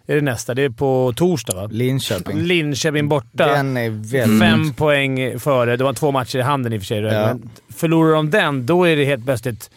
Är 0.07 0.15
det 0.15 0.21
nästa? 0.21 0.53
Det 0.53 0.61
är 0.63 0.69
på 0.69 1.13
torsdag 1.15 1.55
va? 1.55 1.67
Linköping. 1.71 2.37
Linköping 2.41 3.09
borta. 3.09 3.45
Den 3.47 3.77
är 3.77 3.89
väldigt... 3.89 4.39
Fem 4.41 4.73
poäng 4.73 5.39
före. 5.39 5.77
De 5.77 5.83
har 5.83 5.93
två 5.93 6.11
matcher 6.11 6.37
i 6.39 6.41
handen 6.41 6.73
i 6.73 6.77
och 6.77 6.81
för 6.81 6.85
sig. 6.85 6.99
Ja. 7.01 7.27
Men 7.27 7.49
förlorar 7.73 8.15
de 8.15 8.29
den, 8.29 8.65
då 8.65 8.83
är 8.83 8.95
det 8.95 9.05
helt 9.05 9.25
plötsligt 9.25 9.69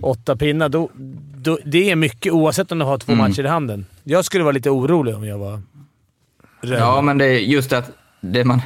åtta 0.00 0.36
pinnar. 0.36 0.68
Då, 0.68 0.90
då, 1.36 1.58
det 1.64 1.90
är 1.90 1.96
mycket 1.96 2.32
oavsett 2.32 2.72
om 2.72 2.78
de 2.78 2.84
har 2.88 2.98
två 2.98 3.12
Mm. 3.12 3.28
matcher 3.30 3.44
i 3.44 3.48
handen. 3.48 3.86
Jag 4.04 4.24
skulle 4.24 4.44
vara 4.44 4.52
lite 4.52 4.70
orolig 4.70 5.14
om 5.14 5.24
jag 5.26 5.38
var 5.38 5.62
Rögle. 6.62 6.78
Ja, 6.78 7.00
men 7.02 7.18
det 7.18 7.24
är 7.24 7.38
just 7.38 7.72
att 7.72 7.90
det 8.20 8.44
man, 8.44 8.62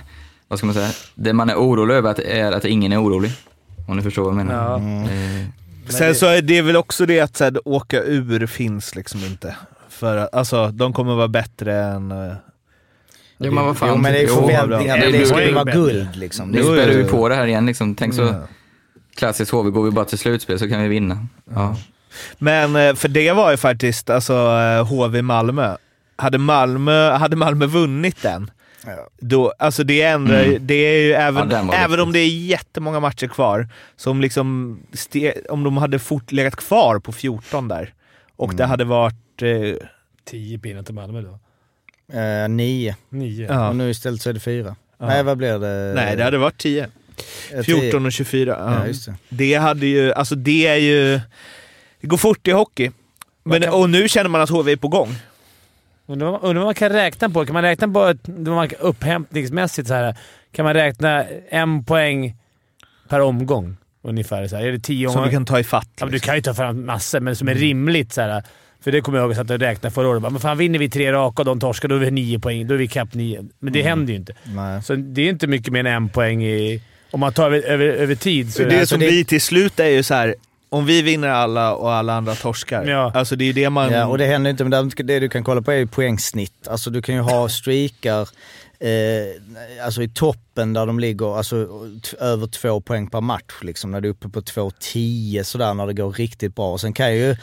vad 0.49 0.59
ska 0.59 0.67
man 0.67 0.75
säga, 0.75 0.91
det 1.15 1.33
man 1.33 1.51
är 1.51 1.55
orolig 1.55 1.95
över 1.95 2.11
att- 2.11 2.19
är 2.19 2.53
att 2.53 2.65
ingen 2.65 2.93
är 2.93 3.03
orolig. 3.03 3.31
Om 3.89 3.97
ni 3.97 4.03
förstår 4.03 4.23
vad 4.23 4.31
jag 4.31 4.37
menar. 4.37 4.71
Ja. 4.71 4.77
Eh, 5.13 5.47
Sen 5.89 6.15
så 6.15 6.27
är 6.27 6.43
det 6.43 6.63
väl 6.63 6.77
också 6.77 7.07
det 7.07 7.21
att 7.21 7.37
så 7.37 7.45
här, 7.45 7.69
åka 7.69 8.03
ur 8.03 8.47
finns 8.47 8.95
liksom 8.95 9.21
inte. 9.25 9.57
För 10.05 10.17
att, 10.17 10.35
alltså, 10.35 10.69
de 10.69 10.93
kommer 10.93 11.15
vara 11.15 11.29
bättre 11.29 11.83
än... 11.83 12.13
eh, 12.13 12.33
Jo, 13.39 13.53
men 13.53 13.65
vad 13.65 13.77
fan. 13.77 13.89
Jo 13.89 13.97
men 13.97 14.13
det 14.13 14.23
är 14.23 14.27
förväntningar. 14.27 14.99
det 14.99 15.11
Det, 15.11 15.27
skulle 15.27 15.53
vara 15.53 15.65
guld 15.73 16.17
liksom. 16.17 16.49
Nu 16.49 16.59
jo, 16.63 16.71
vi 16.73 17.05
på 17.05 17.29
det 17.29 17.35
här 17.35 17.47
igen 17.47 17.67
liksom. 17.67 17.95
Tänk 17.95 18.15
så 18.15 18.23
Ja. 18.23 18.35
klassiskt 19.17 19.51
HV, 19.53 19.71
går 19.71 19.83
vi 19.85 19.91
bara 19.91 20.05
till 20.05 20.19
slutspel 20.19 20.59
så 20.59 20.69
kan 20.69 20.83
vi 20.83 20.89
vinna. 20.89 21.27
Ja. 21.55 21.77
Men 22.39 22.77
eh, 22.77 22.95
för 22.95 23.09
det 23.09 23.33
var 23.33 23.51
ju 23.51 23.57
faktiskt 23.57 24.11
alltså 24.11 24.33
eh, 24.35 24.87
HV 24.87 25.23
Malmö. 25.23 25.77
Hade 26.17 26.39
Malmö, 26.39 27.11
hade 27.11 27.37
Malmö 27.37 27.67
vunnit 27.67 28.23
den, 28.23 28.51
Ja. 28.87 28.93
då, 29.21 29.53
alltså 29.59 29.85
det 29.85 30.03
ändrar 30.03 30.43
ju- 30.45 30.59
det 30.59 30.75
är 30.75 31.03
ju 31.03 31.13
även, 31.13 31.67
var 31.67 31.75
även 31.75 32.01
om 32.01 32.13
det 32.13 32.19
är 32.19 32.29
jättemånga 32.29 33.01
matcher 33.01 33.27
kvar, 33.27 33.69
som 33.97 34.21
liksom 34.21 34.79
ste, 34.93 35.35
om 35.49 35.65
de 35.65 35.77
hade 35.77 35.99
fort 35.99 36.33
legat 36.33 36.57
kvar 36.57 36.99
på 36.99 37.13
14 37.13 37.69
där 37.69 37.95
och 38.37 38.55
det 38.55 38.65
hade 38.65 38.85
varit... 38.85 39.15
Eh, 39.43 39.77
Tio 40.25 40.59
pinnar 40.59 40.83
till 40.83 40.95
Malmö 40.95 41.21
då. 41.23 41.39
eh, 42.19 42.49
nio. 42.49 42.97
Nio. 43.09 43.47
ja. 43.49 43.69
Och 43.69 43.77
nu 43.77 43.91
istället 43.91 44.23
så 44.23 44.29
är 44.31 44.35
det 44.35 44.41
fyra. 44.41 44.77
Ja. 44.99 45.07
Nej 45.07 45.23
vad 45.23 45.39
blir 45.39 45.59
det? 45.59 45.93
Nej, 45.95 46.17
det 46.17 46.25
hade 46.25 46.39
varit 46.39 46.59
10. 46.59 46.89
Eh, 47.53 47.63
14 47.63 48.07
och 48.07 48.13
24. 48.13 48.57
Ja, 48.59 48.75
Ja. 48.75 48.87
just 48.87 49.07
det. 49.07 49.15
Det 49.29 49.55
hade 49.55 49.87
ju, 49.87 50.13
alltså 50.13 50.35
det 50.35 50.67
är 50.67 50.77
ju... 50.77 51.21
Det 52.01 52.07
går 52.07 52.17
fort 52.17 52.49
i 52.49 52.51
hockey. 52.51 52.91
Men, 53.45 53.69
och 53.69 53.91
nu 53.91 54.09
känner 54.09 54.31
man 54.31 54.41
att 54.41 54.51
HV 54.51 54.73
är 54.73 54.77
på 54.77 54.89
gång. 54.89 55.15
Undrar 56.07 56.39
vad 56.41 56.57
man 56.57 56.75
kan 56.75 56.89
räkna 56.89 57.31
på. 57.31 57.45
Kan 57.47 57.53
man 57.53 57.63
räkna 57.63 57.89
på 57.89 58.15
upphämtningsmässigt 58.81 59.89
så 59.89 59.95
här, 59.95 60.17
Kan 60.53 60.65
man 60.65 60.75
räkna 60.75 61.25
en 61.49 61.85
poäng 61.85 62.37
per 63.09 63.21
omgång? 63.21 63.77
Ungefär. 64.03 64.49
Så 64.49 64.57
här. 64.57 64.65
Är 64.67 64.73
det 64.73 64.79
tio 64.79 65.07
Som 65.09 65.11
omgångar? 65.17 65.27
du 65.31 65.37
kan 65.37 65.45
ta 65.47 65.59
i 65.61 65.65
fatt. 65.65 65.89
Ja, 65.97 66.05
men 66.05 66.09
du 66.09 66.13
liksom. 66.15 66.27
kan 66.27 66.35
ju 66.37 66.43
ta 66.43 66.55
fram 66.55 66.87
massor, 66.87 67.21
men 67.21 67.37
som 67.37 67.49
är 67.49 67.55
rimligt. 67.55 68.13
Så 68.13 68.21
här, 68.21 68.43
för 68.85 68.93
det 68.93 69.01
kommer 69.01 69.19
jag 69.19 69.23
ihåg 69.25 69.31
att 69.33 69.37
jag 69.37 69.47
satt 69.47 69.55
och 69.55 69.61
räknade 69.61 69.95
förra 69.95 70.09
året. 70.09 70.23
Men 70.23 70.41
fan, 70.41 70.59
vinner 70.59 70.79
vi 70.79 70.89
tre 70.91 71.13
raka 71.13 71.43
och 71.43 71.47
de 71.47 71.61
torskar, 71.61 71.89
då 71.89 71.95
är 71.95 71.99
vi 71.99 72.11
nio 72.11 72.39
poäng. 72.39 72.67
Då 72.67 72.75
är 72.75 72.79
vi 72.79 72.89
kapp 72.89 73.15
nio. 73.15 73.45
Men 73.61 73.73
det 73.73 73.83
händer 73.83 74.13
ju 74.13 74.19
inte. 74.19 74.35
Nej. 74.45 74.83
Så 74.83 74.95
det 74.95 75.23
är 75.23 75.29
inte 75.29 75.47
mycket 75.47 75.73
mer 75.73 75.81
än 75.81 75.87
en 75.87 76.09
poäng 76.09 76.45
i... 76.45 76.83
Om 77.11 77.21
man 77.21 77.33
tar 77.33 77.47
över, 77.47 77.63
över, 77.63 77.85
över 77.85 78.15
tid 78.15 78.53
så... 78.55 78.63
det 78.63 78.81
alltså, 78.81 78.87
som 78.95 78.99
blir 78.99 79.25
till 79.25 79.41
slut 79.41 79.81
är 79.81 79.89
ju 79.89 80.03
så 80.03 80.15
här. 80.15 80.35
om 80.69 80.87
vi 80.87 81.03
vinner 81.03 81.29
alla 81.29 81.75
och 81.75 81.93
alla 81.93 82.15
andra 82.15 82.35
torskar. 82.35 82.85
Ja. 82.85 83.13
Alltså 83.15 83.37
det 83.37 83.45
är 83.45 83.47
ju 83.47 83.53
det 83.53 83.71
man... 83.71 83.93
Ja, 83.93 84.07
och 84.07 84.19
det 84.19 84.27
händer 84.27 84.51
inte, 84.51 84.65
men 84.65 84.89
det- 84.97 85.03
det 85.03 85.21
du 85.21 85.29
kan 85.29 85.45
kolla 85.45 85.63
på 85.63 85.73
är 85.73 85.77
ju 85.77 85.87
poängsnitt. 85.87 86.69
Alltså 86.69 86.91
du 86.91 87.03
kan 87.03 87.15
ju 87.15 87.21
ha 87.21 87.49
streakar 87.49 88.29
eh, 88.85 89.85
alltså 89.85 90.03
i 90.03 90.09
toppen 90.09 90.73
där 90.73 90.87
de 90.87 90.99
ligger 90.99 91.37
alltså, 91.37 91.57
över 92.21 92.47
två 92.47 92.81
poäng 92.81 93.11
per 93.11 93.21
match. 93.21 93.55
Liksom, 93.63 93.91
när 93.91 94.01
du 94.01 94.09
är 94.09 94.13
uppe 94.13 94.29
på 94.29 94.41
2-10 94.41 95.43
sådär 95.43 95.75
när 95.75 95.87
det 95.87 95.95
går 95.95 96.13
riktigt 96.13 96.55
bra. 96.55 96.73
Och 96.73 96.81
sen 96.81 96.93
kan 96.93 97.15
ju 97.15 97.37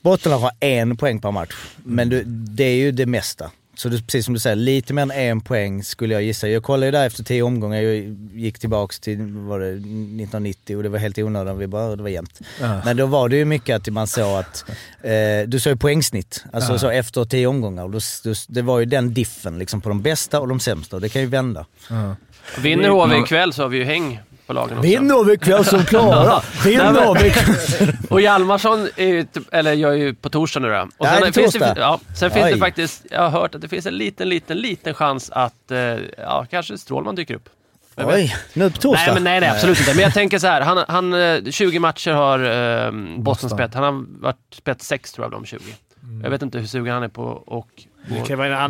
bottenlag 0.00 0.38
ha 0.38 0.50
en 0.60 0.96
poäng 0.96 1.20
per 1.20 1.30
match. 1.30 1.54
Men 1.76 2.08
du, 2.08 2.22
det 2.26 2.64
är 2.64 2.76
ju 2.76 2.92
det 2.92 3.06
mesta. 3.06 3.50
Så 3.78 3.88
det, 3.88 4.02
precis 4.02 4.24
som 4.24 4.34
du 4.34 4.40
säger, 4.40 4.56
lite 4.56 4.94
mer 4.94 5.02
än 5.02 5.10
en 5.10 5.40
poäng 5.40 5.82
skulle 5.84 6.14
jag 6.14 6.22
gissa. 6.22 6.48
Jag 6.48 6.62
kollade 6.62 6.86
ju 6.86 6.92
där 6.92 7.06
efter 7.06 7.24
tio 7.24 7.42
omgångar, 7.42 7.80
jag 7.80 8.16
gick 8.34 8.58
tillbaks 8.58 9.00
till 9.00 9.18
var 9.32 9.60
det, 9.60 9.68
1990 9.68 10.76
och 10.76 10.82
det 10.82 10.88
var 10.88 10.98
helt 10.98 11.18
onödigt, 11.18 11.56
vi 11.56 11.66
bara, 11.66 11.96
det 11.96 12.02
var 12.02 12.10
jämnt. 12.10 12.40
Ja. 12.60 12.80
Men 12.84 12.96
då 12.96 13.06
var 13.06 13.28
det 13.28 13.36
ju 13.36 13.44
mycket 13.44 13.76
att 13.76 13.88
man 13.88 14.06
såg 14.06 14.38
att, 14.38 14.64
eh, 15.02 15.12
du 15.48 15.60
såg 15.60 15.70
ju 15.72 15.76
poängsnitt, 15.76 16.44
alltså 16.52 16.72
Ja. 16.72 16.78
så 16.78 16.90
efter 16.90 17.24
tio 17.24 17.46
omgångar. 17.46 17.84
Och 17.84 17.90
Då, 17.90 17.98
då, 18.24 18.32
det 18.48 18.62
var 18.62 18.78
ju 18.78 18.84
den 18.84 19.14
diffen 19.14 19.58
liksom 19.58 19.80
på 19.80 19.88
de 19.88 20.02
bästa 20.02 20.40
och 20.40 20.48
de 20.48 20.60
sämsta 20.60 20.96
och 20.96 21.02
det 21.02 21.08
kan 21.08 21.22
ju 21.22 21.28
vända. 21.28 21.66
Ja. 21.90 22.16
Vinner 22.62 22.88
HV 22.88 23.16
ikväll 23.18 23.52
så 23.52 23.62
har 23.62 23.68
vi 23.68 23.78
ju 23.78 23.84
häng 23.84 24.20
på 24.48 24.54
lagen 24.54 24.78
också. 24.78 24.88
Vinner 24.90 25.24
vi 25.24 25.38
kväll 25.38 25.64
som 25.64 25.84
klarar! 25.84 26.64
Vinner 26.64 27.22
vi 27.22 27.92
Och 28.10 28.20
Hjalmarsson 28.20 28.88
är 28.96 29.06
ju, 29.06 29.24
typ- 29.24 29.48
eller 29.52 29.72
jag 29.72 29.92
är 29.92 29.96
ju 29.96 30.14
på 30.14 30.28
torsdag 30.30 30.60
nu 30.60 30.68
då. 30.68 30.88
Och 30.96 31.06
det 31.06 31.26
är 31.26 31.32
finns 31.32 31.54
det, 31.54 31.74
ja, 31.76 32.00
sen 32.16 32.30
finns 32.30 32.46
det 32.46 32.52
Oj. 32.52 32.58
faktiskt, 32.58 33.06
jag 33.10 33.20
har 33.20 33.30
hört 33.30 33.54
att 33.54 33.60
det 33.60 33.68
finns 33.68 33.86
en 33.86 33.96
liten, 33.96 34.28
liten, 34.28 34.56
liten 34.56 34.94
chans 34.94 35.30
att, 35.30 35.70
eh, 35.70 35.78
ja, 36.18 36.46
kanske 36.50 36.78
Strålman 36.78 37.14
dyker 37.14 37.34
upp. 37.34 37.48
Vem? 37.96 38.08
Oj, 38.08 38.36
nu 38.52 38.70
på 38.70 38.78
torsdag? 38.78 39.04
Nej, 39.06 39.14
men 39.14 39.24
nej, 39.24 39.40
nej, 39.40 39.50
absolut 39.50 39.78
inte. 39.80 39.94
Men 39.94 40.02
jag 40.02 40.14
tänker 40.14 40.38
så 40.38 40.46
här, 40.46 40.60
han, 40.60 40.84
han, 40.88 41.14
eh, 41.14 41.50
20 41.50 41.78
matcher 41.78 42.10
har 42.10 42.38
eh, 42.86 42.92
Boston, 43.18 43.50
spelat. 43.50 43.74
Han 43.74 43.84
har 43.84 44.04
varit 44.20 44.54
spelat 44.54 44.82
6 44.82 45.12
tror 45.12 45.24
jag 45.26 45.34
av 45.34 45.40
de 45.40 45.46
20. 45.46 45.60
Jag 46.22 46.30
vet 46.30 46.42
inte 46.42 46.58
hur 46.58 46.66
sugen 46.66 46.94
han 46.94 47.02
är 47.02 47.08
på 47.08 47.22
och... 47.46 47.68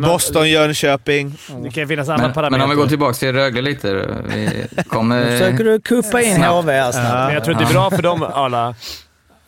Boston, 0.02 0.50
Jönköping. 0.50 1.38
Det 1.62 1.70
kan 1.70 1.88
finnas 1.88 2.08
andra 2.08 2.24
Men, 2.26 2.34
parametrar. 2.34 2.50
men 2.50 2.60
om 2.64 2.70
vi 2.70 2.76
går 2.76 2.86
tillbaka 2.86 3.12
till 3.14 3.32
Rögle 3.32 3.62
lite. 3.62 3.94
Vi 4.28 4.66
Nu 4.76 4.82
kommer... 4.82 5.30
försöker 5.30 5.64
du 5.64 5.80
kuppa 5.80 6.22
in. 6.22 6.42
HV 6.42 6.72
här 6.72 6.92
snabbt. 6.92 7.08
Men 7.12 7.34
jag 7.34 7.44
tror 7.44 7.54
att 7.54 7.60
det 7.60 7.66
är 7.68 7.72
bra 7.72 7.90
för 7.90 8.02
dem 8.02 8.22
alla. 8.22 8.74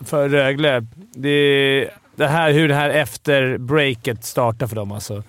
För 0.04 0.28
Rögle. 0.28 0.86
Det, 1.14 1.28
är 1.28 1.90
det 2.16 2.26
här, 2.26 2.52
hur 2.52 2.68
det 2.68 2.74
här 2.74 2.90
efter 2.90 3.58
breaket 3.58 4.24
startar 4.24 4.66
för 4.66 4.76
dem 4.76 4.92
alltså. 4.92 5.22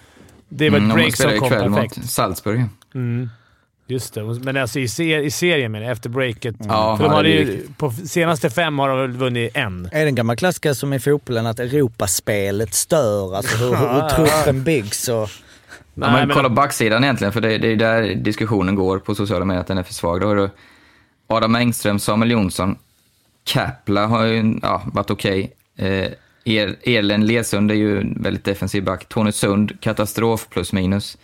Det 0.50 0.70
var 0.70 0.78
ett 0.78 0.84
Mm, 0.84 0.90
de 0.98 1.02
break 1.02 1.16
som 1.16 1.26
kom 1.40 1.46
ikväll 1.48 1.74
perfekt. 1.74 1.98
mot 1.98 2.10
Salzburg. 2.10 2.66
Mm. 2.96 3.30
Just 3.88 4.14
det. 4.14 4.24
Men 4.24 4.58
alltså 4.58 4.80
i, 4.80 4.88
ser, 4.88 5.20
i 5.20 5.32
serien 5.32 5.72
menar 5.72 5.86
jag, 5.86 5.92
efter 5.92 6.10
breaket. 6.10 6.56
Ja, 6.60 6.98
för 6.98 7.04
de 7.04 7.14
hade 7.14 7.30
ju, 7.30 7.68
på 7.78 7.92
senaste 7.92 8.50
fem 8.50 8.80
har 8.80 8.90
de 8.90 8.98
väl 8.98 9.12
vunnit 9.12 9.52
en. 9.54 9.90
Är 9.92 10.02
det 10.02 10.10
en 10.10 10.16
gammal 10.16 10.36
klassiker 10.36 10.74
som 10.74 10.94
i 10.94 11.00
fotbollen 11.00 11.46
att 11.46 11.60
Europaspelet 11.60 12.74
stör, 12.74 13.36
alltså 13.36 13.58
hur, 13.58 13.76
hur 13.76 14.10
truppen 14.10 14.64
byggs 14.64 15.08
och... 15.08 15.30
Ja, 15.94 16.12
men 16.12 16.30
kolla 16.30 16.50
backsidan 16.50 17.04
egentligen, 17.04 17.34
för 17.34 17.42
det, 17.42 17.58
det 17.58 17.68
är 17.68 17.76
där 17.76 18.16
diskussionen 18.16 18.76
går 18.76 19.00
på 19.00 19.16
sociala 19.16 19.46
medier, 19.46 19.62
att 19.62 19.68
den 19.68 19.78
är 19.78 19.84
för 19.84 19.94
svag. 19.94 20.22
Då 20.22 20.28
har 20.28 20.36
du 20.36 20.50
Adam 21.28 21.56
Engström, 21.56 22.00
Samuel 22.00 22.32
Jonsson, 22.32 22.76
Kapla 23.44 24.08
har 24.08 24.26
ju 24.26 24.60
ja, 24.62 24.82
varit 24.86 25.10
okej. 25.10 25.54
Eh, 25.78 26.08
er, 26.44 26.76
Erlen 26.84 27.26
Ledsund 27.26 27.72
är 27.72 27.76
ju 27.76 28.14
väldigt 28.16 28.44
defensiv 28.44 28.84
back. 28.84 29.10
Tony 29.10 29.32
Sund, 29.32 29.82
katastrof 29.82 30.48
plus 30.50 30.74
minus. 30.74 31.18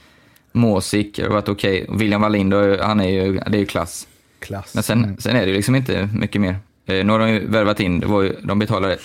Måsik 0.58 1.20
har 1.20 1.30
varit 1.30 1.50
okej. 1.50 1.86
Och 1.88 2.02
William 2.02 2.22
Wallin, 2.22 2.50
då, 2.50 2.84
han 2.84 3.00
är 3.00 3.10
ju, 3.10 3.34
det 3.34 3.58
är 3.58 3.60
ju 3.60 3.66
klass. 3.66 4.08
Klass. 4.40 4.76
Men 4.76 4.84
sen, 4.84 5.18
sen 5.20 5.36
är 5.36 5.42
det 5.42 5.48
ju 5.48 5.54
liksom 5.54 5.76
inte 5.76 6.10
mycket 6.14 6.42
mer. 6.42 6.60
Eh, 6.86 7.06
nu 7.06 7.12
har 7.12 7.20
de 7.20 7.30
ju 7.30 7.48
värvat 7.48 7.80
in, 7.80 8.00
det 8.00 8.08
var 8.08 8.22
ju, 8.22 8.36
de 8.44 8.60
betalade 8.60 8.98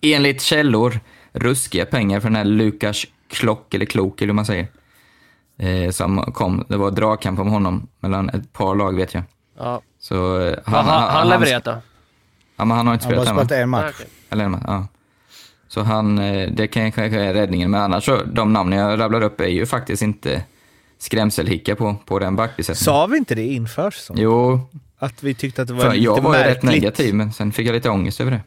enligt 0.00 0.42
källor 0.42 1.00
ruskiga 1.32 1.86
pengar 1.86 2.20
för 2.20 2.28
den 2.28 2.36
här 2.36 2.44
Lukas 2.44 3.04
Klock, 3.28 3.74
eller 3.74 3.86
Klok 3.86 4.22
eller 4.22 4.28
hur 4.28 4.34
man 4.34 4.46
säger. 4.46 4.66
Eh, 5.58 5.90
som 5.90 6.32
kom, 6.32 6.64
det 6.68 6.76
var 6.76 6.90
dragkamp 6.90 7.40
om 7.40 7.48
honom 7.48 7.86
mellan 8.00 8.28
ett 8.28 8.52
par 8.52 8.74
lag 8.74 8.96
vet 8.96 9.14
jag. 9.14 9.22
Ja. 9.58 9.82
Så 9.98 10.40
eh, 10.40 10.58
Han, 10.64 10.74
han, 10.74 11.02
han, 11.02 11.10
han 11.10 11.28
levererat 11.28 11.64
då? 11.64 11.76
Ja, 12.56 12.64
men 12.64 12.76
han 12.76 12.86
har 12.86 12.94
inte 12.94 13.06
Han 13.06 13.16
har 13.16 13.24
spelat 13.24 13.46
spelat 13.46 13.62
en 13.62 13.68
match. 13.68 13.94
Eller 14.30 14.44
en 14.44 14.50
match, 14.50 14.62
ja. 14.66 14.86
Så 15.68 15.82
han, 15.82 16.18
eh, 16.18 16.50
det 16.50 16.66
kan 16.66 16.92
kanske 16.92 17.20
är 17.20 17.34
räddningen. 17.34 17.70
Men 17.70 17.80
annars 17.80 18.04
så, 18.04 18.22
de 18.24 18.52
namn 18.52 18.72
jag 18.72 19.00
rabblar 19.00 19.22
upp 19.22 19.40
är 19.40 19.46
ju 19.46 19.66
faktiskt 19.66 20.02
inte 20.02 20.44
skrämselhicka 20.98 21.76
på, 21.76 21.96
på 22.06 22.18
den 22.18 22.36
backbesättningen. 22.36 22.84
Sa 22.84 23.06
vi 23.06 23.18
inte 23.18 23.34
det 23.34 23.46
inför 23.46 23.90
säsongen? 23.90 24.22
Jo, 24.22 24.60
Att 24.98 25.22
vi 25.22 25.34
tyckte 25.34 25.62
att 25.62 25.68
det 25.68 25.74
var 25.74 25.80
för 25.84 25.92
lite 25.92 26.04
jag 26.04 26.20
var 26.22 26.38
ju 26.38 26.44
rätt 26.44 26.62
märkligt. 26.62 26.82
negativ, 26.82 27.14
men 27.14 27.32
sen 27.32 27.52
fick 27.52 27.66
jag 27.68 27.72
lite 27.72 27.90
ångest 27.90 28.20
över 28.20 28.30
det. 28.30 28.40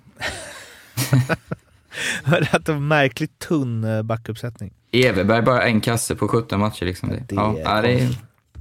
att 2.52 2.66
det 2.66 2.72
var 2.74 2.80
märkligt 2.80 3.40
tunn 3.40 3.84
eh, 3.84 4.02
backuppsättning. 4.04 4.74
Everberg 4.92 5.42
bara 5.42 5.64
en 5.64 5.82
kasse 5.82 6.16
på 6.16 6.28
17 6.28 6.60
matcher 6.60 6.86
liksom. 6.86 7.10
Det, 7.10 7.24
Det 7.28 7.36
ja, 7.36 7.58
är 7.66 7.82
det 7.82 7.90
är, 8.00 8.10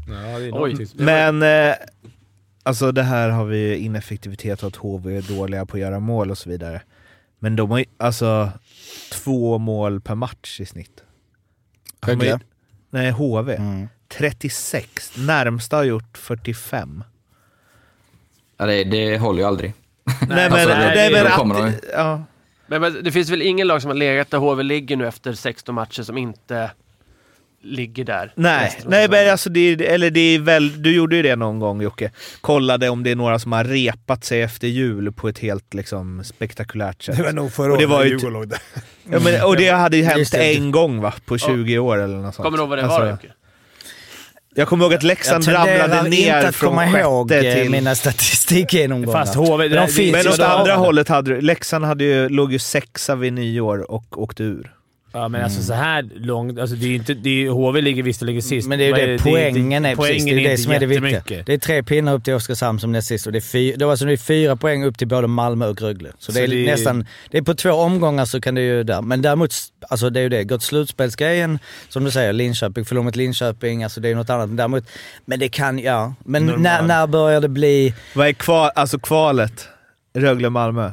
Ja, 0.09 0.39
det 0.39 0.47
är 0.47 0.63
Oj. 0.63 0.87
Men, 0.95 1.43
eh, 1.43 1.75
alltså 2.63 2.93
det 2.93 3.03
här 3.03 3.29
har 3.29 3.45
vi 3.45 3.77
ineffektivitet 3.77 4.63
och 4.63 4.69
att 4.69 4.77
HV 4.77 5.17
är 5.17 5.23
dåliga 5.23 5.67
på 5.67 5.77
att 5.77 5.81
göra 5.81 6.01
mål 6.01 6.31
och 6.31 6.39
så 6.39 6.51
vidare. 6.51 6.83
Men 7.39 7.57
de 7.57 7.71
har 7.71 7.79
ju 7.79 7.85
alltså 7.97 8.51
två 9.13 9.59
mål 9.59 10.01
per 10.01 10.15
match 10.15 10.61
i 10.61 10.67
snitt. 10.67 11.03
Ju- 12.07 12.13
Rögle? 12.13 12.41
Nej, 12.91 13.11
HV. 13.11 13.51
Mm. 13.55 13.89
36. 14.09 15.13
Närmsta 15.17 15.77
har 15.77 15.85
gjort 15.85 16.19
45. 16.19 17.05
ja, 18.57 18.67
det, 18.67 18.85
det 18.85 19.19
håller 19.19 19.39
ju 19.43 19.49
aldrig. 19.49 19.75
Nej, 20.05 20.17
men, 20.29 20.53
alltså, 20.53 20.69
nej, 20.69 20.97
det- 21.09 21.13
men 21.15 21.23
då 21.25 21.29
att, 21.31 21.35
kommer 21.37 21.55
de 21.55 21.67
ju. 21.69 21.73
ja. 21.93 22.23
Men, 22.67 22.81
men 22.81 23.05
det 23.05 23.13
finns 23.13 23.31
väl 23.31 23.43
ingen 23.43 23.67
lag 23.67 23.83
som 23.83 23.89
har 23.89 23.97
legat 23.97 24.31
där 24.31 24.39
HV 24.39 24.63
ligger 24.63 24.97
nu 24.97 25.09
efter 25.09 25.33
16 25.33 25.75
matcher 25.75 26.03
som 26.03 26.19
inte 26.19 26.71
ligger 27.63 28.05
där? 28.05 28.33
Nej, 28.35 28.73
nej 28.87 29.09
men 29.09 29.31
alltså 29.31 29.51
det, 29.51 29.61
är- 29.61 29.83
eller 29.83 30.11
det 30.11 30.21
är 30.21 30.39
väl, 30.39 30.83
du 30.83 30.95
gjorde 30.95 31.17
ju 31.17 31.23
det 31.23 31.37
någon 31.37 31.59
gång 31.59 31.83
Jocke. 31.83 32.11
Kollade 32.41 32.89
om 32.89 33.03
det 33.03 33.11
är 33.11 33.17
några 33.17 33.39
som 33.39 33.53
har 33.53 33.65
repat 33.65 34.25
sig 34.25 34.43
efter 34.43 34.69
jul 34.69 35.13
på 35.13 35.29
ett 35.29 35.39
helt 35.39 35.75
liksom 35.75 36.25
spektakulärt 36.25 37.03
sätt. 37.03 37.17
Det 37.17 37.23
var 37.23 37.33
nog 37.33 37.53
förra 37.53 37.73
Och 37.73 37.79
det 37.79 37.87
var 37.87 37.97
året 37.97 38.05
när 38.07 38.11
Djurgården 38.11 38.33
låg 38.33 38.49
där. 38.49 38.59
Ja, 39.11 39.21
men, 39.21 39.43
och 39.45 39.57
det 39.57 39.69
hade 39.69 39.97
ju 39.97 40.05
hänt 40.05 40.35
en 40.35 40.71
gång 40.71 41.01
va, 41.01 41.15
på 41.25 41.39
20 41.39 41.79
år 41.79 41.99
eller 41.99 42.17
något 42.17 42.35
sånt. 42.35 42.45
Kommer 42.45 42.59
du 42.59 42.63
ihåg 42.63 42.69
vad 42.69 42.79
det 42.79 42.85
Alltså, 42.85 43.01
var 43.01 43.11
Jocke? 43.11 43.29
Jag 44.55 44.69
kommer 44.69 44.85
ihåg 44.85 44.95
att 44.95 45.03
Leksand 45.03 45.49
ramlade 45.49 46.03
ner 46.03 46.37
inte 46.37 46.49
att 46.49 46.55
från 46.57 46.69
komma 46.71 47.01
ihåg 47.01 47.31
sjätte 47.31 47.49
eh, 47.49 47.55
till... 47.63 47.71
mina 47.71 47.95
statistikgenomgångar. 47.95 49.19
Fast 49.19 49.35
HV... 49.35 49.69
Men 49.69 49.87
de 49.87 49.89
finns 49.89 50.13
Men 50.13 50.29
åt 50.29 50.41
andra 50.41 50.75
hållet 50.77 51.09
hade 51.09 51.35
du, 51.35 51.41
Leksand 51.41 51.85
hade 51.85 52.05
ju, 52.05 52.29
låg 52.29 52.53
ju 52.53 52.59
sexa 52.59 53.15
vid 53.15 53.33
nyår 53.33 53.91
och 53.91 54.23
åkte 54.23 54.43
ur. 54.43 54.73
Ja, 55.13 55.29
men 55.29 55.45
alltså 55.45 55.63
så 55.63 55.73
här 55.75 56.09
långt... 56.15 56.59
Alltså 56.59 56.77
det 56.77 56.87
är 56.87 56.95
inte, 56.95 57.15
det 57.15 57.47
är, 57.47 57.51
HV 57.51 57.81
ligger 57.81 58.03
visserligen 58.03 58.43
sist. 58.43 58.69
Men 58.69 58.79
det 58.79 58.85
är 58.85 58.87
ju 58.87 58.93
Vad 58.93 59.01
det, 59.01 59.19
poängen 59.23 59.85
är, 59.85 59.97
precis, 59.97 60.09
poängen 60.25 60.37
det, 60.37 60.43
är 60.43 60.45
det 60.45 60.51
inte 60.51 60.63
som 60.63 60.73
är 60.73 60.81
det 60.81 60.87
viktiga. 60.87 61.43
Det 61.47 61.53
är 61.53 61.59
tre 61.59 61.83
pinnar 61.83 62.15
upp 62.15 62.25
till 62.25 62.35
Oskarshamn 62.35 62.79
som 62.81 62.93
näst 62.93 63.09
sist 63.09 63.27
och 63.27 63.33
det 63.33 63.39
är, 63.39 63.41
fyra, 63.41 63.77
det 63.77 63.85
var 63.85 63.91
alltså 63.93 64.07
det 64.07 64.13
är 64.13 64.17
fyra 64.17 64.57
poäng 64.57 64.85
upp 64.85 64.99
till 64.99 65.09
både 65.09 65.27
Malmö 65.27 65.67
och 65.69 65.81
Rögle. 65.83 66.11
Så, 66.19 66.33
det 66.33 66.39
Så 66.39 66.45
är 66.45 66.49
det 66.49 66.63
är- 66.63 66.67
nästan... 66.67 67.07
Det 67.31 67.39
är 67.39 67.43
på 67.43 67.55
två 67.55 67.71
omgångar 67.71 68.25
så 68.25 68.41
kan 68.41 68.55
det 68.55 68.61
ju 68.63 68.83
där. 68.83 69.03
Men 69.03 69.23
däremot, 69.23 69.55
alltså 69.89 70.11
det 70.11 70.21
är 70.21 70.23
ju 70.23 70.29
det. 70.29 70.45
Gått 70.45 70.63
slutspelsgrejen, 70.63 71.59
som 71.89 72.05
du 72.05 72.11
säger, 72.11 72.33
Linköping, 72.33 72.85
förlorar 72.85 73.05
mot 73.05 73.17
Linköping, 73.17 73.85
alltså 73.85 74.01
det 74.01 74.09
är 74.09 74.15
något 74.15 74.31
annat. 74.31 74.49
Men 74.49 74.57
Däremot, 74.57 74.85
men 75.25 75.39
det 75.41 75.49
kan, 75.49 75.79
ja. 75.79 76.15
Men 76.25 76.47
Normal. 76.47 76.63
när, 76.63 76.83
när 76.83 77.07
börjar 77.07 77.41
det 77.41 77.49
bli... 77.49 77.95
Vad 78.15 78.29
är 78.29 78.33
kval, 78.33 78.71
alltså 78.75 78.99
kvalet? 78.99 79.69
Rögle-Malmö. 80.15 80.91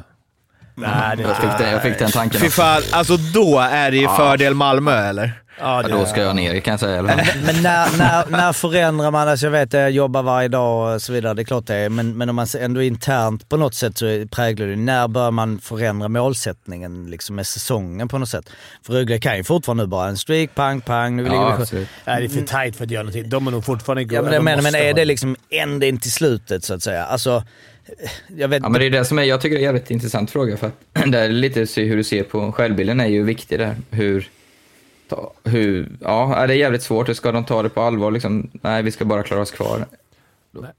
Nej, 0.78 1.16
det 1.16 1.22
Jag 1.22 1.36
fick, 1.36 1.58
den, 1.58 1.70
jag 1.70 1.82
fick 1.82 1.98
den 1.98 2.10
tanken 2.10 2.40
Fy 2.40 2.46
också. 2.46 2.60
fan, 2.60 2.82
alltså 2.90 3.16
då 3.16 3.58
är 3.58 3.90
det 3.90 3.96
ju 3.96 4.08
fördel 4.08 4.54
Malmö 4.54 5.08
eller? 5.08 5.32
Ja, 5.60 5.82
Ja, 5.82 5.88
då 5.88 6.06
ska 6.06 6.22
jag 6.22 6.36
ner 6.36 6.60
kan 6.60 6.72
jag 6.72 6.80
säga. 6.80 6.98
Eller? 6.98 7.16
Men 7.46 7.62
när, 7.62 7.98
när, 7.98 8.26
när 8.30 8.52
förändrar 8.52 9.10
man? 9.10 9.28
Alltså 9.28 9.46
jag 9.46 9.50
vet, 9.50 9.72
jag 9.72 9.90
jobbar 9.90 10.22
varje 10.22 10.48
dag 10.48 10.94
och 10.94 11.02
så 11.02 11.12
vidare, 11.12 11.34
det 11.34 11.42
är 11.42 11.44
klart 11.44 11.66
det 11.66 11.74
är. 11.74 11.88
Men, 11.88 12.16
men 12.18 12.28
om 12.28 12.36
man 12.36 12.46
ändå 12.60 12.82
internt 12.82 13.48
på 13.48 13.56
något 13.56 13.74
sätt 13.74 13.98
så 13.98 14.24
präglar 14.30 14.66
det 14.66 14.76
När 14.76 15.08
bör 15.08 15.30
man 15.30 15.58
förändra 15.58 16.08
målsättningen 16.08 17.10
liksom 17.10 17.36
med 17.36 17.46
säsongen 17.46 18.08
på 18.08 18.18
något 18.18 18.28
sätt? 18.28 18.50
För 18.86 18.92
Rögle 18.92 19.18
kan 19.18 19.36
ju 19.36 19.44
fortfarande 19.44 19.82
nu 19.82 19.86
bara 19.86 20.08
en 20.08 20.16
streak, 20.16 20.54
pang, 20.54 20.80
pang. 20.80 21.16
Nu 21.16 21.22
ligger 21.22 21.36
Ja, 21.36 21.56
vi 21.56 21.62
absolut. 21.62 21.88
Nej, 22.04 22.20
det 22.20 22.26
är 22.26 22.40
för 22.40 22.46
tajt 22.46 22.76
för 22.76 22.84
att 22.84 22.90
göra 22.90 23.02
någonting. 23.02 23.28
De 23.28 23.46
är 23.46 23.50
nog 23.50 23.64
fortfarande 23.64 24.14
Ja, 24.14 24.22
men, 24.22 24.44
men 24.44 24.62
måste 24.62 24.78
är 24.78 24.94
det 24.94 25.04
liksom 25.04 25.36
änden 25.50 25.98
till 25.98 26.12
slutet 26.12 26.64
så 26.64 26.74
att 26.74 26.82
säga? 26.82 27.04
Alltså, 27.04 27.42
jag 28.36 28.48
vet 28.48 28.62
Ja, 28.62 28.68
men 28.68 28.80
det 28.80 28.86
är 28.86 28.90
det 28.90 29.04
som 29.04 29.18
är, 29.18 29.22
jag 29.22 29.40
tycker 29.40 29.56
det 29.56 29.58
är 29.58 29.68
en 29.68 29.74
jävligt 29.74 29.90
intressant 29.90 30.30
fråga. 30.30 30.56
För 30.56 30.66
att 30.66 30.74
det 31.12 31.18
är 31.18 31.28
lite 31.28 31.60
hur 31.82 31.96
du 31.96 32.04
ser 32.04 32.22
på 32.22 32.52
självbilden 32.52 33.00
är 33.00 33.06
ju 33.06 33.22
viktig 33.22 33.58
där. 33.58 33.76
Hur, 33.90 34.28
ta, 35.08 35.32
hur, 35.44 35.88
ja, 36.00 36.44
det 36.46 36.54
är 36.54 36.58
jävligt 36.58 36.82
svårt. 36.82 37.16
Ska 37.16 37.32
de 37.32 37.44
ta 37.44 37.62
det 37.62 37.68
på 37.68 37.82
allvar? 37.82 38.10
Liksom, 38.10 38.50
nej, 38.52 38.82
vi 38.82 38.90
ska 38.90 39.04
bara 39.04 39.22
klara 39.22 39.40
oss 39.40 39.50
kvar. 39.50 39.86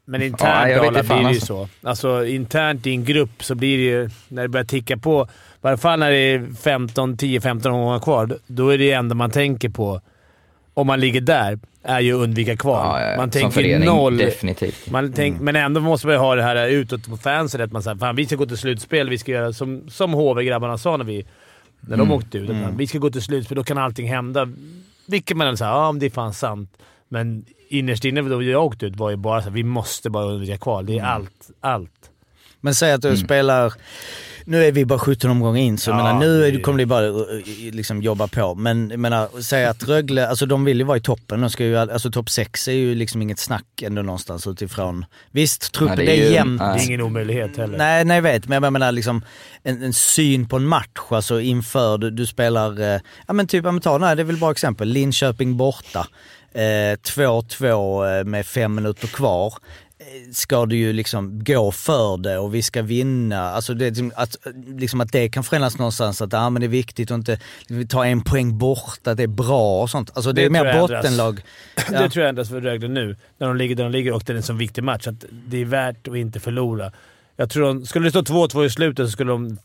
Men 0.05 0.21
Ja, 0.21 0.27
internt 0.27 0.83
Dala, 0.83 1.03
fan 1.03 1.17
blir 1.17 1.27
det 1.27 1.33
ju 1.33 1.37
alltså. 1.39 1.45
så. 1.81 1.87
Alltså 1.87 2.25
internt 2.25 2.87
i 2.87 2.91
en 2.91 3.05
grupp 3.05 3.43
så 3.43 3.55
blir 3.55 3.77
det 3.77 3.83
ju, 3.83 4.09
när 4.27 4.41
det 4.41 4.47
börjar 4.47 4.65
ticka 4.65 4.97
på, 4.97 5.27
i 5.31 5.57
varje 5.61 5.77
fall 5.77 5.99
när 5.99 6.11
det 6.11 6.17
är 6.17 6.47
15, 6.61 7.15
10-15 7.15 7.67
omgångar 7.67 7.99
kvar, 7.99 8.37
då 8.47 8.69
är 8.69 8.77
det 8.77 8.91
enda 8.91 9.15
man 9.15 9.31
tänker 9.31 9.69
på, 9.69 10.01
om 10.73 10.87
man 10.87 10.99
ligger 10.99 11.21
där, 11.21 11.59
är 11.83 11.99
ju 11.99 12.13
att 12.15 12.23
undvika 12.23 12.57
kval. 12.57 12.85
Ja, 12.85 13.01
ja, 13.01 13.11
ja. 13.11 13.17
Man 13.17 13.29
tänker 13.29 13.49
förening, 13.49 13.85
noll. 13.85 14.17
definitivt. 14.17 14.91
Man 14.91 15.13
tänk, 15.13 15.41
Men 15.41 15.55
ändå 15.55 15.81
måste 15.81 16.07
man 16.07 16.15
ju 16.15 16.19
ha 16.19 16.35
det 16.35 16.43
här 16.43 16.67
utåt 16.67 17.07
på 17.07 17.17
fansen, 17.17 17.61
att 17.61 17.71
man 17.71 17.83
säger 17.83 17.97
fan 17.97 18.15
vi 18.15 18.25
ska 18.25 18.35
gå 18.35 18.45
till 18.45 18.57
slutspel. 18.57 19.09
Vi 19.09 19.17
ska 19.17 19.31
göra 19.31 19.53
som, 19.53 19.89
som 19.89 20.13
HV-grabbarna 20.13 20.77
sa 20.77 20.97
när, 20.97 21.05
vi, 21.05 21.25
när 21.79 21.97
de 21.97 22.11
åkte 22.11 22.37
ut. 22.37 22.49
att 22.49 22.73
Vi 22.73 22.87
ska 22.87 22.97
gå 22.97 23.09
till 23.09 23.21
slutspel, 23.21 23.55
då 23.55 23.63
kan 23.63 23.77
allting 23.77 24.09
hända. 24.09 24.47
Vilket 25.07 25.37
man 25.37 25.57
säger, 25.57 25.71
ja 25.71 25.95
det 25.99 26.05
är 26.05 26.09
fan 26.09 26.33
sant. 26.33 26.77
Men 27.09 27.45
innerst 27.69 28.05
inne 28.05 28.21
då 28.21 28.43
jag 28.43 28.65
åkte 28.65 28.85
ut 28.85 28.95
var 28.95 29.09
ju 29.09 29.15
bara 29.15 29.41
så 29.41 29.49
här, 29.49 29.55
vi 29.55 29.63
måste 29.63 30.09
bara 30.09 30.25
undvika 30.25 30.57
kval. 30.57 30.85
Det 30.85 30.97
är 30.97 31.03
allt. 31.03 31.49
Allt. 31.61 31.91
Men 32.61 32.75
säg 32.75 32.91
att 32.91 33.01
du 33.01 33.17
spelar... 33.17 33.73
Nu 34.49 34.65
är 34.65 34.71
vi 34.71 34.85
bara 34.85 34.99
17 34.99 35.31
omgångar 35.31 35.61
in, 35.61 35.77
så 35.77 35.89
Ja, 35.91 35.95
menar, 35.95 36.19
nu 36.19 36.45
är- 36.47 36.51
det- 36.51 36.59
kommer 36.61 36.77
det 36.77 36.85
bara 36.85 37.07
uh, 37.07 37.15
uh, 37.15 37.71
liksom 37.73 38.01
jobba 38.01 38.27
på. 38.27 38.55
Men 38.55 38.87
menar, 38.87 39.41
säg 39.41 39.65
att 39.65 39.83
Rögle, 39.87 40.27
alltså 40.27 40.45
de 40.45 40.65
vill 40.65 40.77
ju 40.77 40.83
vara 40.83 40.97
i 40.97 41.01
toppen. 41.01 41.41
De 41.41 41.49
ska 41.49 41.63
ju, 41.65 41.77
alltså 41.77 42.11
topp 42.11 42.29
6 42.29 42.67
är 42.67 42.71
ju 42.71 42.95
liksom 42.95 43.21
inget 43.21 43.39
snack 43.39 43.81
ändå 43.81 44.01
någonstans 44.01 44.47
utifrån. 44.47 45.05
Visst, 45.31 45.71
truppen, 45.73 45.97
Nej, 45.97 46.05
det 46.05 46.21
är, 46.21 46.29
är 46.29 46.31
jämnt. 46.33 46.59
Det 46.61 46.65
är 46.65 46.73
Nej. 46.75 46.85
ingen 46.87 47.01
omöjlighet 47.01 47.57
heller. 47.57 47.77
Nej, 47.77 48.05
nej 48.05 48.15
jag 48.15 48.21
vet, 48.21 48.47
men 48.47 48.63
jag 48.63 48.73
menar 48.73 48.91
liksom 48.91 49.21
en, 49.63 49.83
en 49.83 49.93
syn 49.93 50.47
på 50.47 50.55
en 50.55 50.65
match, 50.65 50.99
alltså 51.09 51.41
inför 51.41 51.97
du, 51.97 52.11
du 52.11 52.25
spelar, 52.25 52.81
eh, 52.81 52.99
ja 53.27 53.33
men 53.33 53.47
typ, 53.47 53.65
ja, 53.65 53.71
men 53.71 53.81
ta 53.81 53.99
här, 53.99 54.15
det 54.15 54.21
är 54.21 54.23
väl 54.23 54.37
bra 54.37 54.51
exempel, 54.51 54.87
Linköping 54.87 55.57
borta. 55.57 56.07
Eh, 56.53 56.59
2-2 56.61 58.19
eh, 58.19 58.25
med 58.25 58.45
fem 58.45 58.75
minuter 58.75 59.07
kvar. 59.07 59.53
Ska 60.33 60.65
du 60.65 60.75
ju 60.77 60.93
liksom 60.93 61.43
gå 61.43 61.71
för 61.71 62.17
det 62.17 62.37
och 62.37 62.55
vi 62.55 62.61
ska 62.61 62.81
vinna. 62.81 63.49
Alltså 63.49 63.73
det, 63.73 63.85
är 63.85 63.89
liksom 63.89 64.11
att, 64.15 64.35
liksom 64.79 65.01
att 65.01 65.11
det 65.11 65.29
kan 65.29 65.43
förändras 65.43 65.77
någonstans, 65.77 66.21
att 66.21 66.33
ah, 66.33 66.49
men 66.49 66.59
det 66.59 66.65
är 66.65 66.69
viktigt 66.69 67.11
att 67.11 67.15
inte 67.17 67.37
ta 67.89 68.05
en 68.05 68.21
poäng 68.21 68.57
bort, 68.57 68.99
att 69.07 69.17
det 69.17 69.23
är 69.23 69.27
bra 69.27 69.81
och 69.81 69.89
sånt. 69.89 70.11
Alltså 70.13 70.31
det, 70.31 70.41
Det 70.41 70.45
är 70.45 70.63
mer 70.63 70.79
bottenlag. 70.79 71.41
Det 71.89 72.09
tror 72.09 72.23
jag 72.23 72.29
ändras 72.29 72.49
för 72.49 72.61
Rögle 72.61 72.87
nu, 72.87 73.15
när 73.37 73.47
de 73.47 73.57
ligger 73.57 73.75
där 73.75 73.83
de 73.83 73.91
ligger 73.91 74.13
och 74.13 74.23
det 74.25 74.33
är 74.33 74.37
en 74.37 74.43
sån 74.43 74.57
viktig 74.57 74.83
match. 74.83 75.07
Att 75.07 75.25
det 75.31 75.61
är 75.61 75.65
värt 75.65 76.07
att 76.07 76.15
inte 76.15 76.39
förlora. 76.39 76.91
Jag 77.35 77.49
tror 77.49 77.65
de, 77.67 77.85
skulle 77.85 78.09
det 78.09 78.09
stå 78.09 78.21
2-2 78.21 78.65
i 78.65 78.69
slutet 78.69 79.07
så 79.07 79.11
skulle 79.11 79.31
de 79.31 79.57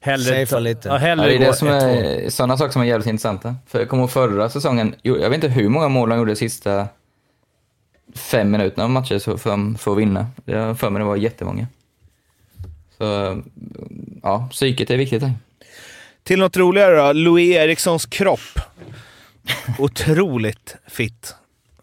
hellre... 0.00 0.46
Ta- 0.46 0.58
lite. 0.58 0.88
Ja, 0.88 0.94
Ja, 0.94 0.98
hellre 0.98 1.26
det 1.26 1.34
är 1.34 1.38
gå 1.38 1.44
det 1.44 1.54
som 1.56 1.68
1-2. 1.68 1.72
är 1.72 2.30
sådana 2.30 2.56
saker 2.56 2.72
som 2.72 2.82
är 2.82 2.86
jävligt 2.86 3.06
intressanta. 3.08 3.56
För 3.66 3.78
jag 3.78 3.88
kommer 3.88 4.02
ihåg 4.02 4.10
förra 4.10 4.48
säsongen, 4.48 4.94
jag 5.02 5.30
vet 5.30 5.34
inte 5.34 5.48
hur 5.48 5.68
många 5.68 5.88
mål 5.88 6.10
han 6.10 6.18
gjorde 6.18 6.30
de 6.32 6.36
sista 6.36 6.88
fem 8.14 8.50
minuterna 8.50 8.84
av 8.84 8.90
matcher 8.90 9.18
så- 9.18 9.38
för, 9.38 9.78
för 9.78 9.92
att 9.92 9.98
vinna. 9.98 10.26
Jag 10.44 10.60
har 10.66 10.74
för 10.74 10.90
mig 10.90 11.00
det 11.00 11.06
var 11.06 11.16
jättemånga. 11.16 11.66
Så 12.98 13.42
ja, 14.22 14.48
psyket 14.50 14.90
är 14.90 14.96
viktigt 14.96 15.20
där. 15.20 15.32
Till 16.22 16.38
något 16.38 16.56
roligare 16.56 16.96
då. 17.06 17.12
Louis 17.12 17.56
Erikssons 17.56 18.06
kropp. 18.06 18.60
Otroligt 19.78 20.76
fit 20.86 21.34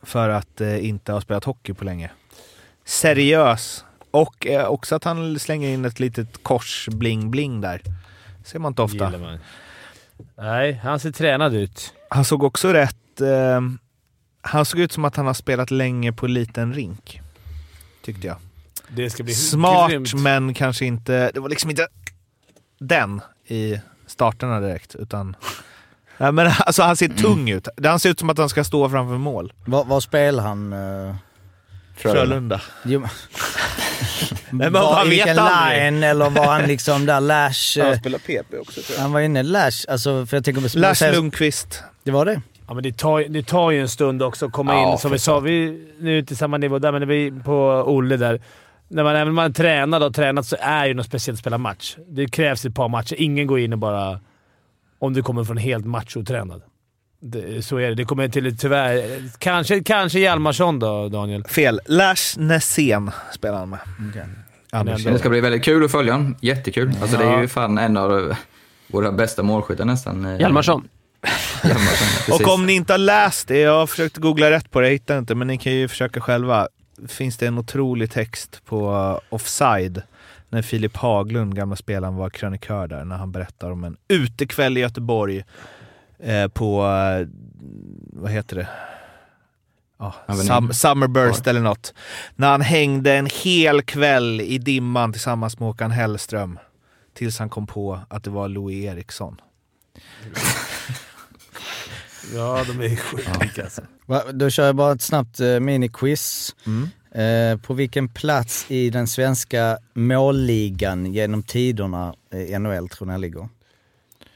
för 0.04 0.30
att 0.30 0.62
eh, 0.62 0.86
inte 0.88 1.12
ha 1.12 1.22
spelat 1.22 1.44
hockey 1.44 1.74
på 1.74 1.86
länge. 1.86 2.12
Seriös. 2.86 3.86
Och 4.12 4.48
eh, 4.48 4.66
också 4.66 4.96
att 4.96 5.04
han 5.04 5.40
slänger 5.40 5.70
in 5.70 5.86
ett 5.86 6.00
litet 6.00 6.44
kors 6.44 6.88
bling-bling 6.92 7.62
där. 7.62 7.82
ser 8.44 8.60
man 8.60 8.72
inte 8.72 8.82
ofta. 8.82 9.10
Man. 9.18 9.40
Nej, 10.38 10.74
han 10.84 11.00
ser 11.00 11.12
tränad 11.12 11.54
ut. 11.56 11.94
Han 12.10 12.26
såg 12.26 12.44
också 12.44 12.74
rätt... 12.74 13.22
Eh, 13.22 13.62
han 14.42 14.66
såg 14.66 14.80
ut 14.80 14.92
som 14.92 15.06
att 15.06 15.16
han 15.16 15.26
har 15.28 15.34
spelat 15.34 15.72
länge 15.72 16.12
på 16.14 16.28
liten 16.28 16.74
rink. 16.74 17.22
Tyckte 18.06 18.28
jag. 18.28 18.36
Det 18.88 19.10
ska 19.10 19.24
bli 19.24 19.34
Smart, 19.34 19.92
grymt. 19.92 20.14
men 20.14 20.54
kanske 20.54 20.86
inte... 20.86 21.32
Det 21.34 21.40
var 21.40 21.50
liksom 21.50 21.70
inte 21.70 21.88
den 22.80 23.22
i 23.48 23.80
starterna 24.08 24.60
direkt, 24.60 24.96
utan... 24.96 25.36
Nej, 26.18 26.32
men 26.32 26.52
alltså 26.60 26.84
han 26.84 26.96
ser 26.98 27.08
tung 27.24 27.50
ut. 27.50 27.68
Han 27.84 28.00
ser 28.00 28.10
ut 28.10 28.20
som 28.20 28.30
att 28.30 28.38
han 28.38 28.50
ska 28.50 28.64
stå 28.64 28.90
framför 28.90 29.18
mål. 29.18 29.54
Var, 29.66 29.86
var 29.86 30.00
spelar 30.00 30.44
han? 30.44 30.74
eh? 30.74 31.16
Frölunda. 31.96 32.62
Jo, 32.84 33.00
men- 34.50 34.74
var, 34.74 34.82
man 34.96 35.08
I 35.08 35.10
vet 35.10 35.18
vilken 35.28 35.40
aldrig. 35.40 35.82
line 35.94 36.04
eller 36.04 36.30
var 36.30 36.46
han 36.46 36.62
liksom 36.64 37.06
där 37.06 37.20
Lash... 37.22 37.80
eh, 37.80 38.00
spelar 38.00 38.20
PP 38.20 38.58
också 38.62 38.82
tror 38.82 38.98
Han 39.00 39.12
var 39.12 39.20
inne 39.20 39.44
Lash, 39.44 39.86
alltså 39.90 40.26
för 40.26 40.38
jag 40.38 40.44
tänker 40.46 40.62
på... 40.62 40.96
Säg- 40.96 41.12
Lundqvist. 41.12 41.84
Det 42.04 42.12
var 42.12 42.26
det? 42.26 42.42
Ja, 42.72 42.76
men 42.76 42.84
det, 42.84 42.98
tar, 42.98 43.22
det 43.30 43.44
tar 43.44 43.72
ju 43.72 43.82
en 43.82 43.90
stund 43.90 44.24
också 44.24 44.46
att 44.46 44.52
komma 44.52 44.74
Ja, 44.74 44.92
in. 44.92 44.98
Som 44.98 45.12
vi 45.12 45.20
sa, 45.20 45.40
vi, 45.40 45.88
nu 46.00 46.16
är 46.16 46.20
inte 46.20 46.36
samma 46.36 46.58
nivå 46.58 46.80
där, 46.80 46.92
men 46.92 47.02
när 47.02 47.08
vi 47.08 47.32
på 47.44 47.84
Olle 47.88 48.18
där. 48.18 48.42
När 48.88 49.04
man, 49.04 49.16
även 49.16 49.28
om 49.28 49.36
man 49.36 49.54
tränar 49.54 50.06
och 50.06 50.16
tränat 50.16 50.46
så 50.46 50.56
är 50.60 50.88
det 50.88 50.94
något 50.94 51.06
speciellt 51.06 51.36
att 51.36 51.40
spela 51.40 51.58
match. 51.58 51.98
Det 52.08 52.28
krävs 52.28 52.66
ett 52.66 52.76
par 52.76 52.90
matcher. 52.90 53.16
Ingen 53.18 53.48
går 53.48 53.60
in 53.60 53.74
och 53.74 53.80
bara... 53.80 54.20
Om 55.00 55.14
du 55.14 55.24
kommer 55.24 55.44
från 55.44 55.58
helt 55.58 55.86
machotränad. 55.86 56.62
Det, 57.22 57.66
så 57.66 57.78
är 57.78 57.90
det. 57.90 57.96
Det 57.96 58.06
kommer 58.06 58.28
till 58.28 58.58
tyvärr... 58.58 59.04
Kanske, 59.38 59.84
kanske 59.84 60.20
Hjalmarsson 60.20 60.80
då, 60.80 61.10
Daniel. 61.10 61.44
Fel. 61.44 61.80
Lars 61.86 62.38
Nässén 62.38 63.12
spelar 63.34 63.58
han 63.58 63.70
med. 63.70 63.80
Anders. 64.72 65.04
Men 65.06 65.14
det 65.14 65.20
ska 65.20 65.30
bli 65.30 65.42
väldigt 65.42 65.64
kul 65.64 65.86
att 65.86 65.92
följa 65.92 66.14
honom. 66.14 66.36
Jättekul. 66.42 66.92
Alltså 67.02 67.18
det 67.18 67.24
är 67.24 67.32
Ja. 67.32 67.42
ju 67.42 67.48
fan 67.48 67.78
en 67.78 67.98
av 67.98 68.36
våra 68.88 69.12
bästa 69.12 69.44
målskyttar 69.44 69.86
nästan. 69.86 70.38
Hjalmarsson. 70.40 70.88
Och 72.32 72.54
om 72.54 72.66
ni 72.66 72.74
inte 72.74 72.94
har 72.94 72.98
läst 72.98 73.48
det, 73.48 73.60
jag 73.60 73.80
har 73.80 73.88
försökt 73.88 74.18
googla 74.18 74.52
rätt 74.52 74.72
på 74.72 74.80
det, 74.80 74.88
jag 74.88 74.94
hittar 74.94 75.18
inte, 75.18 75.36
men 75.36 75.48
ni 75.48 75.58
kan 75.58 75.74
ju 75.74 75.88
försöka 75.88 76.22
själva. 76.22 76.68
Finns 77.08 77.38
det 77.38 77.48
en 77.48 77.58
otrolig 77.58 78.12
text 78.12 78.62
på 78.66 78.92
uh, 78.92 79.20
Offside, 79.36 80.02
när 80.50 80.62
Filip 80.62 80.98
Haglund, 80.98 81.56
gamla 81.56 81.76
spelaren, 81.76 82.16
var 82.16 82.30
krönikör 82.30 82.88
där, 82.88 83.06
när 83.06 83.18
han 83.18 83.32
berättar 83.32 83.72
om 83.72 83.84
en 83.84 83.98
utekväll 84.08 84.78
i 84.78 84.82
Göteborg 84.82 85.44
eh, 86.20 86.48
på, 86.48 86.86
eh, 86.88 87.28
vad 88.14 88.32
heter 88.32 88.56
det? 88.56 88.68
Avenyn. 89.98 90.52
Sum- 90.52 90.72
Summerburst 90.72 91.48
eller 91.48 91.62
något. 91.62 91.94
När 92.36 92.52
han 92.52 92.62
hängde 92.62 93.14
en 93.14 93.28
hel 93.44 93.82
kväll 93.82 94.42
i 94.42 94.58
dimman 94.58 95.12
tillsammans 95.12 95.60
med 95.60 95.68
Håkan 95.68 95.92
Hellström. 95.92 96.60
Tills 97.14 97.40
han 97.40 97.50
kom 97.50 97.68
på 97.68 98.00
att 98.10 98.24
det 98.24 98.30
var 98.30 98.48
Louis 98.48 98.86
Eriksson. 98.86 99.42
Ja, 102.36 102.64
de 102.68 102.82
är 102.86 102.96
sjuka 102.96 103.64
alltså. 103.64 103.82
Va, 104.06 104.24
Då 104.32 104.50
kör 104.50 104.66
jag 104.66 104.76
bara 104.76 104.92
ett 104.92 105.02
snabbt 105.02 105.40
eh, 105.40 105.60
miniquiz. 105.60 106.56
Eh, 107.16 107.58
på 107.58 107.74
vilken 107.74 108.08
plats 108.10 108.66
i 108.68 108.90
den 108.90 109.08
svenska 109.08 109.78
målligan 109.94 111.14
genom 111.14 111.44
tiderna 111.44 112.14
eh, 112.34 112.60
NHL 112.60 112.90
tror 112.90 113.06
ni 113.06 113.12
han 113.12 113.22
ligger? 113.22 113.50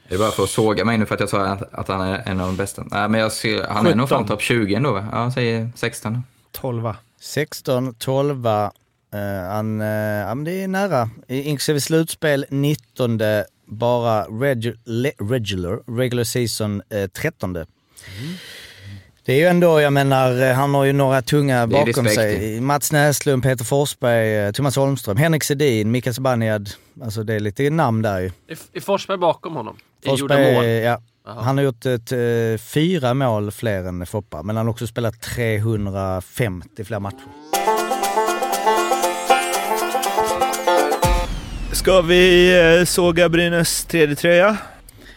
Det 0.08 0.14
är 0.14 0.18
bara 0.18 0.30
för 0.30 0.42
att 0.44 0.50
såga 0.50 0.84
mig 0.84 0.98
nu 0.98 1.06
för 1.06 1.14
att 1.14 1.20
jag 1.20 1.28
sa 1.28 1.46
att, 1.46 1.74
att 1.74 1.88
han 1.88 2.00
är 2.00 2.22
en 2.26 2.40
av 2.40 2.46
de 2.46 2.56
bästa. 2.56 2.84
Nej, 2.90 3.08
men 3.08 3.20
jag 3.20 3.32
ser, 3.32 3.64
han 3.68 3.86
är 3.86 3.94
nog 3.94 4.06
17. 4.08 4.18
fan 4.18 4.26
topp 4.26 4.42
20 4.42 4.74
ändå 4.74 4.92
va? 4.92 5.08
Ja, 5.12 5.30
säger 5.32 5.70
16. 5.74 6.22
12. 6.52 6.92
16, 7.20 7.94
12, 7.94 8.46
eh, 8.46 8.70
han, 9.50 9.80
eh, 9.80 9.86
ja, 9.86 10.34
men 10.34 10.44
det 10.44 10.62
är 10.62 10.68
nära. 10.68 11.10
I- 11.28 11.42
Inklusive 11.42 11.80
slutspel 11.80 12.46
19 12.50 13.18
bara 13.66 14.24
regu- 14.26 14.78
le- 14.84 15.12
regular, 15.18 15.96
regular 15.98 16.24
season 16.24 16.82
eh, 16.90 17.06
13. 17.06 17.56
Det 19.24 19.32
är 19.32 19.36
ju 19.36 19.46
ändå, 19.46 19.80
jag 19.80 19.92
menar, 19.92 20.52
han 20.52 20.74
har 20.74 20.84
ju 20.84 20.92
några 20.92 21.22
tunga 21.22 21.66
bakom 21.66 22.06
sig. 22.08 22.60
Mats 22.60 22.92
Näslund, 22.92 23.42
Peter 23.42 23.64
Forsberg, 23.64 24.36
eh, 24.36 24.52
Thomas 24.52 24.76
Holmström, 24.76 25.16
Henrik 25.16 25.44
Sedin, 25.44 25.90
Mikael 25.90 26.14
Zibanejad. 26.14 26.70
Alltså 27.02 27.22
det 27.22 27.34
är 27.34 27.40
lite 27.40 27.70
namn 27.70 28.02
där 28.02 28.20
ju. 28.20 28.26
Är, 28.26 28.58
är 28.72 28.80
Forsberg 28.80 29.18
bakom 29.18 29.54
honom? 29.54 29.76
Forsberg, 30.06 30.54
mål? 30.54 30.64
ja. 30.64 31.00
Jaha. 31.26 31.42
Han 31.42 31.56
har 31.56 31.64
gjort 31.64 31.86
ett, 31.86 32.12
eh, 32.12 32.58
fyra 32.58 33.14
mål 33.14 33.50
fler 33.50 33.84
än 33.84 34.06
Foppa, 34.06 34.42
men 34.42 34.56
han 34.56 34.66
har 34.66 34.70
också 34.70 34.86
spelat 34.86 35.20
350 35.20 36.84
fler 36.84 37.00
matcher. 37.00 37.26
Ska 41.72 42.00
vi 42.00 42.54
eh, 42.78 42.84
såga 42.84 43.28
Brynäs 43.28 43.84
tredje 43.84 44.16
tröja? 44.16 44.56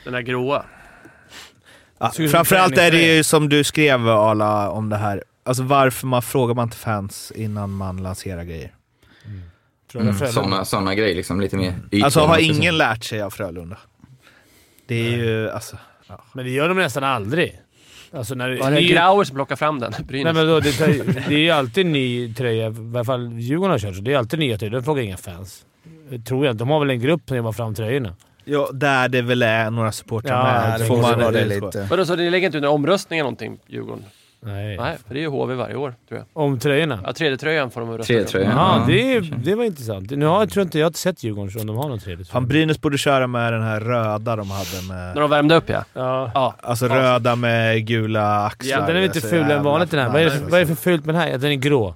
Den 0.03 0.13
där 0.13 0.21
gråa. 0.21 0.65
Ja, 1.99 2.11
som 2.11 2.27
framförallt 2.27 2.77
är 2.77 2.91
det 2.91 3.15
ju 3.15 3.23
som 3.23 3.49
du 3.49 3.63
skrev 3.63 4.07
Arla 4.09 4.69
om 4.69 4.89
det 4.89 4.97
här. 4.97 5.23
Alltså 5.43 5.63
varför 5.63 6.07
man 6.07 6.21
frågar 6.21 6.55
man 6.55 6.63
inte 6.67 6.77
fans 6.77 7.31
innan 7.35 7.71
man 7.71 8.03
lanserar 8.03 8.43
grejer? 8.43 8.73
Mm, 9.26 9.41
Frölunda. 9.91 10.27
såna, 10.31 10.65
såna 10.65 10.95
grejer, 10.95 11.15
liksom 11.15 11.41
lite 11.41 11.57
mer 11.57 11.73
ytliga. 11.88 12.05
Alltså 12.05 12.19
har 12.19 12.38
ingen 12.38 12.77
lärt 12.77 13.03
sig 13.03 13.21
av 13.21 13.30
Frölunda? 13.30 13.77
Det 14.88 14.95
är 15.07 15.17
ju 15.17 15.49
alltså... 15.49 15.77
Ja. 16.07 16.23
Men 16.34 16.45
det 16.45 16.51
gör 16.51 16.67
de 16.69 16.77
nästan 16.77 17.03
aldrig. 17.03 17.59
Alltså 18.11 18.35
när, 18.35 18.57
Var 18.59 18.71
det 18.71 18.76
ny- 18.77 18.88
Grauer 18.93 19.23
som 19.23 19.35
plockade 19.35 19.57
fram 19.57 19.80
den? 19.80 19.91
Nej, 19.97 20.03
Brynäs. 20.03 20.35
men 20.35 20.47
då, 20.47 20.59
det, 20.59 20.71
tar- 20.71 21.30
det 21.30 21.35
är 21.35 21.39
ju 21.39 21.49
alltid 21.51 21.85
ny 21.85 22.34
tröja. 22.34 22.63
I 22.69 22.73
alla 22.95 23.03
fall 23.03 23.34
Djurgården 23.39 23.71
har 23.71 23.80
kört 23.80 23.95
så. 23.95 24.01
Det 24.01 24.13
är 24.13 24.17
alltid 24.17 24.39
nya 24.39 24.57
tröjor. 24.57 24.71
De 24.71 24.84
frågar 24.84 25.03
inga 25.03 25.17
fans. 25.17 25.65
Tror 26.27 26.45
jag 26.45 26.53
inte. 26.53 26.61
De 26.63 26.69
har 26.69 26.80
väl 26.80 26.89
en 26.89 26.99
grupp 26.99 27.21
som 27.27 27.38
jobbar 27.38 27.51
fram 27.51 27.76
tröjorna. 27.76 28.15
Ja, 28.45 28.69
där 28.73 29.09
det 29.09 29.21
väl 29.21 29.41
är 29.41 29.69
några 29.71 29.91
supportrar 29.91 30.37
Ja, 30.37 30.43
med. 30.61 30.73
ja, 30.73 30.77
det 30.77 30.85
får 30.85 31.01
man 31.01 31.19
det 31.19 31.31
det 31.31 31.45
lite. 31.45 31.87
Vadå, 31.89 32.05
så 32.05 32.15
ni 32.15 32.29
lägger 32.29 32.45
inte 32.45 32.57
under 32.57 32.69
omröstning 32.69 33.19
eller 33.19 33.23
någonting, 33.25 33.59
Djurgården? 33.67 34.03
Nej. 34.41 34.77
Nej, 34.77 34.97
för 35.07 35.13
det 35.13 35.19
är 35.19 35.21
ju 35.21 35.27
HV 35.27 35.55
varje 35.55 35.75
år, 35.75 35.93
tror 36.07 36.19
jag. 36.19 36.43
Om 36.43 36.59
tröjorna? 36.59 36.99
Ja, 37.05 37.13
tredje 37.13 37.37
tröjan 37.37 37.71
får 37.71 37.81
de 37.81 37.89
rösta 37.97 38.03
Tredje 38.03 38.25
tröjan. 38.25 38.51
Ja, 38.57 38.83
det, 38.87 39.13
kanske. 39.13 39.35
det 39.35 39.55
var 39.55 39.63
intressant. 39.63 40.11
Nu 40.11 40.25
har, 40.25 40.39
jag 40.39 40.49
tror 40.49 40.63
inte 40.63 40.79
jag 40.79 40.85
har 40.85 40.89
inte 40.89 40.99
sett 40.99 41.23
Djurgården 41.23 41.61
om 41.61 41.67
de 41.67 41.75
har 41.77 41.89
någon 41.89 41.99
tredje 41.99 42.25
Fan, 42.25 42.47
Brynäs 42.47 42.81
borde 42.81 42.97
köra 42.97 43.27
med 43.27 43.53
den 43.53 43.63
här 43.63 43.79
röda 43.79 44.35
de 44.35 44.51
hade 44.51 44.87
med... 44.87 45.13
När 45.15 45.21
de 45.21 45.29
värmde 45.29 45.55
upp 45.55 45.69
ja. 45.69 45.83
Ja. 45.93 46.31
Ja. 46.33 46.55
Alltså 46.61 46.87
röda 46.87 47.35
med 47.35 47.87
gula 47.87 48.45
axlar. 48.45 48.79
ja. 48.79 48.85
Den 48.87 48.95
är 48.95 49.01
lite 49.01 49.21
Så 49.21 49.27
fulare 49.27 49.53
än 49.57 49.63
vanligt 49.63 49.91
den 49.91 49.99
här. 49.99 50.09
Vad 50.09 50.21
är, 50.21 50.25
det, 50.25 50.39
vad 50.49 50.53
är 50.53 50.65
det 50.65 50.75
för 50.75 50.83
fult 50.83 51.05
med 51.05 51.15
den 51.15 51.21
här? 51.21 51.37
Den 51.37 51.51
är 51.51 51.55
grå? 51.55 51.95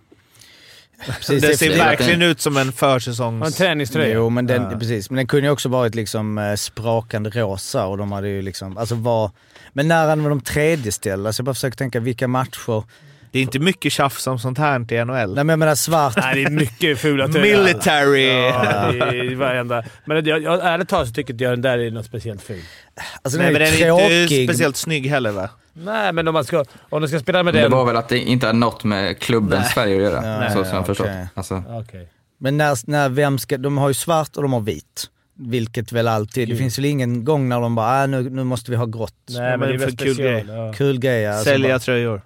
Precis, 1.06 1.42
det- 1.42 1.58
ser 1.58 1.78
verkligen 1.78 2.22
ut 2.22 2.42
som 2.42 2.54
en 2.54 2.58
Har 2.58 2.66
en 2.66 2.72
försäsongs... 2.74 3.56
träningströja? 3.56 4.14
Jo, 4.16 4.30
men 4.30 4.48
den, 4.48 4.62
Ja. 4.72 4.80
precis. 4.80 5.10
Men 5.10 5.18
den 5.18 5.28
kunde 5.28 5.48
ju 5.48 5.52
också 5.52 5.70
varit 5.70 5.96
liksom 5.96 6.38
eh, 6.38 6.56
sprakande 6.56 7.30
rosa 7.30 7.86
och 7.86 7.98
de 7.98 8.12
hade 8.12 8.30
ju 8.30 8.42
liksom, 8.42 8.78
alltså 8.78 8.96
var... 8.96 9.32
Men 9.74 9.88
när 9.88 10.02
använde 10.02 10.30
de 10.30 10.42
tredje 10.42 10.92
ställ? 10.92 11.26
Alltså 11.28 11.42
jag 11.42 11.46
bara 11.46 11.54
försöker 11.54 11.78
tänka 11.78 12.00
vilka 12.00 12.28
matcher... 12.28 12.84
Det 13.34 13.40
är 13.40 13.44
inte 13.44 13.60
mycket 13.60 13.92
tjafs 13.92 14.28
om 14.28 14.40
sånt 14.40 14.58
här 14.58 14.94
i 14.94 15.06
NHL. 15.06 15.34
Nej 15.36 15.44
men 15.44 15.50
jag 15.50 15.60
menar 15.60 15.76
svart... 15.76 16.14
Nej, 16.18 16.36
det 16.36 16.44
är 16.44 16.50
mycket 16.50 17.00
fula 17.00 17.28
tröjor. 17.28 17.58
Military! 17.64 18.26
Ja, 18.28 18.92
det 18.92 19.20
är 19.20 19.36
varenda. 19.36 19.84
Men 20.06 20.26
jag, 20.26 20.42
jag, 20.44 20.60
ärligt 20.66 20.90
talat 20.90 21.08
så 21.08 21.14
tycker 21.14 21.34
inte 21.34 21.44
jag 21.44 21.54
den 21.54 21.62
där 21.62 21.78
är 21.78 21.92
något 21.92 22.06
speciellt 22.06 22.42
ful. 22.42 22.62
Alltså 23.22 23.38
Nej 23.40 23.46
den 23.54 23.54
men 23.54 23.62
den 23.80 24.00
är 24.00 24.22
inte 24.32 24.54
speciellt 24.54 24.78
snygg 24.78 25.06
heller 25.08 25.32
va? 25.32 25.50
Nej, 25.74 26.14
men 26.14 26.28
om 26.28 26.34
man 26.34 26.46
ska, 26.46 26.66
om 26.90 27.02
de 27.02 27.08
ska 27.08 27.20
spela 27.20 27.44
med 27.44 27.54
Det 27.54 27.62
den... 27.62 27.72
var 27.72 27.86
väl 27.86 27.98
att 27.98 28.10
det 28.10 28.18
inte 28.20 28.46
hade 28.48 28.60
något 28.60 28.84
med 28.84 29.20
klubbens 29.20 29.74
färger 29.74 29.96
att 29.96 30.02
göra, 30.04 30.22
Nej, 30.40 30.52
så 30.52 30.64
som 30.66 30.76
jag 30.76 30.86
förstått. 30.86 31.08
okej. 31.08 31.28
Alltså, 31.34 31.64
Okej. 31.70 32.08
Men 32.38 32.58
när, 32.58 32.90
när 32.90 33.10
vem 33.10 33.40
ska... 33.40 33.58
De 33.58 33.78
har 33.78 33.88
ju 33.88 33.94
svart 33.94 34.36
och 34.36 34.42
de 34.44 34.54
har 34.54 34.60
vit. 34.62 35.10
Vilket 35.38 35.92
väl 35.92 36.08
alltid... 36.08 36.50
Det 36.50 36.56
finns 36.56 36.78
väl 36.78 36.86
ingen 36.86 37.26
gång 37.26 37.50
när 37.50 37.62
de 37.62 37.76
bara 37.76 38.02
äh, 38.04 38.08
nu, 38.10 38.30
nu 38.30 38.44
måste 38.44 38.72
vi 38.72 38.78
ha 38.78 38.86
grått. 38.86 39.14
Nej, 39.30 39.58
men 39.58 39.60
det 39.70 39.74
är 39.74 39.78
väl 39.78 39.98
kul 39.98 40.14
special. 40.16 40.16
grej. 40.32 40.46
Ja. 40.48 40.74
Kul 40.76 41.00
grej 41.00 41.28
alltså 41.28 41.44
Sälja 41.44 41.70
bara- 41.70 41.80
tröjor. 41.80 42.22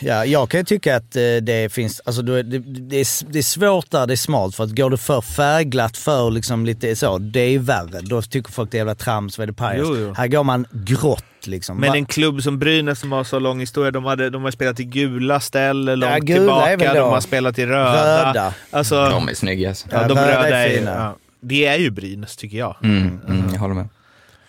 Ja, 0.00 0.24
jag 0.24 0.50
kan 0.50 0.60
ju 0.60 0.64
tycka 0.64 0.96
att 0.96 1.16
eh, 1.16 1.22
det 1.42 1.72
finns, 1.72 2.00
alltså 2.04 2.22
det, 2.22 2.42
det, 2.42 2.96
är, 2.96 3.32
det 3.32 3.38
är 3.38 3.42
svårt 3.42 3.90
där, 3.90 4.06
det 4.06 4.14
är 4.14 4.16
smalt. 4.16 4.56
För 4.56 4.64
att 4.64 4.70
går 4.76 4.90
du 4.90 4.96
för 4.96 5.20
färgglatt, 5.20 5.96
för 5.96 6.30
liksom 6.30 6.66
lite 6.66 6.96
så, 6.96 7.18
det 7.18 7.40
är 7.40 7.58
värre. 7.58 8.00
Då 8.00 8.22
tycker 8.22 8.52
folk 8.52 8.70
det 8.70 8.76
är 8.76 8.78
jävla 8.78 8.94
trams, 8.94 9.38
vad 9.38 9.42
är 9.42 9.46
det 9.46 9.52
pajas? 9.52 9.86
Jo, 9.88 9.96
jo. 9.96 10.14
Här 10.16 10.28
går 10.28 10.44
man 10.44 10.66
grått 10.72 11.24
liksom. 11.44 11.76
Men 11.76 11.94
en 11.94 12.06
klubb 12.06 12.42
som 12.42 12.58
Brynäs 12.58 13.00
som 13.00 13.12
har 13.12 13.24
så 13.24 13.38
lång 13.38 13.60
historia, 13.60 13.90
de, 13.90 14.04
hade, 14.04 14.30
de 14.30 14.44
har 14.44 14.50
spelat 14.50 14.80
i 14.80 14.84
gula 14.84 15.40
ställ 15.40 15.84
långt 15.84 16.22
gula 16.22 16.68
är 16.68 16.76
väl 16.76 16.78
tillbaka, 16.78 16.94
de 17.00 17.10
har 17.10 17.20
spelat 17.20 17.58
i 17.58 17.66
röda. 17.66 18.28
Röda. 18.30 18.54
Alltså, 18.70 19.08
de 19.08 19.28
är 19.28 19.34
snygga 19.34 19.68
alltså. 19.68 19.88
ja, 19.90 20.02
Ja, 20.02 20.08
de 20.08 20.14
röda 20.14 20.46
röda 20.46 20.58
är 20.58 20.68
är, 20.68 20.78
fina. 20.78 20.90
ja, 20.90 21.16
Det 21.40 21.66
är 21.66 21.78
ju 21.78 21.90
Brynäs 21.90 22.36
tycker 22.36 22.58
jag. 22.58 22.76
Mm, 22.82 23.20
mm, 23.28 23.44
jag 23.52 23.60
håller 23.60 23.74
med. 23.74 23.88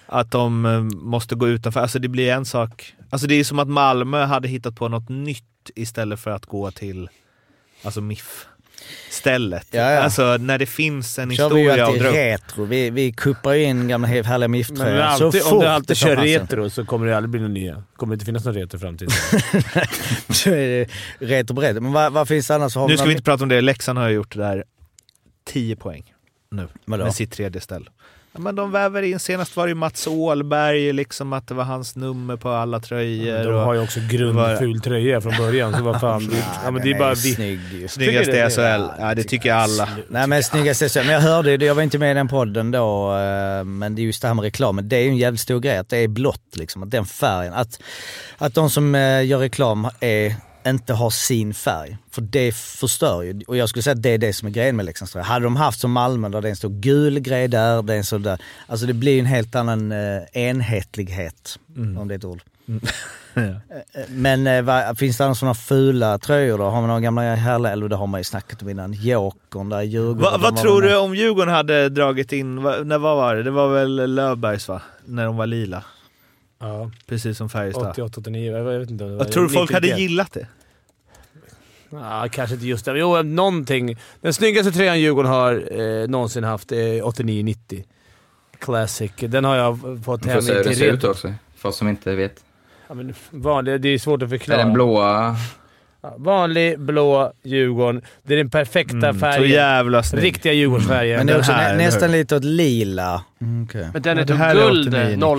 Att 0.08 0.32
de 0.32 0.66
eh, 0.66 0.80
måste 0.82 1.36
gå 1.36 1.48
utanför. 1.48 1.80
Alltså 1.80 2.00
det 2.00 2.08
blir 2.08 2.32
en 2.32 2.46
sak. 2.46 2.94
Alltså 3.12 3.28
det 3.28 3.36
är 3.36 3.44
som 3.44 3.60
att 3.60 3.68
Malmö 3.68 4.26
hade 4.26 4.48
hittat 4.48 4.76
på 4.76 4.88
något 4.88 5.10
nytt 5.10 5.44
istället 5.76 6.20
för 6.20 6.32
att 6.32 6.46
gå 6.46 6.72
till 6.72 7.10
alltså 7.84 8.02
MIF 8.02 8.46
stället. 9.10 9.68
Ja, 9.72 9.92
ja. 9.92 10.00
Alltså 10.00 10.38
när 10.38 10.58
det 10.58 10.66
finns 10.66 11.20
en 11.20 11.36
kör 11.36 11.50
vi 11.50 11.56
ju 11.62 11.64
historia 11.64 11.84
att 11.84 11.90
alltid 11.90 12.02
retro. 12.04 12.66
Vi, 12.66 12.90
vi 12.90 13.12
kuppar 13.12 13.54
ju 13.54 13.64
in 13.64 13.88
gamla 13.88 14.08
härliga 14.08 15.06
alltid, 15.06 15.42
Så 15.42 15.48
om 15.48 15.52
fort 15.52 15.62
du 15.62 15.68
alltid 15.68 15.88
det 15.88 15.96
kör 15.96 16.16
chansen. 16.16 16.26
retro 16.42 16.70
så 16.70 16.86
kommer 16.86 17.08
det 17.08 17.18
aldrig 17.18 17.30
bli 17.30 17.40
några 17.40 17.54
nya. 17.54 17.84
kommer 17.96 18.14
inte 18.14 18.26
finnas 18.26 18.46
någon 18.46 18.54
retro 18.54 18.78
i 18.78 18.80
framtiden. 18.80 19.12
Det 20.44 20.88
retro 21.20 21.56
på 21.56 21.62
retro. 21.62 21.82
Men 21.82 21.92
vad, 21.92 22.14
vad 22.14 22.28
finns 22.28 22.48
det 22.48 22.56
annars? 22.56 22.76
Har 22.76 22.88
Nu 22.88 22.94
vi 22.94 22.98
ska 22.98 23.06
vi 23.06 23.12
inte 23.12 23.24
prata 23.24 23.44
om 23.44 23.50
det. 23.50 23.62
Leksand 23.62 24.00
har 24.00 24.10
ju 24.10 24.16
gjort 24.16 24.36
det 24.36 24.40
där 24.42 24.64
10 25.46 25.76
poäng 25.76 26.14
nu 26.52 26.68
Vadå? 26.86 27.04
med 27.04 27.14
sitt 27.14 27.32
tredje 27.32 27.62
ställ. 27.62 27.90
Ja, 28.34 28.40
men 28.40 28.56
de 28.56 28.72
väver 28.72 29.02
in, 29.02 29.20
senast 29.20 29.56
var 29.56 29.66
det 29.66 29.70
ju 29.70 29.76
Mats 29.76 30.08
Åhlberg, 30.08 30.94
liksom 30.94 31.34
att 31.34 31.48
det 31.48 31.54
var 31.54 31.64
hans 31.64 31.96
nummer 31.96 32.36
på 32.38 32.50
alla 32.50 32.80
tröjor. 32.80 33.44
De 33.44 33.54
och 33.54 33.62
har 33.62 33.74
ju 33.74 33.80
också 33.82 34.00
grundful 34.10 34.82
tröja 34.82 35.22
från 35.22 35.38
början, 35.38 35.74
så 35.74 35.84
vad 35.84 36.00
fan. 36.00 36.28
Det, 36.32 36.44
ja, 36.64 36.72
men 36.72 36.84
det 36.84 36.92
är 36.92 37.00
bara 37.00 37.14
vitt. 37.14 37.36
snygg. 37.36 37.60
Snyggaste 37.90 38.44
du 38.44 38.50
SHL. 38.50 38.62
det? 38.62 38.96
Ja, 39.00 39.16
det 39.16 39.24
tycker 39.24 39.54
alla. 39.54 39.90
Nej 40.10 40.28
men 40.28 40.44
snyggaste 40.44 40.90
så. 40.90 41.00
Men 41.00 41.10
jag 41.10 41.22
hörde 41.22 41.52
ju, 41.52 41.66
jag 41.66 41.76
var 41.76 41.84
inte 41.84 41.98
med 41.98 42.12
i 42.12 42.14
den 42.14 42.28
podden 42.28 42.72
då, 42.72 43.16
eh, 43.16 43.64
men 43.64 43.96
det 43.96 44.02
är 44.02 44.04
just 44.04 44.22
det 44.22 44.28
här 44.28 44.36
med 44.36 44.44
reklamen. 44.44 44.90
Det 44.90 44.96
är 44.96 45.02
ju 45.02 45.10
en 45.10 45.18
jävligt 45.18 45.42
stor 45.42 45.60
grej 45.60 45.78
att 45.78 45.90
det 45.90 45.98
är 45.98 46.08
blått 46.08 46.56
liksom, 46.58 46.84
att 46.84 46.92
den 46.92 47.06
färgen. 47.06 47.54
Att, 47.54 47.82
att 48.38 48.54
de 48.54 48.70
som 48.70 48.96
eh, 48.96 49.26
gör 49.26 49.40
reklam 49.40 49.88
är, 50.00 50.36
inte 50.68 50.94
har 50.94 51.10
sin 51.10 51.54
färg. 51.54 51.98
För 52.12 52.22
det 52.22 52.56
förstör 52.56 53.22
ju. 53.22 53.42
Och 53.48 53.58
jag 53.58 53.70
skulle 53.70 53.84
säga 53.84 53.94
att 53.94 54.04
det 54.04 54.10
är 54.10 54.18
det 54.18 54.34
som 54.34 54.48
är 54.48 54.52
grejen 54.52 54.76
med 54.76 54.86
Leksands 54.86 55.12
tröja. 55.12 55.26
Hade 55.26 55.46
de 55.46 55.56
haft 55.56 55.80
som 55.80 55.92
Malmö 55.92 56.30
där 56.30 56.42
det 56.42 56.48
är 56.48 56.50
en 56.50 56.56
stor 56.56 56.70
gul 56.70 57.20
grej 57.20 57.48
där, 57.48 57.82
det 57.82 57.94
är 57.94 57.98
en 57.98 58.04
sån 58.04 58.22
där. 58.22 58.42
Alltså 58.68 58.86
det 58.86 58.94
blir 58.94 59.20
en 59.20 59.26
helt 59.26 59.56
annan 59.56 59.92
eh, 59.92 60.22
enhetlighet. 60.34 61.60
Om 61.98 62.08
det 62.08 62.14
är 62.14 62.18
ett 62.18 62.26
ord. 62.26 62.42
Eh, 63.34 63.52
Men 64.10 64.48
eh, 64.48 64.62
vad, 64.62 64.98
finns 64.98 65.18
det 65.18 65.24
några 65.24 65.36
sådana 65.36 65.54
fula 65.54 66.18
tröjor 66.18 66.58
då? 66.58 66.64
Har 66.64 66.82
man 66.82 66.88
några 66.88 67.00
gamla 67.00 67.36
härliga, 67.36 67.72
eller 67.72 67.88
det 67.90 67.96
har 67.96 68.08
man 68.08 68.20
ju 68.20 68.24
snackat 68.24 68.62
om 68.62 68.70
innan, 68.70 68.94
Jokern 68.94 69.70
där 69.70 69.82
Djurgården. 69.82 70.22
Va, 70.22 70.38
vad 70.38 70.58
tror 70.58 70.82
du 70.82 70.98
om 70.98 71.16
Djurgården 71.16 71.54
hade 71.54 71.90
dragit 71.90 72.32
in, 72.32 72.56
när 72.56 72.98
vad 72.98 73.18
var 73.18 73.36
det? 73.36 73.44
Det 73.44 73.52
var 73.52 73.68
väl 73.74 74.16
Löfbergs 74.16 74.68
va? 74.68 74.82
När 75.06 75.26
de 75.26 75.38
var 75.38 75.46
lila. 75.46 75.84
Ja, 76.62 76.92
Precis 77.08 77.38
som 77.38 77.50
Färjestad. 77.50 77.90
88, 77.90 78.14
89, 78.22 78.52
jag 78.58 78.80
vet 78.80 78.90
inte. 78.90 79.04
Jag 79.04 79.32
tror 79.32 79.44
du 79.44 79.50
folk 79.50 79.72
hade 79.74 79.88
91? 79.88 80.00
gillat 80.00 80.32
det? 80.34 80.48
Ja, 81.90 82.28
kanske 82.32 82.54
inte 82.56 82.68
just 82.68 82.86
det. 82.86 82.98
Jo, 83.00 83.22
någonting. 83.24 83.98
Den 84.22 84.34
snyggaste 84.34 84.72
tröjan 84.72 85.00
Djurgården 85.00 85.32
har 85.32 85.80
eh, 85.80 86.08
någonsin 86.08 86.44
haft 86.44 86.72
är 86.72 87.02
89-90. 87.02 87.84
Classic. 88.60 89.12
Den 89.20 89.46
har 89.46 89.56
jag 89.56 89.80
fått 90.06 90.26
hem 90.26 90.36
får 90.36 90.42
se 90.42 90.52
hur 90.54 90.58
det 90.64 90.70
till 90.70 90.78
ser 90.78 90.94
ut 90.94 91.04
också, 91.04 91.34
för 91.56 91.70
oss 91.70 91.78
som 91.78 91.88
inte 91.88 92.16
vet. 92.16 92.44
Ja, 92.88 92.94
men 92.94 93.14
vanlig, 93.32 93.82
det 93.82 93.90
är 93.90 93.98
svårt 93.98 94.24
att 94.24 94.30
Det 94.30 94.36
är 94.36 94.40
förklara. 94.40 94.58
den 94.64 94.74
blåa, 94.74 95.36
Ja, 96.04 96.14
vanlig 96.18 96.80
blå 96.80 97.34
Djurgården. 97.44 98.02
Det 98.24 98.34
är 98.34 98.38
den 98.38 98.50
perfekta 98.50 98.96
Mm, 98.98 99.14
så 99.14 99.20
färgen. 99.20 99.50
jävla 99.52 100.04
snygg. 100.04 100.24
Riktiga 100.24 100.54
Djurgårdsfärgen. 100.54 101.18
Men 101.18 101.28
det 101.28 101.32
är 101.34 101.36
Den 101.36 101.40
också 101.42 101.52
här, 101.52 101.78
nä, 101.78 101.84
nästan 101.86 102.12
lite 102.12 102.36
åt 102.36 102.44
lila. 102.44 103.24
Mm, 103.42 103.64
okej. 103.70 103.90
Men 103.94 104.02
den 104.02 104.18
Ja, 104.18 104.24
är 104.24 104.26
det 104.26 104.54
typ 104.54 104.68
guld, 104.68 104.88
89, 104.88 105.18
0 105.18 105.38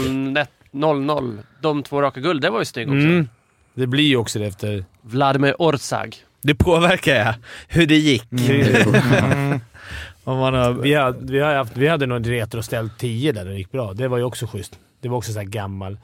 0 0.72 1.38
De 1.60 1.82
två 1.82 2.02
raka 2.02 2.20
guld, 2.20 2.42
det 2.42 2.50
var 2.50 2.58
ju 2.58 2.64
snygg 2.64 2.88
också. 2.88 3.06
Mm. 3.06 3.28
Det 3.74 3.86
blir 3.86 4.04
ju 4.04 4.16
också 4.16 4.38
det 4.38 4.46
efter... 4.46 4.84
Vladimir 5.02 5.54
Orzag. 5.58 6.16
Det 6.42 6.54
påverkar 6.54 7.14
ja, 7.14 7.34
hur 7.68 7.86
det 7.86 7.96
gick. 7.96 8.32
Mm. 8.32 9.60
Har... 10.24 10.72
Vi, 10.72 10.94
hade, 10.94 11.32
vi, 11.32 11.40
har 11.40 11.54
haft, 11.54 11.76
vi 11.76 11.88
hade 11.88 12.06
nog 12.06 12.16
en 12.16 12.24
retroställ 12.24 12.90
10 12.98 13.32
där 13.32 13.44
det 13.44 13.54
gick 13.54 13.72
bra. 13.72 13.92
Det 13.92 14.08
var 14.08 14.18
ju 14.18 14.24
också 14.24 14.46
schysst. 14.46 14.78
Det 15.00 15.08
var 15.08 15.16
också 15.16 15.32
så 15.32 15.38
här 15.38 15.46
gammal. 15.46 15.98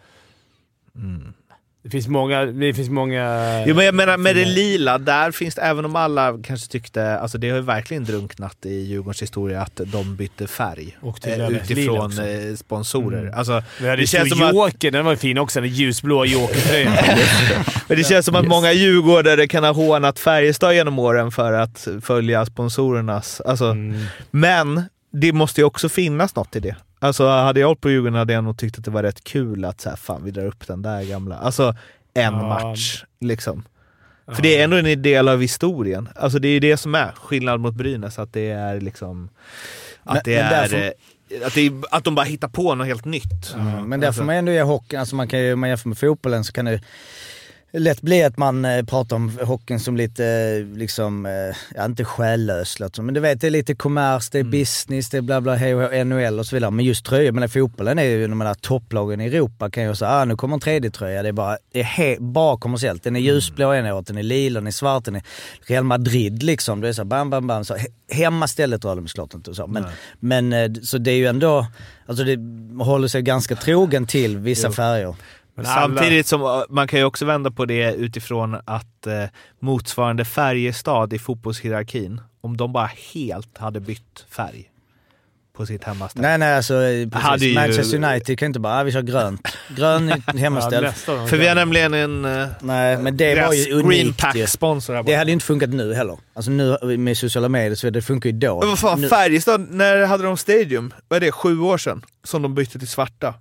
Det 1.88 1.92
finns 1.92 2.08
många... 2.08 2.44
Det 2.46 2.74
finns 2.74 2.88
många... 2.90 3.64
Jo, 3.66 3.74
men 3.74 3.84
jag 3.84 3.94
menar 3.94 4.16
med 4.16 4.36
det 4.36 4.44
lila, 4.44 4.98
där 4.98 5.30
finns 5.30 5.54
det, 5.54 5.62
även 5.62 5.84
om 5.84 5.96
alla 5.96 6.38
kanske 6.44 6.68
tyckte, 6.72 7.18
alltså 7.18 7.38
det 7.38 7.50
har 7.50 7.56
ju 7.56 7.62
verkligen 7.62 8.04
drunknat 8.04 8.56
i 8.66 8.74
Djurgårdens 8.80 9.22
historia 9.22 9.62
att 9.62 9.80
de 9.84 10.16
bytte 10.16 10.46
färg. 10.46 10.96
Och 11.00 11.20
till 11.20 11.40
eh, 11.40 11.48
utifrån 11.48 12.12
eh, 12.18 12.56
sponsorer. 12.56 13.20
Mm. 13.22 13.34
Alltså, 13.38 13.52
hade 13.80 13.96
det 13.96 14.06
känns 14.06 14.30
som 14.30 14.42
att- 14.42 14.54
Joker, 14.54 14.90
den 14.90 15.04
var 15.04 15.12
ju 15.12 15.18
fin 15.18 15.38
också. 15.38 15.60
Den 15.60 15.70
ljusblå 15.70 16.24
Joker-tröjan. 16.24 16.92
men 17.88 17.96
det 17.98 18.04
känns 18.04 18.26
som 18.26 18.34
att 18.34 18.46
många 18.46 18.72
djurgårdare 18.72 19.46
kan 19.48 19.64
ha 19.64 19.72
hånat 19.72 20.18
Färjestad 20.18 20.74
genom 20.74 20.98
åren 20.98 21.30
för 21.30 21.52
att 21.52 21.88
följa 22.02 22.46
sponsorernas... 22.46 23.40
Alltså, 23.40 23.64
Mm. 23.68 24.04
Men 24.30 24.82
det 25.12 25.32
måste 25.32 25.60
ju 25.60 25.64
också 25.64 25.88
finnas 25.88 26.34
något 26.36 26.56
i 26.56 26.60
det. 26.60 26.76
Alltså 26.98 27.28
hade 27.28 27.60
jag 27.60 27.66
hållit 27.66 27.80
på 27.80 27.90
Djurgården 27.90 28.14
hade 28.18 28.32
jag 28.32 28.44
nog 28.44 28.58
tyckt 28.58 28.78
att 28.78 28.84
det 28.84 28.90
var 28.90 29.02
rätt 29.02 29.24
kul 29.24 29.64
att 29.64 29.80
så 29.80 29.88
här, 29.88 29.96
fan 29.96 30.24
vi 30.24 30.30
drar 30.30 30.46
upp 30.46 30.66
den 30.66 30.82
där 30.82 31.02
gamla. 31.02 31.36
Alltså 31.36 31.74
en 32.14 32.34
Ja. 32.34 32.48
match 32.48 33.04
liksom. 33.20 33.64
För 34.32 34.42
det 34.42 34.58
är 34.60 34.64
ändå 34.64 34.76
en 34.76 35.02
del 35.02 35.28
av 35.28 35.40
historien. 35.40 36.08
Alltså 36.16 36.38
det 36.38 36.48
är 36.48 36.52
ju 36.52 36.60
det 36.60 36.76
som 36.76 36.94
är 36.94 37.12
skillnad 37.12 37.60
mot 37.60 37.74
Brynäs, 37.74 38.18
att 38.18 38.32
det 38.32 38.50
är 38.50 38.80
liksom... 38.80 39.28
Att 40.04 40.14
Men- 40.14 40.22
det 40.24 40.36
men 40.36 40.46
är... 40.46 40.50
därför- 40.50 40.76
eh, 40.76 41.46
Att, 41.46 41.54
det 41.54 41.60
är, 41.66 41.72
att 41.90 42.04
de 42.04 42.14
bara 42.14 42.24
hittar 42.24 42.48
på 42.48 42.74
något 42.74 42.86
helt 42.86 43.04
nytt. 43.04 43.54
Men 43.86 44.00
där 44.00 44.12
får 44.12 44.24
man 44.24 44.34
ändå 44.34 44.52
ge 44.52 44.62
hockeyn, 44.62 45.00
alltså 45.00 45.16
man 45.16 45.28
kan 45.28 45.40
ju, 45.40 45.52
om 45.52 45.60
man 45.60 45.68
jämför 45.68 45.88
med 45.88 45.98
fotbollen 45.98 46.44
så 46.44 46.52
kan 46.52 46.64
det 46.64 46.80
lätt 47.72 48.02
bli 48.02 48.22
att 48.22 48.36
man 48.36 48.64
eh, 48.64 48.84
pratar 48.84 49.16
om 49.16 49.38
hockeyn 49.42 49.80
som 49.80 49.96
lite, 49.96 50.24
eh, 50.24 50.78
liksom, 50.78 51.26
eh, 51.26 51.56
ja 51.74 51.84
inte 51.84 52.04
själlös 52.04 52.78
men 52.98 53.14
du 53.14 53.20
vet 53.20 53.40
det 53.40 53.46
är 53.46 53.50
lite 53.50 53.74
kommers, 53.74 54.30
det 54.30 54.38
är 54.38 54.44
business, 54.44 55.10
det 55.10 55.16
är 55.16 55.22
bla 55.22 55.40
bla, 55.40 55.54
hej 55.54 55.74
och 55.74 56.06
NHL 56.06 56.38
och 56.38 56.46
så 56.46 56.56
vidare. 56.56 56.70
Men 56.70 56.84
just 56.84 57.04
tröjor, 57.04 57.32
men 57.32 57.48
fotbollen 57.48 57.98
är 57.98 58.02
ju, 58.02 58.28
de 58.28 58.40
här 58.40 58.54
topplagen 58.54 59.20
i 59.20 59.26
Europa 59.26 59.70
kan 59.70 59.84
ju 59.84 59.94
säga, 59.94 60.10
ah, 60.10 60.24
nu 60.24 60.36
kommer 60.36 60.54
en 60.54 60.60
tredje 60.60 60.90
tröja. 60.90 61.22
Det 61.22 61.28
är 61.28 61.32
bara, 61.32 61.58
det 61.72 61.80
är 61.80 61.84
he, 61.84 62.16
bara 62.20 62.56
kommersiellt. 62.56 63.02
Den 63.02 63.16
är 63.16 63.20
ljusblå 63.20 63.74
ena 63.74 63.94
året, 63.94 64.06
den 64.06 64.18
är 64.18 64.22
lila, 64.22 64.60
den 64.60 64.66
är 64.66 64.70
svart, 64.70 65.04
den 65.04 65.16
är 65.16 65.22
Real 65.66 65.84
Madrid 65.84 66.42
liksom. 66.42 66.80
Det 66.80 66.88
är 66.88 66.92
så 66.92 67.04
bam, 67.04 67.30
bam, 67.30 67.46
bam. 67.46 67.64
Så, 67.64 67.74
he, 67.74 67.86
hemma 68.10 68.46
stället 68.46 68.82
drar 68.82 68.96
de 68.96 69.08
såklart 69.08 69.34
inte 69.34 69.50
och 69.50 69.56
så. 69.56 69.66
Men, 69.66 69.84
men 70.20 70.74
så 70.84 70.98
det 70.98 71.10
är 71.10 71.16
ju 71.16 71.26
ändå, 71.26 71.66
alltså 72.06 72.24
det 72.24 72.38
håller 72.84 73.08
sig 73.08 73.22
ganska 73.22 73.56
trogen 73.56 74.06
till 74.06 74.38
vissa 74.38 74.72
färger. 74.72 75.14
Men 75.62 75.66
alla- 75.66 75.80
Samtidigt 75.96 76.26
som 76.26 76.42
uh, 76.42 76.62
man 76.68 76.88
kan 76.88 76.98
ju 76.98 77.04
också 77.04 77.24
vända 77.24 77.50
på 77.50 77.64
det 77.64 77.94
utifrån 77.94 78.54
att 78.64 79.06
eh, 79.06 79.24
motsvarande 79.60 80.24
Färjestad 80.24 81.12
i 81.12 81.18
fotbollshierarkin, 81.18 82.20
om 82.40 82.56
de 82.56 82.72
bara 82.72 82.90
helt 83.14 83.58
hade 83.58 83.80
bytt 83.80 84.24
färg 84.30 84.70
på 85.56 85.66
sitt 85.66 85.84
hemmaställe. 85.84 86.28
Nej 86.28 86.38
nej 86.38 86.56
alltså 86.56 86.74
eh, 86.74 87.08
Hade 87.12 87.30
precis. 87.32 87.48
ju- 87.48 87.54
Manchester 87.54 88.04
United 88.04 88.38
kan 88.38 88.46
inte 88.46 88.60
bara, 88.60 88.80
ah, 88.80 88.82
vi 88.82 88.92
kör 88.92 89.02
grönt. 89.02 89.48
Grön 89.76 90.08
Ja, 90.26 90.32
hemmaställ. 90.38 90.84
gång. 91.06 91.28
För 91.28 91.36
vi 91.36 91.48
har 91.48 91.54
nämligen 91.54 91.94
en 91.94 92.24
uh, 92.24 92.46
nej 92.60 92.98
men 92.98 93.16
det 93.16 93.46
var 93.46 93.52
ju 93.52 93.72
unikt 93.72 94.24
ju. 94.34 94.46
Det 95.06 95.14
hade 95.14 95.30
ju 95.30 95.32
inte 95.32 95.44
funkat 95.46 95.70
nu 95.70 95.94
heller. 95.94 96.18
Alltså 96.34 96.50
nu 96.50 96.78
med 96.98 97.18
sociala 97.18 97.48
medier 97.48 97.74
så 97.74 97.90
det 97.90 98.02
funkar 98.02 98.30
ju 98.30 98.36
då. 98.38 98.58
Men 98.60 98.68
vad 98.68 98.78
fan, 98.78 99.00
nu, 99.00 99.08
Färjestad, 99.08 99.66
när 99.70 100.06
hade 100.06 100.22
de 100.24 100.36
Stadium? 100.36 100.92
Vad 101.08 101.16
är 101.16 101.20
det, 101.26 101.32
sju 101.32 101.60
år 101.60 101.78
sedan? 101.78 102.04
Som 102.24 102.42
de 102.42 102.54
bytte 102.54 102.78
till 102.78 102.88
svarta. 102.88 103.34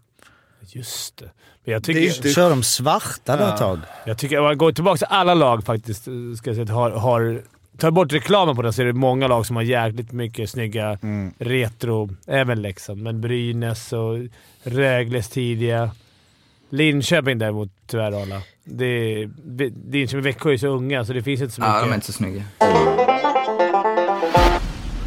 Just 0.62 1.18
det. 1.18 1.26
Men 1.66 1.74
jag 1.74 1.82
Det 1.82 1.92
är 1.92 1.94
tycker, 1.94 2.00
ju 2.02 2.16
inte- 2.16 2.30
Kör 2.30 2.50
de 2.50 2.64
svarta 2.64 3.38
då 3.38 3.46
ett 3.46 3.58
tag? 3.58 3.80
jag 4.06 4.18
tycker, 4.18 4.38
om 4.38 4.44
man 4.44 4.58
går 4.58 4.72
tillbaka 4.72 4.98
till 4.98 5.08
alla 5.10 5.34
lag 5.34 5.64
faktiskt, 5.64 6.02
ska 6.38 6.50
jag 6.50 6.56
säga, 6.56 6.74
har, 6.74 6.92
har 6.92 7.42
Tar 7.78 7.92
bort 7.92 8.14
reklamen 8.14 8.56
på 8.56 8.62
det 8.62 8.74
så 8.74 8.82
är 8.82 8.86
det 8.86 8.94
många 8.94 9.28
lag 9.28 9.46
som 9.46 9.56
har 9.56 9.64
jäkligt 9.64 10.12
mycket 10.12 10.50
snygga 10.50 10.98
Mm. 11.04 11.34
retro. 11.40 12.10
Även 12.28 12.62
Leksand, 12.62 13.02
men 13.02 13.22
Brynäs 13.22 13.94
och 13.94 14.18
Rögles 14.64 15.30
tidiga. 15.30 15.92
Linköping 16.70 17.38
däremot, 17.38 17.70
tyvärr 17.88 18.12
Arla. 18.22 18.42
Det, 18.64 19.26
det, 19.46 19.72
Linköping 19.92 20.20
och 20.20 20.26
Växjö 20.26 20.54
är 20.54 20.58
så 20.58 20.68
unga 20.68 21.06
så 21.06 21.14
det 21.14 21.24
finns 21.24 21.42
inte 21.42 21.54
så 21.54 21.62
mycket. 21.62 21.74
Ja, 21.76 21.82
de 21.82 21.90
är 21.92 21.96
inte 21.96 22.06
så 22.08 22.14
snygga. 22.14 22.44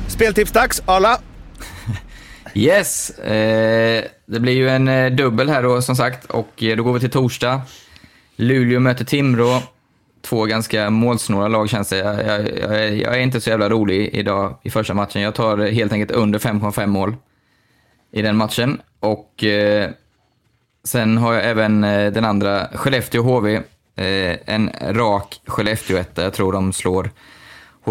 Speltipsdags, 0.08 0.82
Arla. 0.86 1.20
Yes! 2.54 3.10
Eh, 3.10 4.04
det 4.26 4.40
blir 4.40 4.52
ju 4.52 4.68
en 4.68 4.88
eh, 4.88 5.10
dubbel 5.10 5.48
här 5.48 5.62
då 5.62 5.82
som 5.82 5.96
sagt 5.96 6.24
och 6.24 6.62
eh, 6.62 6.76
då 6.76 6.82
går 6.82 6.92
vi 6.92 7.00
till 7.00 7.10
torsdag. 7.10 7.62
Luleå 8.36 8.80
möter 8.80 9.04
Timrå. 9.04 9.62
Två 10.22 10.44
ganska 10.44 10.90
målsnåla 10.90 11.48
lag 11.48 11.68
känns 11.68 11.88
det. 11.88 11.96
Jag, 11.96 12.26
jag, 12.26 12.58
jag, 12.58 12.80
är, 12.80 12.92
jag 12.92 13.14
är 13.14 13.20
inte 13.20 13.40
så 13.40 13.50
jävla 13.50 13.68
rolig 13.68 14.10
idag 14.12 14.58
i 14.62 14.70
första 14.70 14.94
matchen. 14.94 15.22
Jag 15.22 15.34
tar 15.34 15.58
eh, 15.58 15.72
helt 15.72 15.92
enkelt 15.92 16.10
under 16.10 16.38
5,5 16.38 16.86
mål 16.86 17.16
i 18.12 18.22
den 18.22 18.36
matchen. 18.36 18.80
Och 19.00 19.44
eh, 19.44 19.90
sen 20.84 21.18
har 21.18 21.34
jag 21.34 21.44
även 21.44 21.84
eh, 21.84 22.12
den 22.12 22.24
andra, 22.24 22.68
Skellefteå-HV. 22.74 23.54
Eh, 23.96 24.38
en 24.46 24.70
rak 24.82 25.40
Skellefteå-etta. 25.46 26.22
Jag 26.22 26.32
tror 26.32 26.52
de 26.52 26.72
slår 26.72 27.10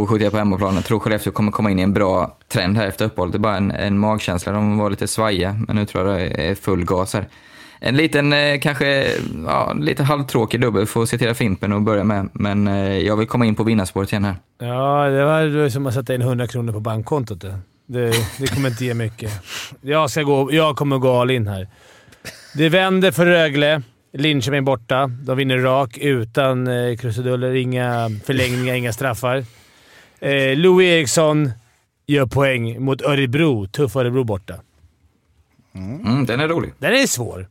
H71 0.06 0.30
på 0.30 0.38
hemmaplan. 0.38 0.76
Jag 0.76 0.86
tror 0.86 1.00
Skellefteå 1.00 1.34
kommer 1.34 1.52
komma 1.52 1.72
in 1.72 1.80
i 1.80 1.82
en 1.82 1.94
bra 1.94 2.38
trend 2.48 2.78
här 2.78 2.88
efter 2.88 3.06
uppehållet. 3.06 3.34
Det 3.34 3.38
är 3.38 3.40
bara 3.40 3.58
en, 3.58 3.72
en 3.72 4.00
magkänsla. 4.00 4.52
De 4.52 4.78
var 4.78 4.90
lite 4.90 5.08
svajiga, 5.08 5.60
men 5.68 5.76
nu 5.76 5.86
tror 5.86 6.10
jag 6.10 6.20
det 6.20 6.48
är 6.48 6.56
full 6.56 6.86
gas 6.86 7.14
här. 7.14 7.28
En 7.80 7.96
liten, 7.96 8.34
eh, 8.34 8.60
kanske, 8.60 9.08
ja, 9.46 9.74
lite 9.74 10.04
halvtråkig 10.04 10.62
dubbel. 10.62 10.86
Får 10.86 11.06
citera 11.06 11.34
Fimpen 11.34 11.74
och 11.74 11.82
börja 11.82 12.04
med. 12.04 12.30
Men 12.34 12.68
eh, 12.68 12.98
jag 12.98 13.18
vill 13.18 13.28
komma 13.28 13.46
in 13.46 13.56
på 13.56 13.64
vinnarspåret 13.64 14.12
igen 14.12 14.26
här. 14.26 14.36
Ja, 14.60 15.10
det 15.10 15.26
var 15.26 15.70
som 15.70 15.88
att 15.88 15.94
sätta 15.94 16.16
in 16.16 16.22
100 16.22 16.48
kronor 16.48 16.74
på 16.74 16.80
bankkontot. 16.80 17.42
Det, 17.42 17.60
det, 17.88 18.14
det 18.38 18.48
kommer 18.48 18.70
inte 18.70 18.86
ge 18.86 18.94
mycket. 18.94 19.32
Jag, 19.82 20.10
ska 20.10 20.24
gå, 20.24 20.54
jag 20.54 20.76
kommer 20.76 20.98
gå 20.98 21.22
all 21.22 21.32
in 21.32 21.48
här. 21.48 21.68
Det 22.56 22.70
vänder 22.70 23.12
för 23.12 23.26
Rögle. 23.26 23.82
Linköping 24.14 24.66
borta. 24.66 25.08
De 25.08 25.38
vinner 25.38 25.58
rak 25.58 25.98
utan 25.98 26.68
eh, 26.68 26.98
krusiduller. 26.98 27.56
Inga 27.56 28.10
förlängningar, 28.26 28.74
inga 28.74 28.94
straffar. 28.94 29.46
Eh, 30.22 30.58
Louis 30.58 30.86
Eriksson 30.88 31.52
gör 32.08 32.26
poäng 32.26 32.82
mot 32.84 33.02
Örebro. 33.02 33.68
Tuff 33.68 33.96
Örebro 33.96 34.24
borta. 34.24 34.54
Mm, 35.76 36.26
den 36.26 36.40
är 36.40 36.48
rolig. 36.48 36.74
Den 36.80 36.94
är 36.94 37.08
svår. 37.08 37.48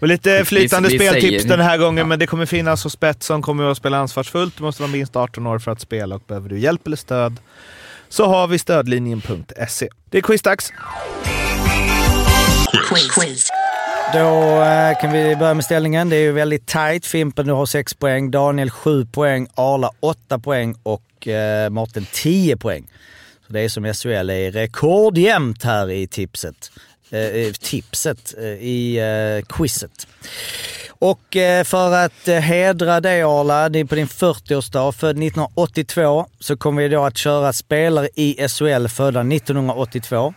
Och 0.00 0.08
lite 0.08 0.44
flytande 0.44 0.88
vi 0.88 0.98
speltips 0.98 1.22
säger- 1.42 1.48
den 1.48 1.60
här 1.60 1.78
gången, 1.78 1.98
Ja. 1.98 2.04
men 2.04 2.18
det 2.18 2.26
kommer 2.26 2.46
finnas 2.46 2.84
hos 2.84 3.00
Betsson. 3.00 3.42
Kommer 3.42 3.64
att 3.70 3.76
spela 3.76 3.98
ansvarsfullt. 3.98 4.56
Du 4.56 4.62
måste 4.62 4.82
vara 4.82 4.92
minst 4.92 5.16
18 5.16 5.46
år 5.46 5.58
för 5.58 5.70
att 5.70 5.80
spela 5.80 6.14
och 6.14 6.22
behöver 6.26 6.48
du 6.48 6.58
hjälp 6.58 6.86
eller 6.86 6.96
stöd 6.96 7.36
så 8.08 8.26
har 8.26 8.46
vi 8.46 8.58
stödlinjen.se. 8.58 9.88
Det 10.10 10.18
är 10.18 10.22
quizdags. 10.22 10.72
Då 14.12 14.18
eh, 14.62 15.00
kan 15.00 15.12
vi 15.12 15.36
börja 15.36 15.54
med 15.54 15.64
ställningen. 15.64 16.08
Det 16.08 16.16
är 16.16 16.20
ju 16.20 16.32
väldigt 16.32 16.66
tight. 16.66 17.06
Fimpen 17.06 17.46
du 17.46 17.52
har 17.52 17.66
6 17.66 17.94
poäng, 17.94 18.30
Daniel 18.30 18.70
7 18.70 19.06
poäng, 19.06 19.46
Arla 19.54 19.90
8 20.00 20.38
poäng 20.38 20.74
och 20.82 21.02
eh, 21.26 21.70
Mårten 21.70 22.06
10 22.12 22.56
poäng. 22.56 22.84
Så 23.46 23.52
det 23.52 23.60
är 23.60 23.68
som 23.68 23.94
SHL 23.94 24.30
är 24.30 24.50
rekordjämnt 24.50 25.64
här 25.64 25.90
i 25.90 26.06
tipset. 26.06 26.70
Eh, 27.10 27.52
tipset, 27.52 28.34
eh, 28.38 28.44
i 28.44 28.96
eh, 28.98 29.46
quizet. 29.56 30.06
Och 30.98 31.36
eh, 31.36 31.64
för 31.64 31.94
att 31.94 32.28
eh, 32.28 32.38
hedra 32.38 33.00
dig 33.00 33.22
Arla, 33.22 33.68
det 33.68 33.78
är 33.78 33.84
på 33.84 33.94
din 33.94 34.06
40-årsdag, 34.06 34.92
född 34.92 35.10
1982, 35.10 36.26
så 36.40 36.56
kommer 36.56 36.82
vi 36.82 36.88
då 36.88 37.04
att 37.04 37.16
köra 37.16 37.52
spelare 37.52 38.08
i 38.14 38.48
SHL 38.48 38.86
födda 38.86 39.20
1982. 39.20 40.34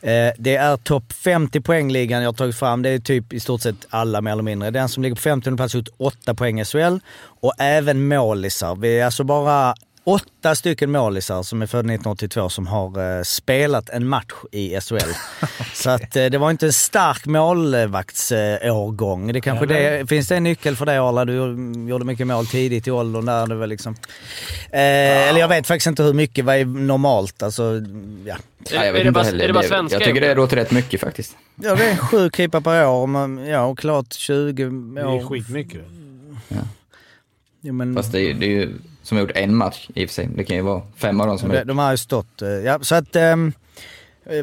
Eh, 0.00 0.32
det 0.38 0.56
är 0.56 0.76
topp 0.76 1.12
50 1.12 1.60
poängligan 1.60 2.22
jag 2.22 2.28
har 2.28 2.34
tagit 2.34 2.56
fram. 2.56 2.82
Det 2.82 2.90
är 2.90 2.98
typ 2.98 3.32
i 3.32 3.40
stort 3.40 3.60
sett 3.60 3.86
alla 3.90 4.20
mer 4.20 4.32
eller 4.32 4.42
mindre. 4.42 4.70
Den 4.70 4.88
som 4.88 5.02
ligger 5.02 5.16
på 5.16 5.22
50 5.22 5.56
plats 5.56 5.74
har 5.74 5.78
gjort 5.80 5.88
8 5.96 6.34
poäng 6.34 6.60
i 6.60 6.64
SHL 6.64 6.98
och 7.40 7.52
även 7.58 8.08
målisar. 8.08 8.76
Vi 8.76 9.00
är 9.00 9.04
alltså 9.04 9.24
bara 9.24 9.74
åtta 10.08 10.54
stycken 10.54 10.90
målisar 10.90 11.42
som 11.42 11.62
är 11.62 11.66
födda 11.66 11.80
1982 11.94 12.48
som 12.48 12.66
har 12.66 13.16
eh, 13.18 13.22
spelat 13.22 13.90
en 13.90 14.08
match 14.08 14.32
i 14.52 14.80
SHL. 14.80 14.96
Så 15.74 15.90
att 15.90 16.16
eh, 16.16 16.26
det 16.26 16.38
var 16.38 16.50
inte 16.50 16.66
en 16.66 16.72
stark 16.72 17.26
målvaktsårgång. 17.26 19.32
Det 19.32 19.40
kanske 19.40 19.66
det, 19.66 20.08
finns 20.08 20.28
det 20.28 20.36
en 20.36 20.42
nyckel 20.42 20.76
för 20.76 20.86
dig 20.86 20.98
Arla? 20.98 21.24
Du 21.24 21.34
gjorde 21.88 22.04
mycket 22.04 22.26
mål 22.26 22.46
tidigt 22.46 22.86
i 22.86 22.90
åldern 22.90 23.24
där. 23.26 23.46
Det 23.46 23.54
var 23.54 23.66
liksom, 23.66 23.94
eh, 24.72 25.28
Eller 25.28 25.40
jag 25.40 25.48
vet 25.48 25.66
faktiskt 25.66 25.86
inte 25.86 26.02
hur 26.02 26.12
mycket, 26.14 26.44
vad 26.44 26.56
är 26.56 26.64
normalt? 26.64 27.42
Alltså, 27.42 27.62
ja. 28.26 28.36
Ja, 28.70 28.74
jag 28.74 28.86
är 28.86 28.92
vet 28.92 29.02
det 29.02 29.08
inte 29.08 29.12
bara, 29.12 29.24
heller. 29.24 29.44
är 29.44 29.48
det 29.48 29.54
bara 29.54 29.62
svenska? 29.64 29.96
jag 29.98 30.04
tycker 30.04 30.20
det 30.20 30.34
låter 30.34 30.56
rätt 30.56 30.70
mycket 30.70 31.00
faktiskt. 31.00 31.36
Ja, 31.54 31.74
det 31.74 31.90
är 31.90 31.96
sju 31.96 32.30
keepar 32.36 32.60
per 32.60 32.86
år. 32.86 33.06
Men, 33.06 33.46
ja, 33.46 33.64
och 33.64 33.78
klart 33.78 34.12
20 34.12 34.52
Det 34.94 35.00
är 35.00 35.06
år. 35.06 35.28
skitmycket. 35.28 35.80
Jo, 37.60 37.74
men, 37.74 37.94
Fast 37.94 38.12
det 38.12 38.20
är, 38.20 38.34
det 38.34 38.46
är 38.46 38.50
ju 38.50 38.74
som 39.08 39.16
har 39.16 39.22
gjort 39.22 39.36
en 39.36 39.54
match 39.54 39.88
i 39.94 40.04
och 40.04 40.08
för 40.08 40.14
sig. 40.14 40.28
Det 40.36 40.44
kan 40.44 40.56
ju 40.56 40.62
vara 40.62 40.82
fem 40.96 41.20
av 41.20 41.26
dem 41.26 41.38
som 41.38 41.48
har 41.50 41.54
de, 41.54 41.60
gjort. 41.60 41.68
de 41.68 41.78
har 41.78 41.90
ju 41.90 41.96
stått... 41.96 42.42
eh, 42.42 42.48
Ja, 42.48 42.78
så 42.82 42.94
att... 42.94 43.16
eh, 43.16 43.36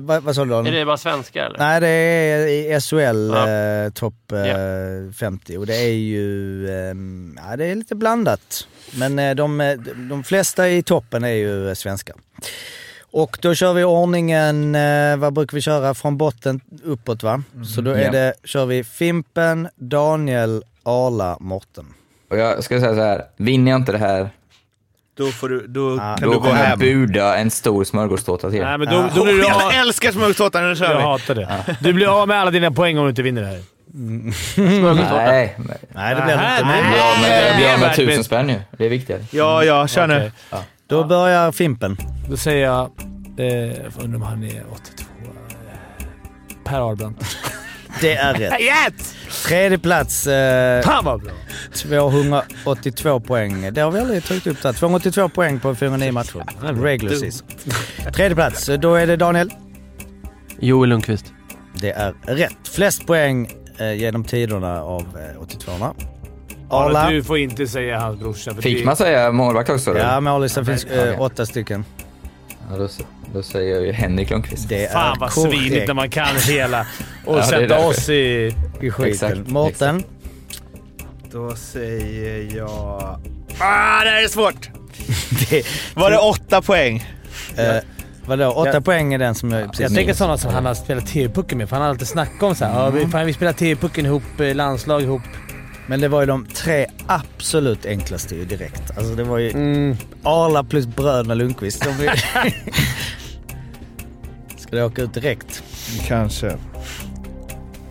vad, 0.02 0.24
vad 0.24 0.36
sa 0.36 0.46
du 0.46 0.52
Är 0.52 0.56
Daniel? 0.56 0.76
det 0.76 0.86
bara 0.86 0.98
svenska 0.98 1.46
eller? 1.46 1.60
Nej, 1.60 1.82
det 1.82 1.88
är 1.88 2.48
i 2.48 2.82
SHL 2.82 3.30
Ja. 3.34 3.50
eh, 3.50 3.90
topp 3.92 4.32
eh, 4.32 5.14
50 5.14 5.58
och 5.58 5.66
det 5.66 5.76
är 5.76 5.94
ju... 5.94 6.70
ehm, 6.90 7.40
ja, 7.50 7.56
det 7.58 7.66
är 7.66 7.76
lite 7.76 7.96
blandat. 7.96 8.68
Men 8.98 9.20
eh, 9.20 9.36
de, 9.36 9.62
eh, 9.62 9.74
de 10.10 10.24
flesta 10.24 10.70
i 10.70 10.84
toppen 10.84 11.24
är 11.24 11.30
ju 11.30 11.68
eh, 11.70 11.74
svenskar. 11.74 12.16
Och 13.02 13.38
då 13.42 13.56
kör 13.56 13.74
vi 13.74 13.84
ordningen, 13.84 14.76
eh, 14.76 15.18
vad 15.18 15.34
brukar 15.34 15.56
vi 15.56 15.62
köra, 15.62 15.94
från 15.94 16.18
botten 16.18 16.62
uppåt 16.84 17.24
va? 17.24 17.44
Så 17.76 17.82
då 17.82 17.92
är 17.92 18.04
Ja. 18.06 18.12
det, 18.12 18.34
kör 18.44 18.66
vi 18.66 18.84
Fimpen, 18.84 19.68
Daniel, 19.76 20.64
Arla, 20.84 21.38
Morten. 21.40 21.86
Och 22.30 22.38
jag 22.38 22.64
ska 22.64 22.80
säga 22.80 22.96
så 22.96 23.02
här, 23.02 23.24
vinner 23.38 23.72
jag 23.72 23.80
inte 23.82 23.92
det 23.92 23.98
här, 23.98 24.30
Då, 25.18 25.26
får 25.28 25.50
du, 25.50 25.68
då 25.68 25.94
Ah. 26.02 26.18
kan 26.18 26.30
då 26.30 26.34
du 26.34 26.40
gå 26.40 26.48
jag 26.48 26.54
hem. 26.56 26.80
buda 26.80 27.38
en 27.38 27.52
stor 27.52 27.84
smörgåstårta 27.84 28.50
till. 28.50 28.62
Nej, 28.62 28.78
men 28.78 28.88
då, 28.88 29.10
då 29.16 29.24
blir 29.24 29.34
du 29.34 29.46
av, 29.46 29.62
Jag 29.62 29.76
älskar 29.76 30.12
smörgåstårtan, 30.12 30.70
nu 30.70 30.76
kör 30.76 30.86
Jag 30.92 30.98
vi! 30.98 31.04
hatar 31.04 31.36
det. 31.36 31.76
Du 31.80 31.94
blir 31.94 32.22
av 32.22 32.28
med 32.28 32.40
alla 32.42 32.52
dina 32.52 32.72
poäng 32.72 32.98
om 32.98 33.04
du 33.06 33.10
inte 33.10 33.22
vinner 33.22 33.42
det 33.42 33.48
här. 33.48 33.62
Nej, 33.98 35.56
men 35.58 35.68
Nej, 35.94 36.16
det 36.16 36.22
blir 36.22 36.36
det 36.36 36.42
Nej, 36.42 36.60
inte. 36.60 36.68
nej. 36.68 36.82
Jag 36.82 36.88
blir 36.92 37.02
av 37.02 37.22
med, 37.22 37.48
jag 37.50 37.56
blir 37.56 37.74
av 37.74 37.80
med 37.80 37.88
värt 37.88 37.96
tusen 37.96 38.24
spänn 38.24 38.50
ju. 38.50 38.56
Det 38.78 38.86
är 38.86 38.90
viktigare. 38.90 39.22
Ja, 39.32 39.64
ja, 39.64 39.88
kör 39.88 40.08
nu. 40.08 40.32
Då 40.88 41.04
börjar 41.04 41.52
Fimpen. 41.52 41.98
Då 42.30 42.38
säger 42.38 42.66
jag... 42.66 42.90
Eh, 43.38 43.46
jag 43.48 43.76
undrar 44.04 44.16
om 44.16 44.22
han 44.22 44.44
är 44.44 44.64
82. 44.72 45.06
Per 46.66 46.90
Arbrandt. 46.92 47.38
Det 48.02 48.16
är 48.16 48.34
rätt. 48.34 48.54
Yes! 48.62 49.16
Tredje 49.46 49.78
plats. 49.78 50.28
Eh, 50.28 50.82
Fan 50.82 51.06
vad 51.06 51.22
bra! 51.24 51.32
282 51.74 53.20
poäng. 53.20 53.74
Det 53.74 53.82
har 53.82 53.92
vi 53.92 54.00
aldrig 54.00 54.24
tagit 54.24 54.48
upp 54.48 54.62
där. 54.62 54.74
282 54.74 55.30
poäng 55.30 55.60
på 55.60 55.76
409 55.76 56.12
matcher. 56.12 56.44
Regular 56.84 57.16
season. 57.16 57.48
Tredje 58.14 58.36
plats. 58.36 58.70
Då 58.80 58.96
är 58.96 59.08
det 59.08 59.16
Daniel. 59.16 59.52
Joel 60.60 60.90
Lundqvist. 60.90 61.26
Det 61.74 61.92
är 61.92 62.14
rätt. 62.28 62.68
Flest 62.72 63.08
poäng 63.08 63.52
eh, 63.78 63.94
genom 63.94 64.24
tiderna 64.24 64.82
av 64.84 65.02
eh, 65.02 65.42
82orna. 65.42 65.94
Arla. 66.70 67.00
Arla. 67.00 67.10
Du 67.10 67.24
får 67.24 67.38
inte 67.38 67.68
säga 67.68 68.00
hans 68.00 68.20
brorsa. 68.20 68.54
för 68.56 68.62
Fick 68.62 68.80
det- 68.80 68.86
man 68.86 68.96
säga 68.96 69.32
målvakt 69.32 69.70
också? 69.70 69.94
då? 69.94 70.00
Ja, 70.00 70.20
mållistan 70.20 70.66
finns 70.66 70.86
eh, 70.86 71.22
åtta 71.22 71.46
stycken. 71.46 71.86
Ja, 72.72 72.78
då, 72.78 72.88
då 73.34 73.44
säger 73.44 73.76
jag 73.76 73.86
ju 73.86 73.92
Henrik 73.92 74.30
Lundqvist. 74.30 74.70
Det 74.70 74.92
Fan 74.92 75.16
är 75.16 75.20
vad 75.20 75.32
korrekt 75.32 75.58
svinigt 75.58 75.88
när 75.88 75.94
man 75.94 76.10
kan 76.10 76.36
hela 76.48 76.88
och 77.26 77.38
Ja, 77.38 77.44
sätta 77.44 77.80
oss 77.88 78.10
i... 78.10 78.56
i 78.82 78.92
skiten. 78.92 79.30
Exakt, 79.32 79.48
Mårten. 79.50 80.04
Då 81.32 81.56
säger 81.56 82.58
jag... 82.58 83.20
Ah, 83.60 84.04
det 84.04 84.10
här 84.10 84.24
är 84.24 84.28
svårt! 84.28 84.70
Det, 85.50 85.66
Var 85.96 86.12
det 86.12 86.18
åtta 86.18 86.62
poäng? 86.62 87.06
eh, 87.58 87.76
vadå? 88.26 88.48
Åtta 88.52 88.70
Jag- 88.74 88.86
poäng 88.86 89.14
är 89.14 89.18
den 89.18 89.36
som 89.36 89.52
jag 89.52 89.64
precis 89.66 89.80
Jag 89.80 89.90
tänker 89.90 90.06
minns. 90.06 90.18
sådana 90.18 90.38
som 90.38 90.54
han 90.54 90.66
har 90.66 90.74
spelat 90.74 91.08
TV-pucken 91.08 91.58
med, 91.58 91.70
för 91.70 91.76
han 91.76 91.84
har 91.84 91.90
alltid 91.90 92.08
snackat 92.08 92.44
om 92.44 92.56
såhär, 92.56 92.84
ja, 92.84 92.90
vi, 92.90 93.08
fan, 93.08 93.26
vi 93.26 93.34
spelar 93.34 93.54
TV-pucken 93.54 94.06
ihop, 94.06 94.40
eh, 94.40 94.56
landslag 94.56 95.02
ihop. 95.02 95.22
Men 95.88 96.02
det 96.02 96.08
var 96.08 96.20
ju 96.20 96.26
de 96.26 96.46
tre 96.46 96.86
absolut 97.08 97.86
enklaste 97.86 98.36
ju 98.36 98.46
direkt. 98.46 98.98
Alltså 98.98 99.16
det 99.16 99.24
var 99.24 99.38
ju 99.38 99.50
Mm. 99.52 99.98
Arla 100.24 100.64
plus 100.64 100.86
bröderna 100.88 101.34
Lundqvist. 101.34 101.82
De 101.84 101.90
är... 102.08 102.16
Ska 104.58 104.76
det 104.76 104.84
åka 104.84 105.02
ut 105.02 105.14
direkt? 105.14 105.64
Kanske. 106.08 106.58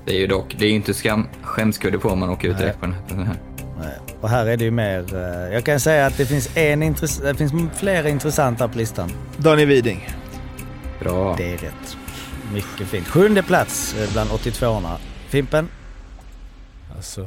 Det 0.07 0.13
är 0.17 0.19
ju 0.19 0.27
dock, 0.27 0.55
det 0.59 0.65
är 0.65 0.69
ju 0.69 0.75
inte 0.75 0.95
skam, 0.95 1.29
skämskudde 1.43 1.99
på 1.99 2.09
om 2.09 2.19
man 2.19 2.31
åker 2.31 2.49
ut 2.49 2.59
direkt 2.59 2.81
på 2.81 2.87
den 2.87 2.95
på 3.09 3.15
den 3.15 3.27
här. 3.27 3.37
Nej. 3.81 3.95
Och 4.21 4.29
här 4.31 4.47
är 4.47 4.57
det 4.57 4.65
ju 4.65 4.71
mer... 4.71 5.15
eh, 5.15 5.55
Jag 5.55 5.65
kan 5.65 5.81
säga 5.81 6.07
att 6.07 6.17
det 6.17 6.27
finns, 6.27 6.57
en 6.57 6.83
intress- 6.83 7.23
det 7.23 7.35
finns 7.35 7.53
flera 7.77 8.09
intressanta 8.09 8.69
på 8.69 8.79
listan. 8.79 9.11
Daniel 9.37 9.69
Widing. 9.69 10.09
Bra. 11.01 11.35
Det 11.39 11.53
är 11.53 11.57
rätt. 11.59 11.97
Mycket 12.53 12.87
fint. 12.89 13.09
Sjunde 13.09 13.43
plats 13.43 13.95
eh, 13.95 14.13
bland 14.13 14.31
82orna. 14.31 14.97
Fimpen, 15.29 15.69
Alltså... 16.97 17.27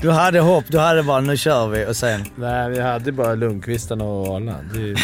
du 0.00 0.10
hade 0.10 0.40
hopp. 0.40 0.64
Du 0.68 0.78
hade 0.78 1.02
bara 1.02 1.20
nu 1.20 1.36
kör 1.36 1.68
vi 1.68 1.86
och 1.86 1.96
sen... 1.96 2.24
Nej, 2.36 2.70
vi 2.70 2.80
hade 2.80 3.12
bara 3.12 3.34
Lundqvistarna 3.34 4.04
och 4.04 4.36
Arla. 4.36 4.56
Det 4.74 4.80
är. 4.80 4.94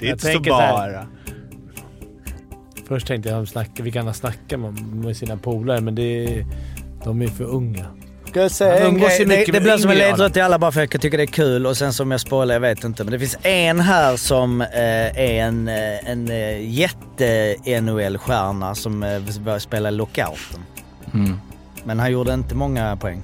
Det 0.00 0.08
är 0.08 0.12
inte 0.12 0.32
så 0.32 0.40
bara. 0.40 1.06
Först 2.88 3.06
tänkte 3.06 3.28
jag 3.28 3.42
att 3.42 3.80
vi 3.80 3.92
kan 3.92 4.14
snacka 4.14 4.58
med, 4.58 4.94
med 4.94 5.16
sina 5.16 5.36
polare, 5.36 5.80
men 5.80 5.94
det 5.94 6.24
är, 6.24 6.46
de 7.04 7.22
är 7.22 7.26
för 7.26 7.44
unga. 7.44 7.86
Ska 8.34 8.40
jag 8.40 8.50
säga 8.50 8.86
en 8.86 8.98
grej? 8.98 9.24
Det, 9.24 9.44
det 9.52 9.60
blir 9.60 9.76
som 9.76 9.90
en 9.90 9.98
ledtråd 9.98 10.32
till 10.32 10.42
alla 10.42 10.58
bara 10.58 10.72
för 10.72 10.82
att 10.82 10.94
jag 10.94 11.02
tycker 11.02 11.18
det 11.18 11.24
är 11.24 11.26
kul 11.26 11.66
och 11.66 11.76
sen 11.76 11.92
som 11.92 12.10
jag 12.10 12.20
spoilar, 12.20 12.54
jag 12.54 12.60
vet 12.60 12.84
inte. 12.84 13.04
Men 13.04 13.12
det 13.12 13.18
finns 13.18 13.38
en 13.42 13.80
här 13.80 14.16
som 14.16 14.60
eh, 14.60 14.68
är 15.18 15.42
en, 15.42 15.68
eh, 15.68 16.10
en 16.10 16.30
eh, 16.30 16.70
jätte-NHL-stjärna 16.70 18.74
som 18.74 19.02
eh, 19.02 19.20
började 19.40 19.60
spela 19.60 19.88
i 19.88 19.92
lockouten. 19.92 20.60
Mm. 21.14 21.36
Men 21.84 21.98
han 21.98 22.12
gjorde 22.12 22.34
inte 22.34 22.54
många 22.54 22.96
poäng. 22.96 23.22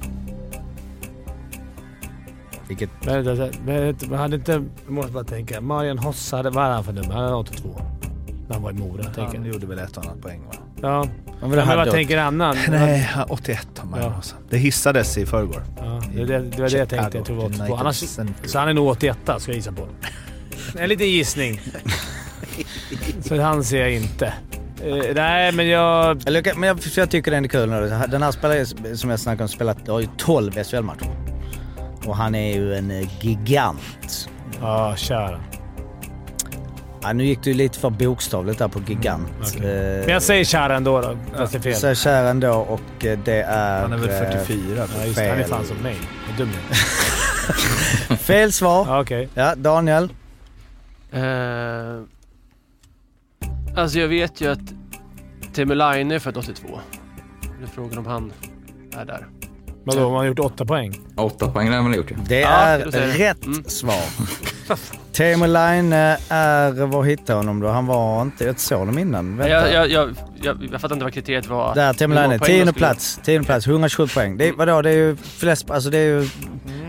Vilket... 2.69 2.91
Vänta, 3.07 3.49
vänta, 3.65 4.17
hade 4.17 4.37
inte... 4.37 4.53
Jag 4.53 4.93
måste 4.93 5.12
bara 5.12 5.25
tänka. 5.25 5.61
Marian 5.61 5.99
Hossa, 5.99 6.37
hade, 6.37 6.51
vad 6.51 6.62
hade 6.62 6.75
han 6.75 6.85
för 6.85 6.93
nummer? 6.93 7.15
Han 7.15 7.23
hade 7.25 7.35
82. 7.37 7.83
När 8.49 8.55
han 8.55 8.62
var 8.62 8.71
i 8.71 8.75
Mora. 8.75 9.05
tänker 9.05 9.23
Han 9.23 9.35
jag. 9.45 9.47
gjorde 9.47 9.67
väl 9.67 9.79
ett 9.79 9.99
annat 9.99 10.21
poäng 10.23 10.41
va? 10.47 10.55
Ja. 10.83 11.07
Men 11.41 11.51
Men 11.51 11.67
vad 11.77 11.91
tänker 11.91 12.19
annan? 12.19 12.57
Nej, 12.69 12.99
han- 12.99 13.27
81 13.31 13.69
har 13.79 13.89
man 13.89 14.01
Ja. 14.01 14.07
ja. 14.23 14.37
Det 14.51 14.59
hissades 14.59 15.19
i 15.19 15.27
förrgår. 15.27 15.62
Ja, 15.77 16.03
det, 16.15 16.25
det, 16.25 16.39
det 16.39 16.62
var 16.62 16.69
det 16.71 16.79
jag 16.79 16.89
tänkte. 16.89 17.19
Jag 17.19 17.27
tror 17.27 17.37
det 17.37 17.43
var 17.43 17.49
82. 17.49 17.62
United 17.65 17.81
Annars, 17.81 17.97
så 18.51 18.59
han 18.59 18.69
är 18.69 18.75
nog 18.75 18.89
81 18.89 19.19
ska 19.25 19.33
jag 19.47 19.57
gissa 19.57 19.73
på. 19.73 19.87
En 20.79 20.89
liten 20.89 21.07
gissning. 21.07 21.61
så 23.23 23.41
han 23.41 23.65
ser 23.65 23.81
jag 23.81 23.93
inte. 23.93 24.33
Eh, 24.85 25.15
nej, 25.15 25.52
men 25.52 25.69
jag... 25.69 26.23
Eller, 26.28 26.55
men 26.55 26.69
jag, 26.69 26.81
för 26.82 27.01
jag 27.01 27.11
tycker 27.11 27.31
den 27.31 27.44
är 27.44 27.48
kul. 27.48 27.70
nu. 27.70 27.89
Den 28.09 28.23
här 28.23 28.31
spelaren 28.32 28.97
som 28.97 29.11
jag 29.11 29.20
snackade 29.20 29.43
om 29.43 29.48
spelat, 29.48 29.89
har 29.89 30.01
ju 30.01 30.09
12 30.16 30.52
SHL-matcher. 30.52 31.09
Och 32.07 32.16
han 32.16 32.35
är 32.35 32.55
ju 32.57 32.74
en 32.74 32.90
eh, 32.90 33.24
gigant. 33.24 34.28
Ja, 34.61 34.97
kör. 34.97 35.40
Ja, 37.02 37.12
nu 37.12 37.24
gick 37.24 37.43
du 37.43 37.55
lite 37.55 37.78
för 37.78 37.90
bokstavligt 37.90 38.59
där 38.59 38.69
på 38.69 38.81
gigant. 38.89 39.28
Okej. 39.40 39.70
Eh, 39.70 40.01
Men 40.01 40.09
jag 40.09 40.23
säger 40.23 40.44
Chara 40.44 40.77
ändå 40.77 41.01
då, 41.01 41.16
fast 41.36 41.52
det 41.52 41.59
är 41.59 41.62
fel. 41.62 41.74
Så 41.74 41.94
kär 41.94 42.24
ändå 42.24 42.51
och 42.52 42.81
det 42.98 43.43
är... 43.47 43.81
Han 43.81 43.93
är 43.93 43.97
väl 43.97 44.09
eh, 44.09 44.31
44? 44.47 44.86
Ja, 44.98 45.05
just 45.05 45.16
det. 45.19 45.28
Han 45.28 45.39
är 45.39 45.44
fan 45.44 45.65
som 45.65 45.77
mig. 45.77 45.97
Vad 46.28 46.36
dum 46.39 46.51
jag. 46.70 48.19
Fel 48.19 48.52
svar. 48.52 48.86
Ja, 48.89 49.01
okej. 49.01 49.28
Ja, 49.35 49.55
Daniel. 49.55 50.05
Eh, 51.12 51.20
alltså 53.77 53.99
jag 53.99 54.09
vet 54.09 54.41
ju 54.41 54.53
att 54.53 54.59
Teemu 55.53 55.75
Laine 55.75 56.11
är 56.11 56.19
född 56.19 56.37
82. 56.37 56.69
Det 57.59 57.65
är 57.65 57.69
frågan 57.69 57.99
om 57.99 58.07
han 58.07 58.33
är 58.97 59.05
där. 59.05 59.27
Vadå, 59.85 60.05
om 60.05 60.11
han 60.13 60.19
har 60.19 60.25
gjort 60.25 60.39
åtta 60.39 60.65
poäng? 60.65 61.01
Åtta 61.17 61.49
poäng 61.51 61.69
har 61.73 61.83
man 61.83 61.95
gjort 61.95 62.11
ju. 62.11 62.17
Det 62.29 62.41
Ja, 62.41 62.49
är 62.49 62.91
säger 62.91 63.09
jag. 63.09 63.21
rätt 63.21 63.47
Mm. 63.47 63.65
svar. 63.65 64.03
Teemu 65.13 65.47
Laine 65.47 65.93
är... 65.93 66.87
Var 66.87 67.05
hittade 67.05 67.39
honom 67.39 67.61
då? 67.61 67.69
Han 67.69 67.87
var 67.87 68.23
inte... 68.23 68.45
Jag 68.45 68.61
såg 68.61 68.79
honom 68.79 68.99
innan. 68.99 69.37
Vänta. 69.37 69.51
Jag, 69.53 69.73
jag, 69.73 69.91
jag, 69.91 70.15
jag, 70.43 70.69
jag 70.73 70.81
fattar 70.81 70.95
inte 70.95 71.05
vad 71.05 71.15
kriteriet 71.15 71.47
var. 71.49 71.75
Där, 71.75 71.93
Teemu 71.93 72.15
hur 72.15 72.21
många 72.23 72.29
Laine. 72.29 72.39
poäng 72.41 72.49
de 72.51 72.57
Tionde 72.57 72.73
skulle- 72.73 72.87
plats. 72.87 73.21
Tionde 73.25 73.47
plats. 73.47 73.67
127 73.67 74.07
poäng. 74.15 74.37
Det 74.37 74.49
är, 74.49 74.53
vadå, 74.53 74.83
det 74.83 74.91
är 74.91 74.95
ju 74.97 75.17
flest... 75.17 75.71
Alltså 75.71 75.91
det 75.91 75.99
är 75.99 76.05
ju 76.21 76.29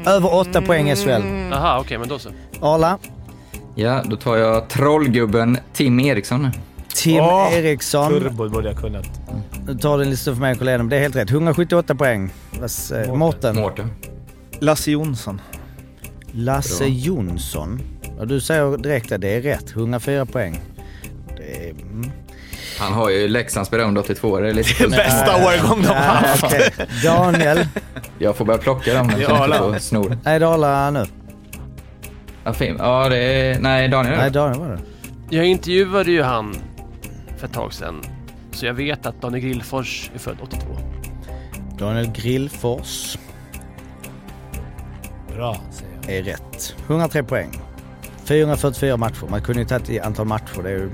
över 0.06 0.34
åtta 0.36 0.62
poäng 0.62 0.90
i 0.90 0.96
SHL. 0.96 1.10
Jaha, 1.52 1.80
okej, 1.80 1.98
men 1.98 2.08
då 2.10 2.20
så. 2.20 2.30
Arla. 2.62 2.98
Ja, 3.76 4.04
då 4.06 4.16
tar 4.16 4.38
jag 4.38 4.68
trollgubben 4.70 5.58
Tim 5.74 6.00
Eriksson. 6.00 6.52
Tim 6.96 7.24
Åh, 7.24 7.54
Eriksson. 7.54 8.10
Turbo 8.12 8.50
borde 8.50 8.68
jag 8.68 8.78
kunnat. 8.78 9.06
Nu 9.68 9.76
tar 9.78 9.98
du 9.98 10.04
en 10.04 10.10
lista 10.10 10.34
för 10.34 10.42
mig 10.42 10.52
och 10.52 10.58
kolla 10.58 10.78
Det 10.78 10.96
är 10.96 11.00
helt 11.00 11.16
rätt. 11.16 11.30
178 11.32 11.96
poäng. 11.96 12.30
Eh, 13.06 13.14
Mårten. 13.16 13.56
Mårten. 13.56 13.92
Lasse 14.60 14.92
Jonsson. 14.92 15.42
Lasse 16.32 16.84
Bra. 16.84 16.88
Jonsson. 16.88 17.82
Och 18.20 18.28
du 18.28 18.42
säger 18.42 18.78
direkt 18.78 19.12
att 19.12 19.22
det 19.22 19.36
är 19.36 19.42
rätt. 19.42 19.72
104 19.72 20.26
poäng. 20.26 20.60
Det 21.38 21.68
är... 21.68 21.72
Mm. 21.72 22.12
Han 22.80 22.94
har 22.94 23.10
ju 23.10 23.28
Leksands 23.28 23.72
berömda 23.72 24.02
82 24.02 24.40
det 24.40 24.50
är 24.50 24.54
lite 24.54 24.88
Bästa 24.88 25.36
årgång 25.46 25.82
de 25.82 25.88
har 25.88 25.96
Ja, 25.96 26.02
haft. 26.02 27.04
Daniel. 27.04 27.68
Jag 28.20 28.36
får 28.36 28.46
börja 28.46 28.60
plocka 28.60 28.94
dem. 28.94 29.12
Ja, 29.20 29.80
snor. 29.80 30.18
Nej, 30.24 30.40
Dala 30.40 30.92
nu. 30.92 31.06
Ja, 32.44 32.54
fin. 32.54 32.76
ja, 32.80 33.10
det 33.10 33.18
är... 33.18 33.60
Nej, 33.60 33.88
Daniel. 33.88 34.18
Nej, 34.18 34.32
Daniel 34.32 34.60
var 34.60 34.70
det. 34.70 34.80
Jag 35.36 35.46
intervjuade 35.46 36.12
ju 36.12 36.22
han 36.24 36.56
för 37.42 37.48
ett 37.48 37.54
tag 37.54 37.74
sedan. 37.74 38.04
Så 38.52 38.66
jag 38.66 38.74
vet 38.74 39.06
att 39.06 39.22
Daniel 39.22 39.44
Grillfors 39.44 40.12
är 40.16 40.20
född 40.20 40.38
82. 40.42 40.66
Daniel 41.78 42.12
Grillfors 42.12 43.18
Bra, 45.36 45.58
säger 45.72 45.92
jag. 46.08 46.16
är 46.18 46.24
rätt. 46.24 46.76
103 46.88 47.24
poäng. 47.24 47.50
444 48.26 48.98
matcher. 48.98 49.28
Man 49.30 49.42
kunde 49.42 49.62
ju 49.62 49.68
tagit 49.68 49.90
i 49.90 50.00
antal 50.00 50.26
matcher. 50.28 50.62
Det 50.64 50.70
är 50.70 50.74
ju... 50.74 50.86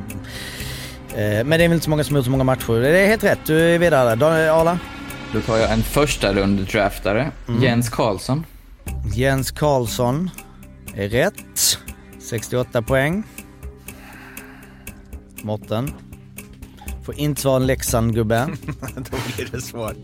Eh, 1.21 1.45
Men 1.45 1.49
det 1.49 1.63
är 1.63 1.67
väl 1.67 1.73
inte 1.73 1.83
så 1.83 1.89
många 1.89 2.03
som 2.03 2.15
har 2.15 2.19
gjort 2.19 2.25
så 2.25 2.31
många 2.31 2.43
matcher. 2.43 2.73
Det 2.81 2.99
är 2.99 3.07
helt 3.07 3.23
rätt. 3.23 3.39
Du 3.45 3.59
är 3.59 3.79
vidare. 3.79 4.15
Daniel 4.15 4.49
Arla. 4.49 4.79
Då 5.33 5.41
tar 5.41 5.57
jag 5.57 5.71
en 5.71 5.81
första 5.83 6.33
rund 6.33 6.59
draftare 6.59 7.31
Jens 7.61 7.89
Karlsson. 7.89 8.45
Jens 9.15 9.51
Karlsson 9.51 10.29
är 10.95 11.09
rätt. 11.09 11.79
68 12.19 12.81
poäng. 12.81 13.23
Mårten. 15.43 15.93
Får 17.07 17.15
inte 17.19 17.47
vara 17.47 17.55
en 17.55 17.65
Leksand-gubbe. 17.65 18.45
Då 18.95 19.17
blir 19.35 19.49
det 19.51 19.61
svårt. 19.61 19.95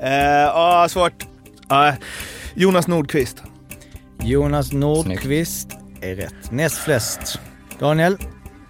Eh, 0.00 0.10
Ja, 0.10 0.86
svårt. 0.90 1.26
Ja, 1.68 1.94
Jonas 2.54 2.86
Nordqvist. 2.88 3.42
Jonas 4.22 4.72
Nordqvist 4.72 5.76
är 6.00 6.14
rätt. 6.16 6.50
Näst 6.50 6.76
flest. 6.78 7.40
Daniel. 7.78 8.16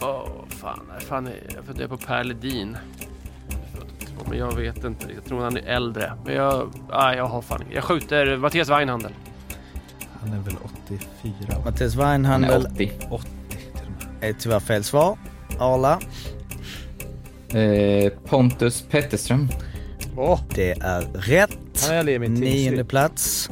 Åh, 0.00 0.28
fan. 0.48 0.80
nej, 0.88 1.00
fan. 1.00 1.28
Jag 1.54 1.64
funderar 1.64 1.88
på 1.88 1.96
Per 1.96 2.24
Ledin. 2.24 2.76
Född 3.74 3.86
82, 4.02 4.24
Men 4.28 4.38
jag 4.38 4.56
vet 4.56 4.84
inte. 4.84 5.06
Jag 5.14 5.24
tror 5.24 5.40
han 5.40 5.56
är 5.56 5.62
äldre. 5.62 6.12
Men 6.24 6.34
jag... 6.34 6.72
Nej, 6.90 7.16
jag 7.16 7.26
har 7.26 7.42
fan 7.42 7.62
Jag 7.72 7.84
skjuter 7.84 8.36
Mattias 8.36 8.68
Weinhandel. 8.68 9.12
Han 10.20 10.32
är 10.32 10.38
väl 10.38 10.56
84? 10.88 11.58
Mattias 11.64 11.94
Han 11.96 12.04
är 12.04 12.08
Weinhandel 12.10 12.66
80. 12.72 12.92
80 13.10 13.26
till 13.48 13.68
och 13.74 13.90
med. 14.20 14.30
är 14.30 14.32
tyvärr 14.32 14.60
fel 14.60 14.84
svar. 14.84 15.18
Arla. 15.58 16.00
Eh, 17.54 18.12
Pontus 18.28 18.84
Petterström. 18.90 19.48
Åh, 20.16 20.40
Det 20.54 20.70
är 20.70 21.00
rätt. 21.14 21.58
Nionde 22.30 22.84
plats. 22.84 23.48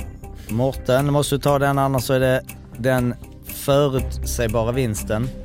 Mårten, 0.48 1.12
måste 1.12 1.34
du 1.34 1.38
ta 1.40 1.58
den 1.58 1.78
annars 1.78 2.02
så 2.04 2.12
är 2.12 2.20
det 2.20 2.42
den 2.78 3.14
förutsägbara 3.44 4.72
vinsten. 4.72 5.28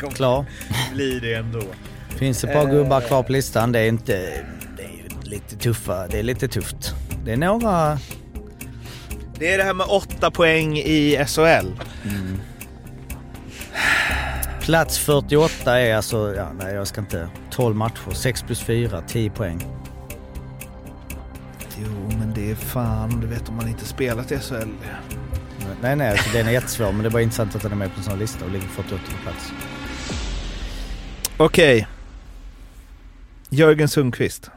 kommer 0.00 0.12
Klar. 0.12 0.44
bli 0.94 1.20
det 1.20 1.34
ändå. 1.34 1.62
Finns 2.08 2.44
ett 2.44 2.52
par 2.52 2.70
gubbar 2.70 3.00
kvar 3.00 3.22
på 3.22 3.32
listan. 3.32 3.72
Det 3.72 3.78
är 3.78 3.88
inte... 3.88 4.12
Det 4.76 4.82
är 4.82 5.30
lite 5.30 5.56
tuffa. 5.56 6.06
Det 6.06 6.18
är 6.18 6.22
lite 6.22 6.48
tufft. 6.48 6.94
Det 7.24 7.32
är 7.32 7.36
några... 7.36 7.98
Det 9.38 9.52
är 9.52 9.58
det 9.58 9.64
här 9.64 9.74
med 9.74 9.86
åtta 9.86 10.30
poäng 10.30 10.78
i 10.78 11.24
SHL. 11.26 11.66
Plats 14.60 14.98
48 14.98 15.78
är 15.78 15.94
alltså... 15.94 16.34
Ja, 16.36 16.52
nej, 16.58 16.74
jag 16.74 16.86
ska 16.86 17.00
inte... 17.00 17.28
12 17.50 17.76
matcher. 17.76 18.10
6 18.12 18.42
plus 18.42 18.60
4. 18.60 19.02
10 19.06 19.30
poäng. 19.30 19.66
Jo, 21.78 22.10
men 22.18 22.32
det 22.34 22.50
är 22.50 22.54
fan, 22.54 23.20
du 23.20 23.26
vet 23.26 23.48
om 23.48 23.56
man 23.56 23.68
inte 23.68 23.84
spelat 23.84 24.32
i 24.32 24.38
SHL. 24.38 24.68
Nej, 25.82 25.96
nej, 25.96 26.10
alltså, 26.10 26.30
den 26.32 26.46
är 26.46 26.52
jättesvår. 26.52 26.92
Men 26.92 27.02
det 27.02 27.08
är 27.08 27.10
bara 27.10 27.22
intressant 27.22 27.56
att 27.56 27.62
den 27.62 27.72
är 27.72 27.76
med 27.76 27.92
på 27.92 27.98
en 27.98 28.04
sån 28.04 28.12
här 28.12 28.20
lista 28.20 28.44
och 28.44 28.50
ligger 28.50 28.66
48 28.68 29.02
plats. 29.22 29.52
Okej. 31.36 31.88
Jörgen 33.48 33.88
Sundqvist. 33.88 34.50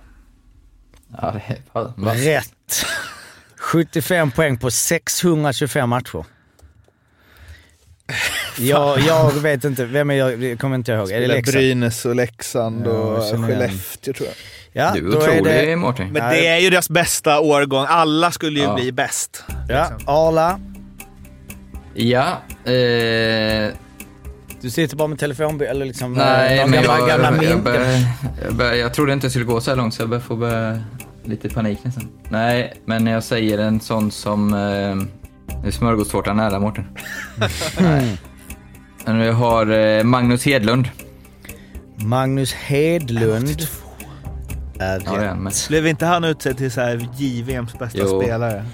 Ja, 1.21 1.31
det 1.31 1.57
är 1.73 1.93
vass. 1.95 2.17
Rätt! 2.17 2.85
75 3.57 4.31
poäng 4.31 4.57
på 4.57 4.71
625 4.71 5.89
matcher. 5.89 6.25
Jag, 8.59 8.99
jag 8.99 9.31
vet 9.31 9.63
inte, 9.63 9.85
vem 9.85 10.09
är 10.09 10.13
jag? 10.13 10.39
Det 10.39 10.55
kommer 10.59 10.75
inte 10.75 10.91
jag 10.91 10.99
ihåg. 10.99 11.11
Är 11.11 11.19
det 11.21 11.27
Leksand? 11.27 11.55
Brynäs 11.57 12.05
och 12.05 12.15
Leksand 12.15 12.87
Ja, 12.87 12.91
och 12.91 13.17
jag 13.23 13.27
igen. 13.27 13.47
Skellefteå 13.47 14.13
tror 14.13 14.27
jag. 14.27 14.35
Ja, 14.85 14.91
Du 14.93 14.99
är 15.07 15.11
då 15.11 15.17
är 15.21 15.23
otrolig 15.23 15.43
det... 15.67 15.75
Mårten. 15.75 16.09
Men 16.11 16.23
Nej. 16.23 16.41
det 16.41 16.47
är 16.47 16.57
ju 16.59 16.69
deras 16.69 16.89
bästa 16.89 17.39
årgång. 17.39 17.85
Alla 17.89 18.31
skulle 18.31 18.59
ju 18.59 18.65
Ja. 18.65 18.75
bli 18.75 18.91
bäst. 18.91 19.43
Ja, 19.69 19.87
Arla. 20.05 20.59
Ja, 21.93 22.27
eh, 22.65 23.73
Du 24.61 24.69
sitter 24.69 24.95
bara 24.95 25.07
med 25.07 25.19
telefonby 25.19 25.65
eller 25.65 25.85
liksom... 25.85 26.13
nej 26.13 26.57
de 26.57 26.71
men 26.71 26.83
jag, 26.83 27.07
gamla 27.07 27.33
jag, 27.35 27.43
jag, 27.51 27.63
börjar, 27.63 27.99
jag, 28.45 28.55
börjar, 28.55 28.73
jag 28.73 28.93
trodde 28.93 29.13
inte 29.13 29.27
det 29.27 29.31
skulle 29.31 29.45
gå 29.45 29.61
så 29.61 29.69
här 29.71 29.77
långt 29.77 29.93
så 29.93 30.01
jag 30.01 30.09
börjar 30.09 30.21
få 30.21 30.35
börja, 30.35 30.83
lite 31.25 31.49
panik 31.49 31.79
nästan. 31.83 32.09
Nej, 32.29 32.73
men 32.85 33.07
jag 33.07 33.23
säger 33.23 33.57
en 33.57 33.79
sån 33.79 34.11
som 34.11 34.53
eh, 34.53 35.67
är 35.67 35.71
smörgåstårta 35.71 36.33
nära 36.33 36.59
Mårten. 36.59 36.85
nej. 37.79 38.17
Men 39.05 39.19
vi 39.19 39.27
har 39.29 39.67
eh, 39.97 40.03
Magnus 40.03 40.45
Hedlund. 40.45 40.87
Magnus 41.95 42.53
Hedlund 42.53 43.67
är 44.79 45.01
Ja, 45.05 45.17
rätt. 45.17 45.27
han 45.29 45.43
med. 45.43 45.53
Blev 45.69 45.87
inte 45.87 46.05
han 46.05 46.23
utsedd 46.23 46.57
till 46.57 46.71
så 46.71 46.81
här 46.81 47.07
JVMs 47.17 47.79
bästa 47.79 47.97
Jo. 48.01 48.21
spelare? 48.21 48.65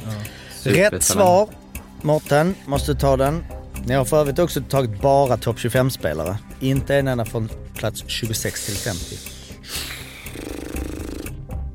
Ja. 0.63 0.71
Rätt 0.71 1.03
svar. 1.03 1.49
Mårten, 2.01 2.55
måste 2.65 2.95
ta 2.95 3.17
den. 3.17 3.43
Ni 3.85 3.93
har 3.93 4.05
för 4.05 4.17
övrigt 4.21 4.39
också 4.39 4.61
tagit 4.61 5.01
bara 5.01 5.37
topp 5.37 5.57
25-spelare. 5.57 6.37
Inte 6.59 6.95
en 6.95 7.07
enda 7.07 7.25
från 7.25 7.49
plats 7.75 8.03
26 8.07 8.65
till 8.65 8.75
50. 8.75 9.15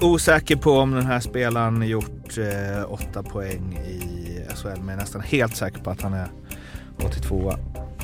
Osäker 0.01 0.57
på 0.57 0.71
om 0.73 0.91
den 0.91 1.07
här 1.07 1.21
spelaren 1.21 1.83
gjort 1.83 2.39
eh, 2.39 2.93
åtta 2.93 3.23
poäng 3.23 3.79
i 3.79 4.41
SHL, 4.57 4.69
men 4.69 4.77
jag 4.89 4.93
är 4.93 4.97
nästan 4.97 5.21
helt 5.21 5.57
säker 5.57 5.79
på 5.79 5.91
att 5.91 6.01
han 6.03 6.15
är 6.15 6.27
82 7.05 7.55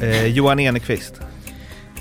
eh, 0.03 0.27
Johan 0.27 0.61
Enekvist. 0.61 1.15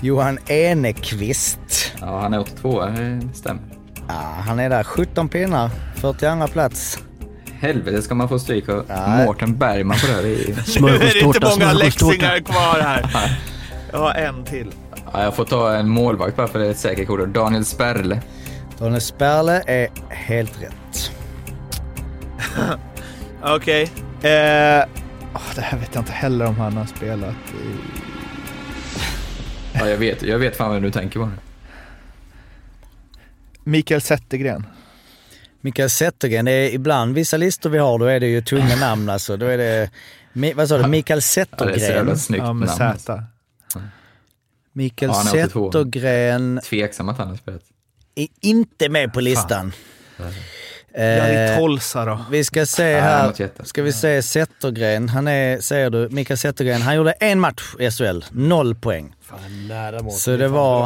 Johan 0.00 0.38
Enekvist. 0.48 1.92
Ja, 2.00 2.20
han 2.20 2.34
är 2.34 2.38
82, 2.40 2.84
det 2.86 3.20
stämmer. 3.34 3.62
Ja, 4.08 4.14
han 4.46 4.58
är 4.58 4.70
där. 4.70 4.84
17 4.84 5.28
pinnar. 5.28 5.70
42 5.96 6.46
plats. 6.46 6.98
Helvete 7.60 8.02
ska 8.02 8.14
man 8.14 8.28
få 8.28 8.38
stryk 8.38 8.68
av. 8.68 8.84
Mårten 9.26 9.56
Bergman 9.58 9.96
på 9.98 10.06
det 10.06 10.12
här. 10.12 10.22
Är- 10.24 10.24
Nu 10.26 10.32
är 10.32 10.36
det 10.36 10.48
inte 10.48 10.62
Smörgåstårta, 10.62 11.40
många 11.48 11.70
smörgåstårta. 11.70 11.84
leksingar 12.12 12.38
kvar 12.38 12.80
här. 12.80 13.38
Jag 13.92 13.98
har 13.98 14.14
en 14.14 14.44
till. 14.44 14.72
Ja, 15.12 15.22
jag 15.22 15.34
får 15.36 15.44
ta 15.44 15.74
en 15.74 15.88
målvakt 15.88 16.36
bara 16.36 16.48
för 16.48 16.58
det 16.58 16.66
är 16.66 16.70
ett 16.70 16.78
säkert 16.78 17.06
kort. 17.08 17.26
Daniel 17.28 17.64
Sperle. 17.64 18.20
Daniel 18.78 19.00
Sperle 19.00 19.62
är 19.66 19.88
helt 20.08 20.62
rätt. 20.62 21.10
Okej. 23.42 23.82
Eh, 24.22 24.84
åh, 25.34 25.54
det 25.54 25.60
här 25.60 25.78
vet 25.78 25.94
jag 25.94 26.02
inte 26.02 26.12
heller 26.12 26.46
om 26.46 26.56
han 26.56 26.76
har 26.76 26.86
spelat 26.86 27.34
i... 27.34 27.76
Ja, 29.72 29.88
jag 29.88 29.96
vet, 29.96 30.22
jag 30.22 30.38
vet 30.38 30.56
fan 30.56 30.70
vad 30.70 30.82
du 30.82 30.90
tänker 30.90 31.20
på. 31.20 31.30
Mikael 33.64 34.00
Zettergren. 34.00 34.66
Mikael 35.60 35.90
Zettergren, 35.90 36.44
det 36.44 36.52
är 36.52 36.70
ibland 36.74 37.14
vissa 37.14 37.36
listor 37.36 37.70
vi 37.70 37.78
har, 37.78 37.98
då 37.98 38.04
är 38.04 38.20
det 38.20 38.26
ju 38.26 38.42
tunga 38.42 38.76
namn 38.76 39.08
alltså. 39.10 39.36
Då 39.36 39.46
är 39.46 39.58
det, 39.58 39.90
vad 40.54 40.68
sa 40.68 40.78
du, 40.78 40.88
Mikael 40.88 41.20
Ja, 41.36 41.44
det 41.58 41.64
är 41.64 41.78
så 41.78 41.80
jävla 41.80 42.16
Zettergren. 42.16 42.18
snyggt 42.18 42.42
Ja, 42.44 42.52
med 42.52 42.68
namn. 42.78 42.98
Z. 42.98 43.22
Mikael 44.72 45.10
Ja, 45.10 45.16
han 45.16 45.38
är 45.38 45.44
82. 45.44 45.72
Zettergren 45.72 46.60
Tveksam 46.64 47.08
att 47.08 47.18
han 47.18 47.28
har 47.28 47.36
spelat. 47.36 47.62
är 48.14 48.28
inte 48.40 48.88
med 48.88 49.12
på 49.12 49.20
listan. 49.20 49.72
Jari 50.18 50.34
Eh, 50.94 51.58
Tolsa 51.58 52.04
då. 52.04 52.20
vi 52.30 52.44
ska 52.44 52.66
se 52.66 52.82
Nej, 52.82 53.00
här. 53.00 53.64
Ska 53.64 53.82
vi 53.82 53.92
se 53.92 54.22
Zettergren. 54.22 55.08
Han 55.08 55.28
är, 55.28 55.60
säger 55.60 55.90
du, 55.90 56.08
Mikael 56.10 56.38
Zettergren. 56.38 56.82
Han 56.82 56.96
gjorde 56.96 57.12
en 57.12 57.40
match 57.40 57.62
i 57.78 57.90
SHL. 57.90 58.20
Noll 58.30 58.74
poäng. 58.74 59.14
Fan, 59.22 59.68
nära 59.68 60.02
mål. 60.02 60.12
Så 60.12 60.36
det 60.36 60.48
var... 60.48 60.80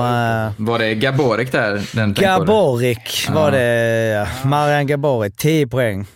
eh, 0.46 0.52
Var 0.56 0.78
det 0.78 0.94
Gaborik 0.94 1.52
där? 1.52 1.82
Den? 1.92 2.14
Gaborik 2.14 3.28
var 3.30 3.50
det. 3.50 3.64
ja. 4.06 4.48
Marian 4.48 4.86
Gaborik, 4.86 5.36
10 5.36 5.66
poäng. 5.66 6.06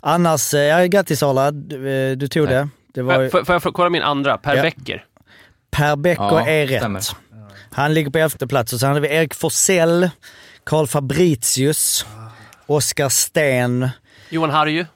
Annars, 0.00 0.54
eh, 0.54 0.60
ja, 0.60 0.86
grattis 0.86 1.22
Arla, 1.22 1.50
du, 1.50 2.16
du 2.16 2.28
tog 2.28 2.48
det. 2.48 2.68
Det 2.94 3.02
var 3.02 3.28
Får, 3.44 3.44
jag 3.64 3.74
kolla 3.74 3.90
min 3.90 4.02
andra? 4.02 4.38
Per 4.38 4.56
Ja. 4.56 4.62
Becker. 4.62 5.04
Per 5.70 5.96
Becker 5.96 6.22
Ja, 6.22 6.46
är 6.46 6.66
rätt. 6.66 6.80
stämmer. 6.80 7.02
Han 7.70 7.94
ligger 7.94 8.10
på 8.10 8.18
elfte 8.18 8.46
plats 8.46 8.72
och 8.72 8.80
sen 8.80 8.88
hade 8.88 9.00
vi 9.00 9.08
Erik 9.14 9.34
Forsell, 9.34 10.10
Karl 10.64 10.86
Fabricius, 10.86 12.06
Oskar 12.70 13.08
Sten. 13.08 13.88
Johan 14.28 14.50
Harju. 14.50 14.86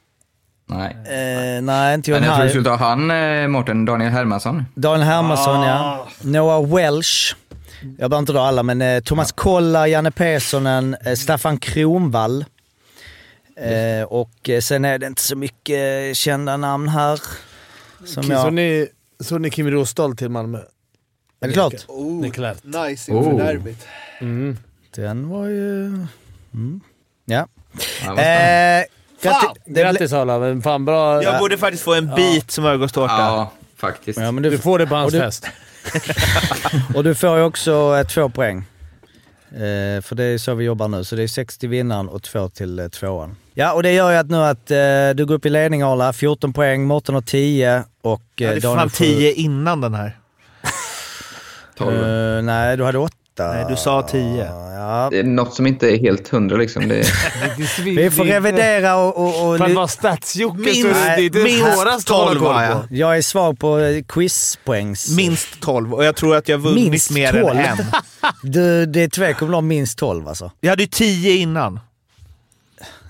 Nej. 0.67 0.91
Eh, 0.91 1.63
nej, 1.63 1.95
inte 1.95 2.11
Men 2.11 2.23
Johan 2.23 2.25
jag 2.25 2.35
tror 2.37 2.45
du 2.45 2.49
skulle 2.51 2.65
ta 2.65 2.77
han, 2.77 3.11
eh, 3.11 3.49
Mårten, 3.49 3.85
Daniel 3.85 4.11
Hermansson. 4.13 4.65
Daniel 4.75 5.07
Hermansson, 5.07 5.57
Ah. 5.61 5.67
ja. 5.67 6.09
Noah 6.23 6.75
Welsh. 6.77 7.35
Jag 7.83 8.11
behöver 8.11 8.19
inte 8.19 8.33
dra 8.33 8.41
alla, 8.41 8.63
men 8.63 8.83
eh, 8.83 9.01
Thomas 9.01 9.33
Kolla, 9.33 9.89
Janne 9.89 10.11
Perssonen, 10.11 10.97
eh, 11.05 11.15
Staffan 11.15 11.59
Kronvall. 11.59 12.45
Eh, 13.57 14.05
och 14.09 14.49
eh, 14.49 14.61
sen 14.61 14.85
är 14.85 14.99
det 14.99 15.07
inte 15.07 15.23
så 15.23 15.37
mycket 15.37 16.09
eh, 16.09 16.15
kända 16.15 16.57
namn 16.57 16.89
här. 16.89 17.21
Som 18.05 18.23
Så 18.23 18.33
jag... 18.33 18.53
ni, 18.53 18.89
så 19.21 19.39
ni 19.39 19.51
Kim 19.51 19.71
Rosdahl 19.71 20.17
till 20.17 20.29
Malmö? 20.29 20.59
Är 21.41 21.47
det 21.49 21.53
klart? 21.53 21.73
Det 22.23 22.29
är 22.29 22.31
klart. 22.33 22.65
Nice 22.65 23.13
inför 23.13 23.33
Oh. 23.33 23.39
derbyt. 23.39 23.87
Mm. 24.21 24.59
Den 24.95 25.29
var 25.29 25.47
ju... 25.47 25.87
Mm. 26.55 26.81
Ja. 27.25 27.47
Ja. 28.05 28.11
Eh, 28.19 28.85
Fan! 29.23 29.55
det 29.67 29.81
Grattis 29.83 30.13
Arla, 30.13 30.61
fan 30.63 30.85
bra. 30.85 31.23
Jag 31.23 31.39
borde 31.41 31.59
faktiskt 31.59 31.83
få 31.85 31.95
en 31.95 32.15
bit 32.15 32.51
smörgåstårta. 32.51 33.13
ja, 33.19 33.53
faktiskt. 33.77 34.19
Ja, 34.21 34.31
men 34.33 34.43
Du 34.43 34.51
du, 34.51 34.59
får 34.59 34.79
det 34.79 34.87
på 34.87 34.95
hans 34.95 35.07
Och 35.07 35.13
du- 35.13 35.19
fest. 35.21 35.47
och 36.95 37.05
du 37.05 37.15
får 37.15 37.37
ju 37.39 37.43
också 37.45 37.97
eh, 37.99 38.07
två 38.07 38.29
poäng. 38.29 38.59
Eh, 39.53 40.01
för 40.03 40.15
det 40.15 40.25
är 40.25 40.39
så 40.39 40.55
vi 40.55 40.65
jobbar 40.65 40.89
nu. 40.89 41.05
Så 41.05 41.17
det 41.17 41.23
är 41.23 41.29
6 41.29 41.59
till 41.59 41.69
vinnaren 41.69 42.09
och 42.09 42.23
2 42.23 42.49
till 42.49 42.79
eh, 42.79 42.89
tvåan. 42.89 43.37
Ja, 43.55 43.73
och 43.73 43.83
det 43.83 43.93
gör 43.93 44.11
ju 44.11 44.17
att 44.17 44.31
nu 44.31 44.37
att 44.37 44.71
eh, 44.71 44.77
du 45.15 45.27
går 45.27 45.35
upp 45.35 45.47
i 45.47 45.51
ledning 45.51 45.83
Arla. 45.83 46.13
14 46.13 46.53
poäng, 46.53 46.85
Mårten 46.87 47.15
har 47.15 47.23
10 47.23 47.85
och 48.03 48.23
eh, 48.41 48.49
hade 48.49 48.61
Daniel 48.61 48.79
fan 48.79 48.91
får- 48.91 49.05
10 49.05 49.33
innan 49.33 49.81
den 49.81 49.95
här. 49.95 50.19
12. 51.79 52.05
Eh, 52.37 52.43
nej, 52.43 52.77
du 52.77 52.85
hade 52.85 52.99
8. 52.99 53.15
Nej, 53.39 53.65
du 53.69 53.77
sa 53.77 54.03
10. 54.03 54.45
Ja. 54.45 55.09
Det 55.11 55.19
är 55.19 55.23
något 55.25 55.55
som 55.55 55.67
inte 55.67 55.91
är 55.91 55.99
helt 55.99 56.29
hundra 56.29 56.57
liksom. 56.57 56.89
Det 56.89 56.99
är... 57.01 57.85
Vi 57.85 58.11
får 58.11 58.25
revidera 58.25 58.97
och... 58.97 59.17
och, 59.17 59.49
och 59.51 59.59
För 59.59 59.65
att 59.65 59.75
vara 59.75 59.89
så 59.89 60.53
Minst- 60.55 60.85
är 60.85 61.17
det 61.17 61.29
det 61.29 61.43
minst 61.45 61.75
svåraste 61.75 62.13
att 62.13 62.19
hålla 62.19 62.31
12 62.31 62.41
koll 62.41 62.55
på. 62.55 62.61
jag. 62.63 62.85
jag 62.91 63.17
är 63.17 63.23
svag 63.23 63.59
på 63.59 63.79
eh, 63.79 64.03
quizpoängs... 64.05 65.17
Minst 65.17 65.61
12 65.61 65.95
och 65.95 66.05
jag 66.05 66.17
tror 66.17 66.37
att 66.37 66.49
jag 66.49 66.59
vunnit 66.59 66.91
Minst 66.91 67.11
mer 67.11 67.33
12? 67.33 67.47
än 67.49 67.59
en. 67.59 67.79
Du, 68.43 68.87
det 68.87 69.03
är 69.03 69.09
tvekan 69.09 69.55
om 69.55 69.67
minst 69.67 69.99
12 69.99 70.29
alltså. 70.29 70.51
Jag 70.61 70.71
hade 70.71 70.83
ju 70.83 70.87
10 70.89 71.37
innan. 71.37 71.81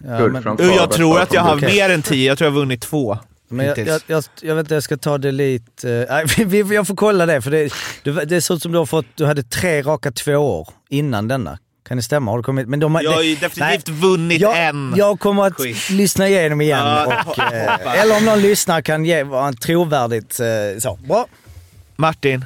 Ja, 0.05 0.19
men- 0.29 0.75
jag 0.77 0.91
tror 0.91 1.21
att 1.21 1.35
jag 1.35 1.43
har 1.43 1.57
mer 1.57 1.91
än 1.91 2.03
10. 2.03 2.29
Jag 2.29 2.39
tror 2.39 2.47
jag 2.47 2.53
har 2.53 2.61
vunnit 2.61 2.81
två. 2.81 3.19
Men 3.49 3.67
jag, 3.67 3.79
jag, 3.79 4.01
jag, 4.07 4.25
jag 4.41 4.55
vet 4.55 4.65
inte, 4.65 4.75
jag 4.75 4.83
ska 4.83 4.97
ta 4.97 5.19
det 5.19 5.33
lite... 5.33 6.25
vi- 6.47 6.75
jag 6.75 6.87
får 6.87 6.97
kolla 6.97 7.27
det, 7.27 7.43
för 7.43 7.51
det, 7.51 7.73
det, 8.03 8.25
det 8.25 8.41
ser 8.43 8.55
ut 8.55 8.63
som 8.63 8.73
du 8.73 8.79
har 8.79 8.87
fått... 8.87 9.07
Du 9.15 9.27
hade 9.27 9.43
tre 9.43 9.83
raka 9.83 10.13
två 10.13 10.33
år 10.37 10.69
innan 10.89 11.29
denna. 11.29 11.59
Kan 11.89 11.97
det 11.97 12.03
stämma? 12.03 12.31
Har 12.31 12.39
du 12.39 12.43
kommit... 12.45 12.69
Men 12.69 12.81
de, 12.81 12.95
har- 12.95 13.03
Jag 13.03 13.13
har 13.13 13.23
ju 13.23 13.35
definitivt 13.37 13.87
nej, 13.89 13.97
vunnit 14.01 14.41
jag, 14.41 14.67
en. 14.69 14.95
Jag 14.97 15.21
kommer 15.21 15.43
att 15.47 15.57
quiz. 15.57 15.91
lyssna 15.91 16.29
igenom 16.29 16.61
igen. 16.61 16.87
Och, 17.27 17.39
eh, 17.39 18.01
eller 18.03 18.17
om 18.17 18.25
någon 18.25 18.43
lyssnar 18.43 18.81
kan 18.81 19.05
ge 19.05 19.23
vara 19.23 19.49
en 19.49 19.57
trovärdigt... 19.57 20.41
eh, 20.41 20.47
så. 20.81 20.99
Bra. 21.09 21.27
Martin, 21.97 22.45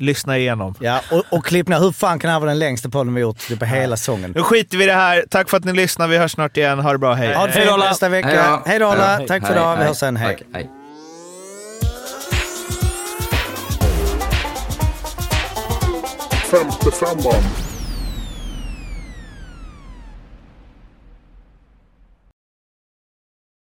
lyssna 0.00 0.38
igenom. 0.38 0.74
Ja, 0.80 1.00
och, 1.10 1.24
och 1.30 1.44
klipp 1.44 1.68
ner. 1.68 1.78
Hur 1.78 1.92
fan 1.92 2.18
kan 2.18 2.28
det 2.28 2.32
här 2.32 2.40
vara 2.40 2.50
den 2.50 2.58
längsta 2.58 2.88
podden 2.88 3.14
vi 3.14 3.20
gjort 3.20 3.38
typ 3.38 3.58
på 3.58 3.64
hela 3.64 3.96
sången? 3.96 4.32
Nu 4.36 4.42
skiter 4.42 4.78
vi 4.78 4.84
i 4.84 4.86
det 4.86 4.92
här. 4.92 5.24
Tack 5.30 5.50
för 5.50 5.56
att 5.56 5.64
ni 5.64 5.72
lyssnade. 5.72 6.10
Vi 6.10 6.18
hörs 6.18 6.32
snart 6.32 6.56
igen. 6.56 6.78
Ha 6.78 6.92
det 6.92 6.98
bra. 6.98 7.14
Hej. 7.14 7.34
Ha 7.34 7.46
det 7.46 7.52
fint 7.52 7.78
nästa 7.78 8.08
vecka. 8.08 8.28
Hej 8.28 8.38
då. 8.38 8.62
Hej 8.66 8.78
då 8.78 8.86
alla. 8.86 9.16
Hej. 9.16 9.26
Tack 9.26 9.46
för 9.46 9.48
Hej, 9.48 9.56
idag. 9.56 9.72
Vi 9.72 9.78
hej. 9.78 9.86
hörs 9.86 9.96
sen. 9.96 10.16
Hej. 10.16 10.36
Tack, 10.36 10.46
hej. 10.52 10.70
femte 16.50 16.90
femman. 16.90 17.69